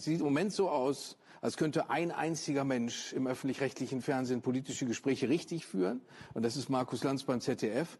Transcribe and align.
Es 0.00 0.06
sieht 0.06 0.20
im 0.20 0.24
Moment 0.24 0.50
so 0.50 0.70
aus, 0.70 1.18
als 1.42 1.58
könnte 1.58 1.90
ein 1.90 2.10
einziger 2.10 2.64
Mensch 2.64 3.12
im 3.12 3.26
öffentlich-rechtlichen 3.26 4.00
Fernsehen 4.00 4.40
politische 4.40 4.86
Gespräche 4.86 5.28
richtig 5.28 5.66
führen. 5.66 6.00
Und 6.32 6.42
das 6.42 6.56
ist 6.56 6.70
Markus 6.70 7.04
Lanz 7.04 7.24
beim 7.24 7.42
ZDF. 7.42 7.98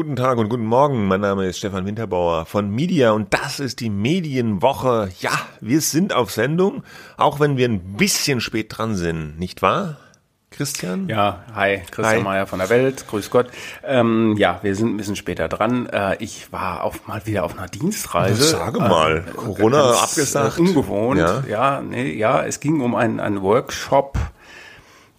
Guten 0.00 0.16
Tag 0.16 0.38
und 0.38 0.48
guten 0.48 0.64
Morgen. 0.64 1.08
Mein 1.08 1.20
Name 1.20 1.44
ist 1.44 1.58
Stefan 1.58 1.84
Winterbauer 1.84 2.46
von 2.46 2.70
Media 2.70 3.10
und 3.10 3.34
das 3.34 3.60
ist 3.60 3.80
die 3.80 3.90
Medienwoche. 3.90 5.10
Ja, 5.20 5.32
wir 5.60 5.82
sind 5.82 6.14
auf 6.14 6.30
Sendung, 6.30 6.84
auch 7.18 7.38
wenn 7.38 7.58
wir 7.58 7.68
ein 7.68 7.98
bisschen 7.98 8.40
spät 8.40 8.68
dran 8.70 8.94
sind, 8.94 9.38
nicht 9.38 9.60
wahr? 9.60 9.98
Christian? 10.50 11.06
Ja, 11.10 11.44
hi, 11.54 11.82
Christian 11.90 12.22
Mayer 12.22 12.46
von 12.46 12.60
der 12.60 12.70
Welt, 12.70 13.08
grüß 13.08 13.28
Gott. 13.28 13.48
Ähm, 13.84 14.36
ja, 14.38 14.60
wir 14.62 14.74
sind 14.74 14.94
ein 14.94 14.96
bisschen 14.96 15.16
später 15.16 15.48
dran. 15.48 15.86
Äh, 15.90 16.16
ich 16.20 16.50
war 16.50 16.82
auch 16.82 16.94
mal 17.06 17.26
wieder 17.26 17.44
auf 17.44 17.58
einer 17.58 17.68
Dienstreise. 17.68 18.40
Das 18.40 18.50
sage 18.52 18.78
mal, 18.78 19.18
äh, 19.28 19.30
Corona 19.32 20.00
abgesagt. 20.00 20.58
Ungewohnt, 20.58 21.20
ja. 21.20 21.42
ja, 21.46 21.82
nee, 21.82 22.14
ja, 22.14 22.42
es 22.42 22.60
ging 22.60 22.80
um 22.80 22.94
einen, 22.94 23.20
einen 23.20 23.42
Workshop 23.42 24.16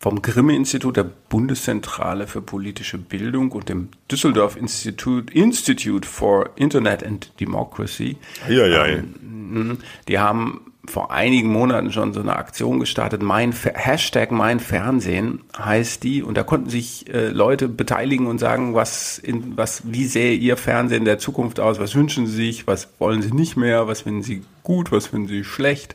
vom 0.01 0.23
Grimme-Institut 0.23 0.97
der 0.97 1.03
Bundeszentrale 1.03 2.25
für 2.25 2.41
politische 2.41 2.97
Bildung 2.97 3.51
und 3.51 3.69
dem 3.69 3.89
Düsseldorf 4.09 4.57
Institute, 4.57 5.31
Institute 5.31 6.07
for 6.07 6.49
Internet 6.55 7.05
and 7.05 7.31
Democracy. 7.39 8.17
Ja, 8.49 8.65
ja. 8.65 8.87
Ähm, 8.87 9.77
die 10.07 10.17
haben 10.17 10.71
vor 10.85 11.11
einigen 11.11 11.49
Monaten 11.49 11.91
schon 11.91 12.13
so 12.13 12.19
eine 12.19 12.35
Aktion 12.35 12.79
gestartet. 12.79 13.21
Mein 13.21 13.51
Hashtag 13.51 14.31
mein 14.31 14.59
Fernsehen 14.59 15.43
heißt 15.55 16.03
die 16.03 16.23
und 16.23 16.35
da 16.35 16.41
konnten 16.41 16.71
sich 16.71 17.07
äh, 17.13 17.27
Leute 17.27 17.69
beteiligen 17.69 18.25
und 18.25 18.39
sagen, 18.39 18.73
was 18.73 19.19
in 19.19 19.55
was 19.55 19.83
wie 19.85 20.05
sähe 20.05 20.33
ihr 20.33 20.57
Fernsehen 20.57 21.05
der 21.05 21.19
Zukunft 21.19 21.59
aus? 21.59 21.79
Was 21.79 21.93
wünschen 21.93 22.25
sie 22.25 22.37
sich? 22.37 22.65
Was 22.65 22.89
wollen 22.97 23.21
sie 23.21 23.33
nicht 23.33 23.55
mehr? 23.55 23.87
Was 23.87 24.01
finden 24.01 24.23
sie 24.23 24.41
gut? 24.63 24.91
Was 24.91 25.07
finden 25.07 25.27
sie 25.27 25.43
schlecht? 25.43 25.93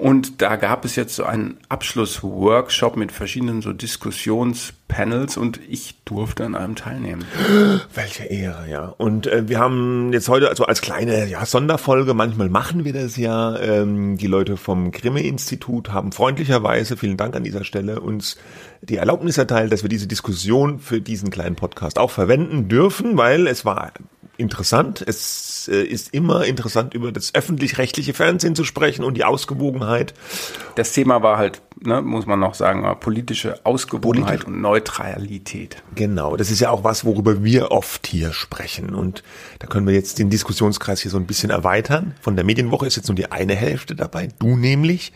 Und 0.00 0.40
da 0.40 0.56
gab 0.56 0.86
es 0.86 0.96
jetzt 0.96 1.14
so 1.14 1.24
einen 1.24 1.58
Abschlussworkshop 1.68 2.96
mit 2.96 3.12
verschiedenen 3.12 3.60
so 3.60 3.74
Diskussionspanels 3.74 5.36
und 5.36 5.60
ich 5.68 5.96
durfte 6.06 6.46
an 6.46 6.54
einem 6.54 6.74
teilnehmen. 6.74 7.26
Welche 7.94 8.24
Ehre, 8.24 8.66
ja. 8.66 8.94
Und 8.96 9.26
äh, 9.26 9.46
wir 9.46 9.58
haben 9.58 10.10
jetzt 10.14 10.30
heute 10.30 10.48
also 10.48 10.64
als 10.64 10.80
kleine 10.80 11.26
ja, 11.26 11.44
Sonderfolge, 11.44 12.14
manchmal 12.14 12.48
machen 12.48 12.86
wir 12.86 12.94
das 12.94 13.18
ja, 13.18 13.58
ähm, 13.58 14.16
die 14.16 14.26
Leute 14.26 14.56
vom 14.56 14.90
Grimme-Institut 14.90 15.92
haben 15.92 16.12
freundlicherweise, 16.12 16.96
vielen 16.96 17.18
Dank 17.18 17.36
an 17.36 17.44
dieser 17.44 17.64
Stelle, 17.64 18.00
uns 18.00 18.38
die 18.80 18.96
Erlaubnis 18.96 19.36
erteilt, 19.36 19.70
dass 19.70 19.82
wir 19.82 19.90
diese 19.90 20.06
Diskussion 20.06 20.78
für 20.78 21.02
diesen 21.02 21.28
kleinen 21.28 21.56
Podcast 21.56 21.98
auch 21.98 22.10
verwenden 22.10 22.68
dürfen, 22.68 23.18
weil 23.18 23.46
es 23.46 23.66
war 23.66 23.92
interessant. 24.38 25.04
Es 25.06 25.49
äh, 25.68 25.82
ist 25.82 26.14
immer 26.14 26.44
interessant, 26.44 26.94
über 26.94 27.12
das 27.12 27.34
öffentlich-rechtliche 27.34 28.14
Fernsehen 28.14 28.54
zu 28.54 28.64
sprechen 28.64 29.04
und 29.04 29.14
die 29.14 29.24
Ausgewogenheit. 29.24 30.14
Das 30.76 30.92
Thema 30.92 31.22
war 31.22 31.38
halt, 31.38 31.62
ne, 31.80 32.02
muss 32.02 32.26
man 32.26 32.40
noch 32.40 32.54
sagen, 32.54 32.84
politische 33.00 33.64
Ausgewogenheit 33.64 34.40
Politisch. 34.40 34.46
und 34.46 34.60
Neutralität. 34.60 35.82
Genau, 35.94 36.36
das 36.36 36.50
ist 36.50 36.60
ja 36.60 36.70
auch 36.70 36.84
was, 36.84 37.04
worüber 37.04 37.42
wir 37.44 37.70
oft 37.70 38.06
hier 38.06 38.32
sprechen. 38.32 38.94
Und 38.94 39.22
da 39.58 39.66
können 39.66 39.86
wir 39.86 39.94
jetzt 39.94 40.18
den 40.18 40.30
Diskussionskreis 40.30 41.00
hier 41.00 41.10
so 41.10 41.16
ein 41.16 41.26
bisschen 41.26 41.50
erweitern. 41.50 42.14
Von 42.20 42.36
der 42.36 42.44
Medienwoche 42.44 42.86
ist 42.86 42.96
jetzt 42.96 43.08
nur 43.08 43.16
die 43.16 43.30
eine 43.30 43.54
Hälfte 43.54 43.94
dabei, 43.94 44.28
du 44.38 44.56
nämlich, 44.56 45.12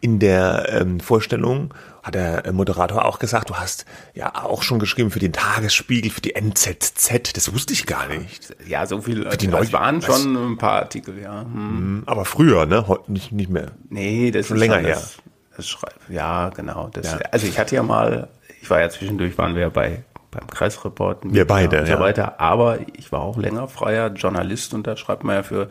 in 0.00 0.18
der 0.18 0.68
ähm, 0.70 1.00
Vorstellung 1.00 1.72
hat 2.06 2.14
der 2.14 2.52
Moderator 2.52 3.04
auch 3.04 3.18
gesagt, 3.18 3.50
du 3.50 3.54
hast 3.56 3.84
ja 4.14 4.32
auch 4.44 4.62
schon 4.62 4.78
geschrieben 4.78 5.10
für 5.10 5.18
den 5.18 5.32
Tagesspiegel, 5.32 6.10
für 6.10 6.20
die 6.20 6.36
NZZ, 6.36 7.32
das 7.34 7.52
wusste 7.52 7.72
ich 7.72 7.84
gar 7.84 8.06
nicht. 8.06 8.54
Ja, 8.66 8.86
so 8.86 9.00
viel, 9.00 9.28
für 9.28 9.36
die 9.36 9.48
es 9.48 9.72
waren 9.72 10.00
schon 10.00 10.52
ein 10.52 10.56
paar 10.56 10.82
Artikel, 10.82 11.20
ja. 11.20 11.42
Hm. 11.42 11.52
hm. 11.52 12.02
Aber 12.06 12.24
früher, 12.24 12.64
ne? 12.64 12.86
Heute 12.86 13.10
nicht, 13.10 13.32
nicht 13.32 13.50
mehr. 13.50 13.72
Nee, 13.90 14.30
das 14.30 14.46
schon 14.46 14.56
ist 14.56 14.60
länger 14.60 14.76
schon 14.76 14.84
her. 14.84 14.94
Das, 14.94 15.16
das 15.56 15.76
ja, 16.08 16.50
genau. 16.50 16.90
Das, 16.92 17.10
ja. 17.10 17.18
Also 17.32 17.48
ich 17.48 17.58
hatte 17.58 17.74
ja 17.74 17.82
mal, 17.82 18.28
ich 18.62 18.70
war 18.70 18.80
ja 18.80 18.88
zwischendurch, 18.88 19.36
waren 19.36 19.54
wir 19.54 19.62
ja 19.62 19.68
bei 19.68 20.04
beim 20.36 20.48
Kreisreporten. 20.48 21.32
Wir 21.32 21.46
beide, 21.46 21.80
und 21.80 21.86
so 21.86 21.92
ja. 21.92 22.00
weiter. 22.00 22.40
Aber 22.40 22.78
ich 22.94 23.12
war 23.12 23.20
auch 23.20 23.36
länger 23.36 23.68
freier 23.68 24.08
Journalist 24.08 24.74
und 24.74 24.86
da 24.86 24.96
schreibt 24.96 25.24
man 25.24 25.36
ja 25.36 25.42
für 25.42 25.68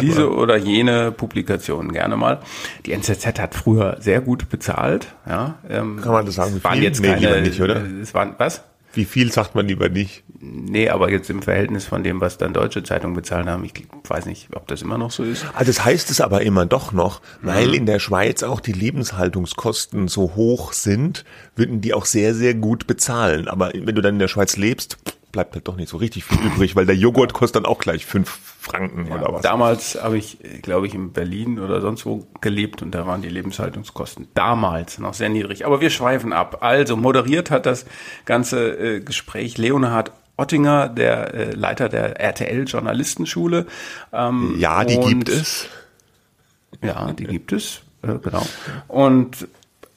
diese 0.00 0.26
man. 0.26 0.38
oder 0.38 0.56
jene 0.56 1.12
Publikationen 1.12 1.92
gerne 1.92 2.16
mal. 2.16 2.40
Die 2.86 2.92
NZZ 2.92 3.38
hat 3.38 3.54
früher 3.54 3.96
sehr 4.00 4.20
gut 4.20 4.48
bezahlt. 4.48 5.08
Ja, 5.28 5.56
ähm, 5.68 6.00
Kann 6.02 6.12
man 6.12 6.26
das 6.26 6.36
sagen? 6.36 6.54
Wie 6.54 6.64
waren 6.64 6.82
jetzt 6.82 7.00
nee, 7.00 7.08
keine, 7.08 7.42
nicht, 7.42 7.60
oder? 7.60 7.82
Es 8.00 8.14
waren 8.14 8.34
was? 8.38 8.62
Wie 8.94 9.04
viel 9.04 9.32
sagt 9.32 9.54
man 9.54 9.66
lieber 9.66 9.88
nicht? 9.88 10.24
Nee, 10.40 10.88
aber 10.88 11.10
jetzt 11.10 11.30
im 11.30 11.42
Verhältnis 11.42 11.86
von 11.86 12.04
dem, 12.04 12.20
was 12.20 12.38
dann 12.38 12.52
deutsche 12.52 12.82
Zeitungen 12.82 13.16
bezahlen 13.16 13.48
haben, 13.48 13.64
ich 13.64 13.72
weiß 14.06 14.26
nicht, 14.26 14.48
ob 14.54 14.66
das 14.68 14.82
immer 14.82 14.98
noch 14.98 15.10
so 15.10 15.24
ist. 15.24 15.46
Also 15.54 15.72
das 15.72 15.84
heißt 15.84 16.10
es 16.10 16.20
aber 16.20 16.42
immer 16.42 16.66
doch 16.66 16.92
noch, 16.92 17.20
weil 17.42 17.68
mhm. 17.68 17.74
in 17.74 17.86
der 17.86 17.98
Schweiz 17.98 18.42
auch 18.42 18.60
die 18.60 18.72
Lebenshaltungskosten 18.72 20.08
so 20.08 20.34
hoch 20.34 20.72
sind, 20.72 21.24
würden 21.56 21.80
die 21.80 21.94
auch 21.94 22.04
sehr, 22.04 22.34
sehr 22.34 22.54
gut 22.54 22.86
bezahlen. 22.86 23.48
Aber 23.48 23.72
wenn 23.74 23.94
du 23.94 24.02
dann 24.02 24.14
in 24.14 24.20
der 24.20 24.28
Schweiz 24.28 24.56
lebst, 24.56 24.98
bleibt 25.34 25.56
halt 25.56 25.66
doch 25.66 25.74
nicht 25.74 25.88
so 25.88 25.96
richtig 25.96 26.24
viel 26.24 26.38
übrig, 26.46 26.76
weil 26.76 26.86
der 26.86 26.94
Joghurt 26.94 27.32
kostet 27.32 27.56
dann 27.56 27.66
auch 27.66 27.80
gleich 27.80 28.06
fünf 28.06 28.38
Franken 28.60 29.08
ja, 29.08 29.16
oder 29.16 29.32
was. 29.32 29.42
Damals 29.42 30.00
habe 30.00 30.16
ich, 30.16 30.38
glaube 30.62 30.86
ich, 30.86 30.94
in 30.94 31.12
Berlin 31.12 31.58
oder 31.58 31.80
sonst 31.80 32.06
wo 32.06 32.24
gelebt 32.40 32.82
und 32.82 32.92
da 32.92 33.04
waren 33.04 33.20
die 33.20 33.28
Lebenshaltungskosten 33.28 34.28
damals 34.34 35.00
noch 35.00 35.12
sehr 35.12 35.28
niedrig. 35.30 35.66
Aber 35.66 35.80
wir 35.80 35.90
schweifen 35.90 36.32
ab. 36.32 36.58
Also 36.60 36.96
moderiert 36.96 37.50
hat 37.50 37.66
das 37.66 37.84
ganze 38.26 38.78
äh, 38.78 39.00
Gespräch 39.00 39.58
Leonhard 39.58 40.12
Ottinger, 40.36 40.88
der 40.88 41.34
äh, 41.34 41.50
Leiter 41.50 41.88
der 41.88 42.20
RTL-Journalistenschule. 42.20 43.66
Ähm, 44.12 44.54
ja, 44.56 44.84
die 44.84 45.00
gibt 45.00 45.28
es. 45.28 45.66
Ja, 46.80 47.12
die 47.12 47.24
gibt 47.24 47.52
es, 47.52 47.82
äh, 48.02 48.18
genau. 48.22 48.46
Und 48.86 49.48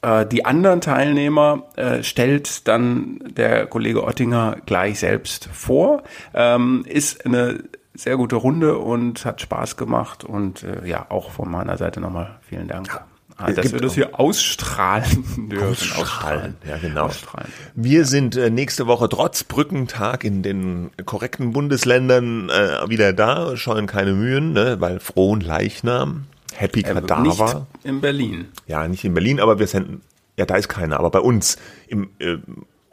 äh, 0.07 0.25
die 0.25 0.45
anderen 0.45 0.81
Teilnehmer 0.81 1.63
äh, 1.75 2.03
stellt 2.03 2.68
dann 2.68 3.19
der 3.29 3.66
Kollege 3.68 4.03
Ottinger 4.03 4.57
gleich 4.66 5.00
selbst 5.00 5.50
vor. 5.51 6.03
Ähm, 6.34 6.85
ist 6.88 7.25
eine 7.25 7.63
sehr 7.94 8.18
gute 8.18 8.35
Runde 8.35 8.78
und 8.78 9.25
hat 9.25 9.41
Spaß 9.41 9.75
gemacht 9.75 10.23
und 10.23 10.63
äh, 10.63 10.88
ja, 10.88 11.07
auch 11.09 11.31
von 11.31 11.50
meiner 11.50 11.78
Seite 11.78 12.00
nochmal 12.00 12.40
vielen 12.41 12.68
Dank. 12.68 12.88
Ja. 12.88 13.06
Ah, 13.40 13.51
dass 13.51 13.72
wir 13.72 13.79
das 13.79 13.94
hier 13.94 14.19
ausstrahlen 14.19 15.23
dürfen. 15.51 16.01
Ausstrahlen, 16.01 16.56
ja 16.68 16.78
genau. 16.78 17.03
Ausstrahlen. 17.03 17.51
Wir 17.75 18.06
sind 18.06 18.35
äh, 18.35 18.50
nächste 18.50 18.88
Woche 18.88 19.07
trotz 19.09 19.44
Brückentag 19.44 20.24
in 20.24 20.41
den 20.41 20.89
korrekten 21.06 21.51
Bundesländern 21.53 22.50
äh, 22.50 22.89
wieder 22.89 23.13
da, 23.13 23.56
scheuen 23.56 23.85
keine 23.85 24.13
Mühen, 24.13 24.53
ne, 24.53 24.78
weil 24.79 25.00
frohen 25.00 25.41
Leichnam. 25.41 26.25
Happy 26.57 26.79
äh, 26.79 26.94
Kadaver. 26.94 27.68
Nicht 27.73 27.85
in 27.85 28.01
Berlin. 28.01 28.47
Ja, 28.66 28.88
nicht 28.88 29.03
in 29.03 29.13
Berlin, 29.13 29.40
aber 29.40 29.59
wir 29.59 29.68
senden, 29.68 30.01
ja, 30.38 30.45
da 30.45 30.56
ist 30.56 30.68
keiner, 30.68 31.00
aber 31.00 31.12
bei 31.12 31.19
uns 31.19 31.57
im 31.88 32.09
äh, 32.19 32.38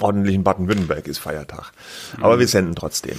ordentlichen 0.01 0.45
Baden-Württemberg 0.45 1.07
ist 1.07 1.19
Feiertag. 1.19 1.73
Aber 2.21 2.37
mhm. 2.37 2.41
wir 2.41 2.49
senden 2.49 2.75
trotzdem. 2.75 3.17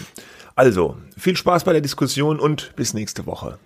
Also, 0.55 0.97
viel 1.17 1.35
Spaß 1.35 1.63
bei 1.63 1.73
der 1.73 1.81
Diskussion 1.81 2.39
und 2.39 2.75
bis 2.75 2.93
nächste 2.93 3.25
Woche. 3.25 3.57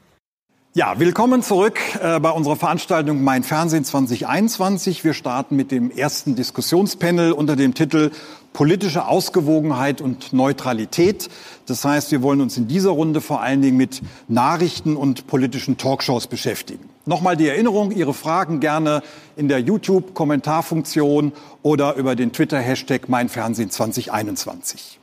Ja, 0.76 1.00
willkommen 1.00 1.42
zurück 1.42 1.80
äh, 2.00 2.20
bei 2.20 2.30
unserer 2.30 2.56
Veranstaltung 2.56 3.24
Mein 3.24 3.42
Fernsehen 3.42 3.84
2021. 3.84 5.04
Wir 5.04 5.16
starten 5.16 5.56
mit 5.56 5.72
dem 5.72 5.90
ersten 5.90 6.36
Diskussionspanel 6.36 7.32
unter 7.32 7.56
dem 7.56 7.74
Titel 7.74 8.12
Politische 8.54 9.08
Ausgewogenheit 9.08 10.00
und 10.00 10.32
Neutralität. 10.32 11.28
Das 11.66 11.84
heißt, 11.84 12.12
wir 12.12 12.22
wollen 12.22 12.40
uns 12.40 12.56
in 12.56 12.68
dieser 12.68 12.92
Runde 12.92 13.20
vor 13.20 13.42
allen 13.42 13.64
Dingen 13.64 13.78
mit 13.78 14.04
Nachrichten 14.28 14.96
und 14.96 15.26
politischen 15.26 15.78
Talkshows 15.78 16.28
beschäftigen. 16.28 16.88
Nochmal 17.08 17.36
die 17.36 17.48
Erinnerung, 17.48 17.90
Ihre 17.90 18.14
Fragen 18.14 18.60
gerne 18.60 19.02
in 19.36 19.48
der 19.48 19.62
YouTube-Kommentarfunktion 19.62 21.32
oder 21.64 21.96
über 21.96 22.16
den 22.16 22.32
Twitter-Hashtag 22.32 23.10
Mein 23.10 23.28
Fernsehen 23.28 23.72
2021. 23.72 25.00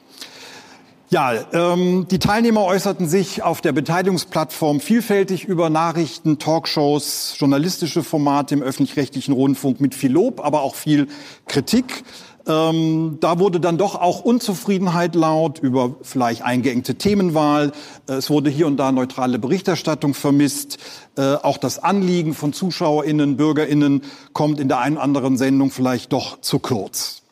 Ja, 1.08 1.34
ähm, 1.52 2.08
die 2.10 2.18
Teilnehmer 2.18 2.64
äußerten 2.64 3.08
sich 3.08 3.44
auf 3.44 3.60
der 3.60 3.70
Beteiligungsplattform 3.70 4.80
vielfältig 4.80 5.44
über 5.44 5.70
Nachrichten, 5.70 6.40
Talkshows, 6.40 7.36
journalistische 7.38 8.02
Formate 8.02 8.56
im 8.56 8.62
öffentlich-rechtlichen 8.62 9.32
Rundfunk 9.32 9.80
mit 9.80 9.94
viel 9.94 10.10
Lob, 10.10 10.44
aber 10.44 10.62
auch 10.62 10.74
viel 10.74 11.06
Kritik. 11.46 12.02
Ähm, 12.48 13.18
da 13.20 13.38
wurde 13.38 13.60
dann 13.60 13.78
doch 13.78 13.94
auch 13.94 14.24
Unzufriedenheit 14.24 15.14
laut 15.14 15.60
über 15.60 15.94
vielleicht 16.02 16.42
eingeengte 16.42 16.96
Themenwahl. 16.96 17.70
Äh, 18.08 18.14
es 18.14 18.28
wurde 18.28 18.50
hier 18.50 18.66
und 18.66 18.76
da 18.76 18.90
neutrale 18.90 19.38
Berichterstattung 19.38 20.12
vermisst. 20.12 20.78
Äh, 21.16 21.34
auch 21.34 21.58
das 21.58 21.78
Anliegen 21.78 22.34
von 22.34 22.52
ZuschauerInnen, 22.52 23.36
BürgerInnen 23.36 24.02
kommt 24.32 24.58
in 24.58 24.66
der 24.66 24.80
einen 24.80 24.96
oder 24.96 25.04
anderen 25.04 25.36
Sendung 25.36 25.70
vielleicht 25.70 26.12
doch 26.12 26.40
zu 26.40 26.58
kurz. 26.58 27.22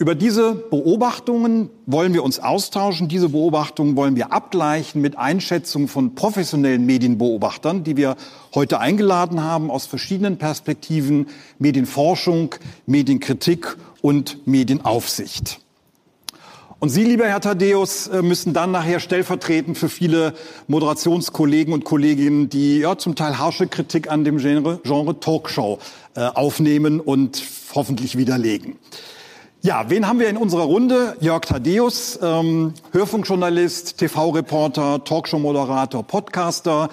Über 0.00 0.14
diese 0.14 0.54
Beobachtungen 0.54 1.68
wollen 1.84 2.14
wir 2.14 2.24
uns 2.24 2.38
austauschen. 2.38 3.08
Diese 3.08 3.28
Beobachtungen 3.28 3.96
wollen 3.96 4.16
wir 4.16 4.32
abgleichen 4.32 5.02
mit 5.02 5.18
Einschätzungen 5.18 5.88
von 5.88 6.14
professionellen 6.14 6.86
Medienbeobachtern, 6.86 7.84
die 7.84 7.98
wir 7.98 8.16
heute 8.54 8.80
eingeladen 8.80 9.42
haben 9.42 9.70
aus 9.70 9.84
verschiedenen 9.84 10.38
Perspektiven. 10.38 11.26
Medienforschung, 11.58 12.54
Medienkritik 12.86 13.76
und 14.00 14.46
Medienaufsicht. 14.46 15.60
Und 16.78 16.88
Sie, 16.88 17.04
lieber 17.04 17.26
Herr 17.26 17.42
Thaddeus, 17.42 18.06
äh, 18.06 18.22
müssen 18.22 18.54
dann 18.54 18.70
nachher 18.70 19.00
stellvertretend 19.00 19.76
für 19.76 19.90
viele 19.90 20.32
Moderationskollegen 20.66 21.74
und 21.74 21.84
Kolleginnen, 21.84 22.48
die 22.48 22.78
ja 22.78 22.96
zum 22.96 23.16
Teil 23.16 23.36
harsche 23.36 23.66
Kritik 23.66 24.10
an 24.10 24.24
dem 24.24 24.38
Genre, 24.38 24.80
Genre 24.82 25.20
Talkshow 25.20 25.78
äh, 26.14 26.20
aufnehmen 26.20 27.00
und 27.00 27.42
hoffentlich 27.74 28.16
widerlegen. 28.16 28.78
Ja, 29.62 29.90
wen 29.90 30.08
haben 30.08 30.18
wir 30.18 30.30
in 30.30 30.38
unserer 30.38 30.62
Runde? 30.62 31.18
Jörg 31.20 31.42
Thaddeus, 31.42 32.18
ähm, 32.22 32.72
Hörfunkjournalist, 32.92 33.98
TV-Reporter, 33.98 35.04
Talkshow-Moderator, 35.04 36.02
Podcaster. 36.02 36.88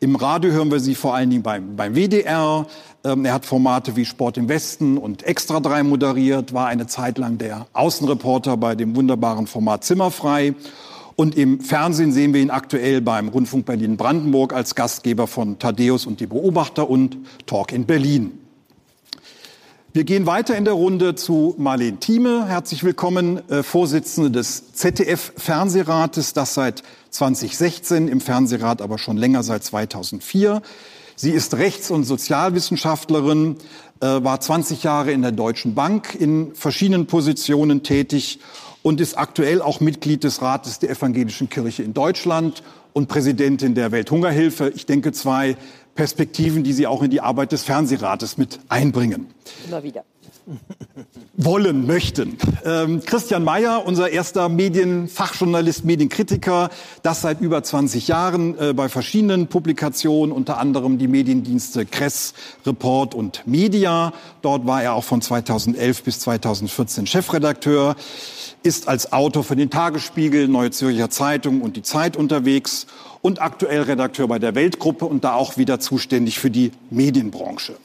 Im 0.00 0.16
Radio 0.16 0.50
hören 0.50 0.68
wir 0.72 0.80
Sie 0.80 0.96
vor 0.96 1.14
allen 1.14 1.30
Dingen 1.30 1.44
beim, 1.44 1.76
beim 1.76 1.94
WDR. 1.94 2.66
Ähm, 3.04 3.24
er 3.24 3.34
hat 3.34 3.46
Formate 3.46 3.94
wie 3.94 4.04
Sport 4.04 4.36
im 4.36 4.48
Westen 4.48 4.98
und 4.98 5.22
Extra 5.22 5.60
3 5.60 5.84
moderiert, 5.84 6.52
war 6.52 6.66
eine 6.66 6.88
Zeit 6.88 7.18
lang 7.18 7.38
der 7.38 7.68
Außenreporter 7.72 8.56
bei 8.56 8.74
dem 8.74 8.96
wunderbaren 8.96 9.46
Format 9.46 9.84
Zimmerfrei. 9.84 10.56
Und 11.14 11.36
im 11.36 11.60
Fernsehen 11.60 12.10
sehen 12.10 12.34
wir 12.34 12.40
ihn 12.40 12.50
aktuell 12.50 13.00
beim 13.00 13.28
Rundfunk 13.28 13.64
Berlin 13.64 13.96
Brandenburg 13.96 14.52
als 14.52 14.74
Gastgeber 14.74 15.28
von 15.28 15.60
Thaddeus 15.60 16.04
und 16.04 16.18
die 16.18 16.26
Beobachter 16.26 16.90
und 16.90 17.16
Talk 17.46 17.70
in 17.70 17.86
Berlin. 17.86 18.47
Wir 19.94 20.04
gehen 20.04 20.26
weiter 20.26 20.54
in 20.54 20.66
der 20.66 20.74
Runde 20.74 21.14
zu 21.14 21.54
Marlene 21.56 21.96
Thieme. 21.96 22.46
Herzlich 22.46 22.84
willkommen, 22.84 23.40
äh, 23.48 23.62
Vorsitzende 23.62 24.30
des 24.30 24.74
ZDF-Fernsehrates, 24.74 26.34
das 26.34 26.52
seit 26.52 26.82
2016, 27.08 28.06
im 28.06 28.20
Fernsehrat 28.20 28.82
aber 28.82 28.98
schon 28.98 29.16
länger 29.16 29.42
seit 29.42 29.64
2004. 29.64 30.60
Sie 31.16 31.30
ist 31.30 31.54
Rechts- 31.54 31.90
und 31.90 32.04
Sozialwissenschaftlerin, 32.04 33.56
äh, 34.00 34.06
war 34.06 34.38
20 34.38 34.82
Jahre 34.82 35.10
in 35.12 35.22
der 35.22 35.32
Deutschen 35.32 35.74
Bank 35.74 36.14
in 36.14 36.54
verschiedenen 36.54 37.06
Positionen 37.06 37.82
tätig 37.82 38.40
und 38.82 39.00
ist 39.00 39.16
aktuell 39.16 39.62
auch 39.62 39.80
Mitglied 39.80 40.22
des 40.22 40.42
Rates 40.42 40.80
der 40.80 40.90
Evangelischen 40.90 41.48
Kirche 41.48 41.82
in 41.82 41.94
Deutschland 41.94 42.62
und 42.92 43.08
Präsidentin 43.08 43.74
der 43.74 43.90
Welthungerhilfe. 43.90 44.70
Ich 44.74 44.84
denke, 44.84 45.12
zwei 45.12 45.56
Perspektiven, 45.98 46.62
die 46.62 46.72
Sie 46.72 46.86
auch 46.86 47.02
in 47.02 47.10
die 47.10 47.20
Arbeit 47.20 47.50
des 47.50 47.64
Fernsehrates 47.64 48.38
mit 48.38 48.60
einbringen. 48.68 49.26
Immer 49.66 49.82
wieder. 49.82 50.04
Wollen, 51.36 51.88
möchten. 51.88 52.38
Ähm, 52.64 53.02
Christian 53.04 53.42
Mayer, 53.42 53.82
unser 53.84 54.08
erster 54.08 54.48
Medienfachjournalist, 54.48 55.84
Medienkritiker, 55.84 56.70
das 57.02 57.22
seit 57.22 57.40
über 57.40 57.64
20 57.64 58.06
Jahren 58.06 58.56
äh, 58.58 58.74
bei 58.74 58.88
verschiedenen 58.88 59.48
Publikationen, 59.48 60.30
unter 60.32 60.58
anderem 60.58 60.98
die 60.98 61.08
Mediendienste 61.08 61.84
Kress, 61.84 62.32
Report 62.64 63.16
und 63.16 63.44
Media. 63.48 64.12
Dort 64.40 64.68
war 64.68 64.80
er 64.80 64.94
auch 64.94 65.04
von 65.04 65.20
2011 65.20 66.04
bis 66.04 66.20
2014 66.20 67.08
Chefredakteur, 67.08 67.96
ist 68.62 68.88
als 68.88 69.12
Autor 69.12 69.44
für 69.44 69.56
den 69.56 69.70
Tagesspiegel, 69.70 70.48
Neue 70.48 70.70
Zürcher 70.70 71.10
Zeitung 71.10 71.60
und 71.62 71.76
die 71.76 71.82
Zeit 71.82 72.16
unterwegs 72.16 72.86
und 73.22 73.40
aktuell 73.40 73.82
Redakteur 73.82 74.28
bei 74.28 74.38
der 74.38 74.54
Weltgruppe 74.54 75.04
und 75.04 75.24
da 75.24 75.34
auch 75.34 75.56
wieder 75.56 75.80
zuständig 75.80 76.38
für 76.38 76.50
die 76.50 76.72
Medienbranche. 76.90 77.76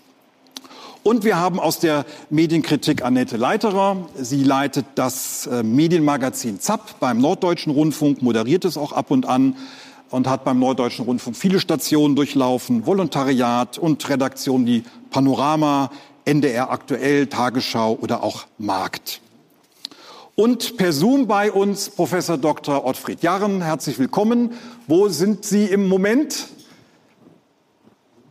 Und 1.04 1.26
wir 1.26 1.38
haben 1.38 1.60
aus 1.60 1.80
der 1.80 2.06
Medienkritik 2.30 3.04
Annette 3.04 3.36
Leiterer. 3.36 4.08
Sie 4.16 4.42
leitet 4.44 4.86
das 4.96 5.48
äh, 5.48 5.62
Medienmagazin 5.62 6.62
ZAP 6.62 7.00
beim 7.02 7.18
Norddeutschen 7.18 7.74
Rundfunk, 7.74 8.22
moderiert 8.22 8.64
es 8.64 8.78
auch 8.78 8.94
ab 8.94 9.12
und 9.12 9.26
an 9.26 9.58
und 10.12 10.28
hat 10.28 10.46
beim 10.46 10.60
Norddeutschen 10.60 11.04
Rundfunk 11.04 11.36
viele 11.36 11.60
Stationen 11.60 12.16
durchlaufen, 12.16 12.86
Volontariat 12.86 13.78
und 13.78 14.08
Redaktion 14.08 14.66
wie 14.66 14.84
Panorama, 15.10 15.92
NDR 16.24 16.72
aktuell, 16.72 17.28
Tagesschau 17.28 17.98
oder 18.00 18.24
auch 18.24 18.46
Markt. 18.58 19.20
Und 20.36 20.78
per 20.78 20.94
Zoom 20.94 21.28
bei 21.28 21.52
uns 21.52 21.92
Professor 21.92 22.40
Dr. 22.40 22.86
Ottfried 22.86 23.22
Jarren. 23.22 23.62
Herzlich 23.62 24.00
willkommen. 24.00 24.54
Wo 24.88 25.08
sind 25.08 25.46
Sie 25.46 25.66
im 25.66 25.88
Moment? 25.88 26.48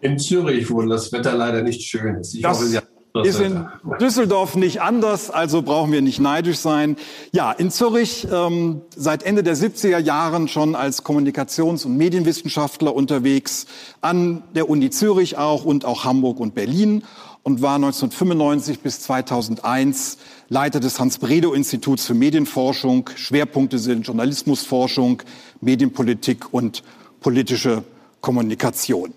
In 0.00 0.18
Zürich, 0.18 0.68
wo 0.68 0.82
das 0.82 1.12
Wetter 1.12 1.34
leider 1.34 1.62
nicht 1.62 1.82
schön 1.82 2.16
ist. 2.16 2.34
Ich 2.34 2.42
das 2.42 2.58
hoffe, 2.58 2.66
Sie 2.66 2.76
haben 2.76 2.88
das 3.14 3.28
ist 3.28 3.40
in 3.40 3.66
Düsseldorf 4.00 4.56
nicht 4.56 4.80
anders, 4.80 5.28
also 5.30 5.60
brauchen 5.60 5.92
wir 5.92 6.00
nicht 6.00 6.18
neidisch 6.18 6.56
sein. 6.56 6.96
Ja, 7.32 7.52
in 7.52 7.70
Zürich 7.70 8.26
ähm, 8.32 8.80
seit 8.96 9.22
Ende 9.22 9.42
der 9.42 9.54
70er 9.54 9.98
Jahren 9.98 10.48
schon 10.48 10.74
als 10.74 11.04
Kommunikations- 11.04 11.84
und 11.84 11.98
Medienwissenschaftler 11.98 12.94
unterwegs, 12.94 13.66
an 14.00 14.44
der 14.54 14.70
Uni 14.70 14.88
Zürich 14.88 15.36
auch 15.36 15.66
und 15.66 15.84
auch 15.84 16.04
Hamburg 16.04 16.40
und 16.40 16.54
Berlin 16.54 17.04
und 17.42 17.62
war 17.62 17.76
1995 17.76 18.80
bis 18.80 19.00
2001 19.00 20.18
Leiter 20.48 20.80
des 20.80 21.00
Hans-Bredow-Instituts 21.00 22.06
für 22.06 22.14
Medienforschung. 22.14 23.10
Schwerpunkte 23.16 23.78
sind 23.78 24.06
Journalismusforschung, 24.06 25.22
Medienpolitik 25.60 26.52
und 26.52 26.82
politische 27.20 27.82
Kommunikation. 28.20 29.12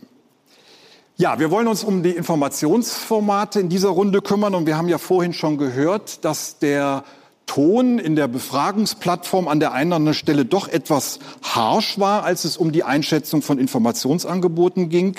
Ja, 1.18 1.39
wir 1.39 1.50
wollen 1.50 1.68
uns 1.68 1.83
um 1.83 2.04
die 2.04 2.12
Informationsformate 2.12 3.60
in 3.60 3.69
dieser 3.69 3.89
Runde 3.89 4.22
kümmern 4.22 4.54
und 4.54 4.66
wir 4.66 4.77
haben 4.77 4.89
ja 4.89 4.98
vorhin 4.98 5.31
schon 5.31 5.57
gehört, 5.57 6.25
dass 6.25 6.60
der 6.60 7.06
Ton 7.45 8.00
in 8.00 8.16
der 8.16 8.27
Befragungsplattform 8.27 9.48
an 9.48 9.60
der 9.60 9.72
einen 9.72 9.92
oder 9.92 9.98
anderen 9.98 10.16
Stelle 10.16 10.45
doch 10.45 10.68
etwas 10.68 11.19
harsch 11.44 12.00
war, 12.00 12.24
als 12.24 12.44
es 12.44 12.57
um 12.57 12.72
die 12.72 12.83
Einschätzung 12.83 13.42
von 13.42 13.60
Informationsangeboten 13.60 14.89
ging. 14.89 15.16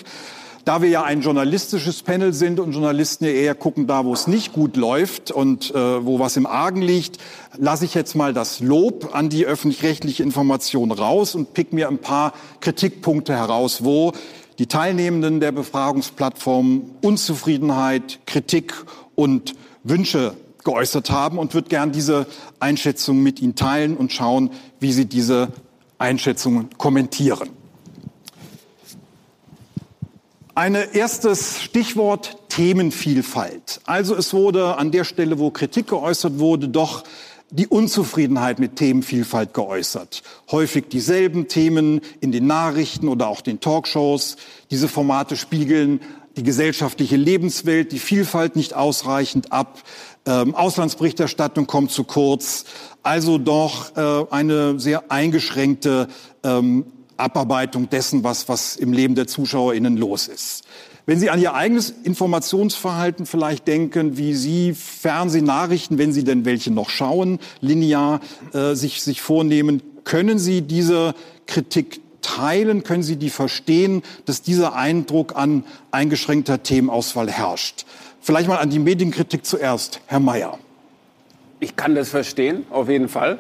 Da 0.67 0.83
wir 0.83 0.89
ja 0.89 1.05
ein 1.05 1.21
journalistisches 1.21 2.03
Panel 2.03 2.33
sind 2.33 2.59
und 2.59 2.73
Journalisten 2.73 3.25
ja 3.25 3.31
eher 3.31 3.55
gucken 3.55 3.87
da, 3.87 4.05
wo 4.05 4.13
es 4.13 4.27
nicht 4.27 4.53
gut 4.53 4.77
läuft 4.77 5.31
und 5.31 5.73
äh, 5.73 6.05
wo 6.05 6.19
was 6.19 6.37
im 6.37 6.45
Argen 6.45 6.83
liegt, 6.83 7.19
lasse 7.57 7.85
ich 7.85 7.95
jetzt 7.95 8.17
mal 8.17 8.35
das 8.35 8.59
Lob 8.59 9.15
an 9.15 9.29
die 9.29 9.47
öffentlich-rechtliche 9.47 10.25
Information 10.25 10.91
raus 10.91 11.37
und 11.37 11.55
pick 11.55 11.73
mir 11.73 11.87
ein 11.87 11.99
paar 11.99 12.33
Kritikpunkte 12.59 13.33
heraus, 13.33 13.85
wo 13.85 14.13
die 14.59 14.67
Teilnehmenden 14.67 15.39
der 15.39 15.53
Befragungsplattform 15.53 16.91
Unzufriedenheit, 17.01 18.19
Kritik 18.27 18.75
und 19.15 19.55
Wünsche 19.85 20.35
geäußert 20.65 21.11
haben 21.11 21.39
und 21.39 21.55
würde 21.55 21.69
gern 21.69 21.93
diese 21.93 22.27
Einschätzung 22.59 23.23
mit 23.23 23.41
Ihnen 23.41 23.55
teilen 23.55 23.97
und 23.97 24.13
schauen, 24.13 24.51
wie 24.81 24.91
Sie 24.91 25.05
diese 25.05 25.47
Einschätzungen 25.99 26.71
kommentieren. 26.77 27.56
Ein 30.57 30.75
erstes 30.75 31.61
Stichwort 31.61 32.39
Themenvielfalt. 32.49 33.83
Also 33.85 34.15
es 34.17 34.33
wurde 34.33 34.79
an 34.79 34.91
der 34.91 35.05
Stelle, 35.05 35.39
wo 35.39 35.51
Kritik 35.51 35.89
geäußert 35.89 36.39
wurde, 36.39 36.71
doch 36.71 37.05
die 37.51 37.67
Unzufriedenheit 37.67 38.59
mit 38.59 38.77
Themenvielfalt 38.77 39.53
geäußert. 39.53 40.23
Häufig 40.51 40.89
dieselben 40.89 41.49
Themen 41.49 42.01
in 42.21 42.33
den 42.33 42.47
Nachrichten 42.47 43.09
oder 43.09 43.29
auch 43.29 43.43
den 43.43 43.61
Talkshows. 43.61 44.37
Diese 44.71 44.89
Formate 44.89 45.37
spiegeln 45.37 46.01
die 46.39 46.43
gesellschaftliche 46.43 47.17
Lebenswelt, 47.17 47.93
die 47.93 47.99
Vielfalt 47.99 48.57
nicht 48.57 48.73
ausreichend 48.73 49.53
ab. 49.53 49.83
Ähm, 50.25 50.55
Auslandsberichterstattung 50.55 51.67
kommt 51.67 51.91
zu 51.91 52.05
kurz. 52.05 52.65
Also 53.03 53.37
doch 53.37 53.95
äh, 53.95 54.25
eine 54.31 54.81
sehr 54.81 55.13
eingeschränkte 55.13 56.09
ähm, 56.43 56.87
Abarbeitung 57.17 57.89
dessen, 57.89 58.25
was, 58.25 58.49
was 58.49 58.77
im 58.77 58.93
Leben 58.93 59.15
der 59.15 59.27
ZuschauerInnen 59.27 59.97
los 59.97 60.29
ist. 60.29 60.65
Wenn 61.07 61.21
Sie 61.21 61.31
an 61.31 61.41
Ihr 61.41 61.55
eigenes 61.55 61.91
Informationsverhalten 61.91 63.27
vielleicht 63.27 63.69
denken, 63.69 64.17
wie 64.19 64.35
Sie 64.35 64.75
Fernsehnachrichten, 64.75 65.99
wenn 65.99 66.13
Sie 66.13 66.25
denn 66.25 66.45
welche 66.45 66.73
noch 66.73 66.91
schauen, 66.91 67.39
linear 67.61 68.21
äh, 68.53 68.75
sich, 68.75 69.03
sich 69.03 69.23
vornehmen, 69.23 69.83
können 70.03 70.39
Sie 70.39 70.63
diese 70.63 71.15
Kritik 71.47 72.01
teilen? 72.23 72.83
Können 72.83 73.05
Sie 73.05 73.17
die 73.17 73.31
verstehen, 73.31 74.03
dass 74.25 74.43
dieser 74.43 74.75
Eindruck 74.75 75.37
an 75.37 75.63
eingeschränkter 75.93 76.65
Themenauswahl 76.65 77.31
herrscht? 77.31 77.87
Vielleicht 78.21 78.49
mal 78.49 78.59
an 78.59 78.71
die 78.71 78.81
Medienkritik 78.81 79.47
zuerst. 79.47 80.01
Herr 80.07 80.19
Mayer. 80.19 80.59
Ich 81.61 81.77
kann 81.77 81.95
das 81.95 82.09
verstehen, 82.09 82.65
auf 82.71 82.89
jeden 82.89 83.09
Fall. 83.09 83.39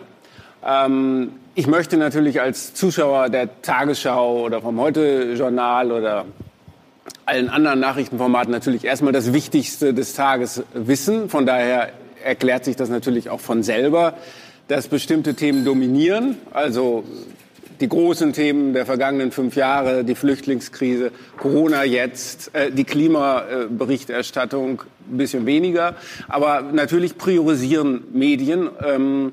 Ähm, 0.64 1.32
ich 1.58 1.66
möchte 1.66 1.96
natürlich 1.96 2.42
als 2.42 2.74
Zuschauer 2.74 3.30
der 3.30 3.62
Tagesschau 3.62 4.42
oder 4.44 4.60
vom 4.60 4.78
Heute-Journal 4.78 5.90
oder 5.90 6.26
allen 7.24 7.48
anderen 7.48 7.80
Nachrichtenformaten 7.80 8.52
natürlich 8.52 8.84
erstmal 8.84 9.14
das 9.14 9.32
Wichtigste 9.32 9.94
des 9.94 10.12
Tages 10.12 10.62
wissen. 10.74 11.30
Von 11.30 11.46
daher 11.46 11.92
erklärt 12.22 12.66
sich 12.66 12.76
das 12.76 12.90
natürlich 12.90 13.30
auch 13.30 13.40
von 13.40 13.62
selber, 13.62 14.14
dass 14.68 14.88
bestimmte 14.88 15.32
Themen 15.32 15.64
dominieren. 15.64 16.36
Also 16.52 17.04
die 17.80 17.88
großen 17.88 18.34
Themen 18.34 18.74
der 18.74 18.84
vergangenen 18.84 19.32
fünf 19.32 19.56
Jahre, 19.56 20.04
die 20.04 20.14
Flüchtlingskrise, 20.14 21.10
Corona 21.38 21.84
jetzt, 21.84 22.54
äh, 22.54 22.70
die 22.70 22.84
Klimaberichterstattung 22.84 24.82
ein 25.10 25.16
bisschen 25.16 25.46
weniger. 25.46 25.94
Aber 26.28 26.60
natürlich 26.60 27.16
priorisieren 27.16 28.04
Medien. 28.12 28.68
Ähm, 28.84 29.32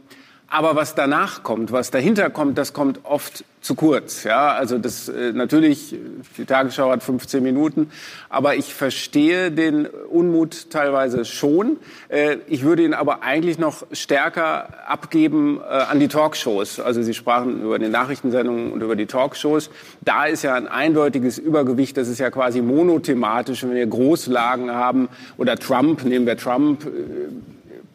aber 0.54 0.76
was 0.76 0.94
danach 0.94 1.42
kommt, 1.42 1.72
was 1.72 1.90
dahinter 1.90 2.30
kommt, 2.30 2.60
das 2.60 2.74
kommt 2.74 3.00
oft 3.06 3.44
zu 3.62 3.74
kurz. 3.74 4.24
Ja, 4.24 4.54
also 4.54 4.78
das 4.78 5.10
äh, 5.10 5.32
natürlich, 5.34 5.96
die 6.38 6.46
Tagesschau 6.46 6.92
hat 6.92 7.02
15 7.02 7.42
Minuten, 7.42 7.90
aber 8.30 8.56
ich 8.56 8.76
verstehe 8.76 9.50
den 9.50 9.88
Unmut 9.88 10.70
teilweise 10.70 11.26
schon. 11.26 11.78
Äh, 12.08 12.38
ich 12.46 12.62
würde 12.62 12.84
ihn 12.84 12.94
aber 12.94 13.24
eigentlich 13.24 13.58
noch 13.58 13.88
stärker 13.94 14.88
abgeben 14.88 15.60
äh, 15.60 15.64
an 15.64 16.00
die 16.00 16.08
Talkshows. 16.08 16.80
Also 16.80 17.02
Sie 17.02 17.16
sprachen 17.16 17.64
über 17.64 17.80
die 17.80 17.88
Nachrichtensendungen 17.88 18.74
und 18.74 18.84
über 18.84 18.96
die 18.96 19.08
Talkshows. 19.08 19.72
Da 20.02 20.26
ist 20.26 20.44
ja 20.44 20.54
ein 20.54 20.68
eindeutiges 20.68 21.40
Übergewicht. 21.40 21.98
Das 21.98 22.08
ist 22.08 22.20
ja 22.20 22.30
quasi 22.30 22.62
monothematisch, 22.62 23.64
wenn 23.64 23.74
wir 23.74 23.88
Großlagen 23.88 24.70
haben 24.70 25.10
oder 25.38 25.56
Trump, 25.56 26.04
nehmen 26.04 26.28
wir 26.28 26.38
Trump. 26.38 26.86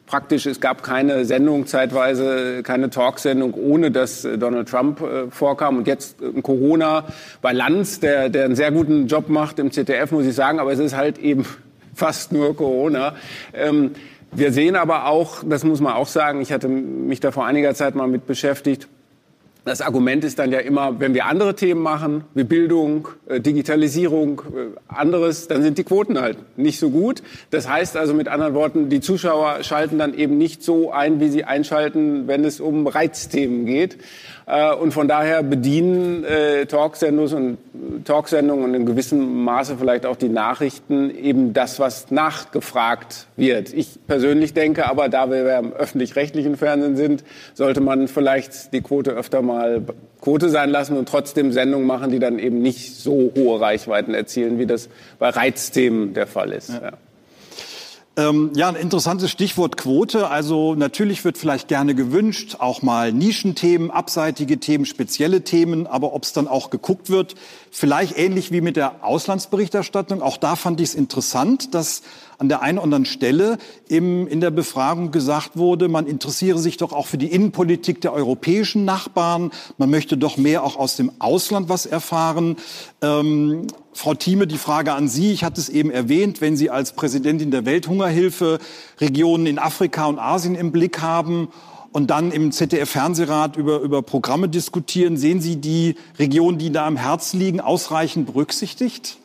Praktisch, 0.09 0.47
es 0.47 0.59
gab 0.63 0.83
keine 0.83 1.27
Sendung 1.27 1.67
zeitweise, 1.67 2.63
keine 2.63 2.89
Talksendung, 2.89 3.53
ohne 3.53 3.91
dass 3.91 4.25
äh, 4.25 4.39
Donald 4.39 4.67
Trump 4.67 5.03
äh, 5.03 5.31
vorkam. 5.31 5.77
Und 5.77 5.87
jetzt 5.87 6.23
äh, 6.23 6.41
Corona 6.41 7.05
bei 7.43 7.53
Lanz, 7.53 8.01
der, 8.01 8.31
der 8.31 8.47
einen 8.47 8.57
sehr 8.57 8.73
guten 8.73 9.07
Job 9.07 9.29
macht 9.29 9.59
im 9.59 9.71
ZDF, 9.71 10.11
muss 10.11 10.25
ich 10.25 10.35
sagen, 10.35 10.61
aber 10.61 10.73
es 10.73 10.79
ist 10.79 10.97
halt 10.97 11.19
eben 11.19 11.45
fast 11.95 12.33
nur 12.33 12.57
Corona. 12.57 13.17
Ähm, 13.53 13.91
wir 14.33 14.51
sehen 14.51 14.77
aber 14.77 15.07
auch, 15.07 15.45
das 15.45 15.63
muss 15.65 15.81
man 15.81 15.93
auch 15.93 16.09
sagen, 16.09 16.41
ich 16.41 16.53
hatte 16.53 16.69
mich 16.69 17.21
da 17.21 17.31
vor 17.31 17.45
einiger 17.45 17.75
Zeit 17.75 17.95
mal 17.95 18.09
mit 18.09 18.27
beschäftigt, 18.27 18.89
das 19.69 19.81
Argument 19.83 20.25
ist 20.25 20.39
dann 20.39 20.51
ja 20.51 20.59
immer, 20.59 20.99
wenn 20.99 21.15
wir 21.15 21.27
andere 21.27 21.55
Themen 21.55 21.83
machen, 21.83 22.25
wie 22.35 22.45
Bildung, 22.45 23.09
äh, 23.29 23.41
Digitalisierung, 23.41 24.41
äh, 24.41 24.79
anderes, 24.89 25.47
dann 25.47 25.63
sind 25.63 25.79
die 25.79 25.85
Quoten 25.85 26.21
halt 26.21 26.39
nicht 26.57 26.79
so 26.79 26.91
gut. 26.91 27.23
Das 27.51 27.69
heißt 27.69 27.97
also 27.97 28.15
mit 28.15 28.29
anderen 28.29 28.55
Worten, 28.55 28.89
die 28.89 29.01
Zuschauer 29.01 29.63
schalten 29.63 29.99
dann 29.99 30.15
eben 30.15 30.39
nicht 30.39 30.63
so 30.63 30.91
ein, 30.91 31.21
wie 31.21 31.29
sie 31.29 31.45
einschalten, 31.45 32.27
wenn 32.27 32.45
es 32.45 32.61
um 32.61 32.87
Reizthemen 32.87 33.67
geht. 33.67 33.99
Äh, 34.49 34.75
und 34.75 34.93
von 34.93 35.09
daher 35.09 35.43
bedienen 35.43 36.25
äh, 36.25 36.65
Talksendungen 36.65 37.59
und 37.73 38.07
Talksendungen 38.07 38.65
und 38.65 38.75
in 38.75 38.87
gewissem 38.87 39.45
Maße 39.45 39.77
vielleicht 39.77 40.07
auch 40.07 40.17
die 40.17 40.31
Nachrichten 40.31 41.15
eben 41.15 41.53
das, 41.53 41.79
was 41.79 42.11
nachgefragt 42.11 43.27
wird. 43.37 43.75
Ich 43.75 43.99
persönlich 44.07 44.55
denke 44.55 44.89
aber, 44.89 45.11
da 45.11 45.31
wir 45.31 45.59
im 45.59 45.73
öffentlich-rechtlichen 45.75 46.57
Fernsehen 46.57 46.97
sind, 46.97 47.25
sollte 47.53 47.83
man 47.83 48.09
vielleicht 48.09 48.73
die 48.73 48.81
Quote 48.81 49.11
öfter 49.11 49.43
mal 49.43 49.83
Quote 50.23 50.49
sein 50.49 50.71
lassen 50.71 50.97
und 50.97 51.09
trotzdem 51.09 51.53
Sendungen 51.53 51.87
machen, 51.87 52.11
die 52.11 52.19
dann 52.19 52.39
eben 52.39 52.63
nicht 52.63 52.97
so 52.97 53.31
hohe 53.37 53.61
Reichweiten 53.61 54.15
erzielen, 54.15 54.59
wie 54.59 54.67
das 54.67 54.89
bei 55.19 55.29
Reizthemen 55.29 56.15
der 56.15 56.27
Fall 56.27 56.53
ist. 56.53 56.71
Ja. 56.71 56.81
Ja. 56.83 56.93
Ähm, 58.19 58.51
ja, 58.57 58.69
ein 58.69 58.75
interessantes 58.75 59.31
Stichwort 59.31 59.77
Quote. 59.77 60.29
Also 60.29 60.75
natürlich 60.75 61.25
wird 61.25 61.39
vielleicht 61.39 61.69
gerne 61.69 61.95
gewünscht, 61.95 62.57
auch 62.59 62.83
mal 62.83 63.13
Nischenthemen, 63.13 63.93
abseitige 63.93 64.59
Themen, 64.59 64.87
spezielle 64.87 65.45
Themen, 65.45 65.87
aber 65.87 66.13
ob 66.15 66.25
es 66.25 66.33
dann 66.33 66.49
auch 66.49 66.71
geguckt 66.71 67.11
wird, 67.11 67.37
vielleicht 67.79 68.19
ähnlich 68.19 68.51
wie 68.51 68.61
mit 68.61 68.77
der 68.77 69.05
Auslandsberichterstattung. 69.05 70.21
Auch 70.21 70.37
da 70.37 70.57
fand 70.57 70.81
ich 70.81 70.91
es 70.91 70.95
interessant, 70.97 71.75
dass 71.75 72.03
an 72.37 72.49
der 72.49 72.61
einen 72.61 72.79
oder 72.79 72.85
anderen 72.85 73.05
Stelle 73.05 73.59
im, 73.89 74.27
in 74.27 74.41
der 74.41 74.51
Befragung 74.51 75.13
gesagt 75.13 75.57
wurde, 75.57 75.89
man 75.89 76.07
interessiere 76.07 76.59
sich 76.59 76.77
doch 76.77 76.93
auch 76.93 77.07
für 77.07 77.19
die 77.19 77.29
Innenpolitik 77.29 78.01
der 78.01 78.13
europäischen 78.13 78.85
Nachbarn. 78.85 79.53
Man 79.77 79.91
möchte 79.91 80.17
doch 80.17 80.37
mehr 80.37 80.65
auch 80.65 80.77
aus 80.77 80.97
dem 80.97 81.13
Ausland 81.21 81.69
was 81.69 81.87
erfahren. 81.87 82.57
Ähm, 83.01 83.69
Frau 83.93 84.15
Thieme, 84.15 84.47
die 84.47 84.59
Frage 84.59 84.93
an 84.93 85.09
Sie. 85.09 85.33
Ich 85.33 85.45
hatte 85.45 85.61
es 85.61 85.69
eben 85.69 85.91
erwähnt, 85.91 86.41
wenn 86.41 86.57
Sie 86.57 86.71
als 86.71 86.93
Präsidentin 86.93 87.51
der 87.51 87.65
Welthungerhilfe 87.65 88.59
Regionen 89.01 89.47
in 89.47 89.59
Afrika 89.59 90.07
und 90.07 90.19
Asien 90.19 90.57
im 90.57 90.73
Blick 90.73 91.01
haben 91.01 91.49
und 91.93 92.09
dann 92.09 92.33
im 92.33 92.53
ZDF-Fernsehrat 92.53 93.57
über, 93.57 93.81
über 93.81 94.03
Programme 94.03 94.49
diskutieren, 94.49 95.17
sehen 95.17 95.41
Sie 95.41 95.57
die 95.57 95.97
Regionen, 96.19 96.59
die 96.59 96.71
da 96.71 96.87
am 96.87 96.97
Herz 96.97 97.33
liegen, 97.33 97.61
ausreichend 97.61 98.27
berücksichtigt? 98.27 99.19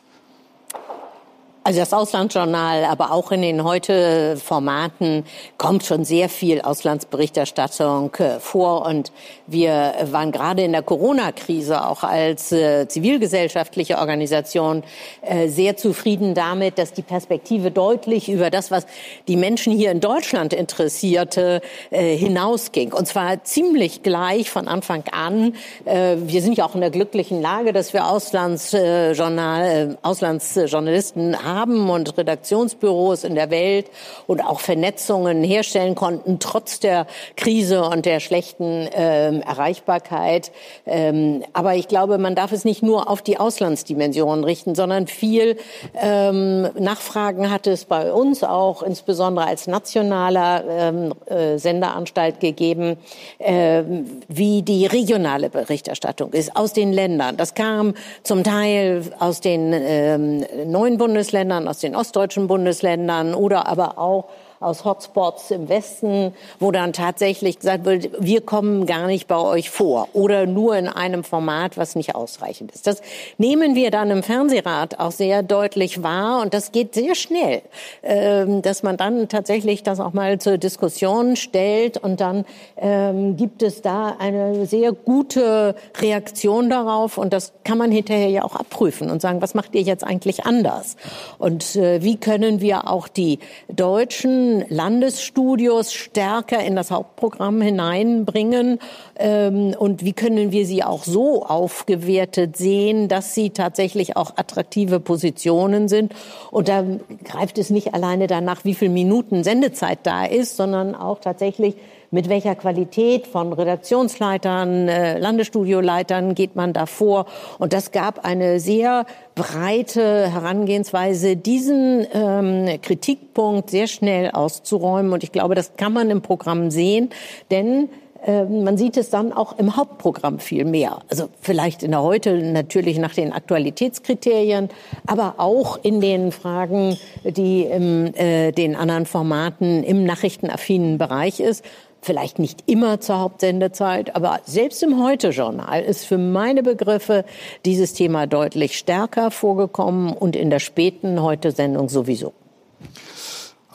Also 1.66 1.80
das 1.80 1.94
Auslandsjournal, 1.94 2.84
aber 2.84 3.10
auch 3.10 3.32
in 3.32 3.40
den 3.40 3.64
heute 3.64 4.36
Formaten 4.36 5.24
kommt 5.56 5.82
schon 5.82 6.04
sehr 6.04 6.28
viel 6.28 6.60
Auslandsberichterstattung 6.60 8.14
äh, 8.16 8.38
vor. 8.38 8.84
Und 8.84 9.12
wir 9.46 9.94
waren 10.10 10.30
gerade 10.30 10.62
in 10.62 10.72
der 10.72 10.82
Corona-Krise 10.82 11.86
auch 11.86 12.02
als 12.02 12.52
äh, 12.52 12.86
zivilgesellschaftliche 12.86 13.96
Organisation 13.96 14.82
äh, 15.22 15.48
sehr 15.48 15.78
zufrieden 15.78 16.34
damit, 16.34 16.76
dass 16.76 16.92
die 16.92 17.00
Perspektive 17.00 17.70
deutlich 17.70 18.28
über 18.28 18.50
das, 18.50 18.70
was 18.70 18.84
die 19.26 19.36
Menschen 19.36 19.72
hier 19.72 19.90
in 19.90 20.00
Deutschland 20.00 20.52
interessierte, 20.52 21.62
hinausging. 21.90 22.92
Und 22.92 23.08
zwar 23.08 23.42
ziemlich 23.44 24.02
gleich 24.02 24.50
von 24.50 24.68
Anfang 24.68 25.04
an. 25.12 25.54
Wir 25.84 26.42
sind 26.42 26.58
ja 26.58 26.66
auch 26.66 26.74
in 26.74 26.80
der 26.80 26.90
glücklichen 26.90 27.40
Lage, 27.40 27.72
dass 27.72 27.92
wir 27.92 28.06
Auslandsjournal, 28.06 29.96
Auslandsjournalisten 30.02 31.42
haben 31.42 31.53
haben 31.54 31.88
und 31.88 32.16
Redaktionsbüros 32.18 33.24
in 33.24 33.34
der 33.34 33.50
Welt 33.50 33.86
und 34.26 34.44
auch 34.44 34.60
Vernetzungen 34.60 35.42
herstellen 35.42 35.94
konnten, 35.94 36.38
trotz 36.38 36.80
der 36.80 37.06
Krise 37.36 37.84
und 37.84 38.06
der 38.06 38.20
schlechten 38.20 38.88
ähm, 38.92 39.42
Erreichbarkeit. 39.42 40.50
Ähm, 40.86 41.44
aber 41.52 41.76
ich 41.76 41.88
glaube, 41.88 42.18
man 42.18 42.34
darf 42.34 42.52
es 42.52 42.64
nicht 42.64 42.82
nur 42.82 43.08
auf 43.08 43.22
die 43.22 43.38
Auslandsdimension 43.38 44.44
richten, 44.44 44.74
sondern 44.74 45.06
viel 45.06 45.56
ähm, 46.00 46.68
Nachfragen 46.78 47.50
hat 47.50 47.66
es 47.66 47.84
bei 47.84 48.12
uns 48.12 48.42
auch, 48.42 48.82
insbesondere 48.82 49.46
als 49.46 49.66
nationaler 49.66 50.64
ähm, 50.68 51.14
äh, 51.26 51.58
Senderanstalt 51.58 52.40
gegeben, 52.40 52.96
äh, 53.38 53.82
wie 54.28 54.62
die 54.62 54.86
regionale 54.86 55.50
Berichterstattung 55.50 56.32
ist 56.32 56.56
aus 56.56 56.72
den 56.72 56.92
Ländern. 56.92 57.36
Das 57.36 57.54
kam 57.54 57.94
zum 58.22 58.42
Teil 58.44 59.02
aus 59.18 59.40
den 59.40 59.72
ähm, 59.74 60.44
neuen 60.66 60.98
Bundesländern 60.98 61.43
Bundesländern, 61.44 61.68
aus 61.68 61.78
den 61.78 61.94
ostdeutschen 61.94 62.46
Bundesländern 62.46 63.34
oder 63.34 63.66
aber 63.66 63.98
auch 63.98 64.26
aus 64.60 64.84
Hotspots 64.84 65.50
im 65.50 65.68
Westen, 65.68 66.34
wo 66.58 66.70
dann 66.70 66.92
tatsächlich 66.92 67.58
gesagt 67.58 67.84
wird, 67.84 68.10
wir 68.18 68.40
kommen 68.40 68.86
gar 68.86 69.06
nicht 69.06 69.26
bei 69.26 69.36
euch 69.36 69.70
vor 69.70 70.08
oder 70.12 70.46
nur 70.46 70.76
in 70.76 70.88
einem 70.88 71.24
Format, 71.24 71.76
was 71.76 71.94
nicht 71.96 72.14
ausreichend 72.14 72.72
ist. 72.72 72.86
Das 72.86 73.02
nehmen 73.38 73.74
wir 73.74 73.90
dann 73.90 74.10
im 74.10 74.22
Fernsehrat 74.22 75.00
auch 75.00 75.10
sehr 75.10 75.42
deutlich 75.42 76.02
wahr 76.02 76.42
und 76.42 76.54
das 76.54 76.72
geht 76.72 76.94
sehr 76.94 77.14
schnell, 77.14 77.62
ähm, 78.02 78.62
dass 78.62 78.82
man 78.82 78.96
dann 78.96 79.28
tatsächlich 79.28 79.82
das 79.82 80.00
auch 80.00 80.12
mal 80.12 80.38
zur 80.38 80.58
Diskussion 80.58 81.36
stellt 81.36 81.98
und 81.98 82.20
dann 82.20 82.44
ähm, 82.76 83.36
gibt 83.36 83.62
es 83.62 83.82
da 83.82 84.16
eine 84.18 84.66
sehr 84.66 84.92
gute 84.92 85.74
Reaktion 86.00 86.70
darauf 86.70 87.18
und 87.18 87.32
das 87.32 87.52
kann 87.64 87.78
man 87.78 87.90
hinterher 87.90 88.28
ja 88.28 88.44
auch 88.44 88.56
abprüfen 88.56 89.10
und 89.10 89.20
sagen, 89.20 89.42
was 89.42 89.54
macht 89.54 89.74
ihr 89.74 89.82
jetzt 89.82 90.04
eigentlich 90.04 90.46
anders? 90.46 90.96
Und 91.38 91.76
äh, 91.76 92.02
wie 92.02 92.16
können 92.16 92.60
wir 92.60 92.88
auch 92.88 93.08
die 93.08 93.38
deutschen 93.68 94.43
Landesstudios 94.68 95.92
stärker 95.92 96.62
in 96.64 96.76
das 96.76 96.90
Hauptprogramm 96.90 97.60
hineinbringen? 97.60 98.78
Ähm, 99.16 99.74
und 99.78 100.04
wie 100.04 100.12
können 100.12 100.52
wir 100.52 100.66
sie 100.66 100.82
auch 100.82 101.04
so 101.04 101.44
aufgewertet 101.44 102.56
sehen, 102.56 103.08
dass 103.08 103.34
sie 103.34 103.50
tatsächlich 103.50 104.16
auch 104.16 104.36
attraktive 104.36 105.00
Positionen 105.00 105.88
sind? 105.88 106.14
Und 106.50 106.68
da 106.68 106.84
greift 107.24 107.58
es 107.58 107.70
nicht 107.70 107.94
alleine 107.94 108.26
danach, 108.26 108.64
wie 108.64 108.74
viel 108.74 108.88
Minuten 108.88 109.44
Sendezeit 109.44 110.00
da 110.04 110.24
ist, 110.24 110.56
sondern 110.56 110.94
auch 110.94 111.20
tatsächlich, 111.20 111.76
mit 112.14 112.28
welcher 112.28 112.54
Qualität 112.54 113.26
von 113.26 113.52
Redaktionsleitern, 113.52 114.88
äh, 114.88 115.18
Landesstudioleitern 115.18 116.36
geht 116.36 116.54
man 116.54 116.72
da 116.72 116.86
vor. 116.86 117.26
Und 117.58 117.72
das 117.72 117.90
gab 117.90 118.24
eine 118.24 118.60
sehr 118.60 119.04
breite 119.34 120.30
Herangehensweise, 120.30 121.36
diesen 121.36 122.06
ähm, 122.14 122.80
Kritikpunkt 122.80 123.68
sehr 123.68 123.88
schnell 123.88 124.30
auszuräumen. 124.30 125.12
Und 125.12 125.24
ich 125.24 125.32
glaube, 125.32 125.56
das 125.56 125.76
kann 125.76 125.92
man 125.92 126.08
im 126.08 126.22
Programm 126.22 126.70
sehen, 126.70 127.10
denn 127.50 127.88
ähm, 128.24 128.62
man 128.62 128.78
sieht 128.78 128.96
es 128.96 129.10
dann 129.10 129.32
auch 129.32 129.58
im 129.58 129.76
Hauptprogramm 129.76 130.38
viel 130.38 130.64
mehr. 130.64 131.00
Also 131.10 131.28
vielleicht 131.40 131.82
in 131.82 131.90
der 131.90 132.02
heute 132.02 132.32
natürlich 132.38 132.98
nach 132.98 133.14
den 133.14 133.32
Aktualitätskriterien, 133.32 134.68
aber 135.06 135.34
auch 135.38 135.80
in 135.82 136.00
den 136.00 136.30
Fragen, 136.30 136.96
die 137.24 137.62
in 137.62 138.14
äh, 138.14 138.52
den 138.52 138.76
anderen 138.76 139.04
Formaten 139.04 139.82
im 139.82 140.04
nachrichtenaffinen 140.04 140.96
Bereich 140.96 141.40
ist 141.40 141.64
vielleicht 142.04 142.38
nicht 142.38 142.62
immer 142.66 143.00
zur 143.00 143.18
Hauptsendezeit, 143.18 144.14
aber 144.14 144.40
selbst 144.44 144.82
im 144.82 145.02
Heute-Journal 145.02 145.82
ist 145.82 146.04
für 146.04 146.18
meine 146.18 146.62
Begriffe 146.62 147.24
dieses 147.64 147.94
Thema 147.94 148.26
deutlich 148.26 148.78
stärker 148.78 149.30
vorgekommen 149.30 150.12
und 150.12 150.36
in 150.36 150.50
der 150.50 150.60
späten 150.60 151.22
Heute-Sendung 151.22 151.88
sowieso. 151.88 152.32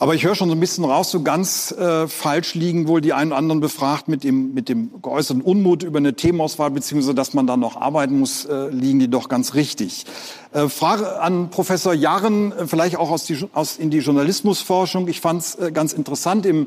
Aber 0.00 0.14
ich 0.14 0.24
höre 0.24 0.34
schon 0.34 0.48
so 0.48 0.54
ein 0.54 0.60
bisschen 0.60 0.86
raus, 0.86 1.10
so 1.10 1.22
ganz 1.22 1.72
äh, 1.72 2.08
falsch 2.08 2.54
liegen 2.54 2.88
wohl 2.88 3.02
die 3.02 3.12
einen 3.12 3.32
oder 3.32 3.38
anderen 3.38 3.60
befragt 3.60 4.08
mit 4.08 4.24
dem, 4.24 4.54
mit 4.54 4.70
dem 4.70 5.02
geäußerten 5.02 5.42
Unmut 5.42 5.82
über 5.82 5.98
eine 5.98 6.14
Themenauswahl, 6.14 6.70
beziehungsweise 6.70 7.14
dass 7.14 7.34
man 7.34 7.46
da 7.46 7.58
noch 7.58 7.76
arbeiten 7.78 8.18
muss, 8.18 8.46
äh, 8.46 8.70
liegen 8.70 8.98
die 8.98 9.08
doch 9.08 9.28
ganz 9.28 9.52
richtig. 9.52 10.06
Äh, 10.54 10.70
Frage 10.70 11.20
an 11.20 11.50
Professor 11.50 11.92
Jarren, 11.92 12.52
äh, 12.52 12.66
vielleicht 12.66 12.96
auch 12.96 13.10
aus, 13.10 13.26
die, 13.26 13.46
aus 13.52 13.76
in 13.76 13.90
die 13.90 13.98
Journalismusforschung. 13.98 15.06
Ich 15.06 15.20
fand 15.20 15.42
es 15.42 15.56
äh, 15.56 15.70
ganz 15.70 15.92
interessant 15.92 16.46
im 16.46 16.66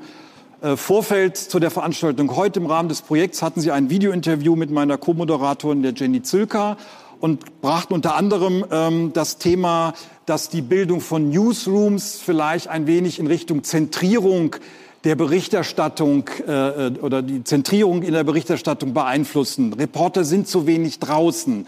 Vorfeld 0.75 1.36
zu 1.36 1.60
der 1.60 1.72
Veranstaltung 1.72 2.36
heute 2.38 2.62
im 2.62 2.67
Rahmen 2.67 2.88
des 2.88 3.01
Projekts 3.01 3.41
hatten 3.41 3.60
Sie 3.60 3.72
ein 3.72 3.89
Videointerview 3.89 4.55
mit 4.55 4.72
meiner 4.72 4.98
Co-Moderatorin, 4.98 5.84
der 5.84 5.91
Jenny 5.91 6.22
Zülker 6.22 6.77
und 7.20 7.62
brachten 7.62 7.93
unter 7.93 8.15
anderem 8.15 8.65
ähm, 8.72 9.12
das 9.13 9.39
Thema, 9.39 9.93
dass 10.25 10.48
die 10.48 10.62
Bildung 10.62 11.01
von 11.01 11.29
Newsrooms 11.29 12.20
vielleicht 12.24 12.70
ein 12.70 12.88
wenig 12.88 13.20
in 13.20 13.27
Richtung 13.27 13.63
Zentrierung 13.63 14.55
der 15.03 15.15
Berichterstattung 15.15 16.29
äh, 16.48 16.91
oder 17.01 17.22
die 17.22 17.43
Zentrierung 17.43 18.01
in 18.01 18.13
der 18.13 18.24
Berichterstattung 18.24 18.93
beeinflussen. 18.93 19.74
Reporter 19.74 20.24
sind 20.24 20.48
zu 20.48 20.65
wenig 20.65 21.00
draußen. 21.00 21.67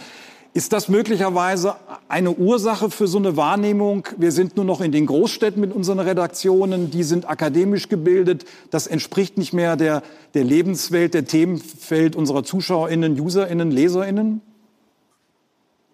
Ist 0.55 0.71
das 0.71 0.87
möglicherweise 0.87 1.75
eine 2.07 2.31
Ursache 2.31 2.89
für 2.89 3.07
so 3.07 3.17
eine 3.17 3.35
Wahrnehmung? 3.35 4.07
Wir 4.15 4.31
sind 4.31 4.55
nur 4.55 4.63
noch 4.63 4.79
in 4.79 4.93
den 4.93 5.05
Großstädten 5.05 5.59
mit 5.59 5.75
unseren 5.75 5.99
Redaktionen, 5.99 6.89
die 6.89 7.03
sind 7.03 7.29
akademisch 7.29 7.89
gebildet. 7.89 8.45
Das 8.69 8.87
entspricht 8.87 9.37
nicht 9.37 9.51
mehr 9.51 9.75
der, 9.75 10.01
der 10.33 10.45
Lebenswelt, 10.45 11.13
der 11.13 11.25
Themenfeld 11.25 12.15
unserer 12.15 12.45
ZuschauerInnen, 12.45 13.19
UserInnen, 13.19 13.69
LeserInnen? 13.69 14.39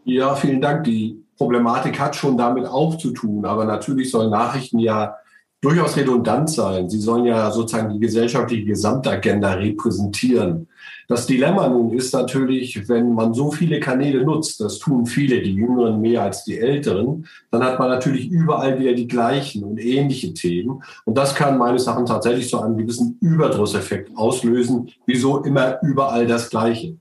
Ja, 0.05 0.35
vielen 0.35 0.61
Dank. 0.61 0.83
Die 0.83 1.23
Problematik 1.39 1.99
hat 1.99 2.15
schon 2.15 2.37
damit 2.37 2.67
auch 2.67 2.99
zu 2.99 3.13
tun, 3.13 3.45
aber 3.45 3.65
natürlich 3.65 4.11
sollen 4.11 4.29
Nachrichten 4.29 4.77
ja 4.77 5.15
durchaus 5.59 5.97
redundant 5.97 6.51
sein. 6.51 6.87
Sie 6.87 6.99
sollen 6.99 7.25
ja 7.25 7.49
sozusagen 7.49 7.93
die 7.93 7.99
gesellschaftliche 7.99 8.65
Gesamtagenda 8.65 9.53
repräsentieren. 9.53 10.67
Das 11.11 11.27
Dilemma 11.27 11.67
nun 11.67 11.91
ist 11.91 12.13
natürlich, 12.13 12.87
wenn 12.87 13.13
man 13.13 13.33
so 13.33 13.51
viele 13.51 13.81
Kanäle 13.81 14.23
nutzt, 14.23 14.61
das 14.61 14.79
tun 14.79 15.05
viele, 15.05 15.41
die 15.41 15.55
Jüngeren 15.55 15.99
mehr 15.99 16.23
als 16.23 16.45
die 16.45 16.57
Älteren, 16.57 17.27
dann 17.51 17.61
hat 17.65 17.79
man 17.79 17.89
natürlich 17.89 18.29
überall 18.29 18.79
wieder 18.79 18.93
die 18.93 19.09
gleichen 19.09 19.65
und 19.65 19.77
ähnliche 19.77 20.33
Themen. 20.33 20.81
Und 21.03 21.17
das 21.17 21.35
kann 21.35 21.57
meines 21.57 21.85
Erachtens 21.85 22.09
tatsächlich 22.09 22.49
so 22.49 22.61
einen 22.61 22.77
gewissen 22.77 23.17
Überdrusseffekt 23.19 24.15
auslösen. 24.15 24.89
Wieso 25.05 25.39
immer 25.43 25.79
überall 25.81 26.27
das 26.27 26.49
Gleiche? 26.49 26.95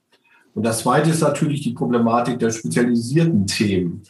Und 0.57 0.65
das 0.67 0.81
Zweite 0.81 1.11
ist 1.11 1.21
natürlich 1.21 1.61
die 1.61 1.75
Problematik 1.75 2.41
der 2.41 2.51
spezialisierten 2.51 3.47
Themen. 3.47 4.03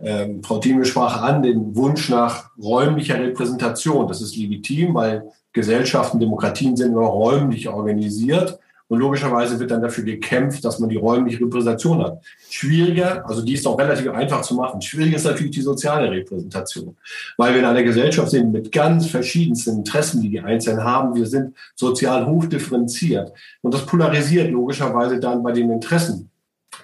Ähm, 0.00 0.42
Frau 0.42 0.58
Thieme 0.58 0.84
sprach 0.84 1.22
an 1.22 1.44
den 1.44 1.76
Wunsch 1.76 2.10
nach 2.10 2.50
räumlicher 2.60 3.20
Repräsentation. 3.20 4.08
Das 4.08 4.20
ist 4.20 4.34
legitim, 4.34 4.94
weil 4.94 5.30
Gesellschaften, 5.52 6.18
Demokratien 6.18 6.76
sind 6.76 6.94
nur 6.94 7.06
räumlich 7.06 7.68
organisiert. 7.68 8.58
Und 8.88 9.00
logischerweise 9.00 9.58
wird 9.58 9.70
dann 9.70 9.82
dafür 9.82 10.04
gekämpft, 10.04 10.64
dass 10.64 10.78
man 10.78 10.88
die 10.88 10.96
räumliche 10.96 11.40
Repräsentation 11.40 12.02
hat. 12.02 12.22
Schwieriger, 12.50 13.28
also 13.28 13.42
die 13.42 13.54
ist 13.54 13.66
auch 13.66 13.78
relativ 13.78 14.10
einfach 14.10 14.42
zu 14.42 14.54
machen. 14.54 14.80
Schwieriger 14.80 15.16
ist 15.16 15.24
natürlich 15.24 15.52
die 15.52 15.62
soziale 15.62 16.10
Repräsentation. 16.10 16.96
Weil 17.36 17.54
wir 17.54 17.60
in 17.60 17.66
einer 17.66 17.82
Gesellschaft 17.82 18.30
sind 18.30 18.52
mit 18.52 18.70
ganz 18.70 19.06
verschiedensten 19.06 19.78
Interessen, 19.78 20.22
die 20.22 20.30
die 20.30 20.40
Einzelnen 20.40 20.84
haben. 20.84 21.16
Wir 21.16 21.26
sind 21.26 21.56
sozial 21.74 22.26
hochdifferenziert. 22.26 23.32
Und 23.62 23.74
das 23.74 23.84
polarisiert 23.84 24.50
logischerweise 24.50 25.18
dann 25.18 25.42
bei 25.42 25.50
den 25.50 25.70
Interessen 25.70 26.30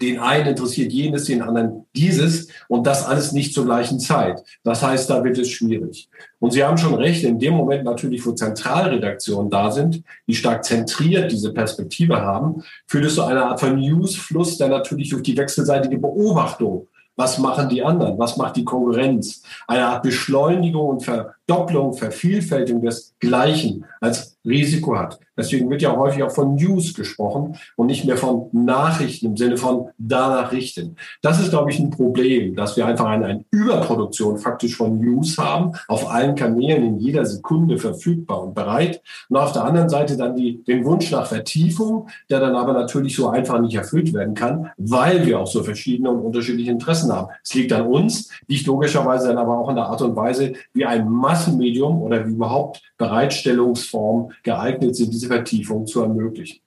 den 0.01 0.19
einen 0.19 0.49
interessiert 0.49 0.93
jenes, 0.93 1.25
den 1.25 1.43
anderen 1.43 1.87
dieses 1.95 2.49
und 2.69 2.87
das 2.87 3.07
alles 3.07 3.33
nicht 3.33 3.55
zur 3.55 3.65
gleichen 3.65 4.01
Zeit. 4.01 4.43
Das 4.65 4.83
heißt, 4.83 5.11
da 5.11 5.23
wird 5.23 5.39
es 5.39 5.51
schwierig. 5.51 6.09
Und 6.39 6.53
Sie 6.53 6.65
haben 6.65 6.79
schon 6.79 6.95
recht, 6.95 7.25
in 7.25 7.39
dem 7.39 7.55
Moment 7.55 7.85
natürlich, 7.85 8.25
wo 8.27 8.33
Zentralredaktionen 8.33 9.51
da 9.51 9.71
sind, 9.71 10.03
die 10.27 10.35
stark 10.35 10.65
zentriert 10.65 11.31
diese 11.31 11.53
Perspektive 11.53 12.21
haben, 12.21 12.63
führt 12.87 13.05
es 13.05 13.15
zu 13.15 13.23
einer 13.23 13.47
Art 13.47 13.61
von 13.61 13.79
Newsfluss, 13.79 14.59
der 14.59 14.69
natürlich 14.69 15.11
durch 15.11 15.23
die 15.23 15.37
wechselseitige 15.37 15.99
Beobachtung 15.99 16.89
was 17.17 17.39
machen 17.39 17.69
die 17.69 17.83
anderen? 17.83 18.19
Was 18.19 18.37
macht 18.37 18.57
die 18.57 18.65
Konkurrenz? 18.65 19.43
Eine 19.69 19.87
Art 19.87 20.03
Beschleunigung 20.03 20.89
und 20.89 21.05
Verdopplung, 21.47 21.93
Vervielfältigung 21.95 22.83
des 22.83 23.15
Gleichen 23.21 23.85
als 24.01 24.37
Risiko 24.45 24.97
hat. 24.97 25.21
Deswegen 25.37 25.71
wird 25.71 25.83
ja 25.83 25.97
häufig 25.97 26.23
auch 26.23 26.31
von 26.31 26.57
News 26.57 26.95
gesprochen 26.95 27.57
und 27.77 27.87
nicht 27.87 28.05
mehr 28.05 28.17
von 28.17 28.49
Nachrichten 28.53 29.27
im 29.27 29.37
Sinne 29.37 29.57
von 29.57 29.89
danach 29.97 30.53
richten. 30.53 30.97
Das 31.23 31.41
ist, 31.41 31.51
glaube 31.51 31.71
ich, 31.71 31.79
ein 31.79 31.91
Problem, 31.91 32.55
dass 32.55 32.77
wir 32.77 32.87
einfach 32.87 33.07
eine, 33.07 33.27
eine 33.27 33.45
Überproduktion 33.51 34.37
faktisch 34.39 34.77
von 34.77 35.01
News 35.01 35.39
haben, 35.39 35.73
auf 35.89 36.11
allen 36.11 36.35
Kanälen 36.35 36.85
in 36.85 36.99
jeder 36.99 37.25
Sekunde 37.25 37.79
verfügbar 37.79 38.43
und 38.43 38.55
bereit. 38.55 39.01
Und 39.31 39.37
auf 39.37 39.53
der 39.53 39.65
anderen 39.65 39.89
Seite 39.89 40.17
dann 40.17 40.37
die, 40.37 40.63
den 40.65 40.85
Wunsch 40.85 41.11
nach 41.11 41.27
Vertiefung, 41.27 42.09
der 42.29 42.41
dann 42.41 42.55
aber 42.55 42.75
natürlich 42.75 43.17
so 43.17 43.29
einfach 43.29 43.59
nicht 43.61 43.75
erfüllt 43.75 44.13
werden 44.13 44.35
kann, 44.35 44.71
weil 44.77 45.25
wir 45.25 45.41
auch 45.41 45.47
so 45.47 45.63
verschiedene 45.63 46.11
und 46.11 46.21
unterschiedliche 46.21 46.71
Interessen 46.71 47.11
haben. 47.11 47.29
Es 47.43 47.55
liegt 47.55 47.73
an 47.73 47.87
uns, 47.87 48.29
liegt 48.49 48.67
logischerweise 48.67 49.29
dann 49.29 49.39
aber 49.39 49.57
auch 49.57 49.69
an 49.69 49.77
der 49.77 49.87
Art 49.87 50.03
und 50.03 50.15
Weise, 50.15 50.53
wie 50.75 50.85
ein 50.85 51.09
Massenmedium 51.33 52.03
oder 52.03 52.27
wie 52.27 52.33
überhaupt 52.33 52.83
Bereitstellungsformen 52.99 54.33
geeignet 54.43 54.97
sind, 54.97 55.13
diese 55.13 55.29
Vertiefung 55.29 55.87
zu 55.87 56.03
ermöglichen. 56.03 56.61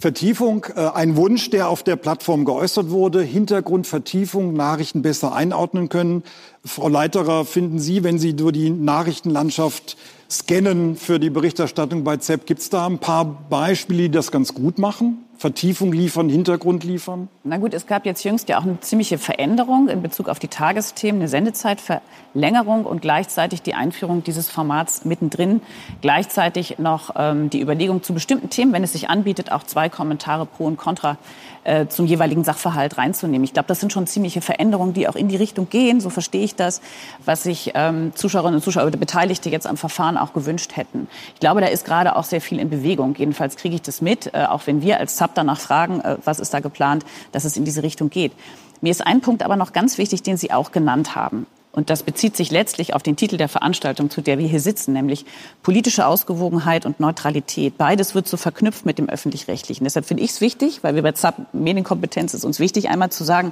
Vertiefung, 0.00 0.66
äh, 0.76 0.80
ein 0.88 1.16
Wunsch, 1.16 1.50
der 1.50 1.68
auf 1.68 1.82
der 1.82 1.96
Plattform 1.96 2.44
geäußert 2.44 2.90
wurde. 2.90 3.22
Hintergrund, 3.22 3.86
Vertiefung, 3.86 4.52
Nachrichten 4.52 5.02
besser 5.02 5.34
einordnen 5.34 5.88
können. 5.88 6.22
Frau 6.64 6.88
Leiterer, 6.88 7.44
finden 7.44 7.78
Sie, 7.78 8.04
wenn 8.04 8.18
Sie 8.18 8.36
durch 8.36 8.52
die 8.52 8.70
Nachrichtenlandschaft 8.70 9.96
scannen 10.30 10.96
für 10.96 11.18
die 11.18 11.30
Berichterstattung 11.30 12.04
bei 12.04 12.18
ZEP, 12.18 12.46
gibt 12.46 12.60
es 12.60 12.70
da 12.70 12.86
ein 12.86 12.98
paar 12.98 13.24
Beispiele, 13.24 14.02
die 14.02 14.10
das 14.10 14.30
ganz 14.30 14.54
gut 14.54 14.78
machen? 14.78 15.24
Vertiefung 15.36 15.92
liefern, 15.92 16.28
Hintergrund 16.28 16.84
liefern? 16.84 17.28
Na 17.42 17.58
gut, 17.58 17.74
es 17.74 17.86
gab 17.86 18.06
jetzt 18.06 18.24
jüngst 18.24 18.48
ja 18.48 18.58
auch 18.58 18.62
eine 18.62 18.80
ziemliche 18.80 19.18
Veränderung 19.18 19.88
in 19.88 20.02
Bezug 20.02 20.28
auf 20.28 20.38
die 20.38 20.48
Tagesthemen, 20.48 21.20
eine 21.20 21.28
Sendezeitverlängerung 21.28 22.84
und 22.84 23.02
gleichzeitig 23.02 23.62
die 23.62 23.74
Einführung 23.74 24.22
dieses 24.22 24.48
Formats 24.48 25.04
mittendrin. 25.04 25.60
Gleichzeitig 26.00 26.78
noch 26.78 27.14
ähm, 27.16 27.50
die 27.50 27.60
Überlegung 27.60 28.02
zu 28.02 28.14
bestimmten 28.14 28.50
Themen, 28.50 28.72
wenn 28.72 28.84
es 28.84 28.92
sich 28.92 29.10
anbietet, 29.10 29.52
auch 29.52 29.64
zwei 29.64 29.88
Kommentare 29.88 30.46
pro 30.46 30.64
und 30.66 30.76
contra 30.76 31.18
äh, 31.64 31.86
zum 31.86 32.06
jeweiligen 32.06 32.44
Sachverhalt 32.44 32.98
reinzunehmen. 32.98 33.44
Ich 33.44 33.52
glaube, 33.52 33.68
das 33.68 33.80
sind 33.80 33.92
schon 33.92 34.06
ziemliche 34.06 34.40
Veränderungen, 34.40 34.92
die 34.92 35.08
auch 35.08 35.16
in 35.16 35.28
die 35.28 35.36
Richtung 35.36 35.68
gehen, 35.68 36.00
so 36.00 36.10
verstehe 36.10 36.44
ich 36.44 36.54
das, 36.54 36.80
was 37.24 37.42
sich 37.42 37.72
ähm, 37.74 38.12
Zuschauerinnen 38.14 38.56
und 38.56 38.62
Zuschauer 38.62 38.86
oder 38.86 38.98
Beteiligte 38.98 39.48
jetzt 39.48 39.66
am 39.66 39.76
Verfahren 39.76 40.16
auch 40.16 40.32
gewünscht 40.32 40.76
hätten. 40.76 41.08
Ich 41.32 41.40
glaube, 41.40 41.60
da 41.60 41.66
ist 41.66 41.84
gerade 41.84 42.16
auch 42.16 42.24
sehr 42.24 42.40
viel 42.40 42.60
in 42.60 42.70
Bewegung. 42.70 43.14
Jedenfalls 43.16 43.56
kriege 43.56 43.74
ich 43.74 43.82
das 43.82 44.00
mit, 44.00 44.34
äh, 44.34 44.44
auch 44.44 44.66
wenn 44.66 44.82
wir 44.82 45.00
als 45.00 45.16
ZAP 45.24 45.34
danach 45.34 45.60
fragen, 45.60 46.00
äh, 46.00 46.16
was 46.24 46.40
ist 46.40 46.52
da 46.52 46.60
geplant, 46.60 47.04
dass 47.32 47.44
es 47.44 47.56
in 47.56 47.64
diese 47.64 47.82
Richtung 47.82 48.10
geht. 48.10 48.32
Mir 48.80 48.90
ist 48.90 49.06
ein 49.06 49.20
Punkt 49.20 49.42
aber 49.42 49.56
noch 49.56 49.72
ganz 49.72 49.96
wichtig, 49.98 50.22
den 50.22 50.36
Sie 50.36 50.52
auch 50.52 50.70
genannt 50.72 51.14
haben. 51.14 51.46
Und 51.72 51.90
das 51.90 52.04
bezieht 52.04 52.36
sich 52.36 52.52
letztlich 52.52 52.94
auf 52.94 53.02
den 53.02 53.16
Titel 53.16 53.36
der 53.36 53.48
Veranstaltung, 53.48 54.08
zu 54.08 54.20
der 54.20 54.38
wir 54.38 54.46
hier 54.46 54.60
sitzen, 54.60 54.92
nämlich 54.92 55.24
politische 55.62 56.06
Ausgewogenheit 56.06 56.86
und 56.86 57.00
Neutralität. 57.00 57.76
Beides 57.76 58.14
wird 58.14 58.28
so 58.28 58.36
verknüpft 58.36 58.86
mit 58.86 58.98
dem 58.98 59.08
Öffentlich-Rechtlichen. 59.08 59.82
Deshalb 59.82 60.06
finde 60.06 60.22
ich 60.22 60.30
es 60.30 60.40
wichtig, 60.40 60.84
weil 60.84 60.94
wir 60.94 61.02
bei 61.02 61.12
ZAP 61.12 61.52
Medienkompetenz 61.52 62.32
ist 62.32 62.44
uns 62.44 62.60
wichtig, 62.60 62.90
einmal 62.90 63.10
zu 63.10 63.24
sagen, 63.24 63.50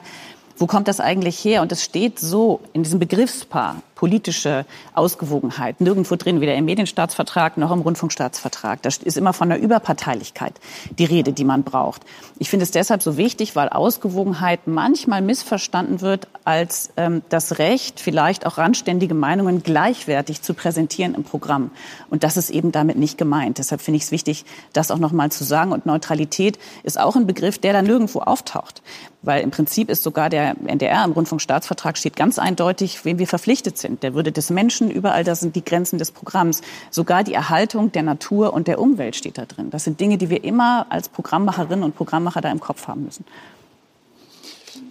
wo 0.57 0.67
kommt 0.67 0.87
das 0.87 1.01
eigentlich 1.01 1.45
her? 1.45 1.63
Und 1.63 1.73
es 1.73 1.83
steht 1.83 2.21
so 2.21 2.61
in 2.73 2.85
diesem 2.85 3.01
Begriffspaar 3.01 3.83
politische 4.03 4.67
Ausgewogenheit 4.95 5.81
nirgendwo 5.81 6.17
drin, 6.17 6.41
weder 6.41 6.57
im 6.57 6.65
Medienstaatsvertrag 6.65 7.57
noch 7.57 7.71
im 7.71 7.83
Rundfunkstaatsvertrag. 7.83 8.83
Da 8.83 8.89
ist 8.89 9.17
immer 9.17 9.33
von 9.33 9.49
der 9.49 9.61
Überparteilichkeit 9.61 10.55
die 10.99 11.05
Rede, 11.05 11.33
die 11.33 11.45
man 11.45 11.63
braucht. 11.63 12.03
Ich 12.41 12.51
finde 12.51 12.65
es 12.65 12.73
deshalb 12.73 13.01
so 13.01 13.17
wichtig, 13.17 13.55
weil 13.55 13.69
Ausgewogenheit 13.69 14.67
manchmal 14.67 15.23
missverstanden 15.23 16.01
wird 16.01 16.27
als 16.43 16.91
ähm, 16.97 17.23
das 17.29 17.61
Recht, 17.61 18.01
vielleicht 18.01 18.45
auch 18.45 18.59
randständige 18.59 19.15
Meinungen 19.15 19.63
gleichwertig 19.63 20.43
zu 20.43 20.55
präsentieren 20.55 21.15
im 21.15 21.23
Programm. 21.23 21.71
Und 22.11 22.25
das 22.25 22.37
ist 22.37 22.51
eben 22.51 22.73
damit 22.73 22.99
nicht 22.99 23.19
gemeint. 23.19 23.59
Deshalb 23.59 23.83
finde 23.83 23.99
ich 23.99 24.03
es 24.03 24.11
wichtig, 24.11 24.45
das 24.73 24.91
auch 24.91 24.99
noch 24.99 25.13
mal 25.13 25.31
zu 25.31 25.45
sagen. 25.45 25.71
Und 25.71 25.87
Neutralität 25.87 26.59
ist 26.83 26.99
auch 26.99 27.15
ein 27.15 27.29
Begriff, 27.29 27.59
der 27.59 27.73
da 27.73 27.83
nirgendwo 27.83 28.19
auftaucht. 28.19 28.83
Weil 29.25 29.43
im 29.43 29.53
Prinzip 29.53 29.89
ist 29.89 30.03
sogar 30.03 30.29
der 30.29 30.57
NDR 30.67 31.05
im 31.05 31.13
Rundfunkstaatsvertrag 31.13 31.97
steht 31.97 32.17
ganz 32.17 32.41
eindeutig, 32.41 33.05
wem 33.05 33.21
wir 33.21 33.29
verpflichtet 33.29 33.79
sind 33.79 33.92
der 34.01 34.15
Würde 34.15 34.33
des 34.33 34.51
Menschen, 34.51 34.91
überall 34.91 35.25
das 35.25 35.41
sind 35.41 35.57
die 35.57 35.65
Grenzen 35.65 35.99
des 35.99 36.11
Programms. 36.11 36.63
Sogar 36.91 37.25
die 37.25 37.35
Erhaltung 37.35 37.93
der 37.93 38.03
Natur 38.03 38.53
und 38.53 38.69
der 38.69 38.81
Umwelt 38.81 39.17
steht 39.17 39.39
da 39.39 39.47
drin. 39.47 39.71
Das 39.71 39.85
sind 39.85 40.01
Dinge, 40.01 40.19
die 40.19 40.31
wir 40.31 40.45
immer 40.45 40.87
als 40.89 41.09
Programmmacherinnen 41.09 41.85
und 41.85 41.97
Programmmacher 41.97 42.41
da 42.41 42.51
im 42.51 42.61
Kopf 42.61 42.89
haben 42.89 43.05
müssen. 43.05 43.25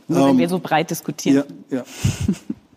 Nur 0.08 0.20
um, 0.20 0.26
wenn 0.26 0.32
ähm, 0.32 0.38
wir 0.40 0.50
so 0.50 0.60
breit 0.60 0.90
diskutieren. 0.90 1.44
Ja, 1.70 1.78
ja. 1.78 1.84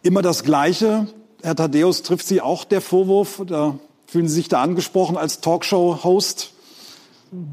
Immer 0.02 0.22
das 0.22 0.44
Gleiche. 0.44 1.06
Herr 1.42 1.56
Thaddeus, 1.56 2.02
trifft 2.02 2.26
Sie 2.26 2.40
auch 2.40 2.64
der 2.64 2.80
Vorwurf? 2.80 3.42
Da 3.46 3.78
fühlen 4.06 4.28
Sie 4.28 4.34
sich 4.34 4.48
da 4.48 4.62
angesprochen 4.62 5.16
als 5.16 5.40
Talkshow-Host? 5.40 6.52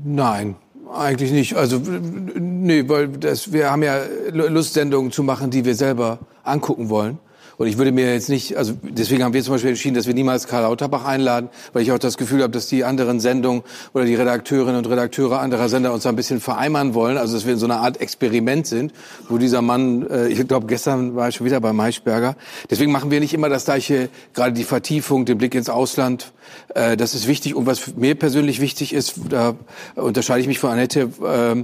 Nein, 0.04 0.56
eigentlich 0.94 1.32
nicht. 1.32 1.56
Also 1.56 1.80
nee, 1.80 2.88
weil 2.88 3.08
das, 3.08 3.52
wir 3.52 3.72
haben 3.72 3.84
ja 3.84 4.00
Lustsendungen 4.32 5.12
zu 5.12 5.24
machen, 5.24 5.50
die 5.50 5.66
wir 5.66 5.76
selber 5.76 6.20
angucken 6.44 6.90
wollen. 6.90 7.20
Und 7.62 7.68
ich 7.68 7.78
würde 7.78 7.92
mir 7.92 8.12
jetzt 8.12 8.28
nicht, 8.28 8.58
also 8.58 8.74
deswegen 8.82 9.24
haben 9.24 9.36
wir 9.36 9.44
zum 9.44 9.54
Beispiel 9.54 9.70
entschieden, 9.70 9.94
dass 9.94 10.08
wir 10.08 10.16
niemals 10.16 10.48
Karl 10.48 10.64
Lauterbach 10.64 11.06
einladen, 11.06 11.50
weil 11.74 11.84
ich 11.84 11.92
auch 11.92 12.00
das 12.00 12.18
Gefühl 12.18 12.42
habe, 12.42 12.52
dass 12.52 12.66
die 12.66 12.84
anderen 12.84 13.20
Sendungen 13.20 13.62
oder 13.94 14.04
die 14.04 14.16
Redakteurinnen 14.16 14.78
und 14.78 14.90
Redakteure 14.90 15.40
anderer 15.40 15.70
Sender 15.70 15.94
uns 15.94 16.08
ein 16.08 16.16
bisschen 16.16 16.42
vereimern 16.42 16.96
wollen. 16.96 17.20
Also 17.20 17.36
dass 17.36 17.46
wir 17.46 17.54
in 17.54 17.60
so 17.60 17.68
einer 17.68 17.78
Art 17.78 18.02
Experiment 18.02 18.66
sind, 18.66 18.94
wo 19.30 19.38
dieser 19.38 19.62
Mann, 19.62 20.10
äh, 20.10 20.30
ich 20.30 20.48
glaube 20.48 20.66
gestern 20.66 21.16
war 21.16 21.30
ich 21.30 21.36
schon 21.36 21.46
wieder 21.46 21.62
bei 21.62 21.72
Maischberger. 21.72 22.36
Deswegen 22.72 22.92
machen 22.92 23.12
wir 23.12 23.20
nicht 23.20 23.36
immer 23.36 23.48
das 23.48 23.66
gleiche, 23.66 24.10
gerade 24.34 24.54
die 24.54 24.64
Vertiefung, 24.64 25.26
den 25.26 25.38
Blick 25.38 25.54
ins 25.54 25.70
Ausland. 25.70 26.32
Äh, 26.74 26.98
das 26.98 27.14
ist 27.14 27.28
wichtig. 27.28 27.54
Und 27.54 27.68
was 27.68 27.96
mir 27.96 28.16
persönlich 28.16 28.60
wichtig 28.60 28.92
ist, 28.92 29.14
da 29.30 29.54
unterscheide 29.94 30.42
ich 30.42 30.48
mich 30.48 30.58
von 30.58 30.72
Annette, 30.72 31.12
äh, 31.24 31.64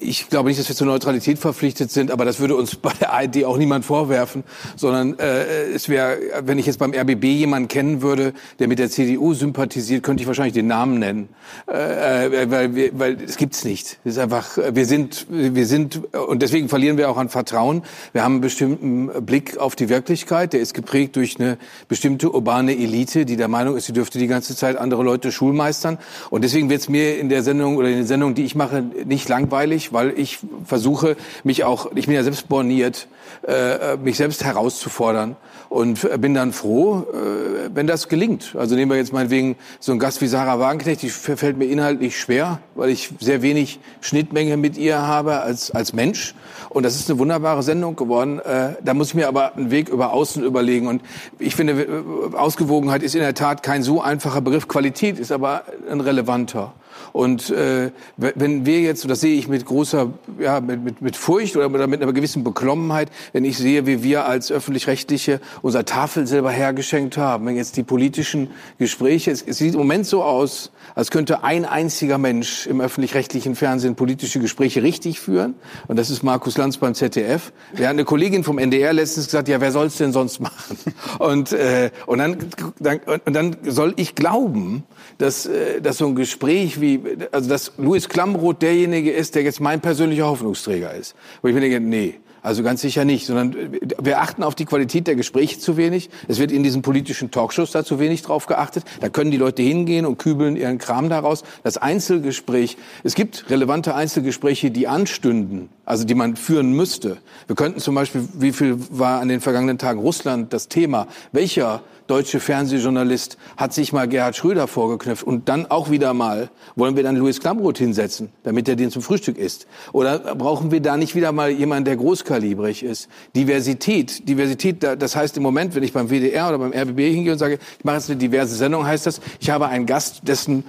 ich 0.00 0.28
glaube 0.28 0.48
nicht, 0.48 0.58
dass 0.58 0.68
wir 0.68 0.76
zur 0.76 0.86
Neutralität 0.86 1.38
verpflichtet 1.38 1.90
sind, 1.90 2.10
aber 2.10 2.24
das 2.24 2.40
würde 2.40 2.56
uns 2.56 2.76
bei 2.76 2.92
der 3.00 3.12
ARD 3.12 3.44
auch 3.44 3.58
niemand 3.58 3.84
vorwerfen, 3.84 4.44
sondern 4.76 5.18
äh, 5.18 5.44
es 5.74 5.88
wäre, 5.88 6.18
wenn 6.42 6.58
ich 6.58 6.66
jetzt 6.66 6.78
beim 6.78 6.92
RBB 6.92 7.24
jemanden 7.24 7.68
kennen 7.68 8.02
würde, 8.02 8.32
der 8.58 8.68
mit 8.68 8.78
der 8.78 8.90
CDU 8.90 9.34
sympathisiert, 9.34 10.02
könnte 10.02 10.22
ich 10.22 10.26
wahrscheinlich 10.26 10.54
den 10.54 10.66
Namen 10.66 10.98
nennen, 10.98 11.28
äh, 11.70 12.26
äh 12.26 12.50
weil, 12.50 12.74
wir, 12.74 12.98
weil 12.98 13.22
es 13.22 13.36
gibt's 13.36 13.64
nicht. 13.64 13.98
Es 14.04 14.12
ist 14.12 14.18
einfach, 14.18 14.58
wir 14.72 14.86
sind, 14.86 15.26
wir 15.28 15.66
sind 15.66 16.14
und 16.14 16.42
deswegen 16.42 16.68
verlieren 16.68 16.96
wir 16.96 17.10
auch 17.10 17.18
an 17.18 17.28
Vertrauen. 17.28 17.82
Wir 18.12 18.24
haben 18.24 18.34
einen 18.34 18.40
bestimmten 18.40 19.24
Blick 19.24 19.58
auf 19.58 19.76
die 19.76 19.88
Wirklichkeit, 19.88 20.52
der 20.52 20.60
ist 20.60 20.74
geprägt 20.74 21.16
durch 21.16 21.38
eine 21.38 21.58
bestimmte 21.88 22.32
urbane 22.32 22.72
Elite, 22.72 23.26
die 23.26 23.36
der 23.36 23.48
Meinung 23.48 23.76
ist, 23.76 23.86
sie 23.86 23.92
dürfte 23.92 24.18
die 24.18 24.26
ganze 24.26 24.56
Zeit 24.56 24.76
andere 24.76 25.02
Leute 25.02 25.30
schulmeistern. 25.30 25.98
Und 26.30 26.42
deswegen 26.42 26.70
wird 26.70 26.80
es 26.80 26.88
mir 26.88 27.18
in 27.18 27.28
der 27.28 27.42
Sendung 27.42 27.76
oder 27.76 27.88
in 27.88 27.96
den 27.96 28.06
Sendungen, 28.06 28.34
die 28.34 28.44
ich 28.44 28.54
mache, 28.54 28.82
nicht 29.04 29.28
langweilig 29.28 29.89
weil 29.92 30.18
ich 30.18 30.38
versuche, 30.64 31.16
mich 31.44 31.64
auch, 31.64 31.90
ich 31.94 32.06
bin 32.06 32.14
ja 32.14 32.22
selbst 32.22 32.48
borniert, 32.48 33.08
äh, 33.46 33.96
mich 33.96 34.16
selbst 34.16 34.44
herauszufordern 34.44 35.36
und 35.68 36.20
bin 36.20 36.34
dann 36.34 36.52
froh, 36.52 37.06
äh, 37.12 37.70
wenn 37.72 37.86
das 37.86 38.08
gelingt. 38.08 38.56
Also 38.58 38.74
nehmen 38.74 38.90
wir 38.90 38.98
jetzt 38.98 39.12
meinetwegen 39.12 39.56
so 39.78 39.92
einen 39.92 40.00
Gast 40.00 40.20
wie 40.20 40.26
Sarah 40.26 40.58
Wagenknecht, 40.58 41.02
die 41.02 41.10
fällt 41.10 41.56
mir 41.56 41.66
inhaltlich 41.66 42.18
schwer, 42.18 42.60
weil 42.74 42.90
ich 42.90 43.10
sehr 43.20 43.40
wenig 43.42 43.78
Schnittmenge 44.00 44.56
mit 44.56 44.76
ihr 44.76 45.00
habe 45.00 45.40
als, 45.40 45.70
als 45.70 45.92
Mensch. 45.92 46.34
Und 46.70 46.84
das 46.84 46.96
ist 46.96 47.08
eine 47.08 47.18
wunderbare 47.18 47.62
Sendung 47.62 47.96
geworden. 47.96 48.40
Äh, 48.40 48.74
da 48.82 48.94
muss 48.94 49.08
ich 49.08 49.14
mir 49.14 49.28
aber 49.28 49.54
einen 49.54 49.70
Weg 49.70 49.88
über 49.88 50.12
Außen 50.12 50.42
überlegen. 50.42 50.86
Und 50.88 51.02
ich 51.38 51.54
finde, 51.54 51.82
äh, 51.82 52.36
Ausgewogenheit 52.36 53.02
ist 53.02 53.14
in 53.14 53.20
der 53.20 53.34
Tat 53.34 53.62
kein 53.62 53.82
so 53.82 54.00
einfacher 54.00 54.40
Begriff. 54.40 54.68
Qualität 54.68 55.18
ist 55.18 55.32
aber 55.32 55.62
ein 55.90 56.00
relevanter. 56.00 56.72
Und 57.12 57.50
äh, 57.50 57.90
wenn 58.16 58.66
wir 58.66 58.80
jetzt, 58.80 59.04
und 59.04 59.08
das 59.08 59.20
sehe 59.20 59.36
ich 59.36 59.48
mit 59.48 59.64
großer, 59.64 60.12
ja, 60.38 60.60
mit, 60.60 60.82
mit, 60.82 61.02
mit 61.02 61.16
Furcht 61.16 61.56
oder 61.56 61.68
mit 61.68 62.02
einer 62.02 62.12
gewissen 62.12 62.44
Beklommenheit, 62.44 63.10
wenn 63.32 63.44
ich 63.44 63.58
sehe, 63.58 63.86
wie 63.86 64.02
wir 64.02 64.26
als 64.26 64.50
öffentlich-rechtliche 64.50 65.40
unser 65.62 65.84
Tafelsilber 65.84 66.50
hergeschenkt 66.50 67.16
haben, 67.16 67.46
wenn 67.46 67.56
jetzt 67.56 67.76
die 67.76 67.82
politischen 67.82 68.50
Gespräche, 68.78 69.30
es, 69.30 69.42
es 69.42 69.58
sieht 69.58 69.74
im 69.74 69.80
Moment 69.80 70.06
so 70.06 70.22
aus, 70.22 70.70
als 70.94 71.10
könnte 71.10 71.44
ein 71.44 71.64
einziger 71.64 72.18
Mensch 72.18 72.66
im 72.66 72.80
öffentlich-rechtlichen 72.80 73.54
Fernsehen 73.54 73.94
politische 73.94 74.40
Gespräche 74.40 74.82
richtig 74.82 75.20
führen. 75.20 75.54
Und 75.88 75.98
das 75.98 76.10
ist 76.10 76.22
Markus 76.22 76.56
Lanz 76.56 76.78
beim 76.78 76.94
ZDF. 76.94 77.52
Der 77.76 77.88
hat 77.88 77.94
eine 77.94 78.04
Kollegin 78.04 78.44
vom 78.44 78.58
NDR 78.58 78.92
letztens 78.92 79.26
gesagt, 79.26 79.48
ja, 79.48 79.60
wer 79.60 79.72
soll's 79.72 79.96
denn 79.96 80.12
sonst 80.12 80.40
machen? 80.40 80.78
Und, 81.18 81.52
äh, 81.52 81.90
und, 82.06 82.18
dann, 82.18 82.36
dann, 82.78 83.00
und 83.24 83.34
dann 83.34 83.56
soll 83.64 83.94
ich 83.96 84.14
glauben, 84.14 84.84
dass, 85.18 85.46
äh, 85.46 85.80
dass 85.80 85.98
so 85.98 86.06
ein 86.06 86.14
Gespräch 86.14 86.80
wie, 86.80 86.89
also 87.30 87.48
dass 87.48 87.72
Louis 87.76 88.08
Klamroth 88.08 88.62
derjenige 88.62 89.12
ist, 89.12 89.34
der 89.34 89.42
jetzt 89.42 89.60
mein 89.60 89.80
persönlicher 89.80 90.26
Hoffnungsträger 90.26 90.94
ist. 90.94 91.14
Wo 91.42 91.48
ich 91.48 91.54
mir 91.54 91.60
denke, 91.60 91.80
nee, 91.80 92.14
also 92.42 92.62
ganz 92.62 92.80
sicher 92.80 93.04
nicht, 93.04 93.26
sondern 93.26 93.54
wir 94.00 94.20
achten 94.20 94.42
auf 94.42 94.54
die 94.54 94.64
Qualität 94.64 95.06
der 95.06 95.14
Gespräche 95.14 95.58
zu 95.58 95.76
wenig. 95.76 96.08
Es 96.26 96.38
wird 96.38 96.52
in 96.52 96.62
diesen 96.62 96.80
politischen 96.80 97.30
Talkshows 97.30 97.72
da 97.72 97.84
zu 97.84 97.98
wenig 97.98 98.22
drauf 98.22 98.46
geachtet. 98.46 98.84
Da 99.00 99.10
können 99.10 99.30
die 99.30 99.36
Leute 99.36 99.62
hingehen 99.62 100.06
und 100.06 100.18
kübeln 100.18 100.56
ihren 100.56 100.78
Kram 100.78 101.10
daraus. 101.10 101.44
Das 101.64 101.76
Einzelgespräch, 101.76 102.78
es 103.04 103.14
gibt 103.14 103.50
relevante 103.50 103.94
Einzelgespräche, 103.94 104.70
die 104.70 104.88
anstünden, 104.88 105.68
also 105.84 106.04
die 106.04 106.14
man 106.14 106.36
führen 106.36 106.72
müsste. 106.72 107.18
Wir 107.46 107.56
könnten 107.56 107.80
zum 107.80 107.94
Beispiel, 107.94 108.26
wie 108.32 108.52
viel 108.52 108.78
war 108.90 109.20
an 109.20 109.28
den 109.28 109.40
vergangenen 109.40 109.76
Tagen 109.76 110.00
Russland 110.00 110.52
das 110.52 110.68
Thema? 110.68 111.08
Welcher 111.32 111.82
deutsche 112.10 112.40
Fernsehjournalist 112.40 113.38
hat 113.56 113.72
sich 113.72 113.92
mal 113.92 114.08
Gerhard 114.08 114.36
Schröder 114.36 114.66
vorgeknüpft 114.66 115.22
und 115.22 115.48
dann 115.48 115.70
auch 115.70 115.90
wieder 115.90 116.12
mal, 116.12 116.50
wollen 116.74 116.96
wir 116.96 117.04
dann 117.04 117.16
Louis 117.16 117.40
Klamroth 117.40 117.78
hinsetzen, 117.78 118.30
damit 118.42 118.68
er 118.68 118.74
den 118.76 118.90
zum 118.90 119.00
Frühstück 119.00 119.38
isst? 119.38 119.68
Oder 119.92 120.18
brauchen 120.34 120.72
wir 120.72 120.80
da 120.80 120.96
nicht 120.96 121.14
wieder 121.14 121.30
mal 121.30 121.50
jemanden, 121.50 121.84
der 121.84 121.96
großkalibrig 121.96 122.82
ist? 122.82 123.08
Diversität, 123.36 124.28
Diversität, 124.28 124.82
das 124.82 125.14
heißt 125.14 125.36
im 125.36 125.44
Moment, 125.44 125.74
wenn 125.76 125.84
ich 125.84 125.92
beim 125.92 126.08
WDR 126.08 126.48
oder 126.48 126.58
beim 126.58 126.72
RBB 126.72 126.98
hingehe 126.98 127.32
und 127.32 127.38
sage, 127.38 127.58
ich 127.78 127.84
mache 127.84 127.96
jetzt 127.96 128.10
eine 128.10 128.18
diverse 128.18 128.56
Sendung, 128.56 128.84
heißt 128.84 129.06
das, 129.06 129.20
ich 129.38 129.50
habe 129.50 129.68
einen 129.68 129.86
Gast, 129.86 130.26
dessen 130.26 130.64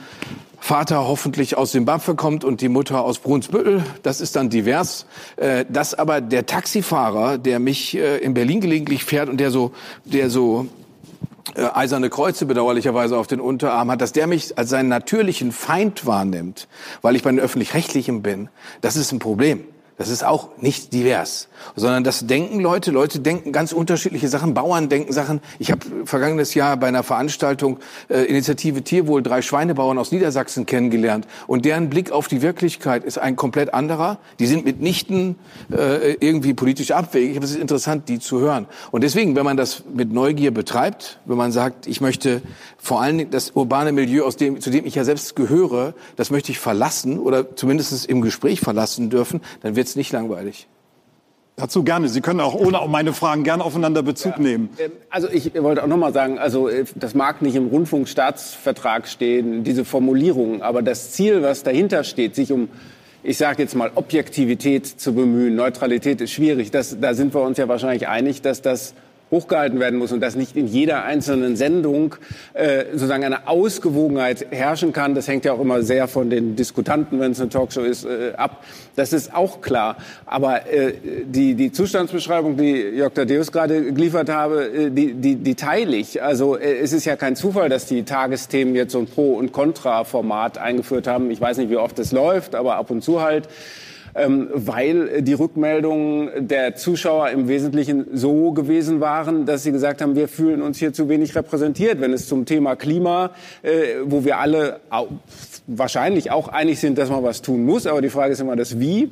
Vater 0.64 1.08
hoffentlich 1.08 1.58
aus 1.58 1.72
Simbabwe 1.72 2.14
kommt 2.14 2.44
und 2.44 2.62
die 2.62 2.70
Mutter 2.70 3.02
aus 3.02 3.18
Brunsbüttel. 3.18 3.84
Das 4.04 4.22
ist 4.22 4.36
dann 4.36 4.52
divers. 4.52 5.08
Äh, 5.38 5.66
dass 5.68 5.96
aber 5.96 6.22
der 6.22 6.46
Taxifahrer, 6.46 7.40
der 7.40 7.60
mich 7.60 7.98
äh, 7.98 8.20
in 8.20 8.36
Berlin 8.36 8.62
gelegentlich 8.62 9.04
fährt 9.04 9.28
und 9.28 9.40
der 9.40 9.50
so, 9.50 9.72
der 10.06 10.30
so 10.30 10.68
äh, 11.56 11.64
eiserne 11.74 12.10
Kreuze 12.10 12.46
bedauerlicherweise 12.46 13.18
auf 13.18 13.28
den 13.28 13.40
Unterarm 13.40 13.92
hat, 13.92 14.02
dass 14.02 14.12
der 14.12 14.28
mich 14.28 14.58
als 14.58 14.70
seinen 14.70 14.90
natürlichen 14.90 15.52
Feind 15.52 16.06
wahrnimmt, 16.06 16.68
weil 17.02 17.16
ich 17.16 17.24
bei 17.24 17.32
den 17.32 17.40
Öffentlich-Rechtlichen 17.40 18.22
bin, 18.22 18.50
das 18.82 18.96
ist 18.96 19.12
ein 19.12 19.20
Problem. 19.20 19.64
Das 19.98 20.10
ist 20.10 20.24
auch 20.24 20.50
nicht 20.58 20.94
divers, 20.94 21.48
sondern 21.76 22.04
das 22.04 22.26
denken 22.26 22.60
Leute. 22.60 22.92
Leute 22.92 23.20
denken 23.20 23.52
ganz 23.52 23.72
unterschiedliche 23.72 24.30
Sachen. 24.30 24.54
Bauern 24.54 24.90
denken 24.90 25.14
Sachen. 25.14 25.42
Ich 25.60 25.72
habe 25.72 25.86
vergangenes 26.06 26.54
Jahr 26.56 26.78
bei 26.78 26.88
einer 26.88 27.04
Veranstaltung 27.04 27.78
äh, 28.10 28.24
Initiative 28.24 28.82
Tierwohl 28.82 29.22
drei 29.22 29.42
Schweinebauern 29.42 29.98
aus 30.00 30.12
Niedersachsen 30.12 30.66
kennengelernt 30.66 31.28
und 31.46 31.66
deren 31.66 31.90
Blick 31.90 32.12
auf 32.12 32.28
die 32.28 32.42
Wirklichkeit 32.42 33.04
ist 33.04 33.20
ein 33.20 33.36
komplett 33.36 33.74
anderer. 33.74 34.18
Die 34.40 34.48
sind 34.48 34.66
mitnichten 34.66 35.36
äh, 35.72 36.14
irgendwie 36.14 36.54
politisch 36.54 36.92
abwegig. 36.92 37.38
Aber 37.38 37.46
es 37.46 37.52
ist 37.52 37.60
interessant, 37.60 38.10
die 38.10 38.20
zu 38.20 38.40
hören. 38.40 38.68
Und 38.92 39.04
deswegen, 39.04 39.36
wenn 39.36 39.46
man 39.46 39.58
das 39.58 39.84
mit 39.94 40.12
Neugier 40.12 40.52
betreibt, 40.52 41.20
wenn 41.26 41.38
man 41.38 41.52
sagt, 41.52 41.88
ich 41.88 42.02
möchte 42.02 42.42
vor 42.78 43.02
allen 43.02 43.18
Dingen 43.20 43.32
das 43.32 43.52
urbane 43.52 43.92
Milieu, 43.92 44.26
aus 44.26 44.36
dem, 44.36 44.62
zu 44.62 44.72
dem 44.72 44.86
ich 44.86 44.96
ja 44.96 45.04
selbst 45.04 45.36
gehöre, 45.36 45.94
das 46.16 46.32
möchte 46.32 46.52
ich 46.52 46.60
verlassen 46.60 47.20
oder 47.20 47.56
zumindest 47.56 48.06
im 48.06 48.22
Gespräch 48.22 48.62
verlassen 48.62 49.10
dürfen, 49.10 49.42
dann 49.62 49.76
wird 49.76 49.91
es 49.92 49.96
nicht 49.96 50.12
langweilig. 50.12 50.68
Dazu 51.58 51.84
gerne. 51.84 52.08
Sie 52.08 52.22
können 52.22 52.40
auch 52.40 52.56
ohne 52.56 52.80
meine 52.88 53.14
Fragen 53.14 53.44
gerne 53.44 53.64
aufeinander 53.64 54.02
Bezug 54.02 54.34
ja. 54.38 54.42
nehmen. 54.42 54.70
Ähm, 54.80 54.92
also 55.10 55.30
ich 55.30 55.54
wollte 55.62 55.84
auch 55.84 55.88
noch 55.88 55.98
mal 55.98 56.14
sagen, 56.14 56.40
also 56.40 56.68
äh, 56.68 56.86
das 56.96 57.14
mag 57.14 57.42
nicht 57.42 57.56
im 57.56 57.68
Rundfunkstaatsvertrag 57.68 59.08
stehen, 59.08 59.64
diese 59.64 59.86
Formulierung, 59.86 60.62
aber 60.62 60.82
das 60.82 61.12
Ziel, 61.12 61.44
was 61.44 61.64
dahinter 61.64 62.04
steht, 62.04 62.36
sich 62.36 62.52
um 62.52 62.70
ich 63.24 63.38
sage 63.38 63.62
jetzt 63.62 63.76
mal, 63.76 63.92
Objektivität 63.94 64.88
zu 64.88 65.14
bemühen. 65.14 65.56
Neutralität 65.56 66.22
ist 66.22 66.32
schwierig. 66.32 66.72
Das, 66.72 67.00
da 67.00 67.14
sind 67.14 67.36
wir 67.36 67.42
uns 67.42 67.60
ja 67.60 67.68
wahrscheinlich 67.68 68.08
einig, 68.08 68.42
dass 68.42 68.64
das 68.64 68.96
hochgehalten 69.32 69.80
werden 69.80 69.98
muss 69.98 70.12
und 70.12 70.20
dass 70.20 70.36
nicht 70.36 70.58
in 70.58 70.68
jeder 70.68 71.06
einzelnen 71.06 71.56
Sendung 71.56 72.16
äh, 72.54 72.86
sozusagen 72.92 73.24
eine 73.24 73.48
Ausgewogenheit 73.48 74.48
herrschen 74.52 74.92
kann. 74.92 75.16
Das 75.16 75.28
hängt 75.28 75.46
ja 75.46 75.54
auch 75.54 75.62
immer 75.62 75.82
sehr 75.84 76.10
von 76.10 76.30
den 76.30 76.58
Diskutanten, 76.58 77.20
wenn 77.20 77.32
es 77.32 77.40
eine 77.40 77.50
Talkshow 77.50 77.82
ist, 77.82 78.06
äh, 78.06 78.34
ab. 78.36 78.64
Das 78.96 79.14
ist 79.14 79.34
auch 79.34 79.62
klar. 79.62 79.98
Aber 80.26 80.72
äh, 80.72 80.94
die, 81.26 81.56
die 81.56 81.72
Zustandsbeschreibung, 81.72 82.58
die 82.58 82.74
Jörg 82.74 83.14
Tadeus 83.14 83.52
gerade 83.52 83.94
geliefert 83.94 84.30
habe, 84.30 84.66
äh, 84.66 84.90
die, 84.92 85.14
die, 85.14 85.36
die 85.38 85.56
teile 85.56 85.96
ich. 85.96 86.22
Also 86.22 86.58
äh, 86.58 86.80
es 86.80 86.92
ist 86.92 87.06
ja 87.06 87.16
kein 87.16 87.38
Zufall, 87.38 87.70
dass 87.70 87.86
die 87.86 88.04
Tagesthemen 88.04 88.76
jetzt 88.76 88.92
so 88.92 89.00
ein 89.00 89.08
Pro- 89.08 89.36
und 89.36 89.54
Contra-Format 89.54 90.58
eingeführt 90.58 91.08
haben. 91.08 91.32
Ich 91.32 91.40
weiß 91.40 91.58
nicht, 91.58 91.70
wie 91.70 91.78
oft 91.78 91.98
es 92.00 92.12
läuft, 92.12 92.54
aber 92.54 92.76
ab 92.76 92.92
und 92.92 93.02
zu 93.02 93.22
halt 93.22 93.48
ähm, 94.16 94.50
weil 94.54 95.22
die 95.22 95.34
Rückmeldungen 95.34 96.48
der 96.48 96.76
Zuschauer 96.76 97.30
im 97.30 97.48
Wesentlichen 97.48 98.06
so 98.14 98.52
gewesen 98.52 99.00
waren, 99.00 99.46
dass 99.46 99.64
sie 99.64 99.72
gesagt 99.72 100.02
haben, 100.02 100.16
wir 100.16 100.28
fühlen 100.28 100.62
uns 100.62 100.78
hier 100.78 100.94
zu 100.94 101.10
wenig 101.10 101.36
repräsentiert, 101.36 102.02
wenn 102.02 102.14
es 102.14 102.28
zum 102.28 102.46
Thema 102.46 102.76
Klima, 102.76 103.32
äh, 103.62 103.72
wo 104.06 104.26
wir 104.26 104.40
alle 104.40 104.80
wahrscheinlich 105.68 106.32
auch 106.32 106.48
einig 106.48 106.80
sind, 106.80 106.98
dass 106.98 107.10
man 107.10 107.24
was 107.24 107.42
tun 107.42 107.66
muss, 107.66 107.88
aber 107.88 108.02
die 108.02 108.10
Frage 108.10 108.34
ist 108.34 108.40
immer 108.40 108.56
das 108.56 108.80
Wie. 108.80 109.10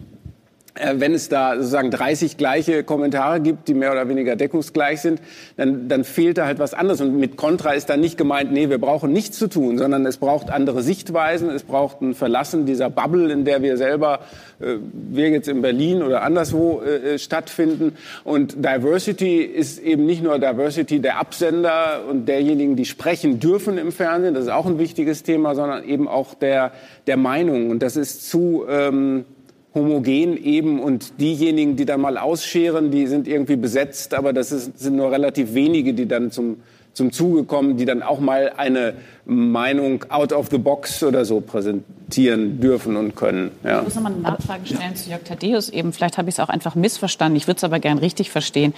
Äh, 0.76 0.96
wenn 0.98 1.14
es 1.14 1.30
da 1.30 1.56
sozusagen 1.56 1.90
30 1.90 2.38
gleiche 2.38 2.84
Kommentare 2.84 3.40
gibt, 3.40 3.68
die 3.68 3.74
mehr 3.74 3.92
oder 3.92 4.08
weniger 4.08 4.36
deckungsgleich 4.36 5.02
sind, 5.02 5.20
dann, 5.58 5.88
dann 5.90 6.04
fehlt 6.04 6.38
da 6.38 6.46
halt 6.46 6.60
was 6.60 6.74
anderes. 6.74 7.02
Und 7.02 7.18
mit 7.18 7.38
Kontra 7.38 7.72
ist 7.72 7.90
dann 7.90 8.00
nicht 8.00 8.18
gemeint, 8.18 8.52
nee, 8.52 8.70
wir 8.70 8.78
brauchen 8.78 9.12
nichts 9.12 9.38
zu 9.38 9.48
tun, 9.48 9.78
sondern 9.78 10.06
es 10.06 10.18
braucht 10.18 10.52
andere 10.52 10.84
Sichtweisen, 10.84 11.50
es 11.50 11.64
braucht 11.64 12.02
ein 12.02 12.14
Verlassen 12.14 12.66
dieser 12.66 12.90
Bubble, 12.90 13.32
in 13.32 13.46
der 13.46 13.64
wir 13.64 13.78
selber, 13.78 14.20
äh, 14.60 14.76
wir 14.94 15.30
jetzt 15.30 15.48
in 15.48 15.62
Berlin 15.62 16.04
oder 16.04 16.22
anderswo 16.22 16.82
äh, 16.82 17.18
stattfinden. 17.18 17.96
Und 18.24 18.64
Diversity 18.64 19.42
ist 19.42 19.80
eben 19.80 20.06
nicht 20.06 20.22
nur 20.22 20.38
Diversity 20.38 21.00
der 21.00 21.18
Absender 21.18 22.02
und 22.08 22.28
derjenigen, 22.28 22.76
die 22.76 22.86
sprechen 22.86 23.40
dürfen 23.40 23.78
im 23.80 23.92
Fernsehen, 23.92 24.36
das 24.36 24.44
ist 24.44 24.52
auch 24.52 24.68
ein 24.68 24.78
wichtiges 24.78 25.24
Thema, 25.24 25.56
sondern 25.56 25.84
eben 25.84 26.08
auch 26.08 26.36
der, 26.36 26.72
der 27.08 27.18
Meinung. 27.18 27.72
Und 27.72 27.82
das 27.82 27.96
ist 27.96 28.30
zu... 28.30 28.66
Ähm, 28.70 29.26
homogen 29.74 30.44
eben 30.44 30.80
und 30.80 31.20
diejenigen, 31.20 31.76
die 31.76 31.86
dann 31.86 32.02
mal 32.02 32.18
ausscheren, 32.18 32.92
die 32.92 33.08
sind 33.08 33.28
irgendwie 33.28 33.56
besetzt, 33.56 34.14
aber 34.14 34.34
das 34.34 34.52
ist, 34.52 34.80
sind 34.80 34.96
nur 34.96 35.12
relativ 35.12 35.54
wenige, 35.54 35.94
die 35.94 36.08
dann 36.08 36.32
zum, 36.32 36.58
zum 36.94 37.12
Zuge 37.12 37.44
kommen, 37.44 37.78
die 37.78 37.86
dann 37.86 38.02
auch 38.02 38.20
mal 38.20 38.52
eine 38.58 38.96
Meinung 39.26 40.06
out 40.10 40.34
of 40.34 40.50
the 40.50 40.58
box 40.58 41.04
oder 41.04 41.24
so 41.24 41.40
präsentieren 41.40 42.60
dürfen 42.60 42.96
und 42.96 43.16
können. 43.16 43.52
Ja. 43.64 43.80
Ich 43.80 43.86
muss 43.86 43.96
nochmal 43.96 44.14
eine 44.14 44.22
Nachfrage 44.22 44.66
stellen 44.66 44.96
zu 44.96 45.10
Jörg 45.10 45.24
Thaddeus 45.24 45.70
eben. 45.70 45.94
Vielleicht 45.94 46.18
habe 46.18 46.30
ich 46.30 46.36
es 46.36 46.40
auch 46.40 46.50
einfach 46.50 46.74
missverstanden. 46.74 47.38
Ich 47.38 47.46
würde 47.46 47.58
es 47.58 47.64
aber 47.64 47.80
gern 47.80 48.00
richtig 48.00 48.32
verstehen 48.32 48.74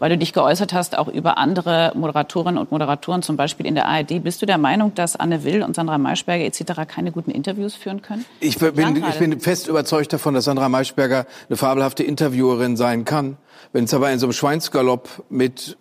weil 0.00 0.10
du 0.10 0.18
dich 0.18 0.32
geäußert 0.32 0.72
hast, 0.72 0.98
auch 0.98 1.06
über 1.06 1.38
andere 1.38 1.92
Moderatorinnen 1.94 2.58
und 2.58 2.72
Moderatoren, 2.72 3.22
zum 3.22 3.36
Beispiel 3.36 3.66
in 3.66 3.76
der 3.76 3.86
ARD. 3.86 4.24
Bist 4.24 4.42
du 4.42 4.46
der 4.46 4.58
Meinung, 4.58 4.94
dass 4.94 5.14
Anne 5.14 5.44
Will 5.44 5.62
und 5.62 5.76
Sandra 5.76 5.98
Maischberger 5.98 6.44
etc. 6.44 6.88
keine 6.88 7.12
guten 7.12 7.30
Interviews 7.30 7.76
führen 7.76 8.02
können? 8.02 8.24
Ich 8.40 8.58
bin, 8.58 8.96
ich 8.96 9.18
bin 9.18 9.38
fest 9.38 9.68
überzeugt 9.68 10.12
davon, 10.12 10.34
dass 10.34 10.46
Sandra 10.46 10.68
Maischberger 10.68 11.26
eine 11.48 11.56
fabelhafte 11.56 12.02
Interviewerin 12.02 12.76
sein 12.76 13.04
kann. 13.04 13.36
Wenn 13.72 13.84
es 13.84 13.94
aber 13.94 14.10
in 14.10 14.18
so 14.18 14.26
einem 14.26 14.32
Schweinsgalopp 14.32 15.08
mit 15.28 15.76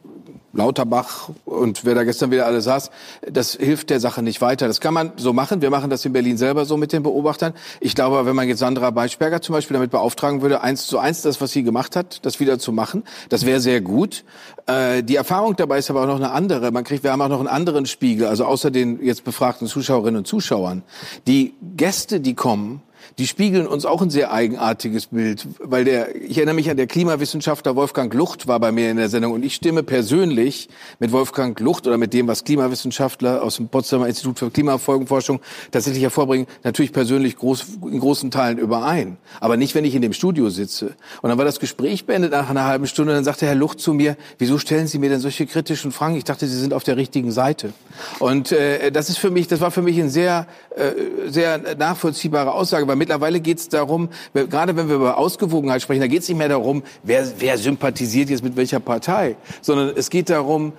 Lauterbach 0.53 1.29
und 1.45 1.85
wer 1.85 1.95
da 1.95 2.03
gestern 2.03 2.31
wieder 2.31 2.45
alle 2.45 2.62
saß, 2.62 2.89
das 3.29 3.53
hilft 3.53 3.89
der 3.89 3.99
Sache 3.99 4.23
nicht 4.23 4.41
weiter. 4.41 4.67
Das 4.67 4.79
kann 4.79 4.93
man 4.93 5.12
so 5.17 5.33
machen. 5.33 5.62
Wir 5.62 5.69
machen 5.69 5.89
das 5.89 6.03
in 6.05 6.13
Berlin 6.13 6.38
selber 6.38 6.65
so 6.65 6.77
mit 6.77 6.91
den 6.91 7.03
Beobachtern. 7.03 7.53
Ich 7.79 7.95
glaube, 7.95 8.25
wenn 8.25 8.35
man 8.35 8.47
jetzt 8.47 8.59
Sandra 8.59 8.89
Beisperger 8.89 9.41
zum 9.41 9.53
Beispiel 9.53 9.75
damit 9.75 9.91
beauftragen 9.91 10.41
würde, 10.41 10.62
eins 10.62 10.88
zu 10.88 10.97
eins 10.99 11.21
das, 11.21 11.39
was 11.39 11.51
sie 11.51 11.63
gemacht 11.63 11.95
hat, 11.95 12.25
das 12.25 12.39
wieder 12.39 12.59
zu 12.59 12.71
machen, 12.71 13.03
das 13.29 13.45
wäre 13.45 13.59
sehr 13.59 13.81
gut. 13.81 14.23
Äh, 14.65 15.03
die 15.03 15.15
Erfahrung 15.15 15.55
dabei 15.55 15.77
ist 15.77 15.89
aber 15.89 16.03
auch 16.03 16.07
noch 16.07 16.15
eine 16.15 16.31
andere. 16.31 16.71
Man 16.71 16.83
kriegt, 16.83 17.03
wir 17.03 17.12
haben 17.12 17.21
auch 17.21 17.29
noch 17.29 17.39
einen 17.39 17.47
anderen 17.47 17.85
Spiegel, 17.85 18.27
also 18.27 18.45
außer 18.45 18.71
den 18.71 19.03
jetzt 19.03 19.23
befragten 19.23 19.67
Zuschauerinnen 19.67 20.19
und 20.19 20.27
Zuschauern. 20.27 20.83
Die 21.27 21.53
Gäste, 21.75 22.19
die 22.19 22.33
kommen, 22.33 22.81
die 23.17 23.28
spiegeln 23.28 23.67
uns 23.67 23.86
auch 23.86 24.02
ein 24.02 24.10
sehr 24.10 24.32
eigenartiges 24.32 25.08
Bild, 25.08 25.48
weil 25.60 25.86
der, 25.86 26.15
ich 26.15 26.38
erinnere 26.38 26.56
mich 26.56 26.69
an 26.69 26.78
der 26.78 26.88
Klimawissenschaftler 26.88 27.76
Wolfgang 27.76 28.13
Lucht 28.13 28.48
war 28.48 28.60
bei 28.60 28.72
mir 28.72 28.91
in 28.91 28.98
der 28.98 29.10
Sendung 29.10 29.34
und 29.34 29.43
ich 29.43 29.56
stimme 29.56 29.84
persönlich 29.84 30.69
mit 31.00 31.12
Wolfgang 31.12 31.60
Lucht 31.60 31.88
oder 31.88 31.98
mit 31.98 32.13
dem, 32.13 32.28
was 32.28 32.43
Klimawissenschaftler 32.43 33.43
aus 33.43 33.58
dem 33.58 33.67
Potsdamer 33.67 34.08
Institut 34.08 34.39
für 34.39 34.52
Klimafolgenforschung 34.52 35.39
tatsächlich 35.72 36.04
hervorbringen, 36.04 36.48
natürlich 36.63 36.93
persönlich 36.93 37.36
groß, 37.36 37.65
in 37.84 38.00
großen 38.00 38.32
Teilen 38.32 38.58
überein. 38.58 39.17
Aber 39.39 39.58
nicht, 39.58 39.76
wenn 39.76 39.86
ich 39.86 39.95
in 39.95 40.02
dem 40.02 40.13
Studio 40.13 40.50
sitze. 40.50 40.95
Und 41.22 41.30
dann 41.30 41.38
war 41.38 41.45
das 41.45 41.60
Gespräch 41.60 42.06
beendet 42.06 42.32
nach 42.32 42.50
einer 42.50 42.65
halben 42.65 42.88
Stunde 42.88 43.12
und 43.12 43.17
dann 43.17 43.24
sagte 43.24 43.45
Herr 43.45 43.56
Lucht 43.56 43.80
zu 43.80 43.93
mir, 43.93 44.17
wieso 44.38 44.58
stellen 44.58 44.88
Sie 44.88 45.00
mir 45.00 45.10
denn 45.10 45.19
solche 45.19 45.45
kritischen 45.45 45.91
Fragen? 45.91 46.15
Ich 46.15 46.24
dachte, 46.24 46.48
Sie 46.48 46.58
sind 46.58 46.74
auf 46.74 46.84
der 46.84 46.98
richtigen 46.98 47.32
Seite. 47.32 47.74
Und 48.19 48.52
äh, 48.52 48.91
das 48.91 49.10
ist 49.10 49.17
für 49.17 49.32
mich, 49.32 49.48
das 49.48 49.62
war 49.62 49.72
für 49.72 49.82
mich 49.82 50.00
eine 50.00 50.10
sehr, 50.10 50.48
äh, 50.76 50.91
sehr 51.28 51.76
nachvollziehbare 51.76 52.52
Aussage, 52.54 52.88
weil 52.88 52.95
mittlerweile 52.99 53.39
geht 53.39 53.57
es 53.57 53.69
darum, 53.69 54.09
gerade 54.33 54.75
wenn 54.75 54.88
wir 54.88 54.97
über 54.97 55.17
Ausgewogenheit 55.17 55.81
sprechen, 55.81 56.01
da 56.01 56.07
geht 56.07 56.21
es 56.21 56.29
nicht 56.29 56.38
mehr 56.38 56.49
darum, 56.49 56.83
wer, 57.01 57.25
wer 57.39 57.57
sympathisiert 57.57 58.29
jetzt 58.29 58.43
mit 58.43 58.55
welcher 58.55 58.79
Partei, 58.79 59.35
sondern 59.62 59.93
es 59.95 60.12
geht 60.12 60.29
darum, 60.29 60.73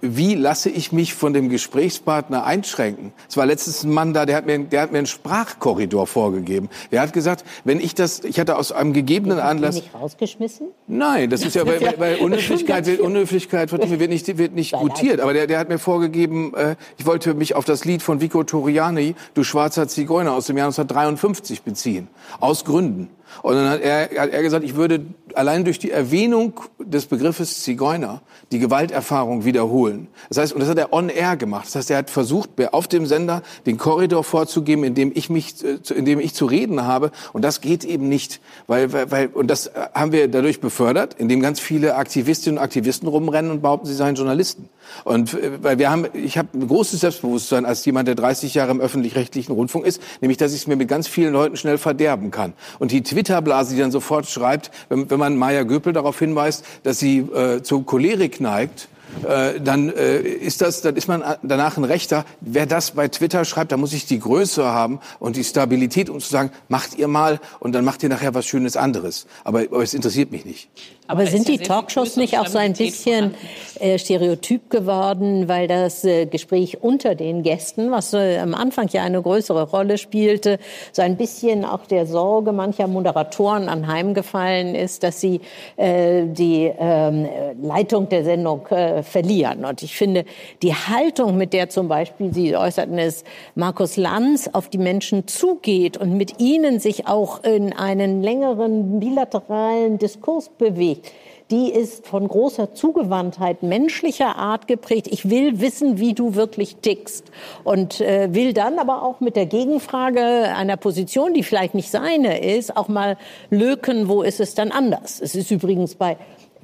wie 0.00 0.34
lasse 0.34 0.70
ich 0.70 0.92
mich 0.92 1.14
von 1.14 1.32
dem 1.32 1.48
Gesprächspartner 1.48 2.44
einschränken? 2.44 3.12
Es 3.28 3.36
war 3.36 3.46
letztens 3.46 3.84
ein 3.84 3.90
Mann 3.90 4.14
da, 4.14 4.24
der 4.24 4.36
hat 4.36 4.46
mir, 4.46 4.58
der 4.58 4.80
hat 4.80 4.92
mir 4.92 4.98
einen 4.98 5.06
Sprachkorridor 5.06 6.06
vorgegeben. 6.06 6.70
Der 6.90 7.00
hat 7.00 7.12
gesagt, 7.12 7.44
wenn 7.64 7.80
ich 7.80 7.94
das, 7.94 8.24
ich 8.24 8.40
hatte 8.40 8.56
aus 8.56 8.72
einem 8.72 8.92
gegebenen 8.92 9.38
Anlass. 9.38 9.74
nicht 9.74 9.94
rausgeschmissen? 9.94 10.68
Nein, 10.86 11.28
das 11.30 11.44
ist 11.44 11.54
ja, 11.54 11.66
weil, 11.66 11.80
weil 11.98 12.16
Unhöflichkeit 12.16 12.86
wird, 12.86 13.00
Unhöflichkeit 13.00 13.72
wird 13.72 14.10
nicht, 14.10 14.38
wird 14.38 14.54
nicht 14.54 14.72
gutiert. 14.72 15.20
Aber 15.20 15.32
der, 15.32 15.46
der 15.46 15.58
hat 15.58 15.68
mir 15.68 15.78
vorgegeben, 15.78 16.54
äh, 16.54 16.76
ich 16.96 17.06
wollte 17.06 17.34
mich 17.34 17.54
auf 17.54 17.64
das 17.64 17.84
Lied 17.84 18.02
von 18.02 18.20
Vico 18.20 18.42
Toriani, 18.42 19.14
Du 19.34 19.44
schwarzer 19.44 19.88
Zigeuner 19.88 20.32
aus 20.32 20.46
dem 20.46 20.56
Jahr 20.56 20.66
1953 20.66 21.62
beziehen. 21.62 22.08
Aus 22.40 22.64
Gründen. 22.64 23.10
Und 23.42 23.54
dann 23.54 23.68
hat 23.68 23.80
er, 23.80 24.02
hat 24.20 24.30
er 24.30 24.42
gesagt, 24.42 24.64
ich 24.64 24.74
würde 24.74 25.04
allein 25.34 25.64
durch 25.64 25.78
die 25.78 25.90
Erwähnung 25.90 26.60
des 26.78 27.06
Begriffes 27.06 27.62
Zigeuner 27.62 28.22
die 28.52 28.58
Gewalterfahrung 28.58 29.44
wiederholen. 29.44 30.08
Das 30.28 30.38
heißt, 30.38 30.52
und 30.52 30.60
das 30.60 30.68
hat 30.68 30.78
er 30.78 30.92
on 30.92 31.08
air 31.08 31.36
gemacht. 31.36 31.66
Das 31.66 31.74
heißt, 31.76 31.90
er 31.90 31.98
hat 31.98 32.10
versucht, 32.10 32.50
auf 32.72 32.88
dem 32.88 33.06
Sender 33.06 33.42
den 33.66 33.78
Korridor 33.78 34.24
vorzugeben, 34.24 34.84
in 34.84 34.94
dem 34.94 35.12
ich 35.14 35.30
mich, 35.30 35.64
äh, 35.64 35.78
in 35.94 36.04
dem 36.04 36.20
ich 36.20 36.34
zu 36.34 36.46
reden 36.46 36.84
habe. 36.84 37.10
Und 37.32 37.42
das 37.42 37.60
geht 37.60 37.84
eben 37.84 38.08
nicht, 38.08 38.40
weil, 38.66 38.92
weil, 38.92 39.28
und 39.28 39.48
das 39.48 39.70
haben 39.94 40.12
wir 40.12 40.28
dadurch 40.28 40.60
befördert, 40.60 41.14
indem 41.18 41.40
ganz 41.40 41.60
viele 41.60 41.96
Aktivistinnen 41.96 42.58
und 42.58 42.64
Aktivisten 42.64 43.08
rumrennen 43.08 43.50
und 43.50 43.62
behaupten, 43.62 43.86
sie 43.86 43.94
seien 43.94 44.14
Journalisten. 44.14 44.68
Und 45.04 45.34
äh, 45.34 45.62
weil 45.62 45.78
wir 45.78 45.90
haben, 45.90 46.06
ich 46.12 46.38
habe 46.38 46.48
ein 46.54 46.66
großes 46.68 47.00
Selbstbewusstsein 47.00 47.64
als 47.64 47.84
jemand, 47.84 48.08
der 48.08 48.14
30 48.14 48.54
Jahre 48.54 48.70
im 48.70 48.80
öffentlich-rechtlichen 48.80 49.52
Rundfunk 49.52 49.86
ist, 49.86 50.00
nämlich, 50.20 50.38
dass 50.38 50.52
ich 50.52 50.62
es 50.62 50.66
mir 50.66 50.76
mit 50.76 50.88
ganz 50.88 51.08
vielen 51.08 51.32
Leuten 51.32 51.56
schnell 51.56 51.78
verderben 51.78 52.30
kann. 52.30 52.52
Und 52.78 52.92
die 52.92 53.02
Twitter-Blase, 53.24 53.74
die 53.74 53.80
dann 53.80 53.90
sofort 53.90 54.26
schreibt, 54.26 54.70
wenn, 54.88 55.10
wenn 55.10 55.18
man 55.18 55.36
Maya 55.36 55.62
Göpel 55.62 55.92
darauf 55.92 56.18
hinweist, 56.18 56.64
dass 56.82 56.98
sie 56.98 57.18
äh, 57.18 57.62
zur 57.62 57.84
Cholerik 57.84 58.40
neigt, 58.40 58.88
äh, 59.22 59.60
dann 59.60 59.90
äh, 59.90 60.18
ist 60.18 60.60
das, 60.60 60.82
dann 60.82 60.96
ist 60.96 61.08
man 61.08 61.22
danach 61.42 61.76
ein 61.76 61.84
Rechter. 61.84 62.24
Wer 62.40 62.66
das 62.66 62.92
bei 62.92 63.08
Twitter 63.08 63.44
schreibt, 63.44 63.72
da 63.72 63.76
muss 63.76 63.92
ich 63.92 64.06
die 64.06 64.18
Größe 64.18 64.64
haben 64.64 65.00
und 65.20 65.36
die 65.36 65.44
Stabilität, 65.44 66.10
um 66.10 66.20
zu 66.20 66.28
sagen, 66.28 66.50
macht 66.68 66.98
ihr 66.98 67.08
mal 67.08 67.40
und 67.60 67.72
dann 67.72 67.84
macht 67.84 68.02
ihr 68.02 68.08
nachher 68.08 68.34
was 68.34 68.46
Schönes 68.46 68.76
anderes. 68.76 69.26
Aber, 69.44 69.60
aber 69.60 69.82
es 69.82 69.94
interessiert 69.94 70.32
mich 70.32 70.44
nicht. 70.44 70.68
Aber, 71.06 71.20
Aber 71.20 71.30
sind 71.30 71.48
die 71.48 71.58
Talkshows 71.58 72.16
nicht 72.16 72.38
auch 72.38 72.46
so 72.46 72.58
ein 72.58 72.72
bisschen 72.72 73.34
äh, 73.78 73.98
stereotyp 73.98 74.70
geworden, 74.70 75.48
weil 75.48 75.68
das 75.68 76.02
äh, 76.04 76.24
Gespräch 76.26 76.82
unter 76.82 77.14
den 77.14 77.42
Gästen, 77.42 77.90
was 77.90 78.14
äh, 78.14 78.38
am 78.38 78.54
Anfang 78.54 78.88
ja 78.88 79.02
eine 79.02 79.20
größere 79.20 79.64
Rolle 79.64 79.98
spielte, 79.98 80.58
so 80.92 81.02
ein 81.02 81.16
bisschen 81.16 81.64
auch 81.64 81.86
der 81.86 82.06
Sorge 82.06 82.52
mancher 82.52 82.86
Moderatoren 82.86 83.68
anheimgefallen 83.68 84.74
ist, 84.74 85.02
dass 85.02 85.20
sie 85.20 85.40
äh, 85.76 86.24
die 86.26 86.72
ähm, 86.78 87.28
Leitung 87.60 88.08
der 88.08 88.24
Sendung 88.24 88.66
äh, 88.68 89.02
verlieren. 89.02 89.64
Und 89.64 89.82
ich 89.82 89.96
finde, 89.96 90.24
die 90.62 90.72
Haltung, 90.72 91.36
mit 91.36 91.52
der 91.52 91.68
zum 91.68 91.88
Beispiel 91.88 92.32
Sie 92.32 92.56
äußerten 92.56 92.98
es, 92.98 93.24
Markus 93.54 93.96
Lanz 93.96 94.48
auf 94.52 94.68
die 94.68 94.78
Menschen 94.78 95.26
zugeht 95.26 95.96
und 95.96 96.16
mit 96.16 96.40
ihnen 96.40 96.80
sich 96.80 97.06
auch 97.06 97.42
in 97.44 97.72
einen 97.72 98.22
längeren 98.22 99.00
bilateralen 99.00 99.98
Diskurs 99.98 100.48
bewegt, 100.48 101.03
die 101.50 101.70
ist 101.70 102.06
von 102.06 102.26
großer 102.26 102.74
Zugewandtheit 102.74 103.62
menschlicher 103.62 104.36
Art 104.36 104.66
geprägt. 104.66 105.08
Ich 105.10 105.28
will 105.28 105.60
wissen, 105.60 105.98
wie 105.98 106.14
du 106.14 106.34
wirklich 106.34 106.76
tickst 106.76 107.30
und 107.64 108.00
äh, 108.00 108.32
will 108.32 108.52
dann 108.52 108.78
aber 108.78 109.02
auch 109.02 109.20
mit 109.20 109.36
der 109.36 109.46
Gegenfrage 109.46 110.22
einer 110.22 110.76
Position, 110.76 111.34
die 111.34 111.42
vielleicht 111.42 111.74
nicht 111.74 111.90
seine 111.90 112.40
ist, 112.40 112.76
auch 112.76 112.88
mal 112.88 113.16
löken, 113.50 114.08
wo 114.08 114.22
ist 114.22 114.40
es 114.40 114.54
dann 114.54 114.72
anders. 114.72 115.20
Es 115.20 115.34
ist 115.34 115.50
übrigens 115.50 115.96
bei 115.96 116.16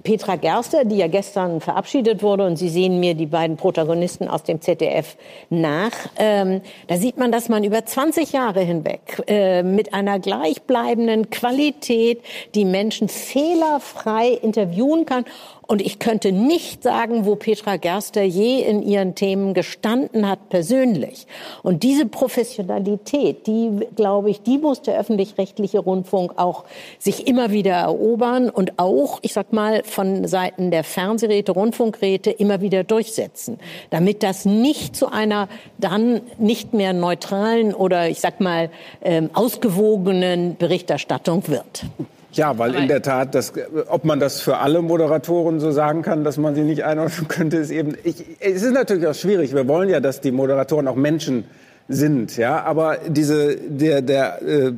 Petra 0.02 0.36
Gerster, 0.36 0.84
die 0.84 0.96
ja 0.96 1.08
gestern 1.08 1.60
verabschiedet 1.60 2.22
wurde, 2.22 2.46
und 2.46 2.56
Sie 2.56 2.68
sehen 2.68 3.00
mir 3.00 3.14
die 3.14 3.26
beiden 3.26 3.56
Protagonisten 3.56 4.28
aus 4.28 4.42
dem 4.42 4.60
ZDF 4.60 5.16
nach. 5.50 5.92
Ähm, 6.16 6.62
da 6.86 6.96
sieht 6.96 7.18
man, 7.18 7.32
dass 7.32 7.48
man 7.48 7.64
über 7.64 7.84
20 7.84 8.32
Jahre 8.32 8.60
hinweg 8.60 9.22
äh, 9.26 9.62
mit 9.62 9.92
einer 9.92 10.18
gleichbleibenden 10.18 11.30
Qualität 11.30 12.22
die 12.54 12.64
Menschen 12.64 13.08
fehlerfrei 13.08 14.28
interviewen 14.28 15.06
kann 15.06 15.24
und 15.70 15.80
ich 15.80 16.00
könnte 16.00 16.32
nicht 16.32 16.82
sagen, 16.82 17.26
wo 17.26 17.36
Petra 17.36 17.76
Gerster 17.76 18.24
je 18.24 18.60
in 18.60 18.82
ihren 18.82 19.14
Themen 19.14 19.54
gestanden 19.54 20.28
hat, 20.28 20.48
persönlich. 20.48 21.28
Und 21.62 21.84
diese 21.84 22.06
Professionalität, 22.06 23.46
die, 23.46 23.70
glaube 23.94 24.30
ich, 24.30 24.42
die 24.42 24.58
muss 24.58 24.82
der 24.82 24.98
öffentlich-rechtliche 24.98 25.78
Rundfunk 25.78 26.32
auch 26.38 26.64
sich 26.98 27.28
immer 27.28 27.52
wieder 27.52 27.74
erobern 27.74 28.50
und 28.50 28.80
auch, 28.80 29.20
ich 29.22 29.32
sag 29.32 29.52
mal, 29.52 29.84
von 29.84 30.26
Seiten 30.26 30.72
der 30.72 30.82
Fernsehräte, 30.82 31.52
Rundfunkräte 31.52 32.32
immer 32.32 32.60
wieder 32.60 32.82
durchsetzen, 32.82 33.60
damit 33.90 34.24
das 34.24 34.44
nicht 34.44 34.96
zu 34.96 35.06
einer 35.06 35.48
dann 35.78 36.20
nicht 36.38 36.74
mehr 36.74 36.92
neutralen 36.92 37.74
oder, 37.74 38.08
ich 38.08 38.18
sag 38.18 38.40
mal, 38.40 38.70
ähm, 39.02 39.30
ausgewogenen 39.34 40.56
Berichterstattung 40.56 41.46
wird. 41.46 41.84
Ja, 42.32 42.58
weil 42.58 42.74
in 42.74 42.86
der 42.86 43.02
Tat, 43.02 43.34
das, 43.34 43.52
ob 43.88 44.04
man 44.04 44.20
das 44.20 44.40
für 44.40 44.58
alle 44.58 44.82
Moderatoren 44.82 45.58
so 45.58 45.72
sagen 45.72 46.02
kann, 46.02 46.22
dass 46.22 46.36
man 46.36 46.54
sie 46.54 46.62
nicht 46.62 46.84
einordnen 46.84 47.28
könnte, 47.28 47.56
ist 47.56 47.70
eben. 47.70 47.94
Ich, 48.04 48.24
es 48.38 48.62
ist 48.62 48.72
natürlich 48.72 49.06
auch 49.06 49.14
schwierig. 49.14 49.54
Wir 49.54 49.66
wollen 49.66 49.88
ja, 49.88 50.00
dass 50.00 50.20
die 50.20 50.30
Moderatoren 50.30 50.86
auch 50.86 50.94
Menschen 50.94 51.44
sind, 51.88 52.36
ja. 52.36 52.62
Aber 52.62 52.98
diese, 53.08 53.56
der, 53.56 54.00
der, 54.02 54.42
äh, 54.42 54.72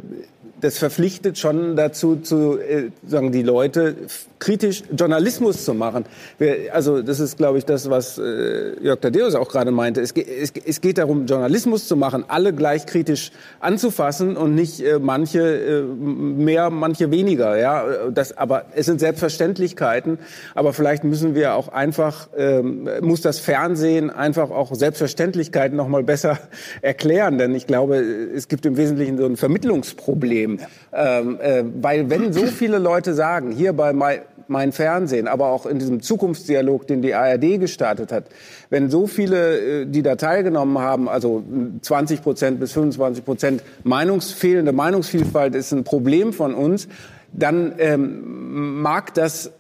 das 0.63 0.79
verpflichtet 0.79 1.39
schon 1.39 1.77
dazu, 1.77 2.17
zu 2.17 2.59
äh, 2.59 2.91
sagen 3.07 3.33
die 3.33 3.43
Leute 3.43 3.97
kritisch 4.39 4.83
Journalismus 4.97 5.65
zu 5.65 5.75
machen. 5.75 6.05
Wir, 6.39 6.75
also 6.75 7.03
das 7.03 7.21
ist, 7.21 7.37
glaube 7.37 7.59
ich, 7.59 7.65
das, 7.65 7.91
was 7.91 8.19
äh, 8.19 8.81
Jörg 8.81 9.01
Tadeus 9.01 9.35
auch 9.35 9.49
gerade 9.49 9.71
meinte. 9.71 10.01
Es, 10.01 10.13
es, 10.13 10.53
es, 10.65 10.81
geht 10.81 10.99
darum, 10.99 11.27
Journalismus 11.27 11.87
zu 11.87 11.97
machen, 11.97 12.25
alle 12.27 12.53
gleich 12.53 12.87
kritisch 12.87 13.31
anzufassen 13.61 14.37
und 14.37 14.55
nicht 14.55 14.81
äh, 14.81 14.99
manche 15.01 15.41
äh, 15.41 15.83
mehr, 15.83 16.71
manche 16.71 17.11
weniger. 17.11 17.57
Ja, 17.57 17.85
das, 18.11 18.37
aber 18.37 18.67
es 18.75 18.87
sind 18.87 19.01
Selbstverständlichkeiten. 19.01 20.19
Aber 20.55 20.73
vielleicht 20.73 21.05
müssen 21.05 21.35
wir 21.35 21.55
auch 21.55 21.69
einfach, 21.69 22.29
ähm, 22.37 22.89
muss 23.01 23.21
das 23.21 23.39
Fernsehen 23.39 24.11
einfach 24.11 24.51
auch 24.51 24.75
Selbstverständlichkeiten 24.75 25.77
noch 25.77 25.89
mal 25.89 26.05
besser 26.05 26.39
erklären, 26.83 27.39
denn 27.39 27.55
ich 27.55 27.67
glaube, 27.67 27.97
es 27.97 28.49
gibt 28.49 28.65
im 28.67 28.77
Wesentlichen 28.77 29.19
so 29.19 29.27
ein 29.27 29.37
Vermittlungsproblem 29.37 30.52
Problem. 30.59 30.83
Ähm, 30.93 31.39
äh, 31.41 31.65
weil 31.81 32.11
wenn 32.11 32.33
so 32.33 32.47
viele 32.47 32.79
Leute 32.79 33.15
sagen, 33.15 33.51
hier 33.51 33.73
bei 33.73 33.93
mein, 33.93 34.21
mein 34.49 34.73
Fernsehen, 34.73 35.29
aber 35.29 35.49
auch 35.49 35.67
in 35.67 35.79
diesem 35.79 36.03
Zukunftsdialog, 36.03 36.87
den 36.87 37.03
die 37.03 37.15
ARD 37.15 37.61
gestartet 37.61 38.13
hat, 38.13 38.25
wenn 38.71 38.91
so 38.91 39.07
viele, 39.07 39.83
äh, 39.83 39.87
die 39.87 40.03
da 40.03 40.17
teilgenommen 40.17 40.79
haben, 40.79 41.09
also 41.09 41.43
20 41.81 42.23
Prozent 42.23 42.61
bis 42.61 42.73
25 42.73 43.25
Prozent 43.25 43.63
Meinungsfehlende 43.85 44.73
Meinungsvielfalt 44.73 45.55
ist 45.55 45.73
ein 45.73 45.85
Problem 45.85 46.33
von 46.33 46.55
uns, 46.55 46.89
dann 47.33 47.75
ähm, 47.79 48.83
mag 48.83 49.15
das 49.15 49.53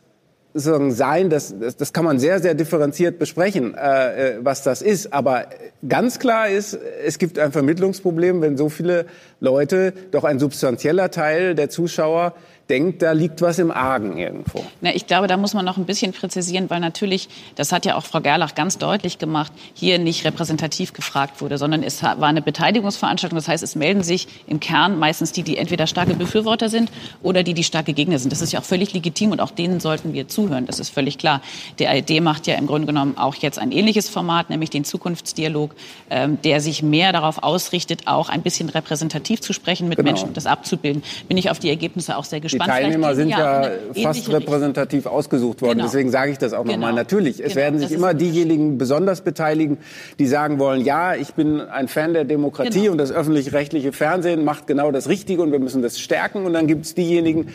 sein, 0.54 1.30
das, 1.30 1.54
das, 1.58 1.76
das 1.76 1.92
kann 1.92 2.04
man 2.04 2.18
sehr, 2.18 2.40
sehr 2.40 2.54
differenziert 2.54 3.18
besprechen, 3.18 3.74
äh, 3.74 4.36
äh, 4.36 4.38
was 4.42 4.62
das 4.62 4.82
ist. 4.82 5.12
Aber 5.12 5.46
ganz 5.88 6.18
klar 6.18 6.48
ist, 6.48 6.78
es 7.04 7.18
gibt 7.18 7.38
ein 7.38 7.52
Vermittlungsproblem, 7.52 8.42
wenn 8.42 8.56
so 8.56 8.68
viele 8.68 9.06
Leute, 9.40 9.92
doch 10.10 10.24
ein 10.24 10.38
substanzieller 10.38 11.10
Teil 11.10 11.54
der 11.54 11.70
Zuschauer 11.70 12.34
denkt, 12.68 13.02
da 13.02 13.12
liegt 13.12 13.42
was 13.42 13.58
im 13.58 13.70
Argen 13.70 14.16
irgendwo. 14.16 14.64
Na, 14.80 14.94
ich 14.94 15.06
glaube, 15.06 15.26
da 15.26 15.36
muss 15.36 15.54
man 15.54 15.64
noch 15.64 15.76
ein 15.76 15.84
bisschen 15.84 16.12
präzisieren, 16.12 16.70
weil 16.70 16.80
natürlich, 16.80 17.28
das 17.56 17.72
hat 17.72 17.84
ja 17.84 17.96
auch 17.96 18.04
Frau 18.04 18.20
Gerlach 18.20 18.54
ganz 18.54 18.78
deutlich 18.78 19.18
gemacht, 19.18 19.52
hier 19.74 19.98
nicht 19.98 20.24
repräsentativ 20.24 20.92
gefragt 20.92 21.40
wurde, 21.40 21.58
sondern 21.58 21.82
es 21.82 22.02
war 22.02 22.22
eine 22.22 22.42
Beteiligungsveranstaltung. 22.42 23.36
Das 23.36 23.48
heißt, 23.48 23.62
es 23.62 23.74
melden 23.74 24.02
sich 24.02 24.28
im 24.46 24.60
Kern 24.60 24.98
meistens 24.98 25.32
die, 25.32 25.42
die 25.42 25.56
entweder 25.56 25.86
starke 25.86 26.14
Befürworter 26.14 26.68
sind 26.68 26.90
oder 27.22 27.42
die, 27.42 27.54
die 27.54 27.64
starke 27.64 27.92
Gegner 27.92 28.18
sind. 28.18 28.30
Das 28.30 28.40
ist 28.40 28.52
ja 28.52 28.60
auch 28.60 28.64
völlig 28.64 28.92
legitim 28.92 29.32
und 29.32 29.40
auch 29.40 29.50
denen 29.50 29.80
sollten 29.80 30.12
wir 30.12 30.28
zuhören. 30.28 30.66
Das 30.66 30.78
ist 30.78 30.90
völlig 30.90 31.18
klar. 31.18 31.42
Der 31.78 31.90
ARD 31.90 32.20
macht 32.22 32.46
ja 32.46 32.54
im 32.54 32.66
Grunde 32.66 32.86
genommen 32.86 33.18
auch 33.18 33.34
jetzt 33.34 33.58
ein 33.58 33.72
ähnliches 33.72 34.08
Format, 34.08 34.50
nämlich 34.50 34.70
den 34.70 34.84
Zukunftsdialog, 34.84 35.74
ähm, 36.10 36.38
der 36.42 36.60
sich 36.60 36.82
mehr 36.82 37.12
darauf 37.12 37.42
ausrichtet, 37.42 38.06
auch 38.06 38.28
ein 38.28 38.42
bisschen 38.42 38.68
repräsentativ 38.68 39.40
zu 39.40 39.52
sprechen 39.52 39.88
mit 39.88 39.98
genau. 39.98 40.10
Menschen 40.10 40.28
und 40.28 40.36
das 40.36 40.46
abzubilden. 40.46 41.02
Bin 41.28 41.36
ich 41.36 41.50
auf 41.50 41.58
die 41.58 41.68
Ergebnisse 41.68 42.16
auch 42.16 42.24
sehr 42.24 42.40
gespannt 42.40 42.51
gespannt. 42.52 42.78
Die 42.78 42.82
Teilnehmer 42.82 43.14
sind 43.14 43.28
ja, 43.28 43.70
fast 44.02 44.32
repräsentativ 44.32 45.06
ausgesucht 45.06 45.62
worden. 45.62 45.78
Genau. 45.78 45.84
Deswegen 45.84 46.10
sage 46.10 46.30
ich 46.32 46.38
das 46.38 46.52
auch 46.52 46.62
genau. 46.62 46.74
nochmal. 46.74 46.92
Natürlich, 46.92 47.40
es 47.40 47.48
genau. 47.48 47.56
werden 47.56 47.78
sich 47.78 47.88
das 47.88 47.96
immer 47.96 48.14
diejenigen 48.14 48.78
besonders 48.78 49.22
beteiligen, 49.22 49.78
die 50.18 50.26
sagen 50.26 50.58
wollen, 50.58 50.82
ja, 50.82 51.14
ich 51.14 51.34
bin 51.34 51.60
ein 51.60 51.88
Fan 51.88 52.14
der 52.14 52.24
Demokratie 52.24 52.80
genau. 52.80 52.92
und 52.92 52.98
das 52.98 53.12
öffentlich-rechtliche 53.12 53.92
Fernsehen 53.92 54.44
macht 54.44 54.66
genau 54.66 54.90
das 54.90 55.08
Richtige 55.08 55.42
und 55.42 55.52
wir 55.52 55.58
müssen 55.58 55.82
das 55.82 55.98
stärken. 55.98 56.46
Und 56.46 56.52
dann 56.52 56.66
gibt 56.66 56.84
es 56.84 56.94
diejenigen, 56.94 57.48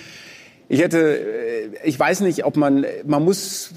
ich 0.69 0.81
hätte, 0.81 1.17
äh, 1.17 1.69
ich 1.83 1.99
weiß 1.99 2.21
nicht, 2.21 2.45
ob 2.45 2.57
man, 2.57 2.85
man 3.05 3.23
muss 3.23 3.71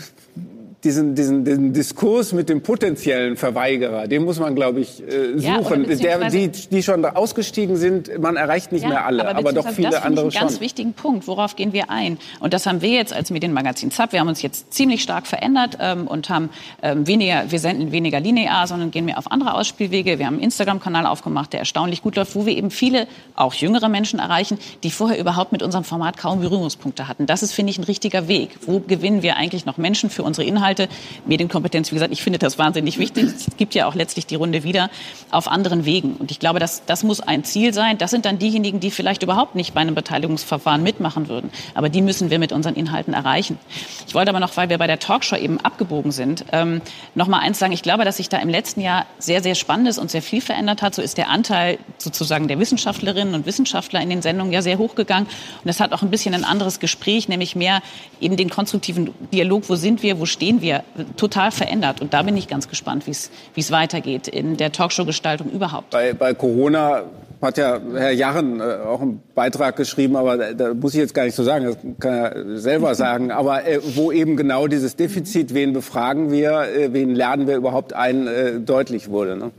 diesen, 0.84 1.14
diesen, 1.14 1.44
diesen 1.44 1.72
Diskurs 1.74 2.32
mit 2.32 2.48
dem 2.48 2.62
potenziellen 2.62 3.36
Verweigerer, 3.36 4.06
den 4.06 4.24
muss 4.24 4.38
man, 4.40 4.54
glaube 4.54 4.80
ich, 4.80 5.02
äh, 5.06 5.38
suchen. 5.38 5.86
Ja, 5.90 6.18
Der, 6.18 6.30
die, 6.30 6.48
die 6.48 6.82
schon 6.82 7.04
ausgestiegen 7.04 7.76
sind, 7.76 8.18
man 8.18 8.36
erreicht 8.36 8.72
nicht 8.72 8.82
ja, 8.82 8.88
mehr 8.88 9.04
alle, 9.04 9.28
aber, 9.28 9.38
aber 9.38 9.52
doch 9.52 9.68
viele 9.68 9.90
das 9.90 10.02
andere 10.02 10.28
ich 10.28 10.38
einen 10.38 10.48
ganz 10.48 10.60
wichtigen 10.60 10.94
Punkt. 10.94 11.26
Worauf 11.26 11.54
gehen 11.54 11.74
wir 11.74 11.90
ein? 11.90 12.18
Und 12.40 12.54
das 12.54 12.64
haben 12.64 12.80
wir 12.80 12.90
jetzt 12.90 13.12
als 13.12 13.30
Medienmagazin 13.30 13.90
ZAP. 13.90 14.12
Wir 14.12 14.20
haben 14.20 14.28
uns 14.28 14.40
jetzt 14.40 14.72
ziemlich 14.72 15.02
stark 15.02 15.26
verändert 15.26 15.76
ähm, 15.80 16.06
und 16.06 16.30
haben 16.30 16.48
ähm, 16.82 17.06
weniger, 17.06 17.44
wir 17.50 17.58
senden 17.58 17.92
weniger 17.92 18.18
linear, 18.18 18.66
sondern 18.66 18.90
gehen 18.90 19.04
mehr 19.04 19.18
auf 19.18 19.30
andere 19.30 19.54
Ausspielwege. 19.54 20.18
Wir 20.18 20.26
haben 20.26 20.34
einen 20.34 20.44
Instagram-Kanal 20.44 21.04
aufgemacht, 21.04 21.52
der 21.52 21.60
erstaunlich 21.60 22.02
gut 22.02 22.16
läuft, 22.16 22.34
wo 22.34 22.46
wir 22.46 22.56
eben 22.56 22.70
viele, 22.70 23.06
auch 23.36 23.52
jüngere 23.52 23.90
Menschen 23.90 24.18
erreichen, 24.18 24.58
die 24.82 24.90
vorher 24.90 25.18
überhaupt 25.18 25.52
mit 25.52 25.62
unserem 25.62 25.84
Format 25.84 26.16
kaum 26.16 26.40
Berührungspunkte 26.40 27.06
hatten. 27.06 27.26
Das 27.26 27.42
ist, 27.42 27.52
finde 27.52 27.70
ich, 27.70 27.78
ein 27.78 27.84
richtiger 27.84 28.28
Weg. 28.28 28.50
Wo 28.62 28.80
gewinnen 28.80 29.22
wir 29.22 29.36
eigentlich 29.36 29.66
noch 29.66 29.76
Menschen 29.76 30.08
für 30.08 30.22
unsere 30.22 30.46
Inhalte? 30.46 30.69
Inhalte. 30.70 30.88
Medienkompetenz, 31.26 31.90
wie 31.90 31.96
gesagt, 31.96 32.12
ich 32.12 32.22
finde 32.22 32.38
das 32.38 32.58
wahnsinnig 32.58 32.98
wichtig. 32.98 33.24
Es 33.24 33.56
gibt 33.56 33.74
ja 33.74 33.86
auch 33.86 33.94
letztlich 33.94 34.26
die 34.26 34.36
Runde 34.36 34.62
wieder 34.62 34.90
auf 35.30 35.48
anderen 35.48 35.84
Wegen. 35.84 36.14
Und 36.14 36.30
ich 36.30 36.38
glaube, 36.38 36.60
das, 36.60 36.84
das 36.86 37.02
muss 37.02 37.20
ein 37.20 37.44
Ziel 37.44 37.74
sein. 37.74 37.98
Das 37.98 38.10
sind 38.10 38.24
dann 38.24 38.38
diejenigen, 38.38 38.80
die 38.80 38.90
vielleicht 38.90 39.22
überhaupt 39.22 39.54
nicht 39.54 39.74
bei 39.74 39.80
einem 39.80 39.94
Beteiligungsverfahren 39.94 40.82
mitmachen 40.82 41.28
würden. 41.28 41.50
Aber 41.74 41.88
die 41.88 42.02
müssen 42.02 42.30
wir 42.30 42.38
mit 42.38 42.52
unseren 42.52 42.74
Inhalten 42.74 43.14
erreichen. 43.14 43.58
Ich 44.06 44.14
wollte 44.14 44.30
aber 44.30 44.40
noch, 44.40 44.56
weil 44.56 44.68
wir 44.68 44.78
bei 44.78 44.86
der 44.86 44.98
Talkshow 44.98 45.36
eben 45.36 45.60
abgebogen 45.60 46.12
sind, 46.12 46.44
ähm, 46.52 46.80
noch 47.14 47.26
mal 47.26 47.40
eins 47.40 47.58
sagen. 47.58 47.72
Ich 47.72 47.82
glaube, 47.82 48.04
dass 48.04 48.18
sich 48.18 48.28
da 48.28 48.38
im 48.38 48.48
letzten 48.48 48.80
Jahr 48.80 49.06
sehr, 49.18 49.42
sehr 49.42 49.54
Spannendes 49.54 49.98
und 49.98 50.10
sehr 50.10 50.22
viel 50.22 50.40
verändert 50.40 50.82
hat. 50.82 50.94
So 50.94 51.02
ist 51.02 51.18
der 51.18 51.28
Anteil 51.28 51.78
sozusagen 51.98 52.48
der 52.48 52.58
Wissenschaftlerinnen 52.58 53.34
und 53.34 53.46
Wissenschaftler 53.46 54.00
in 54.00 54.10
den 54.10 54.22
Sendungen 54.22 54.52
ja 54.52 54.62
sehr 54.62 54.78
hochgegangen. 54.78 55.26
Und 55.64 55.68
es 55.68 55.80
hat 55.80 55.92
auch 55.92 56.02
ein 56.02 56.10
bisschen 56.10 56.34
ein 56.34 56.44
anderes 56.44 56.80
Gespräch, 56.80 57.28
nämlich 57.28 57.56
mehr 57.56 57.82
eben 58.20 58.36
den 58.36 58.50
konstruktiven 58.50 59.10
Dialog. 59.32 59.68
Wo 59.68 59.76
sind 59.76 60.02
wir? 60.02 60.18
Wo 60.18 60.26
stehen 60.26 60.59
wir 60.60 60.82
total 61.16 61.50
verändert. 61.50 62.00
Und 62.00 62.14
da 62.14 62.22
bin 62.22 62.36
ich 62.36 62.48
ganz 62.48 62.68
gespannt, 62.68 63.06
wie 63.06 63.10
es 63.10 63.70
weitergeht 63.70 64.28
in 64.28 64.56
der 64.56 64.72
Talkshow-Gestaltung 64.72 65.50
überhaupt. 65.50 65.90
Bei, 65.90 66.12
bei 66.12 66.34
Corona 66.34 67.04
hat 67.40 67.56
ja 67.56 67.80
Herr 67.94 68.10
Jarren 68.10 68.60
äh, 68.60 68.64
auch 68.86 69.00
einen 69.00 69.22
Beitrag 69.34 69.76
geschrieben, 69.76 70.16
aber 70.16 70.36
da, 70.36 70.52
da, 70.52 70.74
muss 70.74 70.94
ich 70.94 71.00
jetzt 71.00 71.14
gar 71.14 71.24
nicht 71.24 71.34
so 71.34 71.42
sagen, 71.42 71.64
das 71.64 71.76
kann 71.98 72.12
er 72.12 72.58
selber 72.58 72.94
sagen, 72.94 73.30
aber 73.30 73.66
äh, 73.66 73.80
wo 73.94 74.12
eben 74.12 74.36
genau 74.36 74.66
dieses 74.66 74.96
Defizit, 74.96 75.54
wen 75.54 75.72
befragen 75.72 76.30
wir, 76.30 76.62
äh, 76.62 76.92
wen 76.92 77.14
lernen 77.14 77.46
wir 77.46 77.56
überhaupt 77.56 77.92
ein, 77.94 78.26
äh, 78.26 78.60
deutlich 78.60 79.08
wurde. 79.08 79.36
Ne? 79.36 79.50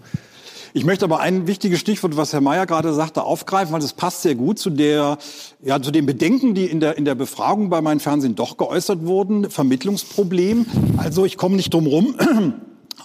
Ich 0.73 0.85
möchte 0.85 1.03
aber 1.03 1.19
ein 1.19 1.47
wichtiges 1.47 1.79
Stichwort, 1.79 2.15
was 2.15 2.31
Herr 2.31 2.39
Mayer 2.39 2.65
gerade 2.65 2.93
sagte, 2.93 3.23
aufgreifen, 3.23 3.73
weil 3.73 3.81
das 3.81 3.93
passt 3.93 4.21
sehr 4.21 4.35
gut 4.35 4.57
zu 4.57 4.69
der, 4.69 5.17
ja, 5.61 5.81
zu 5.81 5.91
den 5.91 6.05
Bedenken, 6.05 6.53
die 6.53 6.65
in 6.65 6.79
der, 6.79 6.97
in 6.97 7.03
der 7.03 7.15
Befragung 7.15 7.69
bei 7.69 7.81
meinem 7.81 7.99
Fernsehen 7.99 8.35
doch 8.35 8.55
geäußert 8.55 9.05
wurden. 9.05 9.49
Vermittlungsproblem. 9.49 10.65
Also 10.97 11.25
ich 11.25 11.35
komme 11.35 11.57
nicht 11.57 11.73
drum 11.73 11.87
rum. 11.87 12.15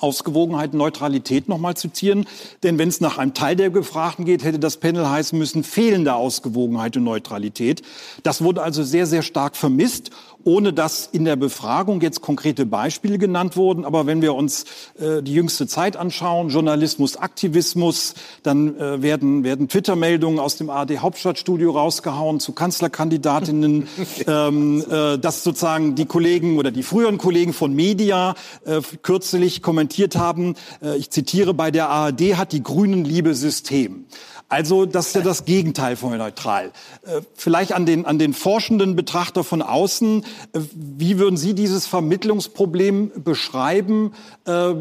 Ausgewogenheit, 0.01 0.75
Neutralität 0.75 1.49
nochmal 1.49 1.77
zitieren. 1.77 2.27
Denn 2.63 2.79
wenn 2.79 2.89
es 2.89 3.01
nach 3.01 3.19
einem 3.19 3.35
Teil 3.35 3.57
der 3.57 3.71
Gefragten 3.71 4.27
geht, 4.27 4.45
hätte 4.45 4.59
das 4.59 4.77
Panel 4.77 5.09
heißen 5.09 5.39
müssen, 5.39 5.65
fehlende 5.65 6.15
Ausgewogenheit 6.15 6.97
und 6.97 7.05
Neutralität. 7.05 7.83
Das 8.23 8.43
wurde 8.43 8.63
also 8.63 8.83
sehr, 8.83 9.07
sehr 9.07 9.23
stark 9.23 9.57
vermisst 9.57 10.11
ohne 10.47 10.73
dass 10.73 11.09
in 11.11 11.25
der 11.25 11.35
Befragung 11.35 12.01
jetzt 12.01 12.21
konkrete 12.21 12.67
Beispiele 12.67 13.19
genannt 13.19 13.57
wurden. 13.57 13.85
Aber 13.85 14.07
wenn 14.07 14.23
wir 14.23 14.35
uns 14.35 14.65
äh, 14.99 15.21
die 15.21 15.35
jüngste 15.35 15.67
Zeit 15.67 15.97
anschauen, 15.97 16.51
Journalismus, 16.51 17.17
Aktivismus, 17.17 18.15
dann 18.45 18.79
äh, 18.79 19.03
werden, 19.03 19.43
werden 19.43 19.69
Twitter-Meldungen 19.69 20.39
aus 20.39 20.57
dem 20.57 20.71
ARD 20.71 20.99
Hauptstadtstudio 20.99 21.73
rausgehauen 21.73 22.39
zu 22.39 22.53
Kanzlerkandidatinnen, 22.53 23.89
ähm, 24.29 24.85
äh, 24.89 25.19
dass 25.19 25.43
sozusagen 25.43 25.97
die 25.97 26.07
Kollegen 26.07 26.59
oder 26.59 26.71
die 26.71 26.85
früheren 26.85 27.19
Kollegen 27.19 27.53
von 27.53 27.75
Media 27.75 28.37
äh, 28.65 28.81
kürzlich 29.03 29.63
kommentiert 29.63 30.15
haben, 30.15 30.55
äh, 30.81 30.97
ich 30.97 31.11
zitiere, 31.11 31.55
bei 31.55 31.73
der 31.73 31.89
ARD 31.89 32.37
hat 32.37 32.53
die 32.53 32.63
Grünen 32.63 33.05
Liebe 33.05 33.35
System. 33.35 34.07
Also 34.49 34.87
das 34.87 35.09
ist 35.09 35.17
ja 35.17 35.23
das 35.23 35.45
Gegenteil 35.45 35.97
von 35.97 36.17
neutral. 36.17 36.71
Äh, 37.05 37.23
vielleicht 37.35 37.73
an 37.73 37.85
den, 37.85 38.07
an 38.07 38.19
den 38.19 38.33
forschenden 38.33 38.95
Betrachter 38.95 39.43
von 39.43 39.61
außen, 39.61 40.25
äh, 40.53 40.61
wie 40.73 41.19
würden 41.19 41.37
Sie 41.37 41.55
dieses 41.55 41.87
Vermittlungsproblem 41.87 43.11
beschreiben? 43.25 44.13
Äh, 44.45 44.75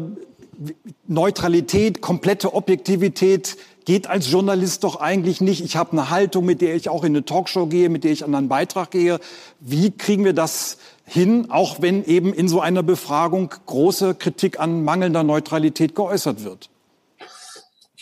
Neutralität, 1.06 2.00
komplette 2.00 2.54
Objektivität 2.54 3.56
geht 3.84 4.06
als 4.08 4.30
Journalist 4.30 4.84
doch 4.84 4.96
eigentlich 5.00 5.40
nicht. 5.40 5.62
Ich 5.62 5.76
habe 5.76 5.92
eine 5.92 6.10
Haltung, 6.10 6.44
mit 6.44 6.60
der 6.60 6.74
ich 6.74 6.88
auch 6.88 7.04
in 7.04 7.14
eine 7.14 7.24
Talkshow 7.24 7.66
gehe, 7.66 7.88
mit 7.88 8.04
der 8.04 8.12
ich 8.12 8.24
an 8.24 8.34
einen 8.34 8.48
Beitrag 8.48 8.90
gehe. 8.90 9.20
Wie 9.60 9.90
kriegen 9.90 10.24
wir 10.24 10.32
das 10.32 10.78
hin, 11.04 11.50
auch 11.50 11.82
wenn 11.82 12.04
eben 12.04 12.32
in 12.32 12.48
so 12.48 12.60
einer 12.60 12.82
Befragung 12.82 13.52
große 13.66 14.14
Kritik 14.14 14.60
an 14.60 14.84
mangelnder 14.84 15.22
Neutralität 15.22 15.94
geäußert 15.94 16.42
wird? 16.42 16.68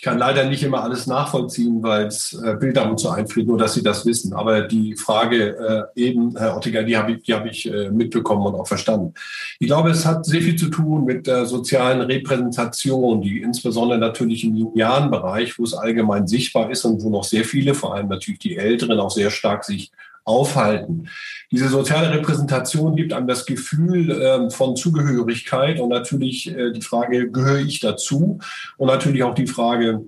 Kann 0.05 0.19
leider 0.19 0.45
nicht 0.45 0.63
immer 0.63 0.85
alles 0.85 1.07
nachvollziehen, 1.07 1.83
weil 1.83 2.07
es 2.07 2.39
äh, 2.45 2.55
Bilder 2.55 2.89
und 2.89 3.01
so 3.01 3.09
einfriert, 3.09 3.47
nur 3.47 3.57
dass 3.57 3.73
Sie 3.73 3.83
das 3.83 4.05
wissen. 4.05 4.35
Aber 4.35 4.61
die 4.61 4.95
Frage 4.97 5.89
äh, 5.97 6.01
eben, 6.01 6.37
Herr 6.37 6.57
Ottiger, 6.57 6.83
die 6.83 6.97
habe 6.97 7.13
ich, 7.13 7.33
hab 7.33 7.47
ich 7.47 7.67
äh, 7.73 7.91
mitbekommen 7.91 8.47
und 8.47 8.55
auch 8.55 8.69
verstanden. 8.69 9.15
Ich 9.59 9.67
glaube, 9.67 9.91
es 9.91 10.05
hat 10.05 10.27
sehr 10.27 10.43
viel 10.43 10.57
zu 10.57 10.69
tun 10.69 11.07
mit 11.07 11.27
der 11.27 11.47
sozialen 11.47 12.03
Repräsentation, 12.03 13.23
die 13.23 13.41
insbesondere 13.41 13.99
natürlich 13.99 14.45
im 14.45 14.55
linearen 14.55 15.11
Bereich, 15.11 15.59
wo 15.59 15.65
es 15.65 15.73
allgemein 15.73 16.29
sichtbar 16.29 16.71
ist 16.71 16.85
und 16.85 17.03
wo 17.03 17.09
noch 17.09 17.25
sehr 17.25 17.45
viele, 17.45 17.75
vor 17.75 17.95
allem 17.95 18.09
natürlich 18.09 18.41
die 18.41 18.57
Älteren, 18.57 19.01
auch 19.01 19.11
sehr 19.11 19.31
stark 19.31 19.65
sich 19.65 19.91
aufhalten. 20.25 21.09
Diese 21.51 21.69
soziale 21.69 22.11
Repräsentation 22.11 22.97
gibt 22.97 23.13
einem 23.13 23.27
das 23.27 23.47
Gefühl 23.47 24.11
äh, 24.11 24.51
von 24.51 24.77
Zugehörigkeit 24.77 25.79
und 25.81 25.91
natürlich 25.91 26.51
äh, 26.51 26.73
die 26.73 26.81
Frage, 26.81 27.31
gehöre 27.31 27.61
ich 27.61 27.81
dazu? 27.81 28.39
Und 28.77 28.87
natürlich 28.87 29.23
auch 29.23 29.35
die 29.35 29.47
Frage 29.47 30.05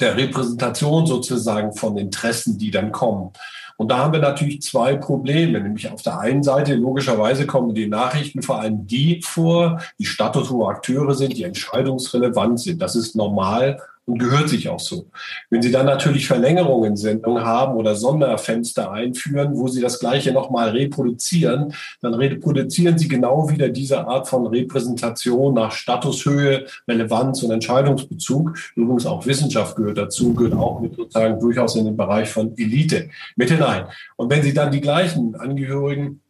der 0.00 0.16
Repräsentation 0.16 1.06
sozusagen 1.06 1.72
von 1.72 1.96
Interessen, 1.96 2.58
die 2.58 2.70
dann 2.70 2.92
kommen. 2.92 3.32
Und 3.76 3.88
da 3.88 3.98
haben 3.98 4.12
wir 4.12 4.20
natürlich 4.20 4.60
zwei 4.60 4.94
Probleme, 4.94 5.58
nämlich 5.58 5.90
auf 5.90 6.02
der 6.02 6.20
einen 6.20 6.42
Seite 6.42 6.74
logischerweise 6.74 7.46
kommen 7.46 7.74
die 7.74 7.88
Nachrichten 7.88 8.42
vor 8.42 8.60
allem 8.60 8.86
die 8.86 9.22
vor, 9.22 9.80
die 9.98 10.04
statushohe 10.04 10.68
Akteure 10.68 11.14
sind, 11.14 11.36
die 11.36 11.44
entscheidungsrelevant 11.44 12.60
sind. 12.60 12.82
Das 12.82 12.94
ist 12.94 13.16
normal 13.16 13.80
und 14.10 14.18
gehört 14.18 14.48
sich 14.48 14.68
auch 14.68 14.80
so. 14.80 15.06
Wenn 15.50 15.62
Sie 15.62 15.70
dann 15.70 15.86
natürlich 15.86 16.26
Verlängerungen 16.26 16.90
in 16.90 16.96
Sendungen 16.96 17.44
haben 17.44 17.76
oder 17.76 17.94
Sonderfenster 17.94 18.90
einführen, 18.90 19.50
wo 19.54 19.68
Sie 19.68 19.80
das 19.80 19.98
Gleiche 20.00 20.32
nochmal 20.32 20.70
reproduzieren, 20.70 21.72
dann 22.00 22.14
reproduzieren 22.14 22.98
Sie 22.98 23.08
genau 23.08 23.48
wieder 23.48 23.68
diese 23.68 24.06
Art 24.06 24.28
von 24.28 24.46
Repräsentation 24.46 25.54
nach 25.54 25.72
Statushöhe, 25.72 26.66
Relevanz 26.88 27.42
und 27.42 27.50
Entscheidungsbezug. 27.50 28.56
Übrigens 28.74 29.06
auch 29.06 29.26
Wissenschaft 29.26 29.76
gehört 29.76 29.98
dazu, 29.98 30.34
gehört 30.34 30.54
auch 30.54 30.80
mit 30.80 30.96
sozusagen 30.96 31.38
durchaus 31.38 31.76
in 31.76 31.84
den 31.84 31.96
Bereich 31.96 32.28
von 32.28 32.56
Elite 32.56 33.10
mit 33.36 33.50
hinein. 33.50 33.84
Und 34.16 34.30
wenn 34.30 34.42
Sie 34.42 34.54
dann 34.54 34.72
die 34.72 34.80
gleichen 34.80 35.34
Angehörigen 35.36 36.20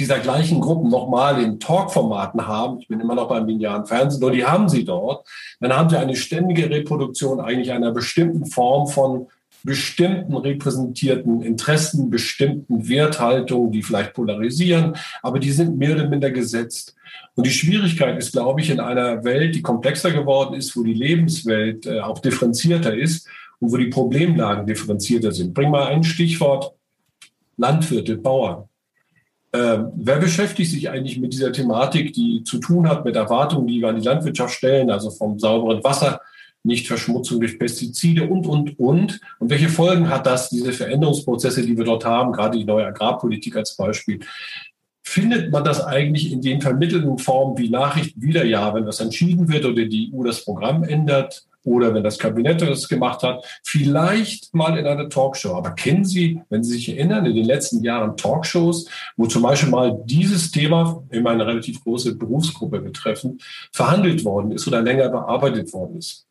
dieser 0.00 0.18
gleichen 0.18 0.60
Gruppen 0.60 0.90
nochmal 0.90 1.42
in 1.42 1.60
Talkformaten 1.60 2.46
haben, 2.46 2.80
ich 2.80 2.88
bin 2.88 3.00
immer 3.00 3.14
noch 3.14 3.28
beim 3.28 3.46
linearen 3.46 3.84
Fernsehen, 3.84 4.20
nur 4.20 4.30
die 4.30 4.44
haben 4.44 4.68
sie 4.68 4.84
dort, 4.84 5.28
dann 5.60 5.76
haben 5.76 5.90
sie 5.90 5.98
eine 5.98 6.16
ständige 6.16 6.70
Reproduktion 6.70 7.38
eigentlich 7.38 7.70
einer 7.70 7.92
bestimmten 7.92 8.46
Form 8.46 8.88
von 8.88 9.26
bestimmten 9.62 10.34
repräsentierten 10.34 11.42
Interessen, 11.42 12.08
bestimmten 12.08 12.88
Werthaltungen, 12.88 13.72
die 13.72 13.82
vielleicht 13.82 14.14
polarisieren, 14.14 14.96
aber 15.22 15.38
die 15.38 15.50
sind 15.50 15.76
mehr 15.76 15.94
oder 15.94 16.08
minder 16.08 16.30
gesetzt. 16.30 16.96
Und 17.34 17.46
die 17.46 17.52
Schwierigkeit 17.52 18.18
ist, 18.18 18.32
glaube 18.32 18.62
ich, 18.62 18.70
in 18.70 18.80
einer 18.80 19.22
Welt, 19.22 19.54
die 19.54 19.62
komplexer 19.62 20.12
geworden 20.12 20.54
ist, 20.54 20.74
wo 20.76 20.82
die 20.82 20.94
Lebenswelt 20.94 21.84
äh, 21.84 22.00
auch 22.00 22.20
differenzierter 22.20 22.96
ist 22.96 23.28
und 23.58 23.70
wo 23.70 23.76
die 23.76 23.88
Problemlagen 23.88 24.66
differenzierter 24.66 25.32
sind. 25.32 25.52
Bring 25.52 25.70
mal 25.70 25.88
ein 25.88 26.02
Stichwort 26.02 26.72
Landwirte, 27.58 28.16
Bauern. 28.16 28.69
Ähm, 29.52 29.92
wer 29.96 30.18
beschäftigt 30.18 30.70
sich 30.70 30.90
eigentlich 30.90 31.18
mit 31.18 31.32
dieser 31.32 31.52
Thematik, 31.52 32.12
die 32.12 32.44
zu 32.44 32.58
tun 32.58 32.88
hat 32.88 33.04
mit 33.04 33.16
Erwartungen, 33.16 33.66
die 33.66 33.80
wir 33.80 33.88
an 33.88 33.96
die 33.96 34.06
Landwirtschaft 34.06 34.54
stellen, 34.54 34.90
also 34.90 35.10
vom 35.10 35.38
sauberen 35.38 35.82
Wasser, 35.82 36.20
Nichtverschmutzung 36.62 37.40
durch 37.40 37.58
Pestizide 37.58 38.28
und, 38.28 38.46
und, 38.46 38.78
und? 38.78 39.20
Und 39.38 39.50
welche 39.50 39.68
Folgen 39.68 40.08
hat 40.08 40.26
das, 40.26 40.50
diese 40.50 40.72
Veränderungsprozesse, 40.72 41.62
die 41.62 41.76
wir 41.76 41.84
dort 41.84 42.04
haben, 42.04 42.32
gerade 42.32 42.58
die 42.58 42.64
neue 42.64 42.86
Agrarpolitik 42.86 43.56
als 43.56 43.76
Beispiel? 43.76 44.20
Findet 45.02 45.50
man 45.50 45.64
das 45.64 45.82
eigentlich 45.82 46.30
in 46.30 46.42
den 46.42 46.60
vermittelten 46.60 47.18
Formen 47.18 47.58
wie 47.58 47.70
Nachrichten 47.70 48.22
wieder? 48.22 48.44
Ja, 48.44 48.72
wenn 48.74 48.84
das 48.84 49.00
entschieden 49.00 49.48
wird 49.48 49.64
oder 49.64 49.84
die 49.86 50.12
EU 50.14 50.22
das 50.22 50.44
Programm 50.44 50.84
ändert, 50.84 51.46
oder 51.64 51.92
wenn 51.94 52.02
das 52.02 52.18
Kabinett 52.18 52.62
das 52.62 52.88
gemacht 52.88 53.22
hat, 53.22 53.44
vielleicht 53.62 54.54
mal 54.54 54.78
in 54.78 54.86
einer 54.86 55.08
Talkshow. 55.08 55.54
Aber 55.54 55.70
kennen 55.72 56.04
Sie, 56.04 56.40
wenn 56.48 56.64
Sie 56.64 56.72
sich 56.72 56.88
erinnern, 56.88 57.26
in 57.26 57.34
den 57.34 57.44
letzten 57.44 57.82
Jahren 57.82 58.16
Talkshows, 58.16 58.88
wo 59.16 59.26
zum 59.26 59.42
Beispiel 59.42 59.70
mal 59.70 60.00
dieses 60.04 60.50
Thema, 60.50 61.02
immer 61.10 61.30
eine 61.30 61.46
relativ 61.46 61.82
große 61.82 62.16
Berufsgruppe 62.16 62.80
betreffend, 62.80 63.42
verhandelt 63.72 64.24
worden 64.24 64.52
ist 64.52 64.66
oder 64.66 64.82
länger 64.82 65.08
bearbeitet 65.08 65.72
worden 65.72 65.98
ist? 65.98 66.26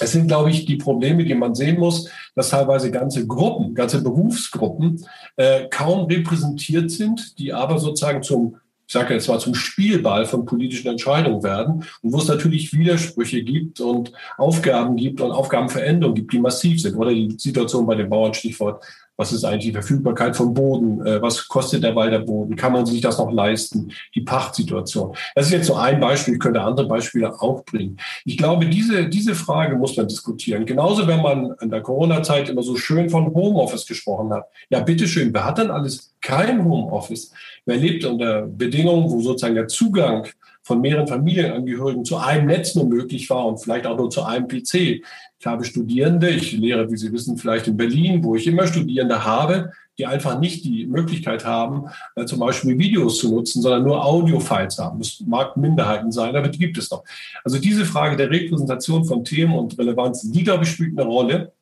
Es 0.00 0.10
sind, 0.10 0.26
glaube 0.26 0.50
ich, 0.50 0.66
die 0.66 0.76
Probleme, 0.76 1.24
die 1.24 1.34
man 1.34 1.54
sehen 1.54 1.78
muss, 1.78 2.10
dass 2.34 2.50
teilweise 2.50 2.90
ganze 2.90 3.28
Gruppen, 3.28 3.74
ganze 3.74 4.02
Berufsgruppen 4.02 5.06
äh, 5.36 5.68
kaum 5.68 6.06
repräsentiert 6.06 6.90
sind, 6.90 7.38
die 7.38 7.52
aber 7.52 7.78
sozusagen 7.78 8.22
zum 8.22 8.56
ich 8.86 8.92
sage 8.92 9.14
jetzt 9.14 9.28
mal, 9.28 9.38
zum 9.38 9.54
Spielball 9.54 10.26
von 10.26 10.44
politischen 10.44 10.88
Entscheidungen 10.88 11.42
werden 11.42 11.84
und 12.02 12.12
wo 12.12 12.18
es 12.18 12.28
natürlich 12.28 12.72
Widersprüche 12.72 13.42
gibt 13.42 13.80
und 13.80 14.12
Aufgaben 14.36 14.96
gibt 14.96 15.20
und 15.20 15.30
Aufgabenveränderungen 15.30 16.14
gibt, 16.14 16.32
die 16.32 16.38
massiv 16.38 16.80
sind. 16.80 16.96
Oder 16.96 17.12
die 17.12 17.34
Situation 17.38 17.86
bei 17.86 17.94
den 17.94 18.10
Bauern, 18.10 18.34
Stichwort 18.34 18.84
was 19.16 19.32
ist 19.32 19.44
eigentlich 19.44 19.66
die 19.66 19.72
Verfügbarkeit 19.72 20.36
von 20.36 20.54
Boden? 20.54 21.04
Äh, 21.06 21.22
was 21.22 21.46
kostet 21.48 21.84
der 21.84 21.94
Walderboden? 21.94 22.56
Kann 22.56 22.72
man 22.72 22.86
sich 22.86 23.00
das 23.00 23.18
noch 23.18 23.30
leisten? 23.30 23.92
Die 24.14 24.22
Pachtsituation. 24.22 25.14
Das 25.34 25.46
ist 25.46 25.52
jetzt 25.52 25.66
so 25.66 25.76
ein 25.76 26.00
Beispiel. 26.00 26.34
Ich 26.34 26.40
könnte 26.40 26.60
andere 26.60 26.88
Beispiele 26.88 27.32
auch 27.40 27.64
bringen. 27.64 27.96
Ich 28.24 28.36
glaube, 28.36 28.66
diese, 28.66 29.08
diese 29.08 29.34
Frage 29.34 29.76
muss 29.76 29.96
man 29.96 30.08
diskutieren. 30.08 30.66
Genauso, 30.66 31.06
wenn 31.06 31.22
man 31.22 31.54
in 31.60 31.70
der 31.70 31.82
Corona-Zeit 31.82 32.48
immer 32.48 32.62
so 32.62 32.76
schön 32.76 33.08
von 33.08 33.32
Homeoffice 33.32 33.86
gesprochen 33.86 34.32
hat. 34.32 34.46
Ja, 34.68 34.80
bitteschön. 34.80 35.32
Wer 35.32 35.44
hat 35.44 35.58
denn 35.58 35.70
alles 35.70 36.14
kein 36.20 36.64
Homeoffice? 36.64 37.32
Wer 37.66 37.76
lebt 37.76 38.04
unter 38.04 38.42
Bedingungen, 38.42 39.10
wo 39.10 39.20
sozusagen 39.20 39.54
der 39.54 39.68
Zugang 39.68 40.26
von 40.64 40.80
mehreren 40.80 41.06
Familienangehörigen 41.06 42.04
zu 42.04 42.16
einem 42.16 42.46
Netz 42.46 42.74
nur 42.74 42.86
möglich 42.86 43.28
war 43.28 43.46
und 43.46 43.58
vielleicht 43.58 43.86
auch 43.86 43.98
nur 43.98 44.08
zu 44.08 44.22
einem 44.22 44.48
PC. 44.48 45.04
Ich 45.38 45.46
habe 45.46 45.64
Studierende, 45.64 46.30
ich 46.30 46.52
lehre, 46.52 46.90
wie 46.90 46.96
Sie 46.96 47.12
wissen, 47.12 47.36
vielleicht 47.36 47.68
in 47.68 47.76
Berlin, 47.76 48.24
wo 48.24 48.34
ich 48.34 48.46
immer 48.46 48.66
Studierende 48.66 49.24
habe, 49.24 49.72
die 49.98 50.06
einfach 50.06 50.38
nicht 50.38 50.64
die 50.64 50.86
Möglichkeit 50.86 51.44
haben, 51.44 51.84
äh, 52.16 52.24
zum 52.24 52.40
Beispiel 52.40 52.78
Videos 52.78 53.18
zu 53.18 53.32
nutzen, 53.32 53.62
sondern 53.62 53.84
nur 53.84 54.04
Audio-Files 54.04 54.78
haben. 54.78 54.98
Das 54.98 55.22
mag 55.26 55.56
Minderheiten 55.56 56.10
sein, 56.10 56.34
aber 56.34 56.48
die 56.48 56.58
gibt 56.58 56.78
es 56.78 56.90
noch. 56.90 57.04
Also 57.44 57.58
diese 57.58 57.84
Frage 57.84 58.16
der 58.16 58.30
Repräsentation 58.30 59.04
von 59.04 59.24
Themen 59.24 59.54
und 59.54 59.78
Relevanz, 59.78 60.22
die, 60.30 60.42
glaube 60.42 60.64
ich, 60.64 60.70
spielt 60.70 60.98
eine 60.98 61.08
Rolle. 61.08 61.52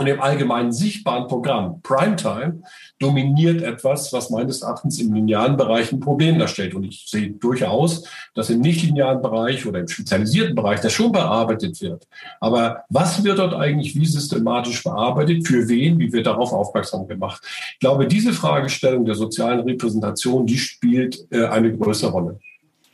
Und 0.00 0.06
im 0.06 0.18
allgemeinen 0.18 0.72
sichtbaren 0.72 1.28
Programm 1.28 1.82
Primetime 1.82 2.62
dominiert 2.98 3.60
etwas, 3.60 4.10
was 4.14 4.30
meines 4.30 4.62
Erachtens 4.62 4.98
im 4.98 5.12
linearen 5.12 5.58
Bereich 5.58 5.92
ein 5.92 6.00
Problem 6.00 6.38
darstellt. 6.38 6.74
Und 6.74 6.84
ich 6.84 7.04
sehe 7.06 7.32
durchaus, 7.32 8.08
dass 8.34 8.48
im 8.48 8.62
nichtlinearen 8.62 9.20
Bereich 9.20 9.66
oder 9.66 9.80
im 9.80 9.88
spezialisierten 9.88 10.54
Bereich 10.54 10.80
das 10.80 10.94
schon 10.94 11.12
bearbeitet 11.12 11.82
wird. 11.82 12.08
Aber 12.40 12.84
was 12.88 13.22
wird 13.22 13.38
dort 13.38 13.52
eigentlich 13.52 13.94
wie 13.94 14.06
systematisch 14.06 14.82
bearbeitet? 14.82 15.46
Für 15.46 15.68
wen? 15.68 15.98
Wie 15.98 16.10
wird 16.14 16.26
darauf 16.26 16.54
aufmerksam 16.54 17.06
gemacht? 17.06 17.42
Ich 17.74 17.80
glaube, 17.80 18.06
diese 18.06 18.32
Fragestellung 18.32 19.04
der 19.04 19.16
sozialen 19.16 19.60
Repräsentation, 19.60 20.46
die 20.46 20.56
spielt 20.56 21.30
äh, 21.30 21.44
eine 21.44 21.76
größere 21.76 22.10
Rolle. 22.10 22.40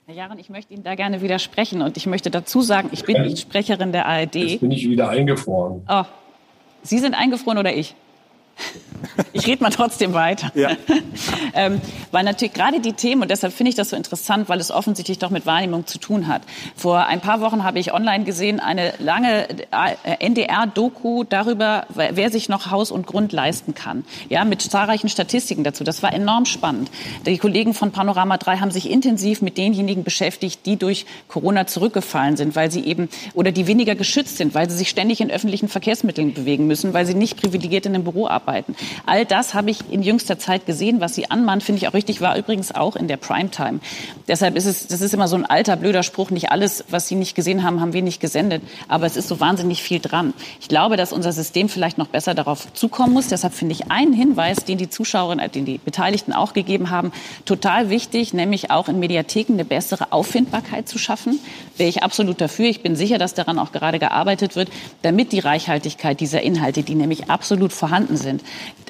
Herr 0.07 0.14
Jahren, 0.16 0.40
ich 0.40 0.50
möchte 0.50 0.74
Ihnen 0.74 0.82
da 0.82 0.96
gerne 0.96 1.22
widersprechen 1.22 1.82
und 1.82 1.96
ich 1.96 2.07
möchte 2.07 2.32
dazu 2.32 2.62
sagen, 2.62 2.88
ich 2.90 3.04
bin 3.04 3.22
nicht 3.22 3.38
Sprecherin 3.38 3.92
der 3.92 4.07
ARD. 4.07 4.34
Jetzt 4.34 4.61
bin 4.61 4.72
ich 4.72 4.88
wieder 4.88 5.09
eingefroren. 5.09 5.82
Oh, 5.88 6.02
Sie 6.87 6.99
sind 6.99 7.14
eingefroren 7.14 7.59
oder 7.59 7.74
ich? 7.74 7.95
Ich 9.32 9.46
rede 9.46 9.62
mal 9.62 9.70
trotzdem 9.70 10.14
weiter. 10.14 10.50
Ja. 10.54 10.70
ähm, 11.54 11.80
weil 12.11 12.24
natürlich 12.24 12.54
gerade 12.54 12.80
die 12.80 12.92
Themen, 12.92 13.22
und 13.22 13.30
deshalb 13.30 13.52
finde 13.52 13.70
ich 13.70 13.76
das 13.76 13.90
so 13.90 13.96
interessant, 13.96 14.48
weil 14.48 14.61
es 14.61 14.70
offensichtlich 14.70 15.18
doch 15.18 15.30
mit 15.30 15.46
Wahrnehmung 15.46 15.86
zu 15.86 15.98
tun 15.98 16.26
hat. 16.26 16.42
Vor 16.74 17.07
ein 17.07 17.20
paar 17.20 17.40
Wochen 17.40 17.64
habe 17.64 17.78
ich 17.78 17.92
online 17.92 18.24
gesehen 18.24 18.61
eine 18.61 18.94
lange 18.98 19.48
äh, 19.48 20.26
NDR-Doku 20.26 21.24
darüber, 21.24 21.86
wer 21.90 22.30
sich 22.30 22.48
noch 22.48 22.70
Haus 22.70 22.90
und 22.90 23.07
Grund 23.07 23.32
leisten 23.32 23.74
kann. 23.74 24.04
Ja, 24.28 24.44
mit 24.44 24.62
zahlreichen 24.62 25.09
Statistiken 25.09 25.64
dazu. 25.64 25.84
Das 25.84 26.02
war 26.02 26.12
enorm 26.12 26.46
spannend. 26.46 26.90
Die 27.26 27.38
Kollegen 27.38 27.74
von 27.74 27.92
Panorama 27.92 28.38
3 28.38 28.59
haben 28.59 28.70
sich 28.70 28.90
intensiv 28.90 29.42
mit 29.42 29.59
denjenigen 29.59 30.04
beschäftigt, 30.04 30.66
die 30.66 30.76
durch 30.76 31.07
Corona 31.28 31.66
zurückgefallen 31.66 32.36
sind, 32.36 32.57
weil 32.57 32.70
sie 32.70 32.84
eben 32.84 33.09
oder 33.34 33.52
die 33.52 33.66
weniger 33.66 33.94
geschützt 33.94 34.38
sind, 34.38 34.54
weil 34.54 34.70
sie 34.70 34.76
sich 34.76 34.88
ständig 34.88 35.20
in 35.20 35.30
öffentlichen 35.30 35.68
Verkehrsmitteln 35.68 36.34
bewegen 36.34 36.66
müssen, 36.66 36.94
weil 36.94 37.07
sie 37.07 37.14
nicht 37.14 37.40
privilegiert 37.40 37.86
in 37.86 37.94
einem 37.94 38.04
Büro 38.04 38.26
arbeiten. 38.26 38.45
All 39.07 39.24
das 39.24 39.55
habe 39.55 39.70
ich 39.70 39.90
in 39.90 40.03
jüngster 40.03 40.38
Zeit 40.38 40.66
gesehen. 40.66 41.01
Was 41.01 41.14
Sie 41.14 41.30
anmahnen, 41.30 41.61
finde 41.61 41.80
ich 41.80 41.88
auch 41.88 41.94
richtig, 41.94 42.20
war 42.20 42.36
übrigens 42.36 42.74
auch 42.74 42.97
in 42.97 43.09
der 43.09 43.16
Primetime. 43.16 43.80
Deshalb 44.28 44.57
ist 44.57 44.66
es, 44.66 44.86
das 44.86 45.01
ist 45.01 45.14
immer 45.14 45.28
so 45.28 45.36
ein 45.36 45.44
alter, 45.44 45.76
blöder 45.76 46.03
Spruch. 46.03 46.30
Nicht 46.30 46.51
alles, 46.51 46.84
was 46.88 47.09
Sie 47.09 47.14
nicht 47.14 47.34
gesehen 47.34 47.62
haben, 47.62 47.80
haben 47.80 47.92
wir 47.92 48.03
nicht 48.03 48.20
gesendet. 48.20 48.62
Aber 48.88 49.07
es 49.07 49.16
ist 49.16 49.28
so 49.28 49.40
wahnsinnig 49.40 49.82
viel 49.82 50.01
dran. 50.01 50.34
Ich 50.61 50.68
glaube, 50.68 50.97
dass 50.97 51.12
unser 51.12 51.32
System 51.32 51.68
vielleicht 51.68 51.99
noch 51.99 52.09
besser 52.09 52.34
darauf 52.34 52.72
zukommen 52.72 53.12
muss. 53.12 53.28
Deshalb 53.28 53.55
finde 53.55 53.72
ich 53.72 53.90
einen 53.90 54.12
Hinweis, 54.12 54.59
den 54.64 54.78
die 54.78 54.88
Zuschauerinnen, 54.88 55.44
äh, 55.44 55.49
den 55.49 55.64
die 55.64 55.78
Beteiligten 55.78 56.32
auch 56.32 56.53
gegeben 56.53 56.90
haben, 56.90 57.12
total 57.44 57.90
wichtig, 57.90 58.34
nämlich 58.34 58.70
auch 58.70 58.88
in 58.88 58.99
Mediatheken 58.99 59.55
eine 59.55 59.64
bessere 59.64 60.12
Auffindbarkeit 60.12 60.88
zu 60.88 60.99
schaffen. 60.99 61.40
Wäre 61.76 61.88
ich 61.88 62.03
absolut 62.03 62.40
dafür. 62.40 62.66
Ich 62.66 62.82
bin 62.82 62.97
sicher, 62.97 63.18
dass 63.18 63.34
daran 63.34 63.59
auch 63.59 63.72
gerade 63.72 63.99
gearbeitet 63.99 64.57
wird, 64.57 64.68
damit 65.03 65.32
die 65.32 65.40
Reichhaltigkeit 65.40 66.20
dieser 66.20 66.42
Inhalte, 66.42 66.82
die 66.82 66.94
nämlich 66.94 67.30
absolut 67.30 67.72
vorhanden 67.72 68.16
sind, 68.16 68.36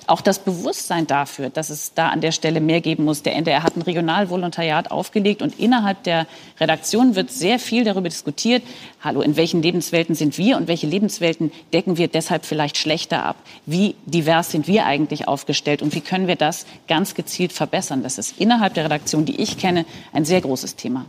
auch 0.07 0.21
das 0.21 0.39
Bewusstsein 0.39 1.07
dafür, 1.07 1.51
dass 1.51 1.71
es 1.71 1.95
da 1.95 2.09
an 2.09 2.21
der 2.21 2.33
Stelle 2.33 2.61
mehr 2.61 2.81
geben 2.81 3.05
muss. 3.05 3.23
Der 3.23 3.35
NDR 3.35 3.63
hat 3.63 3.77
ein 3.77 3.83
Regionalvolontariat 3.83 4.91
aufgelegt 4.91 5.43
und 5.43 5.59
innerhalb 5.59 6.03
der 6.05 6.27
Redaktion 6.61 7.17
wird 7.17 7.31
sehr 7.31 7.59
viel 7.59 7.85
darüber 7.85 8.09
diskutiert. 8.09 8.63
Hallo, 9.01 9.21
in 9.21 9.37
welchen 9.37 9.63
Lebenswelten 9.63 10.15
sind 10.15 10.39
wir 10.39 10.57
und 10.57 10.69
welche 10.69 10.87
Lebenswelten 10.87 11.53
decken 11.73 11.97
wir 11.97 12.09
deshalb 12.09 12.45
vielleicht 12.45 12.77
schlechter 12.77 13.25
ab? 13.25 13.37
Wie 13.67 13.97
divers 14.07 14.51
sind 14.51 14.69
wir 14.69 14.87
eigentlich 14.87 15.29
aufgestellt 15.29 15.83
und 15.83 15.95
wie 15.95 16.01
können 16.01 16.29
wir 16.29 16.37
das 16.37 16.67
ganz 16.89 17.15
gezielt 17.15 17.53
verbessern? 17.53 18.03
Das 18.03 18.19
ist 18.19 18.39
innerhalb 18.39 18.75
der 18.75 18.85
Redaktion, 18.85 19.25
die 19.25 19.41
ich 19.41 19.59
kenne, 19.59 19.85
ein 20.13 20.25
sehr 20.25 20.41
großes 20.41 20.77
Thema 20.77 21.07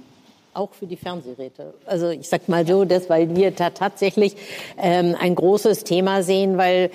auch 0.58 0.74
für 0.74 0.88
die 0.88 0.98
Fernsehräte. 0.98 1.74
Also 1.86 2.10
ich 2.10 2.28
sag 2.28 2.50
mal 2.50 2.66
so, 2.66 2.84
das, 2.84 3.10
weil 3.10 3.36
wir 3.36 3.52
da 3.52 3.70
tatsächlich 3.70 4.36
ähm, 4.82 5.16
ein 5.20 5.36
großes 5.36 5.84
Thema 5.84 6.24
sehen, 6.24 6.58
weil 6.58 6.90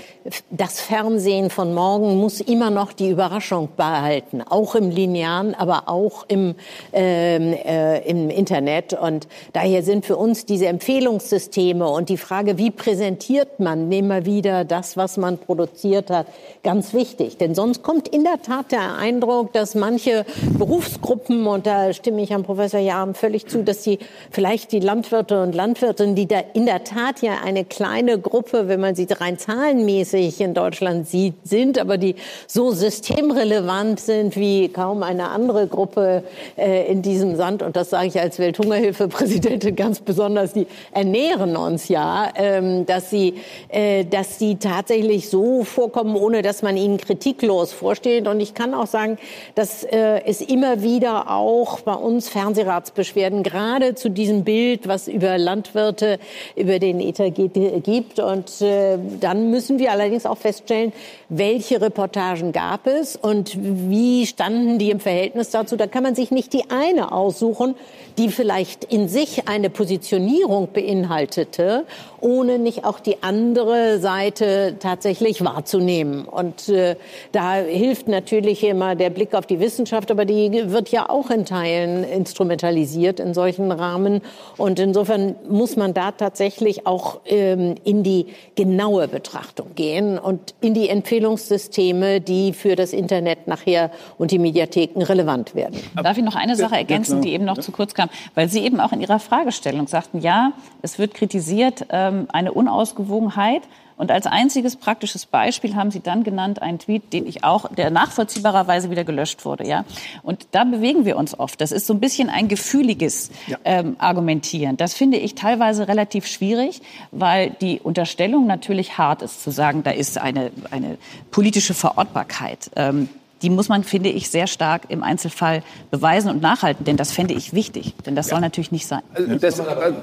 das 0.50 0.80
Fernsehen 0.80 1.48
von 1.48 1.72
morgen 1.72 2.16
muss 2.18 2.40
immer 2.40 2.70
noch 2.70 2.92
die 2.92 3.08
Überraschung 3.08 3.68
behalten, 3.76 4.42
auch 4.42 4.74
im 4.74 4.90
Linearen, 4.90 5.54
aber 5.54 5.88
auch 5.88 6.24
im, 6.28 6.56
ähm, 6.92 7.52
äh, 7.52 8.00
im 8.08 8.30
Internet. 8.30 8.94
Und 8.94 9.28
daher 9.52 9.82
sind 9.82 10.04
für 10.04 10.16
uns 10.16 10.44
diese 10.44 10.66
Empfehlungssysteme 10.66 11.88
und 11.88 12.08
die 12.08 12.16
Frage, 12.16 12.58
wie 12.58 12.70
präsentiert 12.70 13.60
man 13.60 13.90
immer 13.92 14.26
wieder 14.26 14.64
das, 14.64 14.96
was 14.96 15.16
man 15.16 15.38
produziert 15.38 16.10
hat, 16.10 16.26
ganz 16.62 16.94
wichtig. 16.94 17.38
Denn 17.38 17.54
sonst 17.54 17.82
kommt 17.82 18.08
in 18.08 18.22
der 18.22 18.40
Tat 18.40 18.70
der 18.70 18.96
Eindruck, 18.96 19.52
dass 19.52 19.74
manche 19.74 20.24
Berufsgruppen, 20.58 21.46
und 21.46 21.66
da 21.66 21.92
stimme 21.92 22.22
ich 22.22 22.30
Herrn 22.30 22.44
Professor 22.44 22.78
Jahn 22.78 23.14
völlig 23.14 23.46
zu, 23.46 23.64
dass 23.64 23.82
die 23.82 23.98
vielleicht 24.30 24.70
die 24.70 24.78
Landwirte 24.78 25.42
und 25.42 25.54
Landwirtinnen, 25.54 26.14
die 26.14 26.26
da 26.26 26.38
in 26.54 26.66
der 26.66 26.84
Tat 26.84 27.20
ja 27.20 27.38
eine 27.44 27.64
kleine 27.64 28.18
Gruppe, 28.18 28.68
wenn 28.68 28.80
man 28.80 28.94
sie 28.94 29.06
rein 29.10 29.38
zahlenmäßig 29.38 30.40
in 30.40 30.54
Deutschland 30.54 31.08
sieht, 31.08 31.34
sind, 31.42 31.78
aber 31.78 31.98
die 31.98 32.14
so 32.46 32.70
systemrelevant 32.70 33.98
sind 33.98 34.36
wie 34.36 34.68
kaum 34.68 35.02
eine 35.02 35.30
andere 35.30 35.66
Gruppe 35.66 36.22
äh, 36.56 36.86
in 36.90 37.02
diesem 37.02 37.34
Sand. 37.36 37.62
Und 37.62 37.74
das 37.74 37.90
sage 37.90 38.06
ich 38.06 38.20
als 38.20 38.38
Welthungerhilfepräsidentin 38.38 39.74
ganz 39.76 40.00
besonders. 40.00 40.52
Die 40.52 40.68
ernähren 40.92 41.56
uns 41.56 41.88
ja, 41.88 42.30
ähm, 42.36 42.86
dass 42.86 43.10
sie, 43.10 43.34
äh, 43.68 44.04
dass 44.04 44.38
sie 44.38 44.56
tatsächlich 44.56 45.28
so 45.28 45.64
vorkommen, 45.64 46.14
ohne 46.14 46.42
dass 46.42 46.51
man 46.60 46.76
ihnen 46.76 46.98
kritiklos 46.98 47.72
vorsteht. 47.72 48.28
Und 48.28 48.40
ich 48.40 48.52
kann 48.52 48.74
auch 48.74 48.86
sagen, 48.86 49.16
dass 49.54 49.84
äh, 49.84 50.20
es 50.26 50.42
immer 50.42 50.82
wieder 50.82 51.30
auch 51.30 51.80
bei 51.80 51.94
uns 51.94 52.28
Fernsehratsbeschwerden 52.28 53.42
gerade 53.42 53.94
zu 53.94 54.10
diesem 54.10 54.44
Bild, 54.44 54.86
was 54.86 55.08
über 55.08 55.38
Landwirte, 55.38 56.18
über 56.56 56.78
den 56.78 57.00
ETA 57.00 57.30
geht, 57.30 57.54
gibt. 57.84 58.18
Und 58.18 58.60
äh, 58.60 58.98
dann 59.20 59.50
müssen 59.50 59.78
wir 59.78 59.92
allerdings 59.92 60.26
auch 60.26 60.38
feststellen, 60.38 60.92
welche 61.28 61.80
Reportagen 61.80 62.52
gab 62.52 62.86
es 62.86 63.16
und 63.16 63.56
wie 63.56 64.26
standen 64.26 64.78
die 64.78 64.90
im 64.90 65.00
Verhältnis 65.00 65.50
dazu. 65.50 65.76
Da 65.76 65.86
kann 65.86 66.02
man 66.02 66.14
sich 66.14 66.30
nicht 66.30 66.52
die 66.52 66.70
eine 66.70 67.12
aussuchen, 67.12 67.74
die 68.18 68.28
vielleicht 68.28 68.84
in 68.84 69.08
sich 69.08 69.48
eine 69.48 69.70
Positionierung 69.70 70.68
beinhaltete, 70.72 71.84
ohne 72.20 72.58
nicht 72.58 72.84
auch 72.84 73.00
die 73.00 73.22
andere 73.22 73.98
Seite 73.98 74.76
tatsächlich 74.78 75.44
wahrzunehmen. 75.44 76.24
Und 76.24 76.41
äh, 76.68 76.96
da 77.32 77.54
hilft 77.54 78.08
natürlich 78.08 78.64
immer 78.64 78.94
der 78.94 79.10
Blick 79.10 79.34
auf 79.34 79.46
die 79.46 79.60
Wissenschaft, 79.60 80.10
aber 80.10 80.24
die 80.24 80.70
wird 80.70 80.90
ja 80.90 81.08
auch 81.08 81.30
in 81.30 81.44
Teilen 81.44 82.04
instrumentalisiert 82.04 83.20
in 83.20 83.34
solchen 83.34 83.72
Rahmen. 83.72 84.20
Und 84.56 84.78
insofern 84.78 85.36
muss 85.48 85.76
man 85.76 85.94
da 85.94 86.12
tatsächlich 86.12 86.86
auch 86.86 87.20
ähm, 87.26 87.74
in 87.84 88.02
die 88.02 88.26
genaue 88.54 89.08
Betrachtung 89.08 89.74
gehen 89.74 90.18
und 90.18 90.54
in 90.60 90.74
die 90.74 90.88
Empfehlungssysteme, 90.88 92.20
die 92.20 92.52
für 92.52 92.76
das 92.76 92.92
Internet 92.92 93.46
nachher 93.46 93.90
und 94.18 94.30
die 94.30 94.38
Mediatheken 94.38 95.02
relevant 95.02 95.54
werden. 95.54 95.78
Darf 96.02 96.18
ich 96.18 96.24
noch 96.24 96.36
eine 96.36 96.56
Sache 96.56 96.76
ergänzen, 96.76 97.22
die 97.22 97.32
eben 97.32 97.44
noch 97.44 97.58
zu 97.58 97.72
kurz 97.72 97.94
kam? 97.94 98.08
Weil 98.34 98.48
Sie 98.48 98.64
eben 98.64 98.80
auch 98.80 98.92
in 98.92 99.00
Ihrer 99.00 99.18
Fragestellung 99.18 99.86
sagten, 99.86 100.20
ja, 100.20 100.52
es 100.82 100.98
wird 100.98 101.14
kritisiert, 101.14 101.86
ähm, 101.90 102.26
eine 102.32 102.52
Unausgewogenheit. 102.52 103.62
Und 104.02 104.10
als 104.10 104.26
einziges 104.26 104.74
praktisches 104.74 105.26
Beispiel 105.26 105.76
haben 105.76 105.92
Sie 105.92 106.00
dann 106.00 106.24
genannt 106.24 106.60
einen 106.60 106.80
Tweet, 106.80 107.12
den 107.12 107.24
ich 107.24 107.44
auch, 107.44 107.72
der 107.72 107.92
nachvollziehbarerweise 107.92 108.90
wieder 108.90 109.04
gelöscht 109.04 109.44
wurde, 109.44 109.64
ja. 109.64 109.84
Und 110.24 110.48
da 110.50 110.64
bewegen 110.64 111.04
wir 111.04 111.16
uns 111.16 111.38
oft. 111.38 111.60
Das 111.60 111.70
ist 111.70 111.86
so 111.86 111.94
ein 111.94 112.00
bisschen 112.00 112.28
ein 112.28 112.48
gefühliges 112.48 113.30
ja. 113.46 113.58
ähm, 113.64 113.94
Argumentieren. 114.00 114.76
Das 114.76 114.94
finde 114.94 115.18
ich 115.18 115.36
teilweise 115.36 115.86
relativ 115.86 116.26
schwierig, 116.26 116.82
weil 117.12 117.50
die 117.60 117.78
Unterstellung 117.78 118.48
natürlich 118.48 118.98
hart 118.98 119.22
ist, 119.22 119.40
zu 119.40 119.52
sagen, 119.52 119.84
da 119.84 119.92
ist 119.92 120.18
eine, 120.18 120.50
eine 120.72 120.98
politische 121.30 121.72
Verortbarkeit. 121.72 122.72
Ähm, 122.74 123.08
die 123.42 123.50
muss 123.50 123.68
man, 123.68 123.84
finde 123.84 124.08
ich, 124.08 124.30
sehr 124.30 124.46
stark 124.46 124.82
im 124.88 125.02
Einzelfall 125.02 125.62
beweisen 125.90 126.30
und 126.30 126.42
nachhalten. 126.42 126.84
Denn 126.84 126.96
das 126.96 127.12
fände 127.12 127.34
ich 127.34 127.52
wichtig. 127.52 127.94
Denn 128.06 128.14
das 128.14 128.26
ja. 128.26 128.30
soll 128.32 128.40
natürlich 128.40 128.72
nicht 128.72 128.86
sein. 128.86 129.02
Also 129.14 129.34
das, 129.36 129.62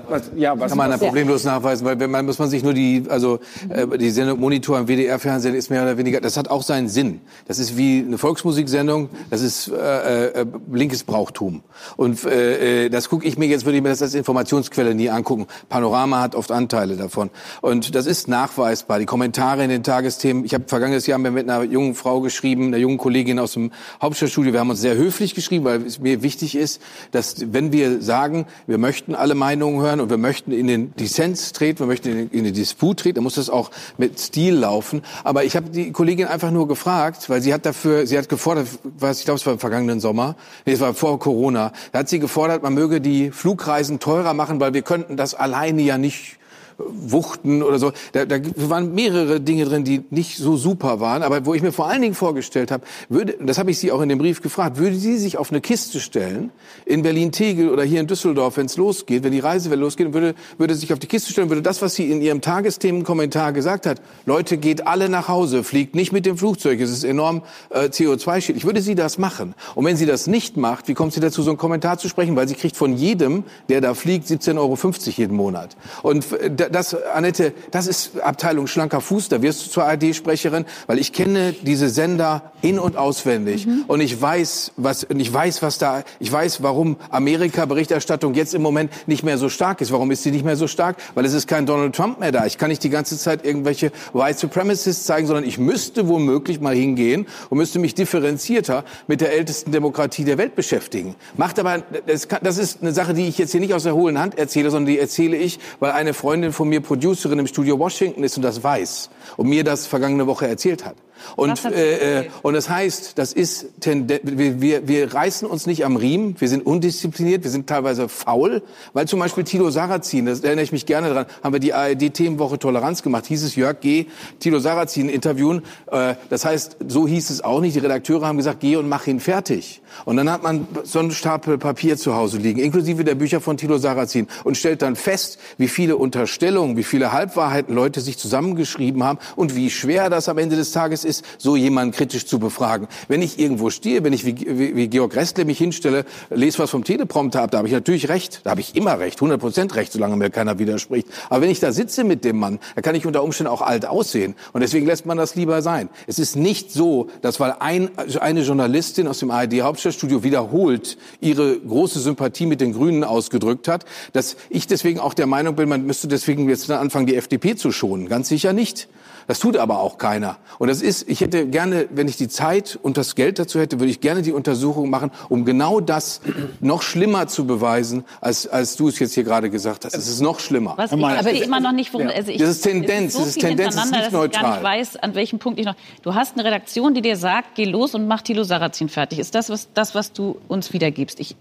was, 0.10 0.32
ja, 0.36 0.60
was 0.60 0.70
kann 0.70 0.78
man 0.78 0.92
da 0.92 0.98
problemlos 0.98 1.44
nachweisen, 1.44 1.86
weil 1.86 2.00
wenn 2.00 2.12
man 2.12 2.26
muss 2.26 2.40
man 2.40 2.50
sich 2.50 2.64
nur 2.64 2.74
die, 2.74 3.04
also 3.10 3.40
äh, 3.70 3.98
die 3.98 4.12
Sendung 4.12 4.40
Monitor 4.40 4.78
im 4.78 4.88
WDR-Fernsehen 4.88 5.56
ist 5.56 5.70
mehr 5.70 5.84
oder 5.84 5.98
weniger, 5.98 6.22
das 6.22 6.38
hat 6.38 6.50
auch 6.50 6.64
seinen 6.64 6.90
Sinn. 6.90 7.22
Das 7.48 7.60
ist 7.60 7.78
wie 7.78 8.04
eine 8.06 8.18
Volksmusiksendung, 8.18 9.10
das 9.30 9.42
ist 9.42 9.70
äh, 9.70 10.28
äh, 10.28 10.46
linkes 10.72 11.04
Brauchtum. 11.04 11.64
Und 11.98 12.24
äh, 12.26 12.86
äh, 12.86 12.90
das 12.90 13.10
gucke 13.10 13.28
ich 13.28 13.38
mir 13.38 13.48
jetzt, 13.48 13.66
würde 13.66 13.78
ich 13.78 13.84
mir 13.84 13.90
das 13.90 14.02
als 14.02 14.14
Informationsquelle 14.14 14.94
nie 14.96 15.10
angucken. 15.10 15.48
Panorama 15.70 16.22
hat 16.22 16.36
oft 16.36 16.52
Anteile 16.52 16.96
davon. 16.96 17.30
Und 17.62 17.96
das 17.96 18.06
ist 18.06 18.28
nachweisbar. 18.28 19.00
Die 19.00 19.06
Kommentare 19.06 19.64
in 19.64 19.70
den 19.70 19.84
Tagesthemen, 19.84 20.46
ich 20.46 20.54
habe 20.54 20.66
vergangenes 20.68 21.08
Jahr 21.08 21.20
mit 21.20 21.50
einer 21.50 21.64
jungen 21.64 21.96
Frau 21.96 22.22
geschrieben, 22.22 22.68
einer 22.68 22.78
jungen 22.78 22.98
Kollegin, 22.98 23.29
Kollegin 23.30 23.40
aus 23.40 23.54
dem 23.54 23.72
Hauptstadtstudio, 24.02 24.54
wir 24.54 24.60
haben 24.60 24.70
uns 24.70 24.82
sehr 24.82 24.96
höflich 24.96 25.36
geschrieben, 25.36 25.66
weil 25.66 25.86
es 25.86 26.00
mir 26.00 26.24
wichtig 26.24 26.56
ist, 26.56 26.82
dass 27.12 27.54
wenn 27.54 27.72
wir 27.72 28.02
sagen, 28.02 28.48
wir 28.66 28.78
möchten 28.78 29.14
alle 29.14 29.36
Meinungen 29.36 29.82
hören 29.82 30.00
und 30.00 30.10
wir 30.10 30.18
möchten 30.18 30.52
in 30.52 30.68
den 30.68 30.96
Dissens 30.96 31.54
treten, 31.54 31.80
wir 31.80 31.86
möchten 31.88 32.30
in 32.32 32.44
den, 32.44 32.54
Disput 32.54 33.02
treten, 33.02 33.16
dann 33.16 33.24
muss 33.24 33.36
das 33.36 33.50
auch 33.50 33.70
mit 33.98 34.20
Stil 34.20 34.56
laufen. 34.56 35.04
Aber 35.24 35.44
ich 35.44 35.56
habe 35.56 35.70
die 35.70 35.92
Kollegin 35.92 36.26
einfach 36.26 36.52
nur 36.52 36.68
gefragt, 36.68 37.30
weil 37.30 37.42
sie 37.42 37.54
hat 37.54 37.66
dafür, 37.66 38.08
sie 38.08 38.18
hat 38.18 38.30
gefordert, 38.30 38.68
was 38.84 39.20
ich 39.20 39.26
glaube, 39.26 39.40
es 39.40 39.46
war 39.46 39.54
im 39.54 39.60
vergangenen 39.60 40.00
Sommer, 40.00 40.36
nee, 40.66 40.74
es 40.74 40.80
war 40.80 40.94
vor 40.94 41.20
Corona, 41.20 41.72
da 41.92 42.00
hat 42.00 42.10
sie 42.10 42.20
gefordert, 42.20 42.64
man 42.64 42.74
möge 42.74 43.00
die 43.00 43.30
Flugreisen 43.32 44.00
teurer 44.00 44.34
machen, 44.34 44.60
weil 44.60 44.74
wir 44.74 44.82
könnten 44.82 45.18
das 45.18 45.36
alleine 45.36 45.82
ja 45.84 45.98
nicht 45.98 46.39
Wuchten 46.80 47.64
oder 47.64 47.80
so. 47.80 47.92
Da, 48.14 48.26
da 48.26 48.38
waren 48.56 48.94
mehrere 48.94 49.42
Dinge 49.42 49.66
drin, 49.66 49.84
die 49.84 50.04
nicht 50.10 50.38
so 50.38 50.58
super 50.58 51.00
waren, 51.00 51.24
aber 51.24 51.46
wo 51.46 51.54
ich 51.54 51.62
mir 51.62 51.72
vor 51.72 51.88
allen 51.90 52.02
Dingen 52.02 52.16
vorgestellt 52.16 52.72
habe, 52.72 52.84
würde, 53.10 53.36
das 53.42 53.58
habe 53.58 53.72
ich 53.72 53.80
Sie 53.80 53.92
auch 53.92 54.02
in 54.02 54.10
dem 54.10 54.18
Brief 54.18 54.42
gefragt, 54.42 54.78
würde 54.78 54.96
sie 54.96 55.18
sich 55.18 55.38
auf 55.38 55.52
eine 55.52 55.62
Kiste 55.62 56.00
stellen 56.00 56.52
in 56.86 57.02
Berlin-Tegel 57.02 57.70
oder 57.70 57.84
hier 57.84 58.00
in 58.00 58.08
Düsseldorf, 58.08 58.58
wenn 58.58 58.66
es 58.66 58.78
losgeht, 58.78 59.24
wenn 59.24 59.32
die 59.32 59.40
Reisewelle 59.40 59.82
losgeht, 59.82 60.14
würde, 60.14 60.36
würde 60.58 60.76
sich 60.76 60.94
auf 60.94 61.00
die 61.00 61.08
Kiste 61.08 61.32
stellen, 61.32 61.50
würde 61.50 61.62
das, 61.62 61.82
was 61.82 61.96
sie 61.96 62.12
in 62.12 62.22
ihrem 62.22 62.42
Tagesthemenkommentar 62.42 63.54
gesagt 63.54 63.86
hat, 63.86 64.02
Leute, 64.26 64.58
geht 64.58 64.88
alle 64.88 65.10
nach 65.10 65.28
Hause, 65.28 65.64
fliegt 65.64 65.96
nicht 65.96 66.12
mit 66.12 66.26
dem 66.26 66.38
Flugzeug, 66.38 66.80
es 66.80 66.92
ist 66.92 67.04
enorm 67.04 67.44
äh, 67.70 67.86
CO2-schädlich. 67.86 68.66
Würde 68.66 68.82
sie 68.82 68.96
das 68.96 69.18
machen? 69.18 69.56
Und 69.76 69.86
wenn 69.86 69.96
sie 69.96 70.06
das 70.06 70.28
nicht 70.28 70.58
macht, 70.58 70.88
wie 70.88 70.94
kommt 70.94 71.14
sie 71.14 71.20
dazu, 71.20 71.42
so 71.42 71.52
einen 71.52 71.58
Kommentar 71.58 71.98
zu 71.98 72.10
sprechen? 72.10 72.36
Weil 72.36 72.48
sie 72.48 72.56
kriegt 72.56 72.76
von 72.76 72.96
jedem, 72.96 73.44
der 73.70 73.82
da 73.82 73.94
fliegt, 73.94 74.28
17,50 74.28 74.58
Euro 74.58 74.78
jeden 75.06 75.36
Monat. 75.36 75.76
Und 76.04 76.32
äh, 76.34 76.69
das, 76.72 76.96
Annette, 77.14 77.54
das 77.72 77.88
ist 77.88 78.20
Abteilung 78.22 78.68
schlanker 78.68 79.02
Fuß, 79.02 79.30
da 79.30 79.42
wirst 79.42 79.66
du 79.66 79.70
zur 79.72 79.84
ARD-Sprecherin, 79.86 80.66
weil 80.88 81.00
ich 81.00 81.14
kenne 81.14 81.54
diese 81.62 81.90
Sender 81.90 82.52
in- 82.62 82.80
und 82.80 82.98
auswendig. 82.98 83.66
Mhm. 83.66 83.86
Und 83.88 84.02
ich 84.02 84.20
weiß, 84.20 84.74
was, 84.78 85.08
ich 85.10 85.34
weiß, 85.34 85.62
was 85.62 85.78
da, 85.78 86.04
ich 86.20 86.32
weiß, 86.32 86.62
warum 86.64 86.98
Amerika-Berichterstattung 87.10 88.34
jetzt 88.34 88.54
im 88.54 88.62
Moment 88.62 88.92
nicht 89.08 89.24
mehr 89.24 89.38
so 89.38 89.50
stark 89.50 89.82
ist. 89.82 89.92
Warum 89.92 90.12
ist 90.12 90.24
sie 90.24 90.32
nicht 90.32 90.46
mehr 90.46 90.56
so 90.56 90.68
stark? 90.68 90.98
Weil 91.16 91.26
es 91.26 91.34
ist 91.34 91.48
kein 91.48 91.66
Donald 91.66 91.96
Trump 91.96 92.20
mehr 92.20 92.32
da. 92.32 92.46
Ich 92.46 92.58
kann 92.58 92.70
nicht 92.70 92.84
die 92.84 92.90
ganze 92.90 93.18
Zeit 93.18 93.46
irgendwelche 93.46 93.92
White 94.14 94.40
Supremacists 94.40 95.06
zeigen, 95.06 95.28
sondern 95.28 95.46
ich 95.46 95.58
müsste 95.58 96.08
womöglich 96.08 96.60
mal 96.60 96.76
hingehen 96.76 97.28
und 97.50 97.58
müsste 97.58 97.80
mich 97.80 97.96
differenzierter 97.96 98.84
mit 99.08 99.22
der 99.22 99.34
ältesten 99.34 99.72
Demokratie 99.72 100.24
der 100.24 100.38
Welt 100.38 100.56
beschäftigen. 100.56 101.16
Macht 101.38 101.60
aber, 101.60 101.84
das, 102.06 102.28
kann, 102.28 102.40
das 102.44 102.58
ist 102.58 102.82
eine 102.82 102.94
Sache, 102.94 103.14
die 103.14 103.28
ich 103.28 103.38
jetzt 103.38 103.52
hier 103.52 103.62
nicht 103.62 103.74
aus 103.74 103.84
der 103.84 103.96
hohlen 103.96 104.20
Hand 104.20 104.38
erzähle, 104.38 104.72
sondern 104.72 104.94
die 104.94 105.00
erzähle 105.00 105.38
ich, 105.38 105.60
weil 105.80 105.92
eine 105.92 106.14
Freundin 106.14 106.52
von 106.60 106.68
mir 106.68 106.82
Producerin 106.82 107.40
im 107.40 107.48
Studio 107.48 107.80
Washington 107.80 108.22
ist 108.22 108.36
und 108.36 108.44
das 108.44 108.62
weiß 108.62 109.10
und 109.38 109.48
mir 109.48 109.64
das 109.64 109.88
vergangene 109.88 110.28
Woche 110.28 110.46
erzählt 110.46 110.84
hat. 110.84 110.98
Und, 111.36 111.66
äh, 111.66 112.22
äh, 112.22 112.30
und 112.42 112.54
das 112.54 112.70
heißt, 112.70 113.18
das 113.18 113.34
ist 113.34 113.68
wir, 113.86 114.62
wir, 114.62 114.88
wir 114.88 115.14
reißen 115.14 115.48
uns 115.48 115.66
nicht 115.66 115.86
am 115.86 115.96
Riemen, 115.96 116.36
wir 116.40 116.48
sind 116.48 116.66
undiszipliniert, 116.66 117.44
wir 117.44 117.52
sind 117.52 117.68
teilweise 117.68 118.10
faul, 118.10 118.62
weil 118.94 119.08
zum 119.08 119.20
Beispiel 119.20 119.44
Tilo 119.44 119.70
Sarrazin, 119.70 120.26
das 120.26 120.42
erinnere 120.42 120.64
ich 120.64 120.72
mich 120.72 120.86
gerne 120.86 121.10
dran, 121.10 121.26
haben 121.44 121.54
wir 121.54 121.60
die 121.60 121.74
ARD-Themenwoche 121.74 122.60
Toleranz 122.60 123.04
gemacht, 123.04 123.26
hieß 123.26 123.44
es 123.44 123.56
Jörg, 123.56 123.78
geh 123.82 124.06
Tilo 124.40 124.60
Sarrazin 124.60 125.10
interviewen. 125.10 125.64
Äh, 125.92 126.16
das 126.30 126.46
heißt, 126.46 126.78
so 126.88 127.08
hieß 127.08 127.30
es 127.30 127.44
auch 127.44 127.62
nicht. 127.62 127.76
Die 127.76 127.80
Redakteure 127.80 128.28
haben 128.28 128.38
gesagt, 128.38 128.60
geh 128.60 128.76
und 128.76 128.88
mach 128.88 129.08
ihn 129.08 129.20
fertig. 129.20 129.82
Und 130.06 130.18
dann 130.18 130.32
hat 130.32 130.44
man 130.44 130.68
so 130.84 131.00
einen 131.00 131.12
Stapel 131.12 131.58
Papier 131.58 131.98
zu 131.98 132.16
Hause 132.16 132.38
liegen, 132.38 132.60
inklusive 132.60 133.04
der 133.04 133.16
Bücher 133.16 133.42
von 133.42 133.58
Tilo 133.58 133.78
Sarrazin, 133.78 134.28
und 134.44 134.58
stellt 134.58 134.82
dann 134.82 134.96
fest, 134.96 135.40
wie 135.58 135.68
viele 135.68 135.98
Unterstellungen, 135.98 136.78
wie 136.78 136.84
viele 136.84 137.12
Halbwahrheiten 137.12 137.74
Leute 137.74 138.02
sich 138.02 138.18
zusammengeschrieben 138.18 139.04
haben 139.04 139.20
und 139.36 139.56
wie 139.56 139.70
schwer 139.70 140.10
das 140.10 140.30
am 140.30 140.38
Ende 140.38 140.56
des 140.56 140.72
Tages 140.72 141.04
ist, 141.04 141.09
so 141.38 141.56
jemanden 141.56 141.94
kritisch 141.94 142.26
zu 142.26 142.40
befragen. 142.40 142.88
Wenn 143.08 143.22
ich 143.22 143.40
irgendwo 143.40 143.70
stehe, 143.70 144.04
wenn 144.04 144.14
ich 144.14 144.26
wie, 144.26 144.36
wie, 144.48 144.76
wie 144.76 144.88
Georg 144.88 145.16
Restle 145.16 145.46
mich 145.46 145.58
hinstelle, 145.58 146.06
lese 146.30 146.60
was 146.60 146.70
vom 146.70 146.84
Teleprompter 146.84 147.42
ab, 147.42 147.52
da 147.52 147.58
habe 147.60 147.68
ich 147.68 147.74
natürlich 147.74 148.10
recht. 148.10 148.42
Da 148.44 148.52
habe 148.52 148.62
ich 148.62 148.76
immer 148.76 149.00
recht, 149.00 149.18
100 149.18 149.40
Prozent 149.40 149.76
recht, 149.76 149.92
solange 149.92 150.16
mir 150.16 150.30
keiner 150.30 150.60
widerspricht. 150.60 151.08
Aber 151.30 151.42
wenn 151.42 151.50
ich 151.50 151.60
da 151.60 151.72
sitze 151.72 152.04
mit 152.04 152.24
dem 152.24 152.38
Mann, 152.38 152.60
da 152.76 152.82
kann 152.82 152.96
ich 152.96 153.06
unter 153.06 153.24
Umständen 153.24 153.52
auch 153.52 153.62
alt 153.62 153.86
aussehen. 153.86 154.36
Und 154.54 154.62
deswegen 154.62 154.86
lässt 154.86 155.06
man 155.06 155.18
das 155.18 155.36
lieber 155.36 155.62
sein. 155.62 155.90
Es 156.08 156.20
ist 156.20 156.36
nicht 156.36 156.72
so, 156.72 157.08
dass 157.22 157.40
weil 157.40 157.56
ein, 157.60 157.90
eine 158.20 158.42
Journalistin 158.42 159.08
aus 159.08 159.20
dem 159.20 159.32
ARD 159.32 159.62
Hauptstadtstudio 159.62 160.24
wiederholt 160.24 160.98
ihre 161.22 161.60
große 161.60 162.00
Sympathie 162.00 162.46
mit 162.46 162.62
den 162.62 162.74
Grünen 162.74 163.04
ausgedrückt 163.04 163.68
hat, 163.68 163.86
dass 164.14 164.38
ich 164.50 164.68
deswegen 164.68 165.00
auch 165.00 165.14
der 165.14 165.28
Meinung 165.28 165.56
bin, 165.56 165.70
man 165.70 165.86
müsste 165.86 166.08
deswegen 166.08 166.50
jetzt 166.50 166.70
anfangen, 166.70 167.06
die 167.06 167.16
FDP 167.16 167.56
zu 167.56 167.72
schonen. 167.72 168.08
Ganz 168.08 168.30
sicher 168.30 168.54
nicht. 168.54 168.88
Das 169.28 169.38
tut 169.38 169.58
aber 169.58 169.80
auch 169.80 170.00
keiner. 170.00 170.38
Und 170.58 170.70
das 170.70 170.82
ist, 170.82 170.99
ich 171.08 171.22
hätte 171.22 171.48
gerne, 171.48 171.88
wenn 171.92 172.08
ich 172.08 172.18
die 172.18 172.28
Zeit 172.28 172.80
und 172.82 172.98
das 172.98 173.16
Geld 173.16 173.40
dazu 173.40 173.60
hätte, 173.60 173.80
würde 173.80 173.92
ich 173.92 174.02
gerne 174.02 174.22
die 174.22 174.32
Untersuchung 174.32 174.90
machen, 174.90 175.12
um 175.30 175.46
genau 175.46 175.80
das 175.80 176.22
noch 176.60 176.82
schlimmer 176.82 177.28
zu 177.28 177.46
beweisen, 177.46 178.04
als, 178.22 178.48
als 178.48 178.76
du 178.76 178.88
es 178.88 179.00
jetzt 179.00 179.14
hier 179.14 179.24
gerade 179.24 179.50
gesagt 179.50 179.86
hast. 179.86 179.96
Es 179.96 180.08
ist 180.08 180.22
noch 180.22 180.40
schlimmer. 180.40 180.74
Was 180.78 180.92
ich 180.92 181.04
aber 181.04 181.32
immer 181.32 181.60
noch 181.60 181.72
nicht, 181.72 181.94
worum, 181.94 182.08
also 182.08 182.32
ich, 182.32 182.38
das 182.38 182.50
ist 182.50 182.62
Tendenz, 182.62 183.14
so 183.14 183.20
das 183.20 183.30
ist 183.30 183.40
Tendenz, 183.40 183.76
ist 183.76 183.92
nicht 183.92 184.12
neutral. 184.12 184.26
Ich 184.26 184.42
gar 184.42 184.54
nicht 184.56 184.64
weiß, 184.64 184.96
an 184.98 185.16
welchem 185.16 185.40
Punkt 185.40 185.60
ich 185.60 185.66
noch. 185.66 185.76
Du 186.02 186.14
hast 186.14 186.36
eine 186.36 186.46
Redaktion, 186.46 186.94
die 186.94 187.02
dir 187.02 187.18
sagt, 187.18 187.56
geh 187.56 187.66
los 187.66 187.96
und 187.96 188.08
mach 188.08 188.22
Thilo 188.22 188.44
Sarrazin 188.44 188.90
fertig. 188.90 189.20
Ist 189.20 189.36
das 189.36 189.50
was, 189.50 189.70
das, 189.74 189.96
was 189.96 190.14
du 190.14 190.38
uns 190.48 190.74
wiedergibst? 190.74 191.20
Ich 191.20 191.36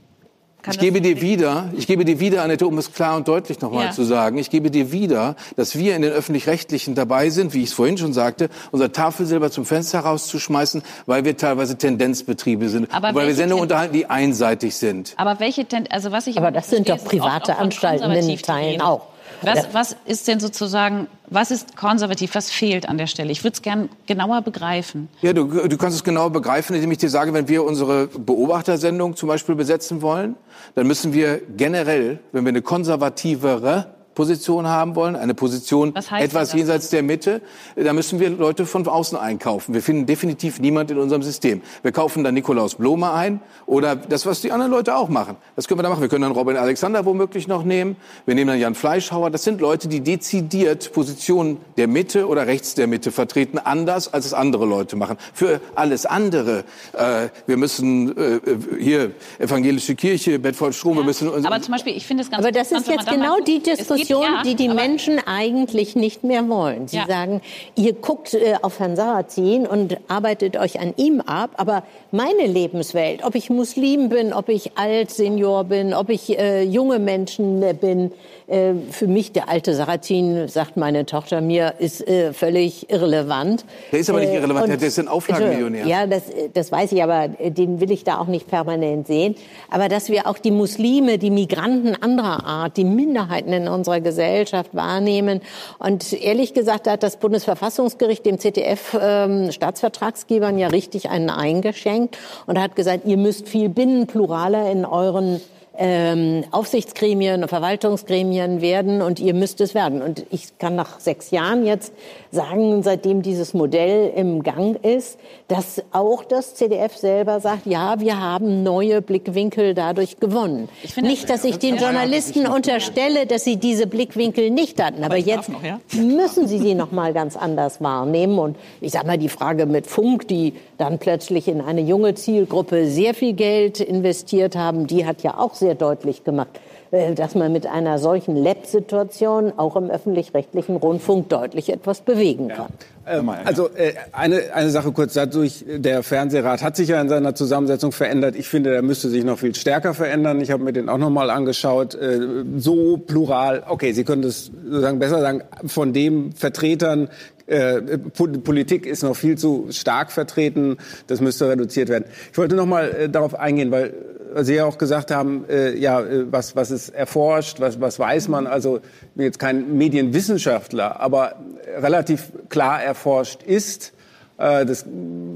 Kann 0.61 0.75
ich 0.75 0.81
gebe 0.81 1.01
dir 1.01 1.21
wieder, 1.21 1.71
ich 1.77 1.87
gebe 1.87 2.05
dir 2.05 2.19
wieder, 2.19 2.43
Annette, 2.43 2.67
um 2.67 2.77
es 2.79 2.93
klar 2.93 3.17
und 3.17 3.29
deutlich 3.29 3.61
nochmal 3.61 3.87
Ja. 3.87 3.91
zu 3.93 4.03
sagen, 4.03 4.39
ich 4.39 4.51
gebe 4.51 4.73
dir 4.73 4.91
wieder, 4.91 5.37
dass 5.57 5.77
wir 5.79 5.95
in 5.95 6.03
den 6.03 6.11
Öffentlich-Rechtlichen 6.13 6.97
dabei 6.97 7.31
sind, 7.31 7.55
wie 7.55 7.63
ich 7.63 7.69
es 7.71 7.73
vorhin 7.75 7.97
schon 7.97 8.13
sagte, 8.13 8.49
unser 8.73 8.91
Tafelsilber 8.93 9.53
zum 9.53 9.65
Fenster 9.65 10.01
rauszuschmeißen, 10.01 10.83
weil 11.07 11.25
wir 11.25 11.37
teilweise 11.37 11.79
Tendenzbetriebe 11.79 12.69
sind. 12.69 12.93
Aber 12.93 13.15
weil 13.15 13.29
wir 13.29 13.35
Sendungen 13.37 13.63
Ten- 13.63 13.71
unterhalten, 13.71 13.95
die 13.95 14.07
einseitig 14.07 14.75
sind. 14.75 15.15
Aber 15.17 15.39
welche, 15.39 15.65
Ten- 15.65 15.87
also 15.91 16.11
was 16.11 16.27
ich 16.27 16.37
Aber 16.37 16.51
das 16.51 16.69
sind 16.69 16.89
doch 16.89 17.03
private 17.05 17.57
Anstalten 17.57 18.11
in 18.11 18.39
Teilen 18.39 18.81
auch. 18.81 19.03
Was, 19.43 19.57
Ja. 19.59 19.65
was 19.73 19.97
ist 20.05 20.27
denn 20.29 20.41
sozusagen, 20.41 21.07
was 21.29 21.51
ist 21.51 21.77
konservativ, 21.77 22.35
was 22.35 22.51
fehlt 22.51 22.89
an 22.89 22.99
der 22.99 23.07
Stelle? 23.07 23.31
Ich 23.31 23.45
würde 23.45 23.55
es 23.55 23.63
gern 23.63 23.89
genauer 24.07 24.43
begreifen. 24.43 25.09
Ja, 25.23 25.33
du, 25.33 25.45
du 25.47 25.77
kannst 25.77 25.97
es 25.97 26.05
genau 26.05 26.29
begreifen, 26.31 26.75
indem 26.75 26.91
ich 26.91 26.99
dir 26.99 27.09
sage, 27.11 27.33
wenn 27.33 27.47
wir 27.49 27.63
unsere 27.65 28.09
Beobachtersendung 28.09 29.15
zum 29.17 29.29
Beispiel 29.29 29.55
besetzen 29.55 30.03
wollen, 30.03 30.37
dann 30.75 30.87
müssen 30.87 31.13
wir 31.13 31.41
generell, 31.57 32.19
wenn 32.33 32.45
wir 32.45 32.49
eine 32.51 32.63
konservativere 32.63 33.95
Position 34.19 34.67
haben 34.67 34.97
wollen, 34.97 35.15
eine 35.15 35.33
Position 35.33 35.95
Was 35.95 36.11
heißt 36.11 36.25
etwas 36.25 36.53
jenseits 36.53 36.91
der 36.91 37.05
Mitte, 37.05 37.41
da 37.77 37.93
müssen 37.93 38.19
wir 38.19 38.31
Leute 38.31 38.67
von 38.67 38.85
außen 38.85 39.17
einkaufen. 39.17 39.75
Wir 39.75 39.81
finden 39.81 40.07
definitiv 40.07 40.59
niemand 40.59 40.91
in 40.91 40.99
unserem 40.99 41.23
System. 41.23 41.63
Wir 41.83 41.93
kaufen 41.93 42.25
dann 42.25 42.35
Nikolaus 42.35 42.75
Blome 42.75 43.13
ein 43.13 43.41
oder 43.67 43.95
das, 43.95 44.27
was 44.27 44.41
die 44.41 44.51
anderen 44.51 44.73
Leute 44.73 44.97
auch 44.97 45.09
machen. 45.09 45.37
Das 45.55 45.69
können 45.69 45.79
wir 45.79 45.85
da 45.85 45.91
machen. 45.91 46.01
Wir 46.01 46.09
können 46.09 46.23
dann 46.23 46.33
Robin 46.33 46.57
Alexander 46.57 47.05
womöglich 47.05 47.47
noch 47.47 47.63
nehmen. 47.63 47.95
Wir 48.27 48.35
nehmen 48.35 48.49
dann 48.49 48.59
Jan 48.59 48.75
Fleischhauer. 48.75 49.31
Das 49.31 49.45
sind 49.45 49.61
Leute, 49.61 49.87
die 49.87 50.01
dezidiert 50.01 50.93
Positionen 50.93 51.59
der 51.77 51.87
Mitte 51.87 52.27
oder 52.27 52.49
rechts 52.49 52.75
der 52.75 52.89
Mitte 52.89 53.13
vertreten, 53.13 53.61
anders 53.61 54.13
als 54.13 54.27
es 54.27 54.35
andere 54.35 54.67
Leute 54.67 54.97
machen. 54.97 55.17
Für 55.33 55.61
alles 55.77 56.07
andere, 56.07 56.65
äh, 56.93 57.29
wir 57.47 57.57
müssen 57.57 58.19
äh, 58.19 58.41
hier 58.81 59.13
evangelische 59.39 59.95
Kirche, 59.95 60.41
Bedford-Strom, 60.41 60.97
wir 60.97 61.05
müssen 61.05 61.47
Aber 61.47 61.63
zum 61.63 61.71
Beispiel, 61.71 61.97
ich 61.97 62.05
finde 62.05 62.25
es 62.25 62.31
ganz 62.33 62.43
Aber 62.43 62.51
das 62.51 62.73
ist 62.73 62.89
jetzt 62.89 63.09
genau 63.09 63.39
die 63.47 63.63
guckt. 64.08 64.08
Diskussion, 64.09 64.35
ja, 64.35 64.43
die 64.43 64.55
die 64.55 64.69
Menschen 64.69 65.21
eigentlich 65.27 65.97
nicht 65.97 66.25
mehr 66.25 66.49
wollen. 66.49 66.89
Sie 66.89 66.97
Ja. 66.97 67.07
sagen, 67.07 67.41
ihr 67.77 67.93
guckt 67.93 68.35
äh, 68.35 68.55
auf 68.63 68.79
Herrn 68.81 68.97
Sarrazin 68.97 69.67
und 69.67 69.97
arbeitet 70.09 70.57
euch 70.57 70.81
an 70.81 70.95
ihm 70.97 71.21
ab, 71.21 71.51
aber 71.57 71.83
meine 72.11 72.47
Lebenswelt, 72.47 73.25
ob 73.25 73.35
ich 73.35 73.51
Muslim 73.51 74.09
bin, 74.09 74.33
ob 74.33 74.49
ich 74.49 74.73
alt 74.77 75.11
Senior 75.11 75.65
bin, 75.65 75.95
ob 75.95 76.09
ich 76.09 76.39
äh, 76.39 76.63
junge 76.63 76.99
Menschen 76.99 77.63
äh, 77.63 77.75
bin, 77.75 78.13
äh, 78.49 78.73
für 78.91 79.07
mich 79.07 79.33
der 79.33 79.49
alte 79.49 79.75
Sarrazin, 79.75 80.49
sagt 80.49 80.77
meine 80.77 81.07
Tochter 81.07 81.41
mir, 81.41 81.75
ist 81.79 82.07
äh, 82.09 82.33
völlig 82.33 82.91
irrelevant. 82.91 83.65
Der 83.93 84.01
ist 84.01 84.11
aber 84.11 84.21
nicht 84.21 84.31
Äh, 84.33 84.37
irrelevant, 84.37 84.69
und- 84.71 84.81
der 84.81 84.89
ist 84.89 84.99
ein 84.99 85.09
Auflagenmillionär. 85.09 85.87
Ja, 85.87 86.07
das, 86.07 86.23
das 86.55 86.73
weiß 86.73 86.93
ich, 86.93 87.03
aber 87.03 87.29
äh, 87.39 87.51
den 87.51 87.81
will 87.81 87.91
ich 87.91 88.05
da 88.05 88.19
auch 88.19 88.27
nicht 88.27 88.49
permanent 88.49 89.07
sehen. 89.07 89.35
Aber 89.71 89.89
dass 89.89 90.09
wir 90.09 90.27
auch 90.27 90.39
die 90.39 90.51
Muslime, 90.51 91.19
die 91.19 91.31
Migranten 91.31 91.95
anderer 92.01 92.45
Art, 92.45 92.77
die 92.77 92.85
Minderheiten 92.85 93.53
in 93.53 93.69
unserer 93.69 94.01
Gesellschaft 94.01 94.75
wahrnehmen. 94.75 95.41
Und 95.79 96.13
ehrlich 96.13 96.55
gesagt 96.55 96.89
hat 96.89 97.03
das 97.03 97.17
Bundesverfassungsgericht 97.19 98.25
dem 98.25 98.39
ZDF 98.39 98.97
ähm, 99.01 99.53
Staatsvertragsgebern 99.53 100.59
ja 100.59 100.69
richtig 100.69 101.11
einen 101.11 101.31
eingeschenkt 101.31 102.17
und 102.47 102.59
hat 102.59 102.77
gesagt, 102.77 103.05
ihr 103.07 103.17
müsst 103.17 103.49
viel 103.49 103.69
binnenpluraler 103.69 104.71
in 104.71 104.85
euren 104.85 105.41
ähm, 105.79 106.45
Aufsichtsgremien, 106.51 107.47
Verwaltungsgremien 107.47 108.61
werden 108.61 109.01
und 109.01 109.21
ihr 109.21 109.33
müsst 109.33 109.61
es 109.61 109.75
werden. 109.75 110.03
Und 110.03 110.27
ich 110.31 110.59
kann 110.59 110.75
nach 110.75 110.99
sechs 110.99 111.31
Jahren 111.31 111.65
jetzt 111.65 111.93
sagen, 112.33 112.83
seitdem 112.83 113.23
dieses 113.23 113.55
Modell 113.55 114.13
im 114.15 114.43
Gang 114.43 114.85
ist, 114.85 115.19
dass 115.47 115.83
auch 115.93 116.25
das 116.25 116.57
CDF 116.57 116.97
selber 116.97 117.39
sagt, 117.41 117.67
ja, 117.67 118.01
wir 118.01 118.21
haben 118.21 118.65
neue 118.65 119.01
Blickwinkel 119.01 119.75
dadurch 119.75 120.19
gewonnen. 120.19 120.69
Finde- 120.85 121.11
nicht, 121.11 121.31
dass 121.31 121.45
ich 121.45 121.59
den 121.59 121.77
Journalisten 121.77 122.47
unterstelle, 122.47 123.27
dass 123.27 123.45
sie 123.45 123.57
diese 123.57 123.87
Blickwinkel 123.87 124.51
nicht 124.51 124.83
hatten, 124.83 125.05
aber 125.05 125.17
jetzt 125.17 125.49
noch, 125.49 125.63
ja? 125.63 125.81
müssen 125.95 126.49
sie 126.49 126.59
sie 126.59 126.75
noch 126.75 126.91
mal 126.91 127.13
ganz 127.13 127.37
anders 127.37 127.81
wahrnehmen. 127.81 128.39
Und 128.39 128.57
ich 128.81 128.93
sage 128.93 129.07
mal, 129.07 129.17
die 129.19 129.29
Frage 129.29 129.67
mit 129.67 129.87
Funk, 129.87 130.27
die 130.27 130.55
dann 130.77 130.99
plötzlich 130.99 131.47
in 131.47 131.61
eine 131.61 131.81
junge 131.83 132.15
Zielgruppe 132.15 132.87
sehr 132.87 133.15
viel 133.15 133.33
Geld 133.33 133.81
investiert 133.81 134.57
haben, 134.57 134.87
die 134.87 135.07
hat 135.07 135.23
ja 135.23 135.39
auch 135.39 135.55
sehr 135.55 135.68
deutlich 135.75 136.25
gemacht, 136.25 136.61
äh, 136.91 137.15
dass 137.15 137.35
man 137.35 137.53
mit 137.53 137.67
einer 137.67 137.99
solchen 137.99 138.37
Lab-Situation 138.37 139.53
auch 139.57 139.77
im 139.77 139.91
öffentlich-rechtlichen 139.91 140.77
Rundfunk 140.77 141.29
deutlich 141.29 141.71
etwas 141.73 142.01
bewegen 142.01 142.49
kann. 142.49 142.69
Ähm, 143.07 143.31
Also 143.45 143.69
äh, 143.69 143.95
eine, 144.13 144.41
eine 144.55 144.71
Sache 144.71 144.93
kurz 144.93 145.15
dadurch, 145.15 145.65
der 145.67 146.03
Fernsehrat 146.03 146.63
hat 146.63 146.77
sich 146.77 146.89
ja 146.89 147.01
in 147.01 147.09
seiner 147.09 147.35
Zusammensetzung 147.35 147.93
verändert. 147.93 148.37
Ich 148.37 148.49
finde, 148.49 148.71
der 148.71 148.83
müsste 148.83 149.09
sich 149.09 149.25
noch 149.25 149.39
viel 149.39 149.55
stärker 149.55 149.95
verändern. 149.95 150.41
Ich 150.41 150.51
habe 150.51 150.63
mir 150.63 150.73
den 150.73 150.89
auch 150.89 150.99
noch 150.99 151.11
mal 151.11 151.31
angeschaut. 151.31 151.95
Äh, 151.95 152.21
so 152.59 152.97
plural, 152.99 153.63
okay, 153.69 153.93
Sie 153.93 154.05
können 154.05 154.23
das 154.23 154.51
sozusagen 154.65 154.99
besser 154.99 155.21
sagen, 155.21 155.43
von 155.67 155.93
dem 155.93 156.33
Vertretern 156.33 157.09
äh, 157.47 157.97
Po- 157.97 158.27
Politik 158.27 158.85
ist 158.85 159.03
noch 159.03 159.17
viel 159.17 159.39
zu 159.39 159.69
stark 159.71 160.13
vertreten. 160.13 160.77
Das 161.07 161.23
müsste 161.23 161.49
reduziert 161.49 161.89
werden. 161.89 162.05
Ich 162.31 162.37
wollte 162.37 162.55
noch 162.55 162.67
mal 162.67 162.91
äh, 162.91 163.09
darauf 163.09 163.35
eingehen, 163.35 163.71
weil 163.71 163.95
Sie 164.37 164.55
ja 164.55 164.65
auch 164.65 164.79
gesagt 164.79 165.11
haben, 165.11 165.45
äh, 165.49 165.77
ja, 165.77 166.01
äh, 166.01 166.31
was, 166.31 166.57
was 166.57 166.71
ist 166.71 166.91
erforscht, 166.91 167.61
was, 167.61 167.81
was 167.81 167.99
weiß 167.99 168.29
man. 168.29 168.47
Also 168.47 168.79
ich 168.79 169.09
bin 169.15 169.25
jetzt 169.25 169.39
kein 169.39 169.77
Medienwissenschaftler, 169.77 171.01
aber 171.01 171.37
relativ 171.81 172.33
klar 172.49 172.83
erforscht 172.83 173.43
ist, 173.43 173.93
äh, 174.39 174.65
das 174.65 174.85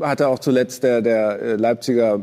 hatte 0.01 0.29
auch 0.29 0.39
zuletzt 0.39 0.83
der, 0.83 1.03
der 1.03 1.41
äh, 1.41 1.57
Leipziger 1.57 2.23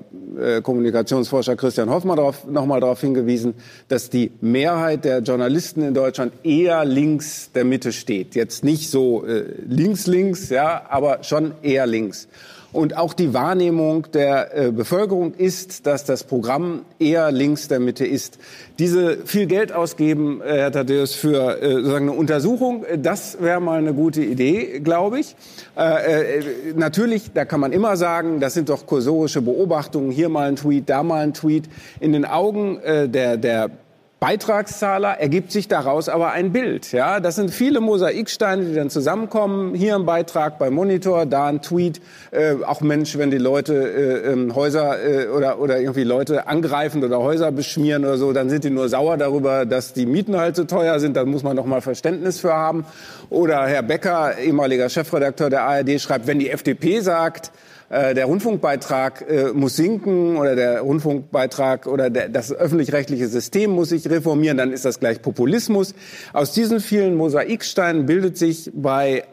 Kommunikationsforscher 0.64 1.58
Christian 1.58 1.90
Hoffmann 1.90 2.16
darauf, 2.16 2.48
noch 2.48 2.66
mal 2.66 2.80
darauf 2.80 3.02
hingewiesen, 3.02 3.56
dass 3.90 4.10
die 4.10 4.32
Mehrheit 4.40 5.04
der 5.04 5.20
Journalisten 5.20 5.82
in 5.82 5.94
Deutschland 5.94 6.32
eher 6.44 6.86
links 6.86 7.52
der 7.52 7.66
Mitte 7.66 7.92
steht. 7.92 8.36
Jetzt 8.36 8.64
nicht 8.64 8.90
so 8.90 9.26
äh, 9.26 9.44
links-links, 9.68 10.50
ja, 10.50 10.84
aber 10.88 11.24
schon 11.24 11.54
eher 11.62 11.88
links. 11.88 12.30
Und 12.72 12.96
auch 12.96 13.14
die 13.14 13.34
Wahrnehmung 13.34 14.12
der 14.14 14.56
äh, 14.56 14.72
Bevölkerung 14.72 15.34
ist, 15.34 15.88
dass 15.88 16.06
das 16.06 16.24
Programm 16.24 16.84
eher 17.00 17.32
links 17.32 17.68
der 17.68 17.80
Mitte 17.80 18.06
ist. 18.06 18.38
Diese 18.78 19.18
viel 19.26 19.48
Geld 19.48 19.72
ausgeben, 19.72 20.42
äh, 20.42 20.58
Herr 20.58 20.72
Thaddeus, 20.72 21.16
für 21.16 21.62
äh, 21.62 21.74
sozusagen 21.74 22.10
eine 22.10 22.18
Untersuchung, 22.18 22.84
äh, 22.84 23.00
das 23.00 23.42
wäre 23.42 23.60
mal 23.60 23.80
eine 23.80 23.94
gute 23.94 24.22
Idee, 24.22 24.80
glaube 24.82 25.20
ich. 25.20 25.36
Äh, 25.76 26.42
natürlich, 26.76 27.32
da 27.34 27.46
kann 27.46 27.60
man 27.60 27.72
immer 27.72 27.98
sagen, 27.98 28.40
das 28.40 28.54
sind 28.54 28.70
doch 28.70 28.86
kursorische 28.86 29.42
Beobachtungen, 29.42 30.12
hier 30.12 30.30
mal 30.30 30.48
ein 30.48 30.56
Tweet, 30.56 30.90
da 30.90 31.02
mal 31.02 31.24
ein 31.24 31.34
Tweet. 31.34 31.70
In 32.00 32.14
den 32.14 32.26
Augen 32.26 32.80
der, 32.84 33.38
der 33.38 33.72
Beitragszahler 34.20 35.20
ergibt 35.20 35.50
sich 35.54 35.70
daraus 35.70 36.10
aber 36.10 36.32
ein 36.32 36.52
Bild. 36.52 36.92
Ja, 36.92 37.22
das 37.22 37.36
sind 37.36 37.52
viele 37.52 37.80
Mosaiksteine, 37.80 38.66
die 38.66 38.76
dann 38.76 38.90
zusammenkommen. 38.90 39.74
Hier 39.76 39.96
ein 39.96 40.06
Beitrag 40.06 40.60
bei 40.60 40.70
Monitor, 40.70 41.26
da 41.26 41.48
ein 41.48 41.62
Tweet. 41.62 42.02
Äh, 42.32 42.56
auch 42.66 42.82
Mensch, 42.82 43.18
wenn 43.18 43.32
die 43.32 43.38
Leute 43.38 43.76
äh, 43.76 44.32
ähm, 44.34 44.56
Häuser 44.56 44.98
äh, 45.02 45.28
oder 45.28 45.60
oder 45.60 45.80
irgendwie 45.80 46.04
Leute 46.04 46.48
angreifen 46.48 47.02
oder 47.02 47.20
Häuser 47.20 47.54
beschmieren 47.54 48.04
oder 48.04 48.18
so, 48.18 48.34
dann 48.34 48.50
sind 48.50 48.66
die 48.66 48.72
nur 48.72 48.90
sauer 48.90 49.16
darüber, 49.16 49.66
dass 49.66 49.94
die 49.94 50.06
Mieten 50.06 50.36
halt 50.36 50.58
so 50.58 50.66
teuer 50.66 51.00
sind. 51.00 51.16
Da 51.16 51.24
muss 51.24 51.44
man 51.44 51.56
doch 51.56 51.66
mal 51.66 51.80
Verständnis 51.80 52.42
für 52.42 52.54
haben. 52.54 52.86
Oder 53.30 53.68
Herr 53.68 53.84
Becker, 53.84 54.38
ehemaliger 54.38 54.90
Chefredakteur 54.90 55.50
der 55.50 55.64
ARD, 55.64 56.02
schreibt, 56.02 56.28
wenn 56.28 56.40
die 56.40 56.50
FDP 56.50 57.00
sagt 57.00 57.52
äh, 57.90 58.14
der 58.14 58.26
Rundfunkbeitrag 58.26 59.26
äh, 59.30 59.54
muss 59.54 59.76
sinken 59.76 60.38
oder 60.38 60.56
der 60.56 60.82
Rundfunkbeitrag 60.82 61.88
oder 61.88 62.10
der, 62.10 62.30
das 62.30 62.52
öffentlich-rechtliche 62.52 63.28
System 63.28 63.72
muss 63.72 63.90
sich 63.90 64.10
reformieren, 64.10 64.58
dann 64.58 64.72
ist 64.72 64.86
das 64.86 65.00
gleich 65.00 65.22
Populismus. 65.22 65.96
Aus 66.34 66.52
diesen 66.54 66.80
vielen 66.80 67.16
Mosaiksteinen 67.16 68.06
bildet 68.06 68.38
sich 68.38 68.72
bei 68.74 69.24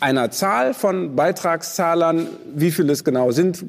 einer 0.00 0.30
Zahl 0.30 0.74
von 0.74 1.14
Beitragszahlern, 1.14 2.26
wie 2.54 2.70
viele 2.70 2.92
es 2.92 3.04
genau 3.04 3.30
sind, 3.30 3.64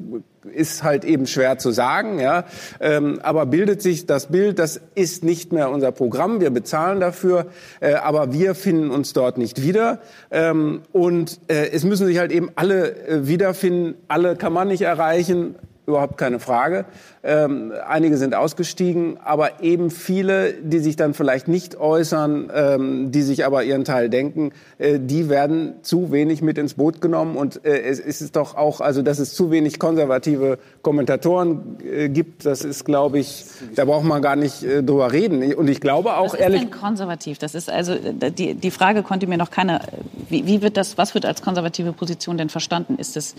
ist 0.52 0.82
halt 0.82 1.04
eben 1.04 1.26
schwer 1.26 1.58
zu 1.58 1.70
sagen, 1.70 2.18
ja. 2.18 2.44
Ähm, 2.80 3.20
aber 3.22 3.46
bildet 3.46 3.80
sich 3.80 4.06
das 4.06 4.26
Bild, 4.26 4.58
das 4.58 4.80
ist 4.94 5.22
nicht 5.24 5.52
mehr 5.52 5.70
unser 5.70 5.92
Programm, 5.92 6.40
wir 6.40 6.50
bezahlen 6.50 7.00
dafür, 7.00 7.46
äh, 7.80 7.94
aber 7.94 8.32
wir 8.32 8.54
finden 8.54 8.90
uns 8.90 9.12
dort 9.12 9.38
nicht 9.38 9.62
wieder. 9.62 10.00
Ähm, 10.30 10.82
und 10.92 11.38
äh, 11.48 11.70
es 11.70 11.84
müssen 11.84 12.06
sich 12.06 12.18
halt 12.18 12.32
eben 12.32 12.50
alle 12.56 12.96
äh, 13.06 13.26
wiederfinden. 13.28 13.94
Alle 14.08 14.36
kann 14.36 14.52
man 14.52 14.68
nicht 14.68 14.82
erreichen, 14.82 15.54
überhaupt 15.86 16.16
keine 16.16 16.38
Frage. 16.38 16.84
Ähm, 17.24 17.72
einige 17.86 18.16
sind 18.16 18.34
ausgestiegen, 18.34 19.18
aber 19.24 19.62
eben 19.62 19.90
viele, 19.90 20.54
die 20.54 20.78
sich 20.78 20.96
dann 20.96 21.12
vielleicht 21.12 21.48
nicht 21.48 21.76
äußern, 21.76 22.50
ähm, 22.54 23.12
die 23.12 23.22
sich 23.22 23.44
aber 23.44 23.64
ihren 23.64 23.84
Teil 23.84 24.08
denken, 24.08 24.52
äh, 24.78 25.00
die 25.00 25.28
werden 25.28 25.74
zu 25.82 26.12
wenig 26.12 26.40
mit 26.40 26.58
ins 26.58 26.74
Boot 26.74 27.00
genommen. 27.00 27.36
Und 27.36 27.64
äh, 27.64 27.80
es 27.82 27.98
ist 27.98 28.36
doch 28.36 28.56
auch, 28.56 28.80
also 28.80 29.02
dass 29.02 29.18
es 29.18 29.34
zu 29.34 29.50
wenig 29.50 29.80
konservative 29.80 30.58
Kommentatoren 30.82 31.78
äh, 31.84 32.08
gibt, 32.08 32.46
das 32.46 32.64
ist, 32.64 32.84
glaube 32.84 33.18
ich, 33.18 33.44
da 33.74 33.84
braucht 33.84 34.04
man 34.04 34.22
gar 34.22 34.36
nicht 34.36 34.62
äh, 34.62 34.82
drüber 34.82 35.10
reden. 35.12 35.52
Und 35.54 35.68
ich 35.68 35.80
glaube 35.80 36.16
auch 36.16 36.26
Was 36.26 36.34
ist 36.34 36.40
ehrlich, 36.40 36.60
denn 36.60 36.70
konservativ? 36.70 37.38
Das 37.38 37.56
ist 37.56 37.68
also 37.68 37.92
äh, 37.92 38.30
die, 38.30 38.54
die 38.54 38.70
Frage 38.70 39.02
konnte 39.02 39.26
mir 39.26 39.38
noch 39.38 39.50
keiner. 39.50 39.80
Wie, 40.28 40.46
wie 40.46 40.62
wird 40.62 40.76
das? 40.76 40.96
Was 40.96 41.14
wird 41.14 41.26
als 41.26 41.42
konservative 41.42 41.92
Position 41.92 42.38
denn 42.38 42.48
verstanden? 42.48 42.96
Ist 42.98 43.16
es 43.16 43.34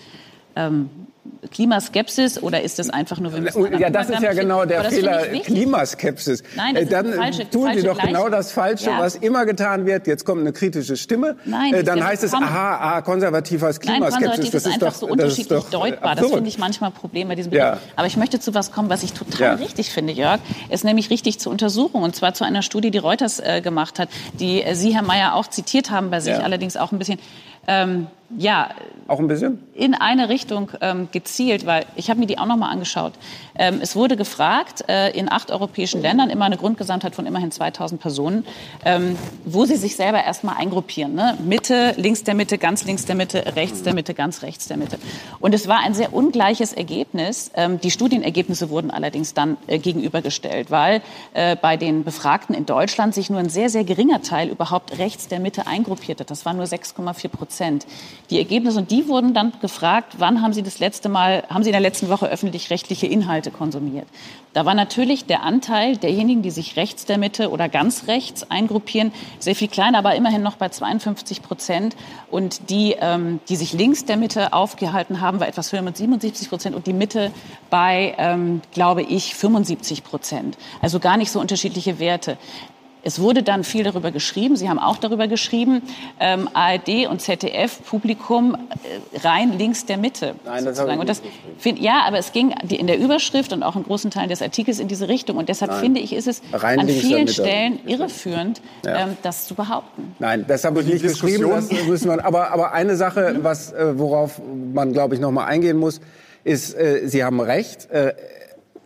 ähm, 0.56 0.90
Klimaskepsis 1.52 2.42
oder 2.42 2.62
ist 2.62 2.80
das 2.80 2.90
einfach 2.90 3.20
nur, 3.20 3.34
wir 3.34 3.42
müssen 3.42 3.78
Ja, 3.80 3.90
das 3.90 4.10
ist 4.10 4.22
ja 4.22 4.34
genau 4.34 4.66
der 4.66 4.84
das 4.84 4.94
Fehler. 4.94 5.22
Klimaskepsis. 5.44 6.44
Nein, 6.56 6.74
das 6.76 6.82
Äh, 6.82 6.86
ist 6.86 6.94
Dann 6.94 7.06
die 7.06 7.14
falsche- 7.14 7.50
tun 7.50 7.70
Sie 7.76 7.84
doch 7.84 7.96
Gleich- 7.98 8.08
genau 8.08 8.30
das 8.30 8.52
Falsche, 8.52 8.90
Ja. 8.90 9.00
was 9.00 9.16
immer 9.16 9.46
getan 9.46 9.86
wird. 9.86 10.08
Jetzt 10.08 10.26
kommt 10.26 10.42
eine 10.42 10.52
kritische 10.54 10.96
Stimme. 10.98 11.38
Nein, 11.46 11.74
Äh, 11.74 11.84
das 11.84 11.96
Dann 11.96 12.06
heißt 12.06 12.24
es, 12.24 12.32
kommen. 12.32 12.44
aha, 12.46 12.76
aha, 12.78 13.02
konservativ 13.02 13.62
heißt 13.62 13.80
Nein, 13.86 13.96
Klimaskepsis. 13.96 14.28
konservativ 14.30 14.52
Das 14.52 14.62
ist 14.62 14.68
ist 14.68 14.74
einfach 14.74 14.88
doch, 14.88 14.94
so 14.96 15.06
das 15.08 15.16
ist 15.16 15.22
unterschiedlich 15.40 15.64
äh, 15.66 15.72
deutbar. 15.72 16.10
Das 16.16 16.20
absurd. 16.24 16.34
finde 16.36 16.50
ich 16.50 16.58
manchmal 16.58 16.90
ein 16.90 16.94
Problem 16.94 17.28
bei 17.28 17.36
diesem 17.36 17.52
Bericht. 17.52 17.66
Ja. 17.68 17.78
Aber 17.96 18.08
ich 18.08 18.18
möchte 18.18 18.40
zu 18.40 18.54
was 18.54 18.72
kommen, 18.72 18.90
was 18.90 19.04
ich 19.04 19.14
total 19.14 19.40
Ja. 19.42 19.54
richtig 19.54 19.92
finde, 19.92 20.14
Jörg. 20.14 20.40
Ist 20.70 20.84
nämlich 20.84 21.10
richtig 21.10 21.40
zur 21.40 21.52
Untersuchung. 21.52 22.04
Und 22.04 22.16
zwar 22.16 22.34
zu 22.34 22.44
einer 22.44 22.62
Studie, 22.62 22.92
die 22.92 22.98
Reuters 23.00 23.40
äh, 23.40 23.62
gemacht 23.62 24.00
hat, 24.00 24.10
die 24.40 24.62
äh, 24.64 24.76
Sie, 24.76 24.94
Herr 24.96 25.04
Mayer, 25.04 25.36
auch 25.36 25.48
zitiert 25.48 25.90
haben 25.90 26.10
bei 26.10 26.20
sich, 26.20 26.36
allerdings 26.36 26.78
auch 26.78 26.92
ein 26.92 27.00
bisschen. 27.00 27.20
Ähm, 27.68 28.08
ja, 28.38 28.70
Auch 29.08 29.20
ein 29.20 29.28
bisschen? 29.28 29.60
in 29.74 29.94
eine 29.96 30.30
Richtung 30.30 30.72
ähm, 30.82 31.08
gezielt, 31.12 31.66
weil 31.66 31.86
ich 31.96 32.10
habe 32.10 32.20
mir 32.20 32.26
die 32.26 32.38
auch 32.38 32.46
noch 32.46 32.58
mal 32.58 32.70
angeschaut. 32.70 33.14
Ähm, 33.56 33.80
es 33.82 33.96
wurde 33.96 34.18
gefragt 34.18 34.84
äh, 34.88 35.12
in 35.18 35.32
acht 35.32 35.52
europäischen 35.52 36.02
Ländern, 36.02 36.30
immer 36.30 36.46
eine 36.46 36.58
Grundgesamtheit 36.58 37.16
von 37.16 37.26
immerhin 37.26 37.52
2000 37.52 38.02
Personen, 38.02 38.46
ähm, 38.86 39.16
wo 39.46 39.66
sie 39.66 39.76
sich 39.76 39.96
selber 39.96 40.24
erstmal 40.24 40.58
eingruppieren. 40.58 41.14
Ne? 41.14 41.38
Mitte, 41.44 41.94
links 41.98 42.24
der 42.24 42.34
Mitte, 42.34 42.58
ganz 42.58 42.86
links 42.86 43.06
der 43.06 43.16
Mitte, 43.16 43.56
rechts 43.56 43.84
der 43.84 43.94
Mitte, 43.94 44.14
ganz 44.14 44.42
rechts 44.42 44.68
der 44.68 44.78
Mitte. 44.78 44.98
Und 45.40 45.54
es 45.54 45.68
war 45.68 45.80
ein 45.80 45.94
sehr 45.94 46.14
ungleiches 46.14 46.74
Ergebnis. 46.74 47.52
Ähm, 47.56 47.80
die 47.80 47.92
Studienergebnisse 47.92 48.70
wurden 48.70 48.92
allerdings 48.92 49.34
dann 49.34 49.58
äh, 49.68 49.80
gegenübergestellt, 49.80 50.72
weil 50.72 51.02
äh, 51.34 51.56
bei 51.56 51.78
den 51.78 52.04
Befragten 52.04 52.56
in 52.56 52.66
Deutschland 52.66 53.14
sich 53.14 53.30
nur 53.30 53.40
ein 53.40 53.50
sehr, 53.50 53.70
sehr 53.70 53.84
geringer 53.84 54.22
Teil 54.22 54.50
überhaupt 54.50 54.98
rechts 54.98 55.28
der 55.28 55.40
Mitte 55.40 55.68
eingruppiert 55.68 56.20
hat. 56.20 56.32
Das 56.32 56.46
waren 56.46 56.58
nur 56.58 56.66
6,4 56.66 57.28
Prozent. 57.28 57.86
Die 58.30 58.38
Ergebnisse, 58.38 58.80
und 58.80 58.92
die 58.92 59.08
wurden 59.08 59.34
dann 59.34 59.54
gefragt, 59.62 60.16
wann 60.18 60.42
haben 60.42 60.54
Sie 60.54 60.64
das 60.64 60.80
letzte 60.80 61.10
Mal, 61.10 61.44
haben 61.50 61.64
Sie 61.64 61.70
in 61.70 61.74
der 61.74 61.82
letzten 61.82 62.10
Woche 62.10 62.28
öffentlich-rechtliche 62.28 63.08
Inhalte 63.08 63.52
konsumiert? 63.52 64.08
Da 64.54 64.66
war 64.66 64.76
natürlich 64.76 65.26
der 65.26 65.44
Anteil 65.44 65.98
derjenigen, 65.98 66.44
die 66.44 66.52
sich 66.52 66.76
rechts 66.76 67.06
der 67.06 67.18
Mitte 67.18 67.50
oder 67.50 67.70
ganz 67.70 68.08
rechts 68.08 68.50
eingruppieren, 68.52 69.12
sehr 69.40 69.56
viel 69.56 69.68
kleiner, 69.68 69.98
aber 69.98 70.16
immerhin 70.16 70.44
noch 70.44 70.58
bei 70.58 70.70
52 70.70 71.42
Prozent. 71.42 71.96
Und 72.30 72.70
die, 72.70 72.96
ähm, 73.00 73.40
die 73.50 73.56
sich 73.56 73.74
links 73.74 74.06
der 74.06 74.18
Mitte 74.18 74.54
aufgehalten 74.54 75.22
haben, 75.22 75.40
war 75.40 75.48
etwas 75.48 75.72
höher 75.72 75.82
mit 75.82 75.98
77 75.98 76.50
Prozent 76.50 76.76
und 76.76 76.86
die 76.86 76.94
Mitte 76.94 77.32
bei, 77.72 78.14
ähm, 78.20 78.62
glaube 78.74 79.02
ich, 79.02 79.34
75 79.36 80.04
Prozent. 80.04 80.58
Also 80.82 81.00
gar 81.00 81.18
nicht 81.18 81.32
so 81.32 81.40
unterschiedliche 81.40 81.98
Werte. 81.98 82.38
Es 83.06 83.20
wurde 83.20 83.44
dann 83.44 83.64
viel 83.66 83.84
darüber 83.84 84.12
geschrieben. 84.12 84.56
Sie 84.56 84.70
haben 84.70 84.80
auch 84.80 84.98
darüber 84.98 85.28
geschrieben. 85.28 85.82
Ähm, 86.20 86.50
ARD 86.54 87.08
und 87.10 87.22
ZDF 87.22 87.84
Publikum 87.86 88.56
äh, 88.56 89.20
rein 89.28 89.58
links 89.58 89.86
der 89.86 89.98
Mitte. 89.98 90.36
Nein, 90.46 90.64
das 90.66 90.78
sozusagen. 90.78 90.80
habe 90.80 90.94
ich 90.94 91.00
und 91.02 91.10
das 91.10 91.22
nicht 91.22 91.34
find, 91.60 91.80
ja, 91.80 92.04
aber 92.08 92.18
es 92.18 92.32
ging 92.32 92.52
in 92.70 92.88
der 92.88 92.98
Überschrift 92.98 93.52
und 93.52 93.62
auch 93.64 93.76
in 93.76 93.84
großen 93.84 94.10
Teilen 94.10 94.30
des 94.30 94.42
Artikels 94.42 94.80
in 94.80 94.88
diese 94.88 95.08
Richtung. 95.10 95.38
Und 95.38 95.50
deshalb 95.50 95.72
Nein. 95.72 95.82
finde 95.82 96.00
ich, 96.00 96.14
ist 96.14 96.28
es 96.28 96.42
Rein 96.54 96.80
an 96.80 96.88
vielen. 96.88 97.28
Stellen 97.28 97.80
irreführend, 97.86 98.62
Ja. 98.86 99.08
ähm, 99.08 99.18
das 99.22 99.48
zu 99.48 99.56
behaupten. 99.56 100.16
Nein, 100.20 100.46
das 100.48 100.64
habe 100.64 100.82
ich 100.82 100.88
nicht 100.88 101.04
geschrieben. 101.04 101.50
Das 101.50 101.70
müssen 101.88 102.10
wir, 102.10 102.24
aber, 102.26 102.52
aber 102.52 102.72
eine 102.74 102.96
Sache, 102.96 103.38
was, 103.42 103.72
äh, 103.72 103.98
worauf 103.98 104.42
man, 104.74 104.94
glaube 104.94 105.16
ich, 105.16 105.22
noch 105.22 105.32
mal 105.32 105.46
eingehen 105.46 105.78
muss, 105.78 106.00
ist, 106.44 106.74
äh, 106.74 107.02
Sie 107.06 107.24
haben 107.24 107.40
recht. 107.40 107.90
Äh, 107.92 108.14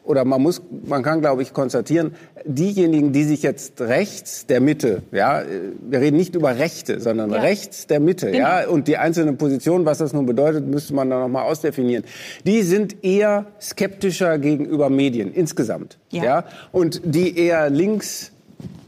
oder 0.07 0.25
man 0.25 0.41
muss, 0.41 0.61
man 0.85 1.03
kann, 1.03 1.21
glaube 1.21 1.41
ich, 1.41 1.53
konstatieren, 1.53 2.15
diejenigen, 2.45 3.11
die 3.11 3.23
sich 3.23 3.43
jetzt 3.43 3.81
rechts 3.81 4.45
der 4.45 4.61
Mitte, 4.61 5.03
ja, 5.11 5.41
äh, 5.41 5.45
wir 5.81 5.99
reden 5.99 6.17
nicht 6.17 6.35
über 6.35 6.57
Rechte, 6.57 6.99
sondern 6.99 7.31
Ja. 7.31 7.41
rechts 7.41 7.87
der 7.87 7.99
Mitte, 7.99 8.27
Genau. 8.31 8.37
ja, 8.39 8.67
und 8.67 8.87
die 8.87 8.97
einzelnen 8.97 9.37
Positionen, 9.37 9.85
was 9.85 9.97
das 9.99 10.13
nun 10.13 10.25
bedeutet, 10.25 10.65
müsste 10.65 10.93
man 10.93 11.09
dann 11.09 11.19
noch 11.19 11.27
mal 11.27 11.43
ausdefinieren. 11.43 12.03
Die 12.45 12.61
sind 12.63 13.03
eher 13.03 13.45
skeptischer 13.61 14.37
gegenüber 14.39 14.89
Medien 14.89 15.33
insgesamt, 15.33 15.97
Ja. 16.09 16.23
ja, 16.23 16.43
und 16.71 17.01
die 17.03 17.37
eher 17.37 17.69
links 17.69 18.31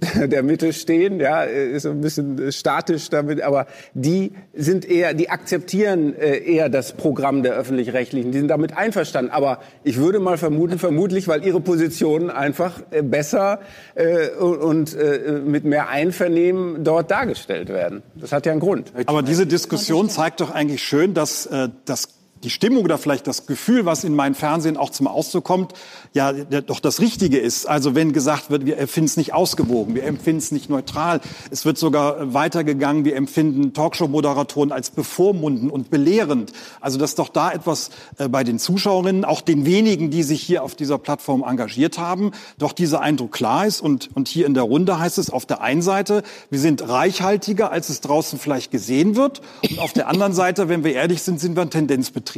der 0.16 0.44
Mitte 0.44 0.74
stehen, 0.74 1.20
ja, 1.20 1.44
ist 1.44 1.86
ein 1.86 2.02
bisschen 2.02 2.52
statisch 2.52 3.10
damit, 3.10 3.42
aber 3.42 3.68
die 3.94 4.32
sind 4.54 4.90
eher, 4.90 5.14
die 5.14 5.30
akzeptieren 5.30 6.16
äh, 6.16 6.38
eher 6.38 6.70
das 6.70 6.94
Programm 6.94 7.44
der 7.44 7.54
öffentlich-rechtlichen, 7.54 8.32
die 8.32 8.40
sind 8.40 8.48
damit 8.48 8.78
einverstanden. 8.78 9.32
Aber 9.32 9.60
ich 9.84 9.98
würde 9.98 10.20
mal 10.20 10.38
vermuten, 10.38 10.80
vermutlich, 10.80 11.28
weil 11.28 11.46
ihre 11.46 11.60
Positionen 11.60 12.30
einfach 12.30 12.82
äh, 12.92 13.02
besser 13.02 13.60
äh, 13.96 14.30
und 14.30 14.98
mit 15.46 15.64
mehr 15.66 15.90
Einvernehmen 15.90 16.84
dort 16.84 17.12
dargestellt 17.12 17.70
werden. 17.70 18.02
Das 18.16 18.32
hat 18.32 18.46
ja 18.46 18.52
einen 18.52 18.62
Grund. 18.62 18.92
Aber 19.06 19.22
diese 19.22 19.46
Diskussion 19.46 20.10
zeigt 20.10 20.42
doch 20.42 20.52
eigentlich 20.52 20.84
schön, 20.84 21.14
dass 21.14 21.50
das 21.86 22.19
die 22.44 22.50
Stimmung 22.50 22.84
oder 22.84 22.98
vielleicht 22.98 23.28
das 23.28 23.46
Gefühl, 23.46 23.86
was 23.86 24.04
in 24.04 24.16
meinem 24.16 24.36
Fernsehen 24.36 24.78
auch 24.78 24.90
zum 24.90 25.08
Ausdruck 25.08 25.44
kommt, 25.44 25.74
ja 26.14 26.32
doch 26.32 26.80
das 26.80 27.02
Richtige 27.02 27.38
ist. 27.38 27.68
Also 27.68 27.96
wenn 27.96 28.14
gesagt 28.14 28.50
wird, 28.50 28.66
wir 28.66 28.78
empfinden 28.78 29.08
es 29.08 29.18
nicht 29.18 29.34
ausgewogen, 29.34 29.96
wir 29.96 30.06
empfinden 30.06 30.40
es 30.40 30.52
nicht 30.52 30.70
neutral, 30.70 31.20
es 31.52 31.66
wird 31.66 31.78
sogar 31.78 32.20
äh, 32.20 32.34
weitergegangen, 32.34 33.06
wir 33.06 33.16
empfinden 33.16 33.74
Talkshow-Moderatoren 33.74 34.72
als 34.72 34.90
bevormunden 34.90 35.70
und 35.70 35.90
belehrend. 35.90 36.54
Also 36.80 36.98
dass 36.98 37.16
doch 37.16 37.30
da 37.30 37.52
etwas 37.52 37.90
äh, 38.18 38.30
bei 38.30 38.44
den 38.44 38.60
Zuschauerinnen, 38.60 39.26
auch 39.26 39.42
den 39.42 39.66
wenigen, 39.66 40.10
die 40.10 40.24
sich 40.24 40.42
hier 40.42 40.64
auf 40.64 40.76
dieser 40.76 40.98
Plattform 40.98 41.44
engagiert 41.44 41.98
haben, 41.98 42.32
doch 42.58 42.74
dieser 42.74 43.02
Eindruck 43.02 43.34
klar 43.34 43.66
ist. 43.66 43.82
Und, 43.82 44.10
und 44.16 44.28
hier 44.28 44.46
in 44.46 44.54
der 44.54 44.64
Runde 44.64 44.98
heißt 44.98 45.18
es 45.18 45.30
auf 45.30 45.46
der 45.46 45.62
einen 45.62 45.82
Seite, 45.82 46.24
wir 46.50 46.60
sind 46.60 46.88
reichhaltiger, 46.88 47.72
als 47.72 47.90
es 47.90 48.02
draußen 48.02 48.40
vielleicht 48.40 48.72
gesehen 48.72 49.16
wird. 49.16 49.42
Und 49.70 49.80
auf 49.80 49.94
der 49.94 50.08
anderen 50.08 50.34
Seite, 50.34 50.70
wenn 50.70 50.84
wir 50.84 50.94
ehrlich 50.94 51.22
sind, 51.22 51.40
sind 51.40 51.56
wir 51.56 51.64
ein 51.64 51.70
Tendenzbetrieb. 51.70 52.29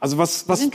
Also 0.00 0.18
was, 0.18 0.48
was 0.48 0.68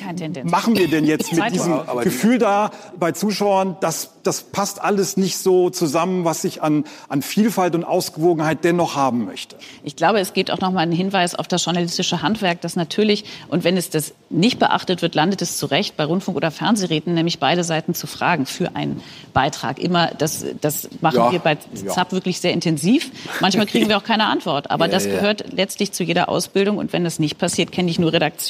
machen 0.44 0.78
wir 0.78 0.88
denn 0.88 1.06
jetzt 1.06 1.32
mit 1.34 1.54
diesem. 1.54 1.80
Gefühl 2.02 2.38
da 2.38 2.72
bei 3.00 3.12
Zuschauern, 3.12 3.78
dass 3.82 4.12
das 4.24 4.44
passt 4.44 4.82
alles 4.82 5.16
nicht 5.18 5.38
so 5.38 5.70
zusammen, 5.70 6.26
was 6.26 6.44
ich 6.44 6.62
an, 6.62 6.84
an 7.08 7.22
Vielfalt 7.22 7.76
und 7.76 7.84
Ausgewogenheit 7.86 8.64
dennoch 8.64 8.96
haben 8.96 9.26
möchte? 9.26 9.56
Ich 9.84 9.96
glaube, 9.96 10.20
es 10.20 10.34
geht 10.34 10.52
auch 10.52 10.60
noch 10.60 10.72
mal 10.72 10.82
ein 10.82 10.92
Hinweis 10.92 11.36
auf 11.36 11.48
das 11.48 11.64
journalistische 11.64 12.22
Handwerk, 12.22 12.62
das 12.62 12.76
natürlich, 12.76 13.24
und 13.48 13.64
wenn 13.64 13.78
es 13.78 13.90
das 13.90 14.14
nicht 14.30 14.60
beachtet 14.60 15.02
wird, 15.02 15.16
landet 15.16 15.42
es 15.42 15.58
zu 15.58 15.66
Recht 15.68 15.96
bei 15.96 16.04
Rundfunk- 16.04 16.36
oder 16.36 16.52
Fernsehräten, 16.52 17.14
nämlich 17.14 17.40
beide 17.40 17.64
Seiten 17.64 17.94
zu 17.94 18.08
fragen 18.08 18.46
für 18.46 18.76
einen 18.76 19.02
Beitrag. 19.34 19.80
Immer, 19.80 20.08
das, 20.18 20.44
das 20.60 20.90
machen 21.00 21.18
Ja, 21.18 21.32
wir 21.32 21.40
bei 21.40 21.58
ja. 21.86 21.94
ZAP 21.94 22.12
wirklich 22.12 22.42
sehr 22.42 22.52
intensiv. 22.52 23.12
Manchmal 23.40 23.66
kriegen 23.66 23.88
wir 23.88 23.98
auch 23.98 24.04
keine 24.04 24.26
Antwort. 24.26 24.70
Aber 24.72 24.88
Ja, 24.88 24.92
das 24.92 25.06
ja. 25.06 25.12
gehört 25.12 25.54
letztlich 25.54 25.94
zu 25.94 26.04
jeder 26.04 26.28
Ausbildung. 26.28 26.78
Und 26.78 26.92
wenn 26.92 27.04
das 27.06 27.20
nicht 27.20 27.38
passiert, 27.38 27.72
kenne 27.72 27.90
ich 27.90 28.00
nur 28.00 28.12
Redaktionen, 28.12 28.48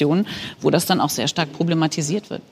wo 0.60 0.70
das 0.70 0.86
dann 0.86 1.00
auch 1.00 1.10
sehr 1.10 1.28
stark 1.28 1.52
problematisiert 1.52 2.30
wird. 2.30 2.42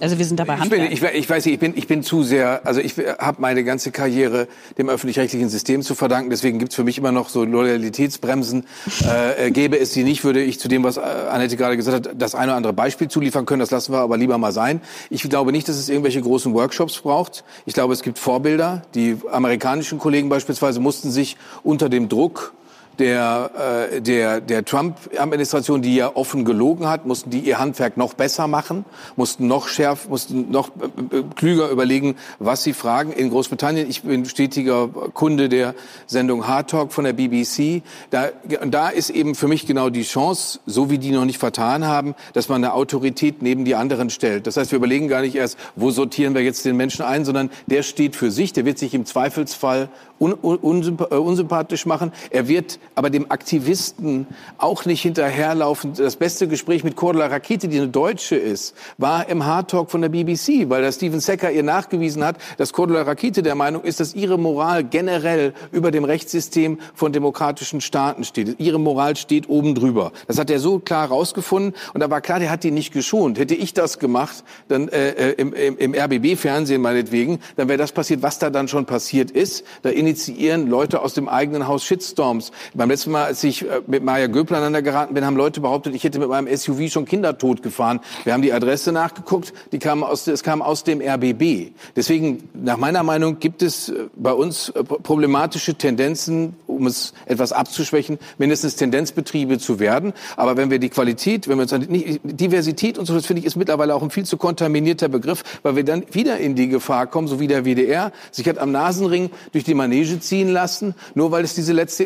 Also 0.00 0.18
wir 0.18 0.24
sind 0.24 0.40
dabei 0.40 0.58
Ich, 0.60 0.70
bin, 0.70 0.82
ich, 0.90 1.02
ich 1.02 1.30
weiß 1.30 1.44
nicht, 1.44 1.54
ich 1.54 1.60
bin, 1.60 1.74
ich 1.76 1.86
bin 1.86 2.02
zu 2.02 2.24
sehr, 2.24 2.66
also 2.66 2.80
ich 2.80 2.94
habe 3.18 3.40
meine 3.40 3.62
ganze 3.62 3.92
Karriere 3.92 4.48
dem 4.76 4.88
öffentlich-rechtlichen 4.88 5.48
System 5.48 5.82
zu 5.82 5.94
verdanken. 5.94 6.30
Deswegen 6.30 6.58
gibt's 6.58 6.74
für 6.74 6.82
mich 6.82 6.98
immer 6.98 7.12
noch 7.12 7.28
so 7.28 7.44
Loyalitätsbremsen. 7.44 8.64
Äh, 9.06 9.46
äh, 9.46 9.50
gäbe 9.52 9.78
es 9.78 9.92
die 9.92 10.02
nicht, 10.02 10.24
würde 10.24 10.42
ich 10.42 10.58
zu 10.58 10.66
dem, 10.66 10.82
was 10.82 10.96
äh, 10.96 11.00
Annette 11.00 11.56
gerade 11.56 11.76
gesagt 11.76 12.08
hat, 12.08 12.20
das 12.20 12.34
eine 12.34 12.50
oder 12.50 12.56
andere 12.56 12.72
Beispiel 12.72 13.06
zuliefern 13.06 13.46
können. 13.46 13.60
Das 13.60 13.70
lassen 13.70 13.92
wir 13.92 14.00
aber 14.00 14.16
lieber 14.16 14.36
mal 14.36 14.50
sein. 14.50 14.80
Ich 15.10 15.22
glaube 15.22 15.52
nicht, 15.52 15.68
dass 15.68 15.76
es 15.76 15.88
irgendwelche 15.88 16.20
großen 16.20 16.52
Workshops 16.54 16.98
braucht. 16.98 17.44
Ich 17.64 17.74
glaube, 17.74 17.92
es 17.92 18.02
gibt 18.02 18.18
Vorbilder. 18.18 18.82
Die 18.96 19.16
amerikanischen 19.30 20.00
Kollegen 20.00 20.28
beispielsweise 20.28 20.80
mussten 20.80 21.12
sich 21.12 21.36
unter 21.62 21.88
dem 21.88 22.08
Druck 22.08 22.52
der, 22.98 23.90
äh, 23.92 24.00
der, 24.00 24.40
der 24.40 24.64
Trump-Administration, 24.64 25.82
die 25.82 25.96
ja 25.96 26.14
offen 26.14 26.44
gelogen 26.44 26.88
hat, 26.88 27.06
mussten 27.06 27.30
die 27.30 27.40
ihr 27.40 27.58
Handwerk 27.58 27.96
noch 27.96 28.14
besser 28.14 28.46
machen, 28.48 28.84
mussten 29.16 29.46
noch 29.46 29.68
schärf, 29.68 30.08
mussten 30.08 30.50
noch 30.50 30.70
äh, 31.10 31.18
äh, 31.18 31.24
klüger 31.34 31.68
überlegen, 31.70 32.16
was 32.38 32.62
sie 32.62 32.72
fragen. 32.72 33.12
In 33.12 33.30
Großbritannien, 33.30 33.88
ich 33.88 34.02
bin 34.02 34.24
stetiger 34.24 34.88
Kunde 34.88 35.48
der 35.48 35.74
Sendung 36.06 36.46
Hard 36.46 36.70
Talk 36.70 36.92
von 36.92 37.04
der 37.04 37.12
BBC, 37.12 37.82
da, 38.10 38.28
da 38.66 38.88
ist 38.88 39.10
eben 39.10 39.34
für 39.34 39.48
mich 39.48 39.66
genau 39.66 39.90
die 39.90 40.02
Chance, 40.02 40.60
so 40.66 40.90
wie 40.90 40.98
die 40.98 41.10
noch 41.10 41.24
nicht 41.24 41.38
vertan 41.38 41.86
haben, 41.86 42.14
dass 42.34 42.48
man 42.48 42.62
eine 42.62 42.74
Autorität 42.74 43.42
neben 43.42 43.64
die 43.64 43.74
anderen 43.74 44.10
stellt. 44.10 44.46
Das 44.46 44.56
heißt, 44.56 44.70
wir 44.70 44.76
überlegen 44.76 45.08
gar 45.08 45.22
nicht 45.22 45.34
erst, 45.34 45.58
wo 45.76 45.90
sortieren 45.90 46.34
wir 46.34 46.42
jetzt 46.42 46.64
den 46.64 46.76
Menschen 46.76 47.04
ein, 47.04 47.24
sondern 47.24 47.50
der 47.66 47.82
steht 47.82 48.16
für 48.16 48.30
sich, 48.30 48.52
der 48.52 48.64
wird 48.64 48.78
sich 48.78 48.94
im 48.94 49.06
Zweifelsfall 49.06 49.88
un, 50.18 50.34
un, 50.40 50.56
unsymp 50.56 51.12
unsympathisch 51.12 51.86
machen. 51.86 52.12
Er 52.30 52.48
wird 52.48 52.78
aber 52.94 53.10
dem 53.10 53.30
Aktivisten 53.30 54.26
auch 54.58 54.84
nicht 54.84 55.02
hinterherlaufen. 55.02 55.94
Das 55.94 56.16
beste 56.16 56.48
Gespräch 56.48 56.84
mit 56.84 56.96
Cordula 56.96 57.26
Rakete, 57.26 57.68
die 57.68 57.78
eine 57.78 57.88
Deutsche 57.88 58.36
ist, 58.36 58.74
war 58.98 59.28
im 59.28 59.44
Hard 59.44 59.70
Talk 59.70 59.90
von 59.90 60.02
der 60.02 60.08
BBC, 60.08 60.68
weil 60.68 60.82
der 60.82 60.92
Steven 60.92 61.20
Secker 61.20 61.50
ihr 61.50 61.62
nachgewiesen 61.62 62.24
hat, 62.24 62.36
dass 62.58 62.72
Cordula 62.72 63.02
Rakete 63.02 63.42
der 63.42 63.54
Meinung 63.54 63.82
ist, 63.82 64.00
dass 64.00 64.14
ihre 64.14 64.38
Moral 64.38 64.84
generell 64.84 65.54
über 65.70 65.90
dem 65.90 66.04
Rechtssystem 66.04 66.78
von 66.94 67.12
demokratischen 67.12 67.80
Staaten 67.80 68.24
steht. 68.24 68.60
Ihre 68.60 68.78
Moral 68.78 69.16
steht 69.16 69.48
oben 69.48 69.74
drüber. 69.74 70.12
Das 70.26 70.38
hat 70.38 70.50
er 70.50 70.58
so 70.58 70.78
klar 70.78 71.08
rausgefunden 71.08 71.74
und 71.94 72.00
da 72.00 72.10
war 72.10 72.20
klar, 72.20 72.40
der 72.40 72.50
hat 72.50 72.64
die 72.64 72.70
nicht 72.70 72.92
geschont. 72.92 73.38
Hätte 73.38 73.54
ich 73.54 73.74
das 73.74 73.98
gemacht, 73.98 74.44
dann 74.68 74.88
äh, 74.88 75.10
äh, 75.10 75.32
im, 75.32 75.52
im, 75.52 75.78
im 75.78 75.94
RBB-Fernsehen 75.94 76.80
meinetwegen, 76.82 77.40
dann 77.56 77.68
wäre 77.68 77.78
das 77.78 77.92
passiert, 77.92 78.22
was 78.22 78.38
da 78.38 78.50
dann 78.50 78.68
schon 78.68 78.86
passiert 78.86 79.30
ist. 79.30 79.64
Da 79.82 79.90
initiieren 79.90 80.68
Leute 80.68 81.00
aus 81.00 81.14
dem 81.14 81.28
eigenen 81.28 81.66
Haus 81.66 81.84
Shitstorms. 81.84 82.52
Beim 82.74 82.88
letzten 82.88 83.10
Mal, 83.10 83.24
als 83.24 83.44
ich 83.44 83.62
äh, 83.62 83.82
mit 83.86 84.02
Maja 84.02 84.28
Göpel 84.28 84.56
aneinander 84.56 84.80
geraten 84.80 85.12
bin, 85.12 85.24
haben 85.24 85.36
Leute 85.36 85.60
behauptet, 85.60 85.94
ich 85.94 86.04
hätte 86.04 86.18
mit 86.18 86.28
meinem 86.28 86.54
SUV 86.54 86.90
schon 86.90 87.04
Kinder 87.04 87.36
tot 87.36 87.62
gefahren. 87.62 88.00
Wir 88.24 88.32
haben 88.32 88.40
die 88.40 88.52
Adresse 88.52 88.92
nachgeguckt, 88.92 89.52
die 89.72 89.78
kam 89.78 90.02
aus, 90.02 90.26
es 90.26 90.42
kam 90.42 90.62
aus 90.62 90.82
dem 90.82 91.02
RBB. 91.02 91.72
Deswegen, 91.96 92.48
nach 92.54 92.78
meiner 92.78 93.02
Meinung, 93.02 93.38
gibt 93.40 93.62
es 93.62 93.90
äh, 93.90 94.06
bei 94.16 94.32
uns 94.32 94.70
äh, 94.70 94.84
problematische 94.84 95.74
Tendenzen, 95.74 96.56
um 96.66 96.86
es 96.86 97.12
etwas 97.26 97.52
abzuschwächen, 97.52 98.18
mindestens 98.38 98.76
Tendenzbetriebe 98.76 99.58
zu 99.58 99.78
werden. 99.78 100.14
Aber 100.36 100.56
wenn 100.56 100.70
wir 100.70 100.78
die 100.78 100.88
Qualität, 100.88 101.48
wenn 101.48 101.58
wir 101.58 101.62
uns 101.62 101.72
an 101.74 101.86
die 101.88 102.20
Diversität 102.24 102.96
und 102.96 103.04
so, 103.04 103.14
das 103.14 103.26
finde 103.26 103.40
ich, 103.40 103.46
ist 103.46 103.56
mittlerweile 103.56 103.94
auch 103.94 104.02
ein 104.02 104.10
viel 104.10 104.24
zu 104.24 104.38
kontaminierter 104.38 105.08
Begriff, 105.08 105.42
weil 105.62 105.76
wir 105.76 105.84
dann 105.84 106.04
wieder 106.12 106.38
in 106.38 106.54
die 106.54 106.68
Gefahr 106.68 107.06
kommen, 107.06 107.28
so 107.28 107.38
wie 107.38 107.48
der 107.48 107.64
WDR 107.64 108.12
sich 108.30 108.48
hat 108.48 108.58
am 108.58 108.72
Nasenring 108.72 109.30
durch 109.52 109.64
die 109.64 109.74
Manege 109.74 110.20
ziehen 110.20 110.48
lassen, 110.48 110.94
nur 111.14 111.30
weil 111.32 111.44
es 111.44 111.54
diese 111.54 111.74
letzte 111.74 112.04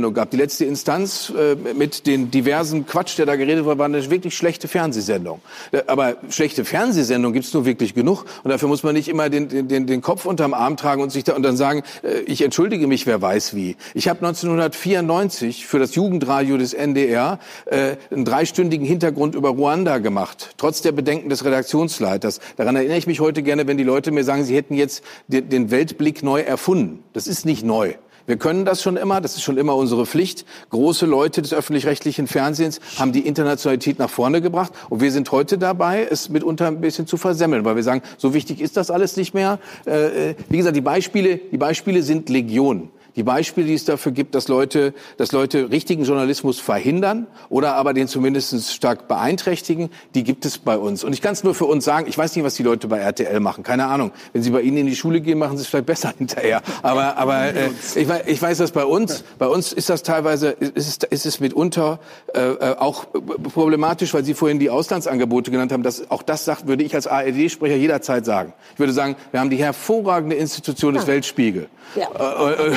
Instanzsendung 0.00 0.14
gab. 0.14 0.30
Die 0.30 0.36
letzte 0.36 0.64
Instanz 0.64 1.32
äh, 1.36 1.56
mit 1.74 2.06
den 2.06 2.30
diversen 2.30 2.86
Quatsch, 2.86 3.18
der 3.18 3.26
da 3.26 3.36
geredet 3.36 3.64
wurde, 3.64 3.78
war 3.78 3.86
eine 3.86 4.10
wirklich 4.10 4.36
schlechte 4.36 4.68
Fernsehsendung. 4.68 5.40
Äh, 5.72 5.82
aber 5.86 6.16
schlechte 6.30 6.64
Fernsehsendungen 6.64 7.34
gibt 7.34 7.46
es 7.46 7.54
nur 7.54 7.64
wirklich 7.64 7.94
genug. 7.94 8.24
Und 8.42 8.50
dafür 8.50 8.68
muss 8.68 8.82
man 8.82 8.94
nicht 8.94 9.08
immer 9.08 9.28
den, 9.28 9.68
den, 9.68 9.86
den 9.86 10.00
Kopf 10.00 10.24
unterm 10.24 10.54
Arm 10.54 10.76
tragen 10.76 11.02
und 11.02 11.10
sich 11.10 11.24
da 11.24 11.34
und 11.34 11.42
dann 11.42 11.56
sagen, 11.56 11.82
äh, 12.02 12.20
ich 12.20 12.42
entschuldige 12.42 12.86
mich, 12.86 13.06
wer 13.06 13.20
weiß 13.20 13.54
wie. 13.54 13.76
Ich 13.94 14.08
habe 14.08 14.18
1994 14.26 15.66
für 15.66 15.78
das 15.78 15.94
Jugendradio 15.94 16.56
des 16.56 16.72
NDR 16.72 17.38
äh, 17.66 17.96
einen 18.10 18.24
dreistündigen 18.24 18.86
Hintergrund 18.86 19.34
über 19.34 19.50
Ruanda 19.50 19.98
gemacht, 19.98 20.54
trotz 20.56 20.82
der 20.82 20.92
Bedenken 20.92 21.28
des 21.28 21.44
Redaktionsleiters. 21.44 22.40
Daran 22.56 22.76
erinnere 22.76 22.98
ich 22.98 23.06
mich 23.06 23.20
heute 23.20 23.42
gerne, 23.42 23.66
wenn 23.66 23.76
die 23.76 23.84
Leute 23.84 24.10
mir 24.10 24.24
sagen, 24.24 24.44
sie 24.44 24.56
hätten 24.56 24.74
jetzt 24.74 25.04
den, 25.28 25.48
den 25.48 25.70
Weltblick 25.70 26.22
neu 26.22 26.40
erfunden. 26.40 27.02
Das 27.12 27.26
ist 27.26 27.44
nicht 27.44 27.64
neu. 27.64 27.94
Wir 28.30 28.36
können 28.36 28.64
das 28.64 28.80
schon 28.80 28.96
immer, 28.96 29.20
das 29.20 29.34
ist 29.34 29.42
schon 29.42 29.58
immer 29.58 29.74
unsere 29.74 30.06
Pflicht. 30.06 30.44
Große 30.70 31.04
Leute 31.04 31.42
des 31.42 31.52
öffentlich-rechtlichen 31.52 32.28
Fernsehens 32.28 32.78
haben 32.96 33.10
die 33.10 33.26
Internationalität 33.26 33.98
nach 33.98 34.08
vorne 34.08 34.40
gebracht 34.40 34.72
und 34.88 35.00
wir 35.00 35.10
sind 35.10 35.32
heute 35.32 35.58
dabei, 35.58 36.06
es 36.08 36.28
mitunter 36.28 36.68
ein 36.68 36.80
bisschen 36.80 37.08
zu 37.08 37.16
versemmeln, 37.16 37.64
weil 37.64 37.74
wir 37.74 37.82
sagen, 37.82 38.02
so 38.18 38.32
wichtig 38.32 38.60
ist 38.60 38.76
das 38.76 38.92
alles 38.92 39.16
nicht 39.16 39.34
mehr. 39.34 39.58
Äh, 39.84 40.30
äh 40.30 40.34
wie 40.48 40.58
gesagt, 40.58 40.76
die 40.76 40.80
Beispiele, 40.80 41.38
die 41.38 41.58
Beispiele 41.58 42.04
sind 42.04 42.28
Legion 42.28 42.90
die 43.16 43.22
Beispiele, 43.22 43.66
die 43.66 43.74
es 43.74 43.84
dafür 43.84 44.12
gibt, 44.12 44.34
dass 44.34 44.48
Leute, 44.48 44.94
dass 45.16 45.32
Leute 45.32 45.70
richtigen 45.70 46.04
Journalismus 46.04 46.60
verhindern 46.60 47.26
oder 47.48 47.74
aber 47.74 47.94
den 47.94 48.08
zumindest 48.08 48.72
stark 48.72 49.08
beeinträchtigen, 49.08 49.90
die 50.14 50.24
gibt 50.24 50.44
es 50.44 50.58
bei 50.58 50.76
uns. 50.76 51.04
Und 51.04 51.12
ich 51.12 51.22
kann 51.22 51.32
es 51.32 51.44
nur 51.44 51.54
für 51.54 51.66
uns 51.66 51.84
sagen, 51.84 52.06
ich 52.08 52.16
weiß 52.16 52.36
nicht, 52.36 52.44
was 52.44 52.54
die 52.54 52.62
Leute 52.62 52.88
bei 52.88 52.98
RTL 52.98 53.40
machen, 53.40 53.64
keine 53.64 53.86
Ahnung. 53.86 54.12
Wenn 54.32 54.42
sie 54.42 54.50
bei 54.50 54.62
Ihnen 54.62 54.78
in 54.78 54.86
die 54.86 54.96
Schule 54.96 55.20
gehen, 55.20 55.38
machen 55.38 55.56
sie 55.56 55.62
es 55.62 55.68
vielleicht 55.68 55.86
besser 55.86 56.12
hinterher. 56.18 56.62
Aber, 56.82 57.16
aber 57.16 57.54
äh, 57.54 57.70
ich, 57.94 58.08
weiß, 58.08 58.22
ich 58.26 58.40
weiß 58.40 58.58
dass 58.58 58.72
bei 58.72 58.84
uns, 58.84 59.24
bei 59.38 59.46
uns 59.46 59.72
ist 59.72 59.90
das 59.90 60.02
teilweise, 60.02 60.50
ist 60.50 61.02
es, 61.02 61.08
ist 61.10 61.26
es 61.26 61.40
mitunter 61.40 61.98
äh, 62.34 62.40
äh 62.40 62.76
auch 62.80 63.06
problematisch, 63.52 64.14
weil 64.14 64.24
Sie 64.24 64.34
vorhin 64.34 64.58
die 64.58 64.70
Auslandsangebote 64.70 65.50
genannt 65.50 65.72
haben. 65.72 65.82
Dass, 65.82 66.10
auch 66.10 66.22
das 66.22 66.44
sagt, 66.44 66.66
würde 66.66 66.84
ich 66.84 66.94
als 66.94 67.06
ARD-Sprecher 67.06 67.76
jederzeit 67.76 68.24
sagen. 68.24 68.52
Ich 68.74 68.78
würde 68.78 68.92
sagen, 68.92 69.16
wir 69.30 69.40
haben 69.40 69.50
die 69.50 69.56
hervorragende 69.56 70.36
Institution 70.36 70.94
des 70.94 71.06
Weltspiegel. 71.06 71.68
Ja. 71.96 72.08
Äh, 72.48 72.68
äh, 72.68 72.76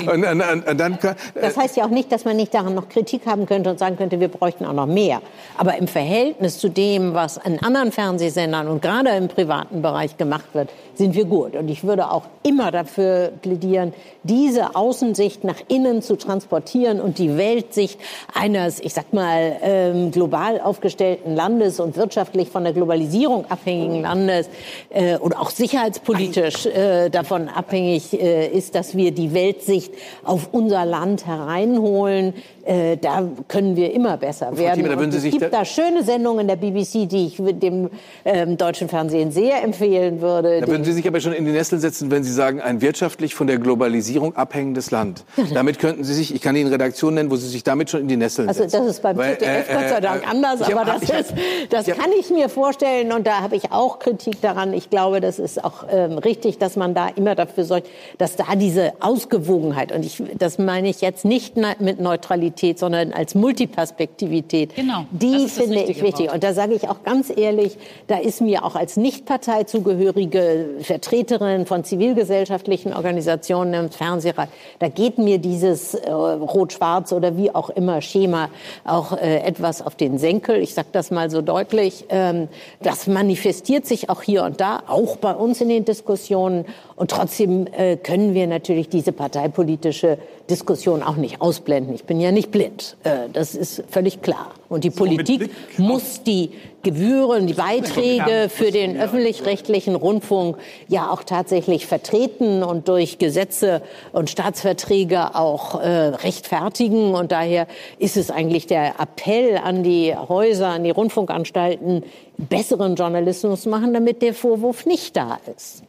und, 0.00 0.24
und, 0.24 0.68
und, 0.68 0.80
dann, 0.80 0.98
das 1.34 1.56
heißt 1.56 1.76
ja 1.76 1.84
auch 1.84 1.90
nicht, 1.90 2.10
dass 2.12 2.24
man 2.24 2.36
nicht 2.36 2.54
daran 2.54 2.74
noch 2.74 2.88
Kritik 2.88 3.26
haben 3.26 3.46
könnte 3.46 3.70
und 3.70 3.78
sagen 3.78 3.96
könnte, 3.96 4.20
wir 4.20 4.28
bräuchten 4.28 4.64
auch 4.64 4.72
noch 4.72 4.86
mehr. 4.86 5.20
Aber 5.56 5.76
im 5.76 5.88
Verhältnis 5.88 6.58
zu 6.58 6.68
dem, 6.68 7.14
was 7.14 7.38
an 7.38 7.58
anderen 7.58 7.92
Fernsehsendern 7.92 8.68
und 8.68 8.82
gerade 8.82 9.10
im 9.10 9.28
privaten 9.28 9.82
Bereich 9.82 10.16
gemacht 10.16 10.46
wird, 10.52 10.70
sind 10.94 11.14
wir 11.14 11.24
gut. 11.24 11.54
Und 11.54 11.68
ich 11.68 11.84
würde 11.84 12.10
auch 12.10 12.24
immer 12.42 12.70
dafür 12.70 13.30
plädieren, 13.42 13.92
diese 14.28 14.76
Außensicht 14.76 15.44
nach 15.44 15.60
innen 15.68 16.02
zu 16.02 16.16
transportieren 16.16 17.00
und 17.00 17.18
die 17.18 17.36
Weltsicht 17.36 17.98
eines, 18.34 18.80
ich 18.80 18.94
sag 18.94 19.12
mal, 19.12 19.56
ähm, 19.62 20.10
global 20.10 20.60
aufgestellten 20.60 21.34
Landes 21.34 21.80
und 21.80 21.96
wirtschaftlich 21.96 22.48
von 22.48 22.64
der 22.64 22.72
Globalisierung 22.72 23.46
abhängigen 23.50 24.02
Landes 24.02 24.48
äh, 24.90 25.16
oder 25.16 25.40
auch 25.40 25.50
sicherheitspolitisch 25.50 26.66
äh, 26.66 27.08
davon 27.08 27.48
abhängig 27.48 28.12
äh, 28.12 28.48
ist, 28.48 28.74
dass 28.74 28.96
wir 28.96 29.12
die 29.12 29.34
Weltsicht 29.34 29.92
auf 30.24 30.50
unser 30.52 30.84
Land 30.84 31.26
hereinholen. 31.26 32.34
Äh, 32.64 32.98
da 32.98 33.26
können 33.48 33.76
wir 33.76 33.94
immer 33.94 34.18
besser 34.18 34.56
werden. 34.56 34.84
Thieme, 34.84 35.02
es 35.04 35.22
gibt 35.22 35.42
da, 35.42 35.48
da, 35.48 35.64
schöne 35.64 36.02
Sendungen 36.02 36.46
der 36.46 36.56
BBC, 36.56 37.08
die 37.08 37.26
ich 37.28 37.36
dem 37.58 37.88
ähm, 38.26 38.58
deutschen 38.58 38.88
Fernsehen 38.90 39.32
sehr 39.32 39.62
empfehlen 39.64 40.20
würde. 40.20 40.60
Da 40.60 40.66
würden 40.66 40.84
Sie 40.84 40.92
sich 40.92 41.08
aber 41.08 41.20
schon 41.20 41.32
in 41.32 41.46
die 41.46 41.52
Nesseln 41.52 41.80
setzen, 41.80 42.10
wenn 42.10 42.24
Sie 42.24 42.32
sagen, 42.32 42.60
ein 42.60 42.82
wirtschaftlich 42.82 43.34
von 43.34 43.46
der 43.46 43.58
Globalisierung 43.58 44.17
abhängendes 44.34 44.90
Land. 44.90 45.24
Damit 45.54 45.78
könnten 45.78 46.04
Sie 46.04 46.14
sich, 46.14 46.34
ich 46.34 46.40
kann 46.40 46.56
Ihnen 46.56 46.70
Redaktionen 46.70 47.16
nennen, 47.16 47.30
wo 47.30 47.36
Sie 47.36 47.48
sich 47.48 47.64
damit 47.64 47.90
schon 47.90 48.00
in 48.00 48.08
die 48.08 48.16
Nesseln 48.16 48.48
setzen. 48.48 48.62
Also 48.62 48.78
das 48.78 48.86
ist 48.96 49.02
beim 49.02 49.16
Weil, 49.16 49.38
ZDF 49.38 49.68
äh, 49.68 49.74
Gott 49.74 49.88
sei 49.88 50.00
Dank 50.00 50.22
äh, 50.22 50.26
anders, 50.26 50.62
aber 50.62 50.86
hab, 50.86 51.00
das, 51.00 51.10
ist, 51.10 51.34
das 51.70 51.86
kann 51.86 52.10
ich 52.18 52.30
mir 52.30 52.48
vorstellen 52.48 53.12
und 53.12 53.26
da 53.26 53.40
habe 53.40 53.56
ich 53.56 53.72
auch 53.72 53.98
Kritik 53.98 54.40
daran. 54.40 54.72
Ich 54.72 54.90
glaube, 54.90 55.20
das 55.20 55.38
ist 55.38 55.64
auch 55.64 55.84
ähm, 55.90 56.18
richtig, 56.18 56.58
dass 56.58 56.76
man 56.76 56.94
da 56.94 57.08
immer 57.08 57.34
dafür 57.34 57.64
sorgt, 57.64 57.88
dass 58.18 58.36
da 58.36 58.54
diese 58.56 58.92
Ausgewogenheit, 59.00 59.92
und 59.92 60.04
ich, 60.04 60.22
das 60.38 60.58
meine 60.58 60.88
ich 60.88 61.00
jetzt 61.00 61.24
nicht 61.24 61.56
mit 61.56 62.00
Neutralität, 62.00 62.78
sondern 62.78 63.12
als 63.12 63.34
Multiperspektivität, 63.34 64.74
genau, 64.74 65.04
die 65.10 65.48
finde 65.48 65.82
ich 65.82 66.02
wichtig. 66.02 66.32
Und 66.32 66.42
da 66.42 66.52
sage 66.52 66.74
ich 66.74 66.88
auch 66.88 67.02
ganz 67.02 67.32
ehrlich, 67.34 67.76
da 68.06 68.18
ist 68.18 68.40
mir 68.40 68.64
auch 68.64 68.74
als 68.74 68.96
Nichtparteizugehörige 68.96 70.66
Vertreterin 70.80 71.66
von 71.66 71.84
zivilgesellschaftlichen 71.84 72.92
Organisationen 72.92 73.90
im 73.98 74.06
Fernsehrat, 74.06 74.48
da 74.78 74.88
geht 74.88 75.18
mir 75.18 75.38
dieses 75.38 75.94
äh, 75.94 76.10
Rot-Schwarz 76.10 77.12
oder 77.12 77.36
wie 77.36 77.54
auch 77.54 77.70
immer 77.70 78.00
Schema 78.00 78.48
auch 78.84 79.12
äh, 79.12 79.38
etwas 79.38 79.82
auf 79.82 79.94
den 79.94 80.18
Senkel. 80.18 80.56
Ich 80.62 80.74
sage 80.74 80.88
das 80.92 81.10
mal 81.10 81.30
so 81.30 81.42
deutlich. 81.42 82.04
Ähm, 82.08 82.48
das 82.80 83.06
manifestiert 83.06 83.86
sich 83.86 84.10
auch 84.10 84.22
hier 84.22 84.44
und 84.44 84.60
da, 84.60 84.82
auch 84.86 85.16
bei 85.16 85.34
uns 85.34 85.60
in 85.60 85.68
den 85.68 85.84
Diskussionen. 85.84 86.64
Und 86.96 87.10
trotzdem 87.10 87.66
äh, 87.66 87.96
können 87.96 88.34
wir 88.34 88.46
natürlich 88.46 88.88
diese 88.88 89.12
parteipolitische 89.12 90.18
Diskussion 90.50 91.02
auch 91.02 91.16
nicht 91.16 91.40
ausblenden. 91.40 91.94
Ich 91.94 92.04
bin 92.04 92.20
ja 92.20 92.32
nicht 92.32 92.50
blind. 92.50 92.96
Äh, 93.04 93.28
das 93.32 93.54
ist 93.54 93.84
völlig 93.88 94.22
klar. 94.22 94.52
Und 94.68 94.84
die 94.84 94.90
so, 94.90 95.04
Politik 95.04 95.50
muss 95.78 96.22
die 96.22 96.50
Gebühren, 96.82 97.46
die 97.46 97.54
Beiträge 97.54 98.48
für 98.48 98.70
den 98.70 99.00
öffentlich-rechtlichen 99.00 99.96
Rundfunk 99.96 100.58
ja 100.86 101.10
auch 101.10 101.24
tatsächlich 101.24 101.86
vertreten 101.86 102.62
und 102.62 102.88
durch 102.88 103.18
Gesetze 103.18 103.82
und 104.12 104.30
Staatsverträge 104.30 105.34
auch 105.34 105.80
äh, 105.80 105.88
rechtfertigen. 105.88 107.14
Und 107.14 107.32
daher 107.32 107.66
ist 107.98 108.16
es 108.16 108.30
eigentlich 108.30 108.66
der 108.66 109.00
Appell 109.00 109.58
an 109.58 109.82
die 109.82 110.14
Häuser, 110.14 110.68
an 110.68 110.84
die 110.84 110.90
Rundfunkanstalten, 110.90 112.04
besseren 112.36 112.94
Journalismus 112.94 113.66
machen, 113.66 113.92
damit 113.92 114.22
der 114.22 114.32
Vorwurf 114.32 114.86
nicht 114.86 115.16
da 115.16 115.38
ist. 115.56 115.82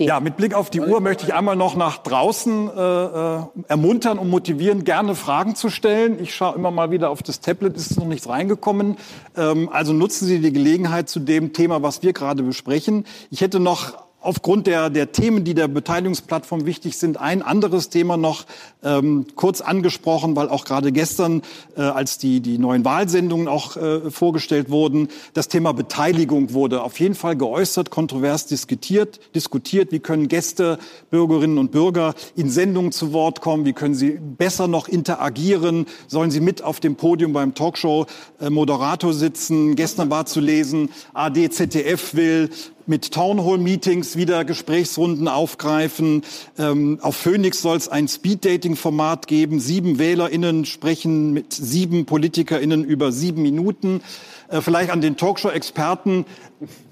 Ja, 0.00 0.20
mit 0.20 0.36
Blick 0.36 0.54
auf 0.54 0.70
die 0.70 0.80
Uhr 0.80 1.00
möchte 1.00 1.26
ich 1.26 1.34
einmal 1.34 1.56
noch 1.56 1.74
nach 1.74 1.98
draußen 1.98 2.70
äh, 2.70 3.04
äh, 3.04 3.42
ermuntern 3.66 4.18
und 4.18 4.30
motivieren, 4.30 4.84
gerne 4.84 5.14
Fragen 5.14 5.56
zu 5.56 5.70
stellen. 5.70 6.22
Ich 6.22 6.34
schaue 6.34 6.54
immer 6.54 6.70
mal 6.70 6.90
wieder 6.90 7.10
auf 7.10 7.22
das 7.22 7.40
Tablet, 7.40 7.76
ist 7.76 7.98
noch 7.98 8.06
nichts 8.06 8.28
reingekommen. 8.28 8.96
Ähm, 9.36 9.68
also 9.72 9.92
nutzen 9.92 10.26
Sie 10.26 10.40
die 10.40 10.52
Gelegenheit 10.52 11.08
zu 11.08 11.18
dem 11.18 11.52
Thema, 11.52 11.82
was 11.82 12.02
wir 12.02 12.12
gerade 12.12 12.42
besprechen. 12.44 13.06
Ich 13.30 13.40
hätte 13.40 13.58
noch 13.58 14.07
aufgrund 14.20 14.66
der, 14.66 14.90
der 14.90 15.12
Themen, 15.12 15.44
die 15.44 15.54
der 15.54 15.68
Beteiligungsplattform 15.68 16.66
wichtig 16.66 16.98
sind, 16.98 17.18
ein 17.18 17.40
anderes 17.40 17.88
Thema 17.88 18.16
noch 18.16 18.46
ähm, 18.82 19.26
kurz 19.36 19.60
angesprochen, 19.60 20.34
weil 20.34 20.48
auch 20.48 20.64
gerade 20.64 20.90
gestern, 20.90 21.42
äh, 21.76 21.82
als 21.82 22.18
die, 22.18 22.40
die 22.40 22.58
neuen 22.58 22.84
Wahlsendungen 22.84 23.46
auch 23.46 23.76
äh, 23.76 24.10
vorgestellt 24.10 24.70
wurden, 24.70 25.08
das 25.34 25.48
Thema 25.48 25.72
Beteiligung 25.72 26.52
wurde 26.52 26.82
auf 26.82 26.98
jeden 26.98 27.14
Fall 27.14 27.36
geäußert, 27.36 27.90
kontrovers 27.90 28.46
diskutiert, 28.46 29.20
diskutiert. 29.34 29.92
Wie 29.92 30.00
können 30.00 30.26
Gäste, 30.26 30.78
Bürgerinnen 31.10 31.58
und 31.58 31.70
Bürger 31.70 32.14
in 32.34 32.50
Sendungen 32.50 32.90
zu 32.90 33.12
Wort 33.12 33.40
kommen? 33.40 33.64
Wie 33.64 33.72
können 33.72 33.94
sie 33.94 34.18
besser 34.20 34.66
noch 34.66 34.88
interagieren? 34.88 35.86
Sollen 36.08 36.32
sie 36.32 36.40
mit 36.40 36.62
auf 36.62 36.80
dem 36.80 36.96
Podium 36.96 37.32
beim 37.32 37.54
Talkshow-Moderator 37.54 39.10
äh, 39.10 39.14
sitzen? 39.14 39.76
Gestern 39.76 40.10
war 40.10 40.26
zu 40.26 40.40
lesen, 40.40 40.90
AD, 41.14 41.50
ZDF 41.50 42.14
will 42.14 42.50
mit 42.88 43.12
Townhall-Meetings 43.12 44.16
wieder 44.16 44.44
Gesprächsrunden 44.44 45.28
aufgreifen. 45.28 46.22
Ähm, 46.58 46.98
auf 47.02 47.16
Phoenix 47.16 47.62
soll 47.62 47.76
es 47.76 47.88
ein 47.88 48.08
Speed-Dating-Format 48.08 49.26
geben. 49.26 49.60
Sieben 49.60 49.98
WählerInnen 49.98 50.64
sprechen 50.64 51.32
mit 51.32 51.52
sieben 51.52 52.06
PolitikerInnen 52.06 52.84
über 52.84 53.12
sieben 53.12 53.42
Minuten. 53.42 54.00
Äh, 54.48 54.60
vielleicht 54.62 54.90
an 54.90 55.00
den 55.00 55.16
Talkshow-Experten. 55.16 56.24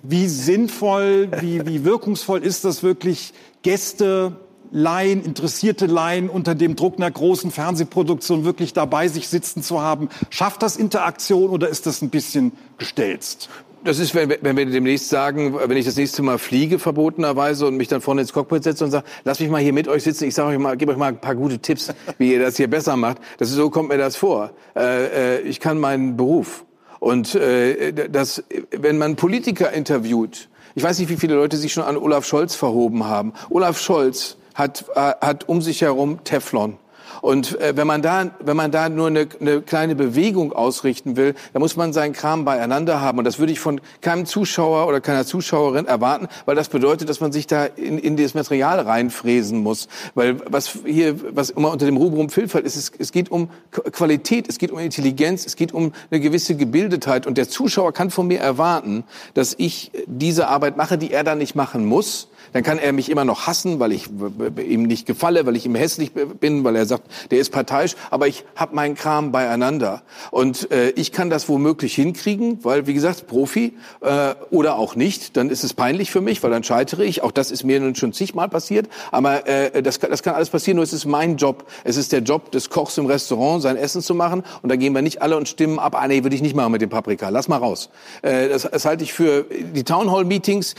Wie 0.03 0.29
sinnvoll, 0.29 1.29
wie, 1.41 1.67
wie 1.67 1.85
wirkungsvoll 1.85 2.43
ist 2.43 2.65
das 2.65 2.83
wirklich, 2.83 3.33
Gäste 3.63 4.37
Laien, 4.71 5.25
interessierte 5.25 5.87
Laien 5.87 6.29
unter 6.29 6.55
dem 6.55 6.77
Druck 6.77 6.97
einer 6.97 7.11
großen 7.11 7.51
Fernsehproduktion 7.51 8.45
wirklich 8.45 8.73
dabei 8.73 9.09
sich 9.09 9.29
sitzen 9.29 9.63
zu 9.63 9.81
haben. 9.81 10.09
Schafft 10.31 10.63
das 10.63 10.77
Interaktion 10.77 11.51
oder 11.51 11.69
ist 11.69 11.87
das 11.87 12.03
ein 12.03 12.11
bisschen 12.11 12.53
gestelzt? 12.79 13.49
Das 13.87 14.01
ist, 14.01 14.16
wenn, 14.16 14.34
wenn 14.41 14.57
wir 14.57 14.66
demnächst 14.66 15.11
sagen, 15.11 15.55
wenn 15.55 15.76
ich 15.76 15.84
das 15.84 15.95
nächste 15.95 16.20
Mal 16.20 16.39
fliege, 16.39 16.80
verbotenerweise, 16.80 17.68
und 17.68 17.76
mich 17.76 17.87
dann 17.87 18.01
vorne 18.01 18.22
ins 18.22 18.32
Cockpit 18.32 18.64
setze 18.64 18.84
und 18.84 18.91
sage, 18.91 19.07
lass 19.22 19.39
mich 19.39 19.49
mal 19.49 19.62
hier 19.62 19.72
mit 19.72 19.87
euch 19.87 20.03
sitzen, 20.03 20.24
ich 20.24 20.34
sage 20.34 20.49
euch 20.49 20.59
mal, 20.59 20.76
gebe 20.76 20.91
euch 20.91 20.99
mal 20.99 21.07
ein 21.07 21.20
paar 21.20 21.37
gute 21.37 21.61
Tipps, 21.61 21.95
wie 22.18 22.32
ihr 22.32 22.41
das 22.41 22.57
hier 22.57 22.68
besser 22.68 22.97
macht. 22.97 23.18
Das 23.39 23.49
ist, 23.49 23.55
so 23.55 23.70
kommt 23.70 23.91
mir 23.91 23.97
das 23.97 24.16
vor. 24.16 24.51
Äh, 24.74 25.37
äh, 25.37 25.41
ich 25.43 25.61
kann 25.61 25.78
meinen 25.78 26.16
Beruf. 26.16 26.64
Und 26.99 27.37
äh, 27.37 27.93
das, 27.93 28.43
wenn 28.72 28.99
man 28.99 29.14
Politiker 29.14 29.72
interviewt, 29.72 30.49
ich 30.74 30.82
weiß 30.82 30.99
nicht, 30.99 31.09
wie 31.09 31.16
viele 31.16 31.37
Leute 31.37 31.57
sich 31.57 31.72
schon 31.72 31.84
an 31.84 31.97
Olaf 31.97 32.26
Scholz 32.26 32.57
verhoben 32.57 33.05
haben. 33.05 33.34
Olaf 33.51 33.78
Scholz 33.78 34.37
hat, 34.57 34.87
äh, 34.97 35.12
hat 35.20 35.49
um 35.49 35.62
sich 35.62 35.82
herum 35.82 36.24
Teflon. 36.24 36.76
Und 37.21 37.61
äh, 37.61 37.77
wenn 37.77 37.87
man 37.87 38.03
da, 38.03 38.31
wenn 38.41 38.57
man 38.57 38.71
da 38.71 38.89
nur 38.89 39.09
eine, 39.09 39.29
eine 39.41 39.62
kleine 39.62 39.95
Bewegung 39.95 40.53
ausrichten 40.53 41.17
will, 41.17 41.35
dann 41.53 41.61
muss 41.61 41.77
man 41.77 41.93
seinen 41.93 42.12
Kram 42.12 42.45
beieinander 42.45 43.01
haben. 43.01 43.19
Und 43.19 43.25
das 43.25 43.39
würde 43.39 43.53
ich 43.53 43.61
von 43.61 43.81
keinem 44.01 44.27
Zuschauer 44.27 44.87
oder 44.87 45.01
keiner 45.01 45.27
Zuschauerin 45.27 45.87
erwarten, 45.87 46.29
weil 46.45 46.57
das 46.57 46.69
bedeutet, 46.69 47.09
dass 47.09 47.21
man 47.21 47.33
sich 47.33 47.47
da 47.47 47.64
in, 47.64 47.99
in 47.99 48.17
das 48.17 48.35
Material 48.35 48.81
reinfräsen 48.81 49.62
muss. 49.62 49.89
Weil 50.14 50.37
was 50.51 50.79
hier, 50.85 51.17
was 51.35 51.51
immer 51.51 51.71
unter 51.71 51.87
dem 51.87 51.97
Rubrum 51.97 52.31
Vielfalt 52.31 52.64
ist, 52.64 52.77
es, 52.77 52.93
es 52.99 53.12
geht 53.12 53.31
um 53.31 53.51
Qualität, 53.71 54.49
es 54.49 54.59
geht 54.59 54.71
um 54.71 54.79
Intelligenz, 54.79 55.47
es 55.47 55.57
geht 55.57 55.73
um 55.73 55.93
eine 56.11 56.21
gewisse 56.21 56.57
Gebildetheit. 56.57 57.27
Und 57.27 57.39
der 57.39 57.49
Zuschauer 57.49 57.93
kann 57.93 58.11
von 58.11 58.27
mir 58.27 58.41
erwarten, 58.41 59.05
dass 59.35 59.55
ich 59.59 59.93
diese 60.07 60.49
Arbeit 60.49 60.77
mache, 60.77 60.99
die 60.99 61.12
er 61.12 61.25
dann 61.25 61.39
nicht 61.39 61.55
machen 61.55 61.85
muss 61.87 62.29
dann 62.57 62.63
kann 62.63 62.79
er 62.79 62.95
mich 62.95 63.11
immer 63.11 63.27
noch 63.27 63.47
hassen, 63.47 63.81
weil 63.81 63.93
ich 63.93 64.09
ihm 64.09 64.85
nicht 64.85 65.05
gefalle, 65.05 65.45
weil 65.45 65.57
ich 65.57 65.67
ihm 65.67 65.75
hässlich 65.75 66.13
bin, 66.13 66.65
weil 66.65 66.75
er 66.75 66.87
sagt, 66.87 67.03
der 67.31 67.39
ist 67.39 67.53
parteiisch, 67.53 67.97
aber 68.11 68.29
ich 68.29 68.47
habe 68.55 68.75
meinen 68.75 68.95
Kram 68.95 69.31
beieinander. 69.31 70.01
Und 70.31 70.71
äh, 70.73 70.89
ich 70.93 71.13
kann 71.13 71.29
das 71.29 71.51
womöglich 71.51 71.95
hinkriegen, 71.95 72.65
weil, 72.65 72.87
wie 72.87 72.95
gesagt, 72.95 73.27
Profi 73.27 73.75
äh, 74.01 74.35
oder 74.49 74.79
auch 74.79 74.97
nicht, 74.97 75.37
dann 75.37 75.51
ist 75.51 75.65
es 75.65 75.75
peinlich 75.75 76.11
für 76.11 76.23
mich, 76.23 76.43
weil 76.43 76.51
dann 76.51 76.65
scheitere 76.65 77.05
ich. 77.05 77.23
Auch 77.23 77.31
das 77.31 77.51
ist 77.51 77.63
mir 77.63 77.79
nun 77.79 77.95
schon 77.95 78.15
zigmal 78.15 78.49
passiert, 78.49 78.89
aber 79.13 79.47
äh, 79.47 79.83
das, 79.83 79.99
das 79.99 80.23
kann 80.23 80.35
alles 80.35 80.49
passieren, 80.49 80.77
nur 80.77 80.85
es 80.85 80.95
ist 80.95 81.05
mein 81.05 81.37
Job. 81.37 81.67
Es 81.85 81.99
ist 81.99 82.11
der 82.11 82.21
Job 82.21 82.53
des 82.53 82.71
Kochs 82.71 82.97
im 82.97 83.05
Restaurant, 83.05 83.61
sein 83.61 83.77
Essen 83.77 84.01
zu 84.01 84.15
machen 84.15 84.45
und 84.63 84.71
da 84.71 84.77
gehen 84.77 84.95
wir 84.95 85.03
nicht 85.03 85.21
alle 85.21 85.37
und 85.37 85.47
stimmen 85.47 85.79
ab, 85.79 85.95
ah 85.95 86.09
nee, 86.09 86.23
würde 86.23 86.35
ich 86.35 86.41
nicht 86.41 86.57
machen 86.57 86.73
mit 86.73 86.81
dem 86.81 86.89
Paprika, 86.89 87.29
lass 87.29 87.49
mal 87.49 87.59
raus. 87.59 87.91
Äh, 88.23 88.49
das, 88.49 88.63
das 88.63 88.87
halte 88.87 89.05
ich 89.05 89.13
für, 89.13 89.45
die 89.45 89.85
Townhall-Meetings 89.85 90.75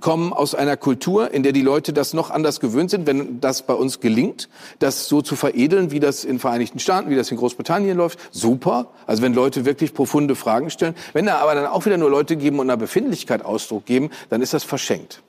kommen 0.00 0.34
aus 0.34 0.54
einer 0.54 0.76
Kultur, 0.76 1.05
Kultur, 1.06 1.32
in 1.32 1.44
der 1.44 1.52
die 1.52 1.62
Leute 1.62 1.92
das 1.92 2.14
noch 2.14 2.32
anders 2.32 2.58
gewöhnt 2.58 2.90
sind, 2.90 3.06
wenn 3.06 3.40
das 3.40 3.62
bei 3.62 3.74
uns 3.74 4.00
gelingt, 4.00 4.48
das 4.80 5.06
so 5.06 5.22
zu 5.22 5.36
veredeln, 5.36 5.92
wie 5.92 6.00
das 6.00 6.24
in 6.24 6.40
Vereinigten 6.40 6.80
Staaten, 6.80 7.10
wie 7.10 7.14
das 7.14 7.30
in 7.30 7.36
Großbritannien 7.36 7.96
läuft, 7.96 8.18
super. 8.32 8.88
Also 9.06 9.22
wenn 9.22 9.32
Leute 9.32 9.64
wirklich 9.64 9.94
profunde 9.94 10.34
Fragen 10.34 10.68
stellen. 10.68 10.96
Wenn 11.12 11.26
da 11.26 11.36
aber 11.38 11.54
dann 11.54 11.66
auch 11.66 11.86
wieder 11.86 11.96
nur 11.96 12.10
Leute 12.10 12.34
geben 12.34 12.58
und 12.58 12.68
einer 12.68 12.76
Befindlichkeit 12.76 13.44
Ausdruck 13.44 13.86
geben, 13.86 14.10
dann 14.30 14.42
ist 14.42 14.52
das 14.52 14.64
verschenkt. 14.64 15.22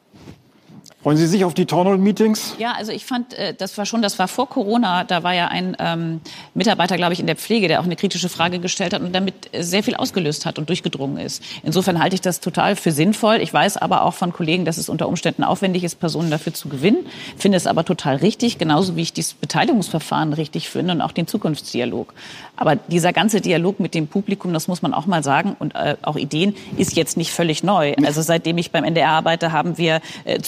Freuen 1.08 1.16
Sie 1.16 1.28
sich 1.28 1.46
auf 1.46 1.54
die 1.54 1.66
Townhall-Meetings? 1.66 2.56
Ja, 2.58 2.74
also 2.74 2.92
ich 2.92 3.06
fand, 3.06 3.34
äh, 3.34 3.54
das 3.54 3.78
war 3.78 3.86
schon, 3.86 4.02
das 4.02 4.20
war 4.20 4.28
vor 4.28 4.50
Corona. 4.50 5.06
Da 5.06 5.24
war 5.24 5.34
ja 5.34 5.48
ein 5.48 5.78
ähm, 5.80 6.20
Mitarbeiter, 6.54 6.98
glaube 6.98 7.14
ich, 7.14 7.22
in 7.22 7.28
der 7.28 7.38
Pflege, 7.38 7.70
der 7.70 7.80
auch 7.80 7.86
eine 7.86 7.96
kritische 7.96 8.28
Frage 8.28 8.60
gestellt 8.60 8.94
hat 8.94 9.02
und 9.02 9.16
damit 9.16 9.50
sehr 9.58 9.84
viel 9.84 9.96
ausgelöst 9.96 10.46
hat 10.46 10.60
und 10.60 10.68
durchgedrungen 10.68 11.18
ist. 11.18 11.42
Insofern 11.64 12.02
halte 12.02 12.16
ich 12.16 12.20
das 12.20 12.42
total 12.42 12.76
für 12.76 12.92
sinnvoll. 12.92 13.38
Ich 13.38 13.54
weiß 13.54 13.78
aber 13.78 14.02
auch 14.02 14.16
von 14.16 14.34
Kollegen, 14.34 14.66
dass 14.66 14.76
es 14.76 14.90
unter 14.90 15.08
Umständen 15.08 15.46
aufwendig 15.46 15.86
ist, 15.86 15.96
Personen 15.96 16.30
dafür 16.30 16.54
zu 16.54 16.68
gewinnen. 16.68 17.06
Finde 17.38 17.56
es 17.56 17.68
aber 17.68 17.86
total 17.86 18.18
richtig, 18.18 18.58
genauso 18.58 18.98
wie 18.98 19.04
ich 19.04 19.14
dieses 19.14 19.34
Beteiligungsverfahren 19.34 20.34
richtig 20.34 20.68
finde 20.68 20.92
und 20.92 21.02
auch 21.02 21.14
den 21.14 21.26
Zukunftsdialog. 21.26 22.14
Aber 22.58 22.76
dieser 22.76 23.14
ganze 23.14 23.40
Dialog 23.40 23.80
mit 23.80 23.94
dem 23.94 24.08
Publikum, 24.08 24.52
das 24.52 24.68
muss 24.68 24.82
man 24.82 24.94
auch 24.94 25.06
mal 25.06 25.24
sagen, 25.24 25.56
und 25.58 25.74
äh, 25.74 25.96
auch 26.02 26.18
Ideen, 26.18 26.54
ist 26.76 26.98
jetzt 26.98 27.16
nicht 27.16 27.32
völlig 27.32 27.64
neu. 27.64 27.94
Also 28.04 28.22
seitdem 28.22 28.58
ich 28.58 28.72
beim 28.72 28.84
NDR 28.84 29.12
arbeite, 29.12 29.54
haben 29.54 29.78
wir 29.78 30.02
äh, 30.26 30.40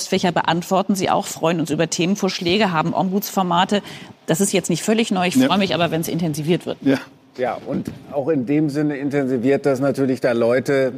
Zuschauerpostfächer, 0.00 0.32
beantworten 0.32 0.94
sie 0.94 1.10
auch, 1.10 1.26
freuen 1.26 1.60
uns 1.60 1.70
über 1.70 1.88
Themenvorschläge, 1.88 2.72
haben 2.72 2.94
Ombudsformate. 2.94 3.82
Das 4.26 4.40
ist 4.40 4.52
jetzt 4.52 4.70
nicht 4.70 4.82
völlig 4.82 5.10
neu. 5.10 5.26
Ich 5.26 5.36
freue 5.36 5.58
mich 5.58 5.74
aber, 5.74 5.90
wenn 5.90 6.00
es 6.00 6.08
intensiviert 6.08 6.66
wird. 6.66 6.78
Ja. 6.80 6.98
Ja, 7.38 7.58
und 7.66 7.90
auch 8.12 8.28
in 8.28 8.44
dem 8.44 8.70
Sinne 8.70 8.96
intensiviert 8.96 9.64
das 9.64 9.80
natürlich 9.80 10.20
da 10.20 10.32
Leute 10.32 10.92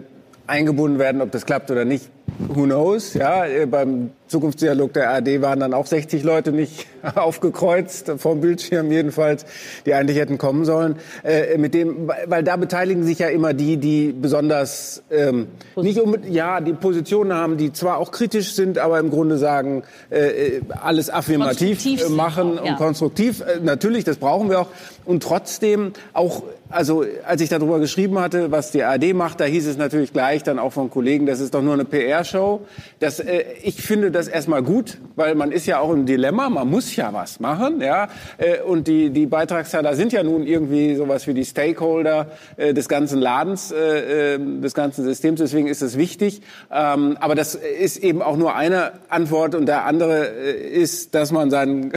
eingebunden 0.47 0.99
werden, 0.99 1.21
ob 1.21 1.31
das 1.31 1.47
klappt 1.47 1.71
oder 1.71 1.85
nicht. 1.85 2.11
Who 2.49 2.65
knows? 2.65 3.15
Ja, 3.15 3.47
äh, 3.47 3.67
beim 3.67 4.11
Zukunftsdialog 4.27 4.93
der 4.95 5.11
ARD 5.11 5.43
waren 5.43 5.61
dann 5.61 5.75
auch 5.75 5.87
60 5.87 6.23
Leute 6.23 6.53
nicht 6.53 6.87
aufgekreuzt, 7.15 8.13
vom 8.17 8.41
Bildschirm 8.41 8.91
jedenfalls, 8.91 9.45
die 9.87 9.95
eigentlich 9.95 10.19
hätten 10.19 10.39
kommen 10.39 10.65
sollen. 10.65 10.97
Äh, 11.23 11.59
mit 11.59 11.75
dem, 11.75 12.09
weil 12.27 12.43
da 12.43 12.57
beteiligen 12.57 13.05
sich 13.05 13.19
ja 13.19 13.29
immer 13.29 13.53
die, 13.53 13.77
die 13.77 14.13
besonders 14.13 15.03
ähm, 15.11 15.49
nicht 15.77 16.01
um, 16.01 16.17
ja, 16.29 16.61
die 16.61 16.73
Positionen 16.73 17.33
haben, 17.33 17.57
die 17.57 17.73
zwar 17.73 17.99
auch 17.99 18.11
kritisch 18.11 18.55
sind, 18.55 18.79
aber 18.79 18.99
im 18.99 19.11
Grunde 19.11 19.37
sagen, 19.37 19.83
äh, 20.11 20.61
alles 20.71 21.11
affirmativ 21.11 21.85
äh, 21.85 22.09
machen 22.09 22.59
auch, 22.59 22.65
ja. 22.65 22.73
und 22.73 22.79
konstruktiv. 22.79 23.41
Äh, 23.41 23.61
natürlich, 23.63 24.05
das 24.05 24.17
brauchen 24.17 24.49
wir 24.49 24.61
auch. 24.61 24.69
Und 25.05 25.23
trotzdem 25.23 25.93
auch 26.13 26.43
also 26.73 27.05
als 27.27 27.41
ich 27.41 27.49
darüber 27.49 27.79
geschrieben 27.79 28.19
hatte, 28.19 28.51
was 28.51 28.71
die 28.71 28.83
ARD 28.83 29.15
macht, 29.15 29.41
da 29.41 29.45
hieß 29.45 29.67
es 29.67 29.77
natürlich 29.77 30.13
gleich 30.13 30.43
dann 30.43 30.59
auch 30.59 30.73
von 30.73 30.91
Kollegen, 30.91 31.27
das 31.27 31.41
ist 31.41 31.55
doch 31.55 31.63
nur 31.63 31.75
eine 31.75 31.85
PR-Show. 31.85 32.63
Das, 32.99 33.21
äh, 33.21 33.45
ich 33.63 33.83
finde 33.83 34.11
das 34.11 34.29
erstmal 34.29 34.63
gut, 34.63 34.99
weil 35.17 35.35
man 35.35 35.53
ist 35.53 35.67
ja 35.67 35.79
auch 35.79 35.93
im 35.93 36.07
Dilemma, 36.07 36.49
man 36.49 36.69
muss 36.69 36.95
ja 36.97 37.13
was 37.13 37.41
machen, 37.41 37.81
ja. 37.81 38.09
Äh, 38.39 38.61
und 38.61 38.89
die, 38.89 39.11
die 39.11 39.27
Beitragszahler 39.27 39.95
sind 39.95 40.13
ja 40.13 40.23
nun 40.23 40.47
irgendwie 40.47 40.95
sowas 40.97 41.27
wie 41.27 41.35
die 41.35 41.45
Stakeholder 41.45 42.29
äh, 42.57 42.75
des 42.75 42.89
ganzen 42.89 43.21
Ladens, 43.21 43.73
äh, 43.73 44.35
äh 44.35 44.39
des 44.61 44.75
ganzen 44.75 45.05
Systems. 45.05 45.41
Deswegen 45.41 45.67
ist 45.67 45.83
es 45.83 45.97
wichtig. 45.97 46.43
Ähm, 46.71 47.17
aber 47.21 47.35
das 47.35 47.55
ist 47.55 47.99
eben 47.99 48.23
auch 48.23 48.37
nur 48.37 48.55
eine 48.55 48.93
Antwort 49.09 49.55
und 49.55 49.67
der 49.67 49.85
andere 49.85 50.29
äh, 50.29 50.81
ist, 50.81 51.15
dass 51.15 51.33
man 51.33 51.51
seinen 51.51 51.93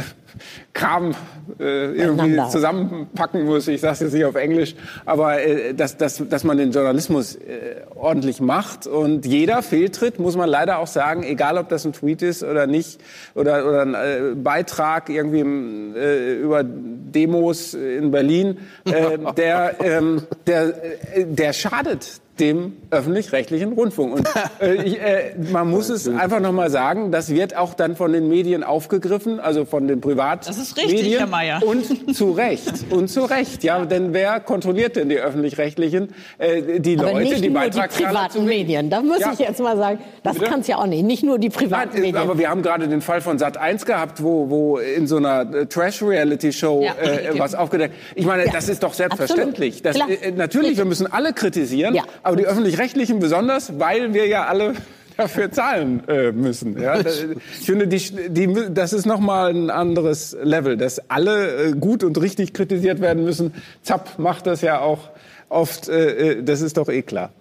Kram 0.76 1.16
äh, 1.58 1.94
irgendwie 1.94 2.38
zusammenpacken 2.50 3.46
muss. 3.46 3.68
Ich 3.70 3.80
sage 3.80 3.94
es 3.94 4.00
jetzt 4.02 4.14
nicht 4.14 4.26
auf 4.26 4.36
Englisch, 4.36 4.76
aber 5.06 5.42
äh, 5.42 5.74
dass, 5.74 5.96
dass, 5.96 6.22
dass 6.30 6.44
man 6.44 6.58
den 6.58 6.72
Journalismus 6.72 7.36
äh, 7.36 7.78
ordentlich 7.96 8.42
macht 8.42 8.86
und 8.86 9.26
jeder 9.26 9.64
Fehltritt 9.64 10.20
muss 10.20 10.36
man 10.36 10.50
leider 10.50 10.80
auch 10.80 10.88
sagen, 10.88 11.24
egal 11.24 11.58
ob 11.58 11.70
das 11.70 11.86
ein 11.86 11.94
Tweet 11.94 12.22
ist 12.22 12.44
oder 12.44 12.68
nicht 12.68 13.00
oder 13.36 13.68
oder 13.68 13.82
ein 13.84 13.94
äh, 13.94 14.36
Beitrag 14.36 15.10
irgendwie 15.10 15.98
äh, 15.98 16.42
über 16.42 16.64
Demos 16.66 17.74
in 17.74 18.12
Berlin, 18.12 18.58
äh, 18.84 19.18
der 19.38 19.76
ähm, 19.82 20.24
der 20.46 21.16
äh, 21.16 21.26
der 21.26 21.54
schadet 21.54 22.20
dem 22.40 22.74
öffentlich-rechtlichen 22.92 23.74
Rundfunk. 23.74 24.16
Und 24.16 24.30
äh, 24.60 24.76
ich, 24.84 25.00
äh, 25.00 25.36
man 25.52 25.70
muss 25.70 25.90
es 25.90 26.08
einfach 26.08 26.40
nochmal 26.40 26.70
sagen, 26.70 27.12
das 27.12 27.30
wird 27.30 27.56
auch 27.56 27.74
dann 27.74 27.96
von 27.96 28.12
den 28.12 28.28
Medien 28.28 28.64
aufgegriffen, 28.64 29.40
also 29.40 29.66
von 29.66 29.88
den 29.88 30.02
Privatmedien. 30.02 30.65
Das 30.66 30.84
ist 30.84 30.92
richtig, 30.92 31.20
Herr 31.20 31.28
Mayer. 31.28 31.62
Und 31.64 32.16
zu 32.16 32.32
Recht. 32.32 32.86
Und 32.90 33.08
zu 33.08 33.26
Recht, 33.26 33.64
ja. 33.64 33.86
Denn 33.86 34.14
wer 34.14 34.40
kontrolliert 34.40 34.96
denn 34.96 35.10
die 35.10 35.18
öffentlich-rechtlichen? 35.18 36.10
Äh, 36.38 36.80
die 36.80 36.98
Aber 36.98 37.12
Leute, 37.12 37.24
nicht 37.24 37.44
die 37.44 37.50
nur 37.50 37.70
die 37.70 37.80
privaten 37.80 38.46
Medien. 38.46 38.90
Da 38.90 39.02
muss 39.02 39.20
ja. 39.20 39.34
ich 39.34 39.40
jetzt 39.40 39.60
mal 39.60 39.78
sagen, 39.78 40.00
das 40.24 40.40
kann 40.40 40.62
es 40.62 40.68
ja 40.68 40.78
auch 40.78 40.88
nicht. 40.88 41.04
Nicht 41.04 41.24
nur 41.24 41.38
die 41.38 41.50
privaten 41.50 41.94
Nein, 41.94 42.02
Medien. 42.02 42.18
Aber 42.18 42.38
wir 42.38 42.50
haben 42.50 42.64
gerade 42.64 42.88
den 42.88 43.02
Fall 43.02 43.22
von 43.22 43.38
Sat 43.38 43.58
1 43.58 43.86
gehabt, 43.86 44.24
wo, 44.24 44.50
wo 44.50 44.78
in 44.78 45.08
so 45.08 45.18
einer 45.18 45.42
äh, 45.54 45.66
Trash-Reality-Show 45.68 46.84
ja. 46.84 46.94
äh, 46.94 47.38
was 47.38 47.54
aufgedeckt. 47.54 47.94
Ich 48.16 48.26
meine, 48.26 48.46
ja. 48.46 48.52
das 48.52 48.68
ist 48.68 48.82
doch 48.82 48.94
selbstverständlich. 48.94 49.84
Das, 49.84 49.98
äh, 49.98 50.32
natürlich, 50.32 50.78
wir 50.78 50.86
müssen 50.86 51.12
alle 51.12 51.34
kritisieren. 51.34 51.98
Aber 52.24 52.36
die 52.36 52.46
öffentlich-rechtlichen 52.46 53.20
besonders, 53.20 53.80
weil 53.80 54.14
wir 54.14 54.28
ja 54.28 54.46
alle 54.46 54.74
dafür 55.18 55.52
zahlen 55.52 56.08
äh, 56.08 56.32
müssen. 56.32 56.80
Ja, 56.80 57.00
ich 57.00 57.66
finde, 57.66 57.88
die, 57.88 58.30
die, 58.30 58.54
das 58.72 58.94
ist 58.94 59.06
nochmal 59.06 59.54
ein 59.54 59.70
anderes 59.70 60.36
Level, 60.42 60.78
dass 60.78 61.10
alle 61.10 61.68
äh, 61.68 61.72
gut 61.74 62.04
und 62.04 62.20
richtig 62.22 62.54
kritisiert 62.54 63.02
werden 63.02 63.24
müssen. 63.24 63.54
Zapp 63.82 64.20
macht 64.20 64.48
das 64.48 64.62
ja 64.62 64.80
auch 64.80 65.10
oft, 65.50 65.90
äh, 65.90 66.32
äh 66.32 66.44
das 66.44 66.62
ist 66.62 66.78
doch 66.78 66.90
eh 66.90 67.02
klar. 67.02 67.32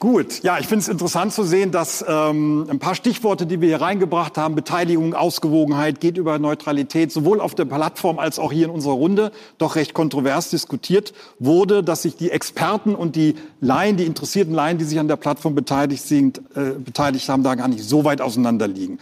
Gut, 0.00 0.42
ja, 0.42 0.58
ich 0.58 0.66
finde 0.66 0.80
es 0.80 0.88
interessant 0.88 1.34
zu 1.34 1.44
sehen, 1.44 1.72
dass 1.72 2.02
ähm, 2.08 2.66
ein 2.70 2.78
paar 2.78 2.94
Stichworte, 2.94 3.44
die 3.44 3.60
wir 3.60 3.68
hier 3.68 3.82
reingebracht 3.82 4.38
haben, 4.38 4.54
Beteiligung, 4.54 5.12
Ausgewogenheit, 5.12 6.00
geht 6.00 6.16
über 6.16 6.38
Neutralität, 6.38 7.12
sowohl 7.12 7.38
auf 7.38 7.54
der 7.54 7.66
Plattform 7.66 8.18
als 8.18 8.38
auch 8.38 8.50
hier 8.50 8.64
in 8.64 8.70
unserer 8.70 8.94
Runde, 8.94 9.30
doch 9.58 9.76
recht 9.76 9.92
kontrovers 9.92 10.48
diskutiert 10.48 11.12
wurde, 11.38 11.84
dass 11.84 12.00
sich 12.00 12.16
die 12.16 12.30
Experten 12.30 12.94
und 12.94 13.14
die 13.14 13.34
Laien, 13.60 13.98
die 13.98 14.06
interessierten 14.06 14.54
Laien, 14.54 14.78
die 14.78 14.84
sich 14.84 14.98
an 14.98 15.06
der 15.06 15.16
Plattform 15.16 15.54
beteiligt 15.54 16.02
sind, 16.02 16.38
äh, 16.54 16.70
beteiligt 16.82 17.28
haben, 17.28 17.42
da 17.42 17.54
gar 17.54 17.68
nicht 17.68 17.84
so 17.84 18.02
weit 18.02 18.22
auseinanderliegen. 18.22 19.00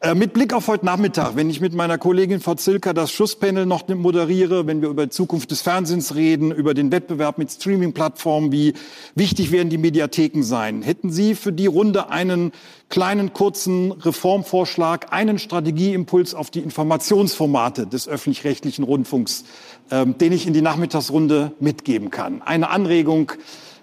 Äh, 0.00 0.16
mit 0.16 0.32
Blick 0.32 0.52
auf 0.52 0.66
heute 0.66 0.84
Nachmittag, 0.84 1.36
wenn 1.36 1.48
ich 1.48 1.60
mit 1.60 1.74
meiner 1.74 1.96
Kollegin 1.96 2.40
Frau 2.40 2.56
Zilker 2.56 2.92
das 2.92 3.12
Schusspanel 3.12 3.66
noch 3.66 3.86
moderiere, 3.86 4.66
wenn 4.66 4.82
wir 4.82 4.88
über 4.88 5.06
die 5.06 5.10
Zukunft 5.10 5.52
des 5.52 5.62
Fernsehens 5.62 6.16
reden, 6.16 6.50
über 6.50 6.74
den 6.74 6.90
Wettbewerb 6.90 7.38
mit 7.38 7.52
Streaming-Plattformen, 7.52 8.50
wie 8.50 8.74
wichtig 9.14 9.52
werden 9.52 9.68
die 9.68 9.78
Mediatheken 9.78 10.39
Gedanken 10.40 10.42
sein. 10.42 10.82
Hätten 10.82 11.10
Sie 11.10 11.34
für 11.34 11.52
die 11.52 11.66
Runde 11.66 12.08
einen 12.08 12.52
kleinen, 12.88 13.32
kurzen 13.32 13.92
Reformvorschlag, 13.92 15.12
einen 15.12 15.38
Strategieimpuls 15.38 16.34
auf 16.34 16.50
die 16.50 16.60
Informationsformate 16.60 17.86
des 17.86 18.08
öffentlich-rechtlichen 18.08 18.84
Rundfunks, 18.84 19.44
ähm, 19.90 20.16
den 20.18 20.32
ich 20.32 20.46
in 20.46 20.52
die 20.52 20.62
Nachmittagsrunde 20.62 21.52
mitgeben 21.60 22.10
kann? 22.10 22.42
Eine 22.42 22.70
Anregung, 22.70 23.32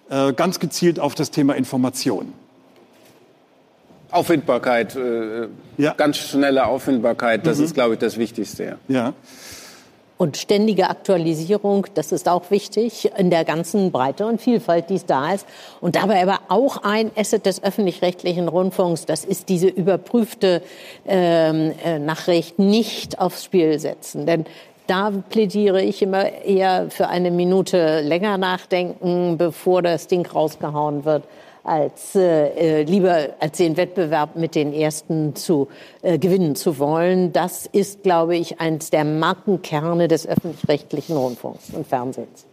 äh, 0.10 0.34
ganz 0.34 0.60
gezielt 0.60 1.00
auf 1.00 1.16
das 1.16 1.32
Thema 1.32 1.56
Information. 1.56 2.34
Auffindbarkeit, 4.10 4.96
äh, 4.96 5.48
ja. 5.78 5.94
ganz 5.94 6.18
schnelle 6.18 6.66
Auffindbarkeit, 6.66 7.46
das 7.46 7.58
mhm. 7.58 7.66
ist, 7.66 7.74
glaube 7.74 7.96
ich, 7.96 8.00
das 8.00 8.18
Wichtigste. 8.18 8.64
Ja. 8.64 8.78
ja. 8.88 9.14
Und 10.18 10.38
ständige 10.38 10.90
Aktualisierung, 10.90 11.86
das 11.94 12.12
ist 12.12 12.28
auch 12.28 12.50
wichtig 12.50 13.12
in 13.18 13.30
der 13.30 13.46
ganzen 13.46 13.92
Breite 13.92 14.26
und 14.26 14.42
Vielfalt, 14.42 14.90
die 14.90 14.96
es 14.96 15.06
da 15.06 15.34
ist. 15.34 15.46
Und 15.80 15.96
dabei 15.96 16.24
aber 16.24 16.40
auch 16.50 16.78
ein 16.84 17.12
Asset 17.16 17.46
des 17.46 17.64
öffentlich-rechtlichen 17.64 18.48
Rundfunks, 18.48 19.06
das 19.06 19.24
ist 19.24 19.48
diese 19.48 19.68
überprüfte 19.68 20.64
ähm, 21.06 21.74
äh, 21.86 22.00
Nachricht 22.00 22.58
nicht 22.58 23.20
aufs 23.20 23.44
Spiel 23.44 23.78
setzen. 23.80 24.26
Denn 24.26 24.46
da 24.88 25.12
plädiere 25.12 25.84
ich 25.84 26.02
immer 26.02 26.32
eher 26.44 26.90
für 26.90 27.10
eine 27.10 27.30
Minute 27.30 28.02
länger 28.02 28.38
nachdenken, 28.38 29.38
bevor 29.38 29.84
das 29.84 30.08
Ding 30.08 30.26
rausgehauen 30.26 31.06
wird 31.06 31.24
als 31.68 32.16
äh, 32.16 32.82
äh, 32.82 32.84
lieber 32.84 33.30
als 33.40 33.58
den 33.58 33.78
Wettbewerb 33.78 34.36
mit 34.36 34.56
den 34.56 34.74
ersten 34.74 35.36
zu 35.36 35.68
äh, 36.02 36.18
gewinnen 36.18 36.56
zu 36.56 36.80
wollen. 36.80 37.34
Das 37.34 37.66
ist, 37.66 38.04
glaube 38.04 38.36
ich, 38.36 38.60
eines 38.60 38.90
der 38.90 39.04
Markenkerne 39.04 40.08
des 40.08 40.28
öffentlich-rechtlichen 40.28 41.18
Rundfunks 41.18 41.70
und 41.72 41.86
Fernsehens. 41.86 42.46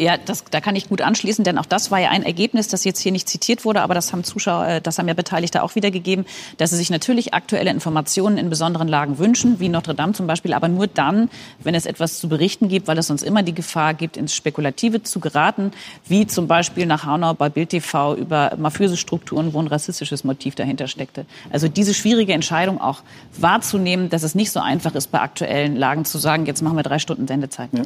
Ja, 0.00 0.16
das, 0.16 0.44
da 0.50 0.62
kann 0.62 0.76
ich 0.76 0.88
gut 0.88 1.02
anschließen, 1.02 1.44
denn 1.44 1.58
auch 1.58 1.66
das 1.66 1.90
war 1.90 1.98
ja 1.98 2.08
ein 2.08 2.22
Ergebnis, 2.22 2.68
das 2.68 2.84
jetzt 2.84 3.00
hier 3.00 3.12
nicht 3.12 3.28
zitiert 3.28 3.66
wurde, 3.66 3.82
aber 3.82 3.92
das 3.92 4.14
haben 4.14 4.24
Zuschauer, 4.24 4.66
äh, 4.66 4.80
das 4.80 4.98
haben 4.98 5.08
ja 5.08 5.12
Beteiligte 5.12 5.62
auch 5.62 5.74
wiedergegeben, 5.74 6.24
dass 6.56 6.70
sie 6.70 6.76
sich 6.76 6.88
natürlich 6.88 7.34
aktuelle 7.34 7.68
Informationen 7.68 8.38
in 8.38 8.48
besonderen 8.48 8.88
Lagen 8.88 9.18
wünschen, 9.18 9.60
wie 9.60 9.68
Notre 9.68 9.94
Dame 9.94 10.14
zum 10.14 10.26
Beispiel, 10.26 10.54
aber 10.54 10.68
nur 10.68 10.86
dann, 10.86 11.28
wenn 11.62 11.74
es 11.74 11.84
etwas 11.84 12.18
zu 12.18 12.30
berichten 12.30 12.68
gibt, 12.68 12.88
weil 12.88 12.96
es 12.96 13.08
sonst 13.08 13.22
immer 13.22 13.42
die 13.42 13.54
Gefahr 13.54 13.92
gibt, 13.92 14.16
ins 14.16 14.34
Spekulative 14.34 15.02
zu 15.02 15.20
geraten, 15.20 15.70
wie 16.08 16.26
zum 16.26 16.46
Beispiel 16.46 16.86
nach 16.86 17.04
Hanau 17.04 17.34
bei 17.34 17.50
Bild 17.50 17.68
TV 17.68 18.16
über 18.16 18.54
mafiöse 18.56 18.96
Strukturen, 18.96 19.52
wo 19.52 19.60
ein 19.60 19.66
rassistisches 19.66 20.24
Motiv 20.24 20.54
dahinter 20.54 20.88
steckte. 20.88 21.26
Also 21.52 21.68
diese 21.68 21.92
schwierige 21.92 22.32
Entscheidung 22.32 22.80
auch 22.80 23.02
wahrzunehmen, 23.36 24.08
dass 24.08 24.22
es 24.22 24.34
nicht 24.34 24.50
so 24.50 24.60
einfach 24.60 24.94
ist, 24.94 25.08
bei 25.08 25.20
aktuellen 25.20 25.76
Lagen 25.76 26.06
zu 26.06 26.16
sagen, 26.16 26.46
jetzt 26.46 26.62
machen 26.62 26.76
wir 26.76 26.84
drei 26.84 26.98
Stunden 26.98 27.28
Sendezeit. 27.28 27.68
Ja. 27.74 27.82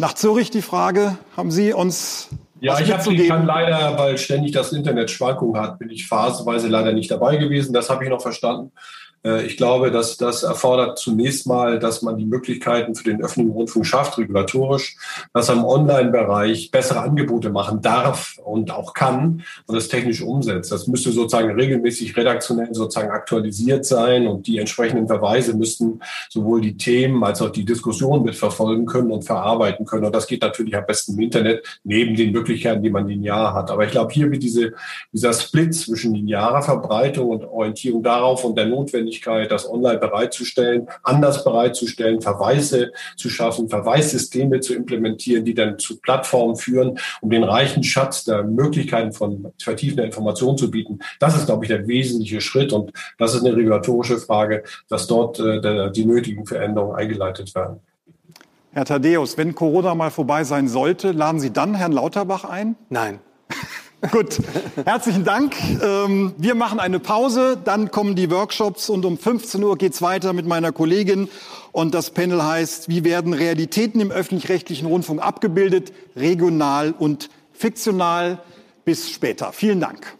Nach 0.00 0.14
Zürich 0.14 0.50
die 0.50 0.62
Frage, 0.62 1.18
haben 1.36 1.50
Sie 1.50 1.74
uns 1.74 2.30
ja, 2.62 2.80
ich, 2.80 2.90
hab, 2.90 3.06
ich 3.06 3.28
kann 3.28 3.44
leider, 3.44 3.98
weil 3.98 4.16
ständig 4.16 4.52
das 4.52 4.72
Internet 4.72 5.10
Schwankungen 5.10 5.60
hat, 5.60 5.78
bin 5.78 5.90
ich 5.90 6.06
phasenweise 6.06 6.68
leider 6.68 6.92
nicht 6.92 7.10
dabei 7.10 7.36
gewesen. 7.36 7.74
Das 7.74 7.90
habe 7.90 8.04
ich 8.04 8.10
noch 8.10 8.22
verstanden. 8.22 8.72
Äh, 9.24 9.46
ich 9.46 9.56
glaube, 9.56 9.90
dass 9.90 10.16
das 10.16 10.42
erfordert 10.42 10.98
zunächst 10.98 11.46
mal, 11.46 11.78
dass 11.78 12.02
man 12.02 12.16
die 12.16 12.26
Möglichkeiten 12.26 12.94
für 12.94 13.04
den 13.04 13.22
öffentlichen 13.22 13.52
Rundfunk 13.52 13.86
schafft, 13.86 14.18
regulatorisch, 14.18 14.96
dass 15.32 15.48
er 15.48 15.56
im 15.56 15.64
Online-Bereich 15.64 16.70
bessere 16.70 17.00
Angebote 17.00 17.50
machen 17.50 17.82
darf 17.82 18.38
und 18.44 18.70
auch 18.70 18.94
kann 18.94 19.42
und 19.66 19.74
das 19.74 19.88
technisch 19.88 20.22
umsetzt. 20.22 20.72
Das 20.72 20.86
müsste 20.86 21.12
sozusagen 21.12 21.50
regelmäßig 21.50 22.16
redaktionell 22.16 22.72
sozusagen 22.72 23.10
aktualisiert 23.10 23.84
sein 23.84 24.26
und 24.26 24.46
die 24.46 24.58
entsprechenden 24.58 25.06
Verweise 25.06 25.56
müssten 25.56 26.00
sowohl 26.28 26.60
die 26.60 26.76
Themen 26.76 27.22
als 27.24 27.42
auch 27.42 27.50
die 27.50 27.64
Diskussion 27.64 28.24
mitverfolgen 28.24 28.86
können 28.86 29.10
und 29.10 29.24
verarbeiten 29.24 29.84
können. 29.86 30.04
Und 30.04 30.14
das 30.14 30.26
geht 30.26 30.42
natürlich 30.42 30.76
am 30.76 30.86
besten 30.86 31.14
im 31.14 31.20
Internet, 31.20 31.80
neben 31.84 32.14
den 32.16 32.32
Möglichkeiten, 32.32 32.82
die 32.82 32.90
man 32.90 33.06
linear 33.06 33.54
hat. 33.54 33.70
Aber 33.70 33.84
ich 33.84 33.90
glaube, 33.90 34.12
hier 34.12 34.30
wird 34.30 34.42
diese, 34.42 34.72
dieser 35.12 35.32
Split 35.32 35.74
zwischen 35.74 36.14
linearer 36.14 36.62
Verbreitung 36.62 37.28
und 37.28 37.44
Orientierung 37.44 38.02
darauf 38.02 38.44
und 38.44 38.56
der 38.56 38.66
Notwendigkeit 39.10 39.50
das 39.50 39.68
online 39.68 39.98
bereitzustellen, 39.98 40.88
anders 41.02 41.44
bereitzustellen, 41.44 42.20
Verweise 42.20 42.92
zu 43.16 43.28
schaffen, 43.28 43.68
Verweissysteme 43.68 44.60
zu 44.60 44.74
implementieren, 44.74 45.44
die 45.44 45.54
dann 45.54 45.78
zu 45.78 46.00
Plattformen 46.00 46.56
führen, 46.56 46.98
um 47.20 47.30
den 47.30 47.44
reichen 47.44 47.82
Schatz 47.82 48.24
der 48.24 48.44
Möglichkeiten 48.44 49.12
von 49.12 49.52
vertiefender 49.60 50.04
Information 50.04 50.56
zu 50.56 50.70
bieten. 50.70 51.00
Das 51.18 51.36
ist, 51.36 51.46
glaube 51.46 51.64
ich, 51.64 51.68
der 51.68 51.86
wesentliche 51.86 52.40
Schritt 52.40 52.72
und 52.72 52.92
das 53.18 53.34
ist 53.34 53.44
eine 53.44 53.56
regulatorische 53.56 54.18
Frage, 54.18 54.62
dass 54.88 55.06
dort 55.06 55.40
äh, 55.40 55.90
die 55.90 56.04
nötigen 56.04 56.46
Veränderungen 56.46 56.96
eingeleitet 56.96 57.54
werden. 57.54 57.80
Herr 58.72 58.84
Thaddeus, 58.84 59.36
wenn 59.36 59.54
Corona 59.54 59.96
mal 59.96 60.10
vorbei 60.10 60.44
sein 60.44 60.68
sollte, 60.68 61.10
laden 61.10 61.40
Sie 61.40 61.52
dann 61.52 61.74
Herrn 61.74 61.92
Lauterbach 61.92 62.44
ein? 62.44 62.76
Nein. 62.88 63.18
Gut, 64.08 64.40
herzlichen 64.86 65.24
Dank. 65.24 65.54
Ähm, 65.82 66.32
wir 66.38 66.54
machen 66.54 66.80
eine 66.80 67.00
Pause, 67.00 67.58
dann 67.62 67.90
kommen 67.90 68.16
die 68.16 68.30
Workshops 68.30 68.88
und 68.88 69.04
um 69.04 69.18
15 69.18 69.62
Uhr 69.62 69.76
geht's 69.76 70.00
weiter 70.00 70.32
mit 70.32 70.46
meiner 70.46 70.72
Kollegin. 70.72 71.28
Und 71.72 71.94
das 71.94 72.10
Panel 72.10 72.42
heißt, 72.42 72.88
wie 72.88 73.04
werden 73.04 73.34
Realitäten 73.34 74.00
im 74.00 74.10
öffentlich-rechtlichen 74.10 74.86
Rundfunk 74.86 75.20
abgebildet, 75.20 75.92
regional 76.16 76.94
und 76.98 77.28
fiktional. 77.52 78.38
Bis 78.86 79.10
später. 79.10 79.52
Vielen 79.52 79.80
Dank. 79.80 80.16